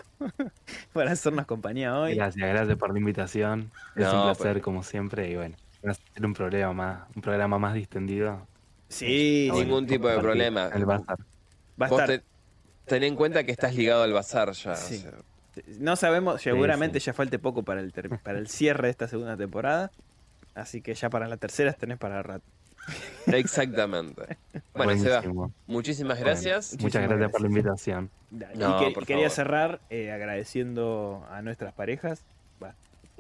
por 0.93 1.07
hacernos 1.07 1.45
compañía 1.45 1.97
hoy. 1.97 2.15
Gracias, 2.15 2.49
gracias 2.49 2.77
por 2.77 2.91
la 2.93 2.99
invitación. 2.99 3.71
Es 3.95 4.03
No, 4.05 4.15
un 4.29 4.35
placer 4.35 4.53
pues. 4.53 4.63
como 4.63 4.83
siempre 4.83 5.29
y 5.29 5.35
bueno, 5.35 5.55
va 5.85 5.91
a 5.91 5.93
ser 5.95 6.25
un 6.25 6.33
programa 6.33 6.73
más, 6.73 7.07
un 7.15 7.21
programa 7.21 7.59
más 7.59 7.73
distendido. 7.73 8.45
Sí, 8.89 9.49
Ningún 9.53 9.87
tipo 9.87 10.07
de 10.09 10.19
problema. 10.19 10.67
El 10.73 10.85
bazar. 10.85 11.17
va 11.81 11.85
a 11.85 11.89
estar. 11.89 12.07
te- 12.07 12.23
ten 12.85 13.03
en 13.03 13.15
cuenta 13.15 13.43
que 13.45 13.51
estás 13.51 13.75
ligado 13.75 14.03
al 14.03 14.11
bazar 14.13 14.51
ya. 14.51 14.73
o 14.73 14.75
Sí. 14.75 14.97
sea, 14.97 15.11
No 15.79 15.95
sabemos, 15.95 16.41
seguramente 16.41 16.99
sí. 16.99 17.05
ya 17.07 17.13
falte 17.13 17.39
poco 17.39 17.63
para 17.63 17.79
el, 17.81 17.93
ter- 17.93 18.09
para 18.19 18.37
el 18.39 18.47
cierre 18.47 18.87
de 18.87 18.91
esta 18.91 19.07
segunda 19.07 19.37
temporada. 19.37 19.91
Así 20.55 20.81
que 20.81 20.93
ya 20.93 21.09
para 21.09 21.27
la 21.29 21.37
tercera 21.37 21.71
tenés 21.73 21.97
para 21.97 22.21
rato. 22.21 22.43
exactamente. 23.27 24.37
Bueno, 24.73 24.97
Seba, 24.97 25.17
Buenísimo. 25.21 25.53
muchísimas 25.67 26.19
gracias. 26.19 26.71
Muchas 26.73 26.81
Muchísimas 26.83 27.09
gracias 27.09 27.31
por 27.31 27.41
la 27.41 27.47
invitación. 27.47 28.09
No, 28.55 28.81
y 28.81 28.85
que- 28.87 28.91
por 28.93 29.05
quería 29.05 29.29
favor. 29.29 29.35
cerrar 29.35 29.81
eh, 29.89 30.11
agradeciendo 30.11 31.25
a 31.29 31.41
nuestras 31.41 31.73
parejas. 31.73 32.23
Va, 32.63 32.75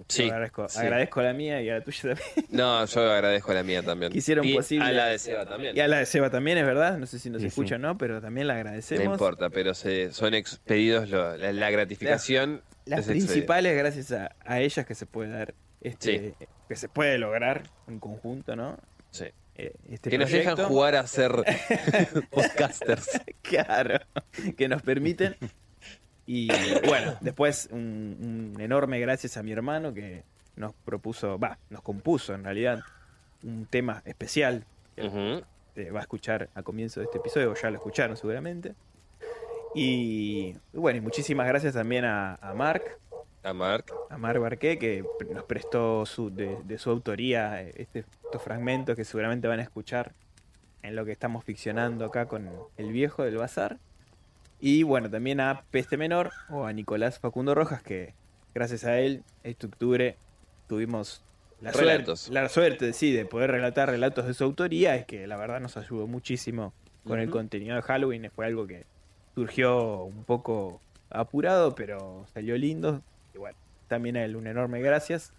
Sí, 0.07 0.23
agradezco, 0.23 0.67
sí. 0.67 0.79
agradezco 0.79 1.19
a 1.19 1.23
la 1.23 1.33
mía 1.33 1.61
y 1.61 1.69
a 1.69 1.75
la 1.75 1.81
tuya 1.83 2.01
también. 2.15 2.27
No, 2.49 2.85
yo 2.85 3.11
agradezco 3.11 3.51
a 3.51 3.55
la 3.55 3.63
mía 3.63 3.83
también. 3.83 4.11
Que 4.11 4.17
hicieron 4.17 4.45
y 4.47 4.55
posible. 4.55 4.85
A 4.85 4.91
la 4.91 5.05
de 5.07 5.19
Seba 5.19 5.45
también. 5.45 5.77
Y 5.77 5.79
a 5.79 5.87
la 5.87 5.97
de 5.99 6.05
Seba 6.05 6.29
también, 6.29 6.57
es 6.57 6.65
verdad. 6.65 6.97
No 6.97 7.05
sé 7.05 7.19
si 7.19 7.29
nos 7.29 7.41
Sí, 7.41 7.47
escucha 7.49 7.75
o 7.75 7.77
sí. 7.77 7.81
no, 7.83 7.97
pero 7.97 8.19
también 8.21 8.47
la 8.47 8.53
No 8.55 8.59
agradecemos. 8.61 9.05
importa, 9.13 9.49
pero 9.49 9.73
se, 9.73 10.11
son 10.11 10.33
expedidos 10.33 11.09
lo- 11.09 11.37
la, 11.37 11.51
la 11.53 11.69
gratificación. 11.69 12.63
Las 12.85 13.01
es 13.01 13.05
expedida. 13.09 13.25
principales, 13.27 13.77
gracias 13.77 14.11
a, 14.11 14.35
a 14.43 14.59
ellas, 14.59 14.85
que 14.87 14.95
se 14.95 15.05
puede 15.05 15.29
dar 15.29 15.53
este, 15.81 16.33
que 16.67 16.75
se 16.75 16.89
puede 16.89 17.17
lograr 17.19 17.63
en 17.87 17.99
conjunto, 17.99 18.55
¿no? 18.55 18.77
Sí. 19.11 19.25
Eh, 19.55 19.73
este 19.89 20.09
Que 20.09 20.17
nos 20.17 20.31
dejan 20.31 20.55
jugar 20.57 20.95
a 20.95 21.05
ser 21.07 21.31
podcasters. 22.31 23.21
Claro, 23.41 23.99
que 24.57 24.67
nos 24.67 24.81
permiten. 24.81 25.35
Y 26.25 26.49
bueno, 26.87 27.15
después 27.21 27.67
un, 27.71 28.53
un 28.55 28.61
enorme 28.61 28.99
gracias 28.99 29.37
a 29.37 29.43
mi 29.43 29.51
hermano 29.51 29.93
que 29.93 30.23
nos 30.55 30.73
propuso, 30.85 31.37
va, 31.39 31.57
nos 31.69 31.81
compuso 31.81 32.33
en 32.33 32.43
realidad 32.43 32.83
un 33.43 33.65
tema 33.65 34.01
especial 34.05 34.65
que 34.95 35.43
se 35.73 35.91
va 35.91 35.99
a 35.99 36.03
escuchar 36.03 36.49
a 36.53 36.63
comienzo 36.63 36.99
de 36.99 37.05
este 37.05 37.17
episodio, 37.17 37.53
ya 37.55 37.69
lo 37.71 37.77
escucharon 37.77 38.15
seguramente. 38.15 38.75
Y 39.73 40.55
bueno, 40.73 40.97
y 40.97 41.01
muchísimas 41.01 41.47
gracias 41.47 41.73
también 41.73 42.05
a, 42.05 42.35
a 42.35 42.53
Mark, 42.53 42.99
A 43.43 43.53
Mark. 43.53 43.85
a 44.09 44.17
Mark 44.17 44.39
Barqué, 44.39 44.77
que 44.77 45.03
nos 45.31 45.43
prestó 45.45 46.05
su, 46.05 46.29
de, 46.29 46.57
de 46.63 46.77
su 46.77 46.89
autoría 46.91 47.63
eh, 47.63 47.73
este- 47.77 48.05
estos 48.23 48.41
fragmentos 48.43 48.95
que 48.95 49.03
seguramente 49.03 49.47
van 49.47 49.59
a 49.59 49.63
escuchar 49.63 50.13
en 50.83 50.95
lo 50.95 51.05
que 51.05 51.11
estamos 51.11 51.43
ficcionando 51.43 52.05
acá 52.05 52.27
con 52.27 52.49
el 52.77 52.91
viejo 52.91 53.23
del 53.23 53.37
bazar. 53.37 53.77
Y 54.59 54.83
bueno, 54.83 55.09
también 55.09 55.39
a 55.39 55.63
Peste 55.71 55.97
Menor 55.97 56.31
o 56.49 56.65
a 56.65 56.73
Nicolás 56.73 57.17
Facundo 57.19 57.55
Rojas, 57.55 57.81
que 57.81 58.13
gracias 58.53 58.83
a 58.85 58.99
él, 58.99 59.23
este 59.43 59.65
octubre 59.65 60.17
tuvimos 60.67 61.23
la 61.61 61.73
suerte, 61.73 62.13
la 62.31 62.47
suerte 62.49 62.93
sí, 62.93 63.11
de 63.11 63.25
poder 63.25 63.51
relatar 63.51 63.89
relatos 63.89 64.25
de 64.27 64.33
su 64.35 64.43
autoría, 64.43 64.95
es 64.95 65.05
que 65.05 65.25
la 65.27 65.37
verdad 65.37 65.59
nos 65.59 65.77
ayudó 65.77 66.05
muchísimo 66.07 66.73
con 67.07 67.19
el 67.19 67.29
Ujú. 67.29 67.37
contenido 67.37 67.75
de 67.75 67.81
Halloween. 67.81 68.29
Fue 68.35 68.45
algo 68.45 68.67
que 68.67 68.85
surgió 69.35 70.03
un 70.03 70.23
poco 70.25 70.79
apurado, 71.09 71.73
pero 71.75 72.25
salió 72.33 72.55
lindo. 72.57 73.01
Y 73.33 73.37
bueno, 73.37 73.57
también 73.87 74.17
a 74.17 74.23
él 74.23 74.35
un 74.35 74.47
enorme 74.47 74.81
gracias. 74.81 75.31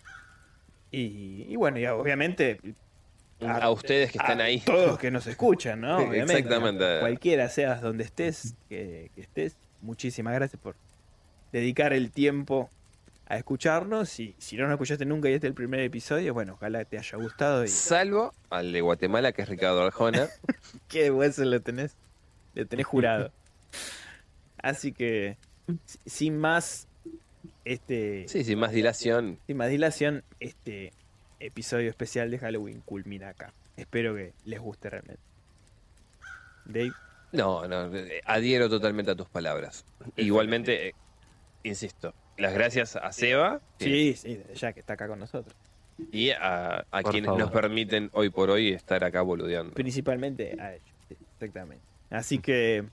Y, 0.90 1.47
y 1.48 1.56
bueno, 1.56 1.78
y 1.78 1.86
obviamente 1.86 2.60
A 3.40 3.70
ustedes 3.70 4.12
que 4.12 4.19
están 4.19 4.40
a 4.40 4.44
ahí. 4.44 4.60
Todos 4.60 4.98
que 4.98 5.10
nos 5.10 5.27
escuchan, 5.27 5.81
¿no? 5.81 5.97
Obviamente. 6.09 6.35
Exactamente. 6.39 7.01
Cualquiera 7.01 7.48
seas 7.48 7.81
donde 7.81 8.05
estés, 8.05 8.55
que, 8.69 9.10
que 9.14 9.20
estés, 9.23 9.56
muchísimas 9.81 10.35
gracias 10.35 10.60
por 10.60 10.77
dedicar 11.51 11.93
el 11.93 12.10
tiempo 12.12 12.70
a 13.27 13.36
escucharnos. 13.39 14.20
Y 14.20 14.35
si 14.39 14.56
no 14.56 14.64
nos 14.64 14.73
escuchaste 14.73 15.05
nunca 15.06 15.28
y 15.31 15.32
este 15.32 15.47
es 15.47 15.51
el 15.51 15.55
primer 15.55 15.81
episodio, 15.81 16.35
bueno, 16.35 16.55
ojalá 16.55 16.85
te 16.85 16.98
haya 16.98 17.19
gustado. 17.19 17.64
Y 17.64 17.69
Salvo 17.69 18.35
al 18.51 18.73
de 18.73 18.81
Guatemala, 18.82 19.32
que 19.32 19.43
es 19.43 19.48
Ricardo 19.48 19.82
Arjona. 19.82 20.28
qué 20.89 21.09
bueno 21.10 21.32
lo 21.39 21.60
tenés, 21.62 21.97
lo 22.55 22.66
tenés 22.66 22.86
jurado. 22.86 23.32
Así 24.59 24.93
que, 24.93 25.39
si- 25.86 25.98
sin 26.06 26.39
más, 26.39 26.86
este, 27.64 28.27
Sí, 28.28 28.44
sin 28.44 28.59
más 28.59 28.73
dilación. 28.73 29.39
sin 29.47 29.56
más 29.56 29.69
dilación, 29.70 30.23
este 30.40 30.93
episodio 31.40 31.90
especial 31.90 32.31
de 32.31 32.39
Halloween 32.39 32.81
culmina 32.82 33.28
acá. 33.31 33.52
Espero 33.77 34.14
que 34.14 34.32
les 34.44 34.60
guste 34.60 34.90
realmente. 34.90 35.23
Dave. 36.64 36.93
No, 37.32 37.66
no, 37.66 37.94
eh, 37.97 38.20
adhiero 38.24 38.69
totalmente 38.69 39.10
a 39.10 39.14
tus 39.16 39.28
palabras. 39.28 39.85
Igualmente, 40.16 40.89
eh, 40.89 40.94
insisto, 41.62 42.14
las 42.36 42.52
gracias 42.52 42.97
a 42.97 43.10
Seba 43.12 43.60
que- 43.78 43.85
Sí, 43.86 44.14
sí, 44.14 44.35
desde 44.36 44.55
ya 44.55 44.73
que 44.73 44.81
está 44.81 44.93
acá 44.94 45.09
con 45.09 45.19
nosotros. 45.19 45.56
y 46.10 46.31
a, 46.31 46.85
quienes 47.10 47.27
favor. 47.27 47.40
nos 47.40 47.51
permiten 47.51 48.10
hoy 48.12 48.28
por 48.31 48.51
hoy 48.51 48.73
estar 48.73 49.02
acá 49.05 49.23
boludeando. 49.23 49.73
Principalmente 49.74 50.56
a 50.60 50.74
ellos. 50.74 50.85
sí, 51.09 51.16
exactamente. 51.35 51.85
Así 52.10 52.39
que 52.39 52.85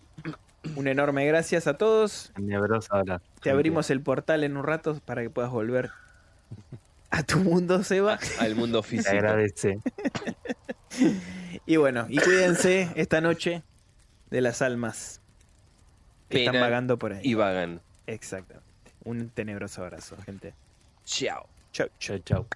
un 0.76 0.88
enorme 0.88 1.26
gracias 1.26 1.68
a 1.68 1.78
todos. 1.78 2.32
La 2.38 3.22
Te 3.42 3.50
abrimos 3.50 3.90
el 3.90 4.02
portal 4.02 4.44
en 4.44 4.58
un 4.58 4.64
rato 4.64 5.00
para 5.06 5.22
que 5.22 5.30
puedas 5.30 5.52
volver 5.52 5.92
a 7.10 7.24
tu 7.24 7.40
mundo, 7.40 7.84
Seba. 7.84 8.20
Al 8.40 8.56
mundo 8.56 8.82
Te 8.82 8.88
físico. 8.88 9.12
agradece. 9.12 9.80
Y 11.66 11.78
bueno, 11.78 12.08
y 12.10 12.18
cuídense 12.18 12.90
esta 12.96 13.22
noche 13.22 13.64
de 14.30 14.42
las 14.42 14.62
almas 14.62 15.22
que 16.30 16.46
están 16.46 16.60
vagando 16.62 16.98
por 16.98 17.14
ahí. 17.14 17.22
Y 17.24 17.34
vagan. 17.36 17.82
Exactamente. 18.08 18.70
Un 19.04 19.30
tenebroso 19.30 19.84
abrazo, 19.84 20.18
gente. 20.26 20.54
Chao. 21.06 21.48
Chau, 21.72 21.88
chau. 22.00 22.20
Chau, 22.20 22.48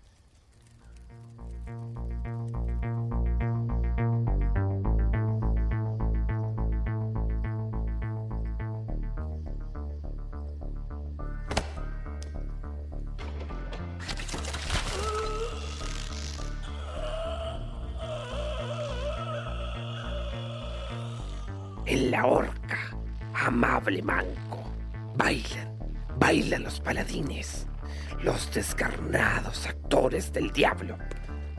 la 22.13 22.27
horca, 22.27 22.77
amable 23.33 24.03
manco, 24.03 24.63
bailan, 25.15 25.75
bailan 26.19 26.61
los 26.61 26.79
paladines, 26.79 27.65
los 28.21 28.53
descarnados 28.53 29.65
actores 29.65 30.31
del 30.31 30.51
diablo, 30.51 30.95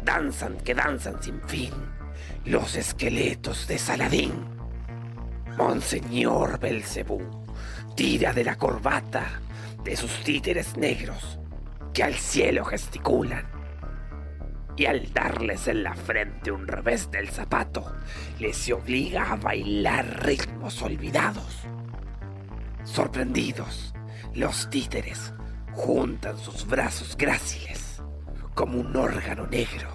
danzan 0.05 0.57
que 0.59 0.73
danzan 0.73 1.21
sin 1.21 1.43
fin, 1.49 1.73
los 2.45 2.77
esqueletos 2.77 3.67
de 3.67 3.79
Saladín. 3.79 4.33
Monseñor 5.57 6.61
Belcebú 6.61 7.21
tira 7.97 8.33
de 8.33 8.45
la 8.45 8.55
corbata 8.55 9.41
de 9.83 9.97
sus 9.97 10.23
títeres 10.23 10.77
negros 10.77 11.41
que 11.93 12.05
al 12.05 12.15
cielo 12.15 12.65
gesticulan. 12.65 13.54
Y 14.77 14.87
al 14.87 15.13
darles 15.13 15.69
en 15.69 15.85
la 15.85 15.95
frente 15.95 16.51
un 16.51 16.67
revés 16.67 17.11
del 17.11 17.29
zapato, 17.29 17.95
les 18.41 18.71
obliga 18.71 19.33
a 19.33 19.37
bailar 19.37 20.25
ritmos 20.25 20.83
olvidados. 20.83 21.61
Sorprendidos, 22.83 23.95
los 24.35 24.69
títeres 24.69 25.33
juntan 25.73 26.37
sus 26.39 26.67
brazos 26.67 27.17
gráciles 27.17 28.03
como 28.55 28.79
un 28.79 28.97
órgano 28.97 29.47
negro, 29.47 29.89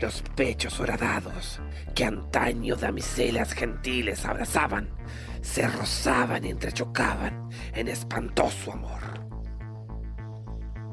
los 0.00 0.22
pechos 0.34 0.80
horadados 0.80 1.60
que 1.94 2.04
antaño 2.04 2.76
damiselas 2.76 3.52
gentiles 3.52 4.24
abrazaban, 4.24 4.88
se 5.42 5.66
rozaban 5.66 6.44
y 6.44 6.50
entrechocaban 6.50 7.48
en 7.72 7.88
espantoso 7.88 8.72
amor. 8.72 9.00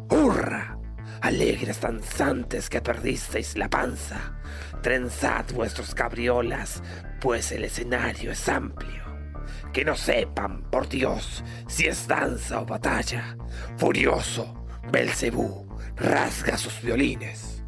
¡Hurra! 0.10 0.78
Alegres 1.22 1.82
danzantes 1.82 2.70
que 2.70 2.82
perdisteis 2.82 3.58
la 3.58 3.70
panza, 3.70 4.40
trenzad 4.82 5.46
vuestros 5.54 5.96
cabriolas, 5.96 6.84
pues 7.20 7.52
el 7.52 7.64
escenario 7.64 8.32
es 8.32 8.48
amplio. 8.50 9.04
Que 9.74 9.84
no 9.84 9.96
sepan, 9.96 10.64
por 10.70 10.88
Dios, 10.88 11.44
si 11.68 11.88
es 11.88 12.08
danza 12.08 12.62
o 12.62 12.66
batalla. 12.66 13.38
Furioso, 13.78 14.66
Belcebú 14.92 15.68
rasga 15.96 16.58
sus 16.58 16.82
violines. 16.82 17.64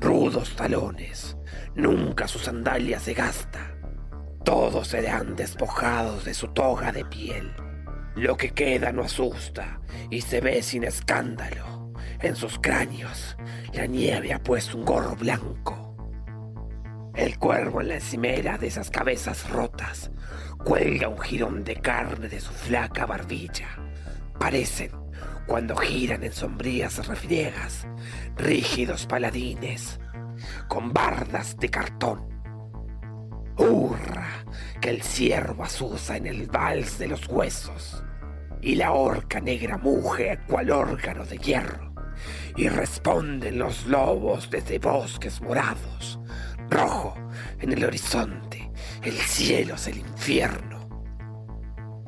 Rudos 0.00 0.56
talones, 0.56 1.36
nunca 1.74 2.28
su 2.28 2.38
sandalia 2.38 2.98
se 2.98 3.14
gasta. 3.14 3.74
Todos 4.44 4.88
serán 4.88 5.36
despojados 5.36 6.24
de 6.24 6.34
su 6.34 6.48
toga 6.48 6.92
de 6.92 7.04
piel. 7.04 7.52
Lo 8.20 8.36
que 8.36 8.50
queda 8.50 8.92
no 8.92 9.04
asusta 9.04 9.80
y 10.10 10.20
se 10.20 10.42
ve 10.42 10.62
sin 10.62 10.84
escándalo. 10.84 11.90
En 12.20 12.36
sus 12.36 12.58
cráneos 12.58 13.34
la 13.72 13.86
nieve 13.86 14.34
ha 14.34 14.42
puesto 14.42 14.76
un 14.76 14.84
gorro 14.84 15.16
blanco. 15.16 15.96
El 17.14 17.38
cuervo 17.38 17.80
en 17.80 17.88
la 17.88 17.94
encimera 17.94 18.58
de 18.58 18.66
esas 18.66 18.90
cabezas 18.90 19.48
rotas 19.48 20.10
cuelga 20.62 21.08
un 21.08 21.18
jirón 21.18 21.64
de 21.64 21.76
carne 21.76 22.28
de 22.28 22.40
su 22.40 22.52
flaca 22.52 23.06
barbilla. 23.06 23.68
Parecen, 24.38 24.90
cuando 25.46 25.74
giran 25.76 26.22
en 26.22 26.32
sombrías 26.34 27.06
refriegas, 27.06 27.86
rígidos 28.36 29.06
paladines 29.06 29.98
con 30.68 30.92
bardas 30.92 31.56
de 31.56 31.70
cartón. 31.70 32.28
¡Hurra! 33.56 34.44
Que 34.78 34.90
el 34.90 35.00
ciervo 35.00 35.64
azuza 35.64 36.18
en 36.18 36.26
el 36.26 36.48
vals 36.48 36.98
de 36.98 37.08
los 37.08 37.26
huesos 37.26 38.04
y 38.62 38.74
la 38.74 38.92
horca 38.92 39.40
negra 39.40 39.78
muge 39.78 40.38
cual 40.46 40.70
órgano 40.70 41.24
de 41.24 41.38
hierro 41.38 41.90
y 42.56 42.68
responden 42.68 43.58
los 43.58 43.86
lobos 43.86 44.50
desde 44.50 44.78
bosques 44.78 45.40
morados. 45.40 46.18
Rojo 46.68 47.14
en 47.58 47.72
el 47.72 47.84
horizonte, 47.84 48.70
el 49.02 49.14
cielo 49.14 49.74
es 49.74 49.86
el 49.88 49.98
infierno. 49.98 50.78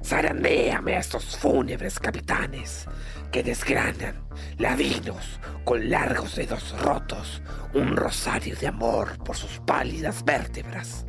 Zarandéame 0.05 0.97
a 0.97 0.99
estos 0.99 1.37
fúnebres 1.37 1.99
capitanes 1.99 2.87
que 3.31 3.43
desgranan, 3.43 4.29
ladinos 4.59 5.41
con 5.65 5.89
largos 5.89 6.37
dedos 6.37 6.79
rotos, 6.81 7.43
un 7.73 7.97
rosario 7.97 8.57
de 8.57 8.67
amor 8.67 9.17
por 9.25 9.37
sus 9.37 9.61
pálidas 9.61 10.25
vértebras. 10.25 11.07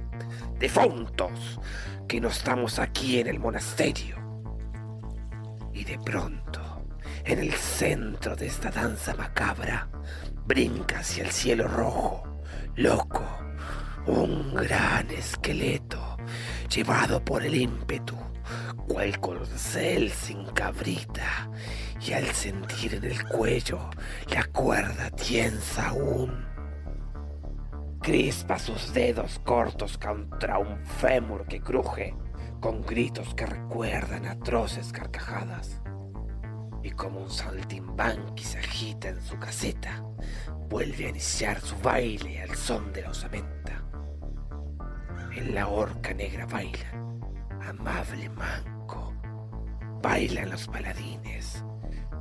Defuntos, 0.60 1.60
que 2.07 2.22
no 2.22 2.30
estamos 2.30 2.80
aquí 2.80 3.20
en 3.20 3.28
el 3.28 3.40
monasterio. 3.40 4.23
Y 5.74 5.84
de 5.84 5.98
pronto, 6.00 6.86
en 7.26 7.40
el 7.40 7.54
centro 7.54 8.36
de 8.36 8.48
esta 8.48 8.70
danza 8.70 9.16
macabra, 9.16 9.90
brinca 10.45 11.00
hacia 11.00 11.24
el 11.24 11.32
cielo 11.32 11.68
rojo, 11.68 12.24
loco, 12.76 13.26
un 14.06 14.54
gran 14.54 15.10
esqueleto 15.12 16.18
llevado 16.70 17.24
por 17.24 17.44
el 17.44 17.56
ímpetu, 17.56 18.18
cual 18.88 19.20
corcel 19.20 20.12
sin 20.12 20.45
cabrita, 20.48 21.50
y 22.02 22.14
al 22.14 22.26
sentir 22.28 22.95
en 22.95 23.06
el 23.06 23.24
cuello 23.26 23.90
la 24.28 24.44
cuerda 24.45 25.10
tiensa 25.12 25.90
aún. 25.90 26.45
Crispa 28.02 28.60
sus 28.60 28.94
dedos 28.94 29.40
cortos 29.40 29.98
contra 29.98 30.58
un 30.58 30.86
fémur 30.86 31.45
que 31.45 31.62
cruje, 31.62 32.14
con 32.64 32.81
gritos 32.81 33.35
que 33.35 33.45
recuerdan 33.45 34.26
atroces 34.26 34.94
carcajadas. 34.94 35.81
Y 36.81 36.91
como 36.91 37.19
un 37.19 37.30
saltimbanqui 37.30 38.41
se 38.41 38.57
agita 38.57 39.10
en 39.10 39.22
su 39.22 39.38
caseta, 39.38 40.02
vuelve 40.69 41.07
a 41.07 41.10
iniciar 41.10 41.60
su 41.60 41.76
baile 41.80 42.41
al 42.41 42.56
son 42.56 42.94
de 42.94 43.02
la 43.02 43.10
osamenta. 43.10 43.84
En 45.35 45.53
la 45.53 45.68
horca 45.68 46.14
negra 46.14 46.45
bailan, 46.45 47.19
amable 47.68 48.30
manco, 48.30 49.14
bailan 50.02 50.49
los 50.49 50.65
paladines, 50.68 51.65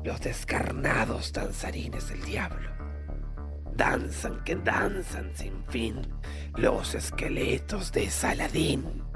los 0.02 0.20
descarnados 0.22 1.32
danzarines 1.32 2.08
del 2.08 2.24
diablo. 2.24 2.68
Danzan 3.76 4.42
que 4.42 4.56
danzan 4.56 5.30
sin 5.36 5.64
fin 5.68 6.02
los 6.56 6.96
esqueletos 6.96 7.92
de 7.92 8.10
Saladín. 8.10 9.11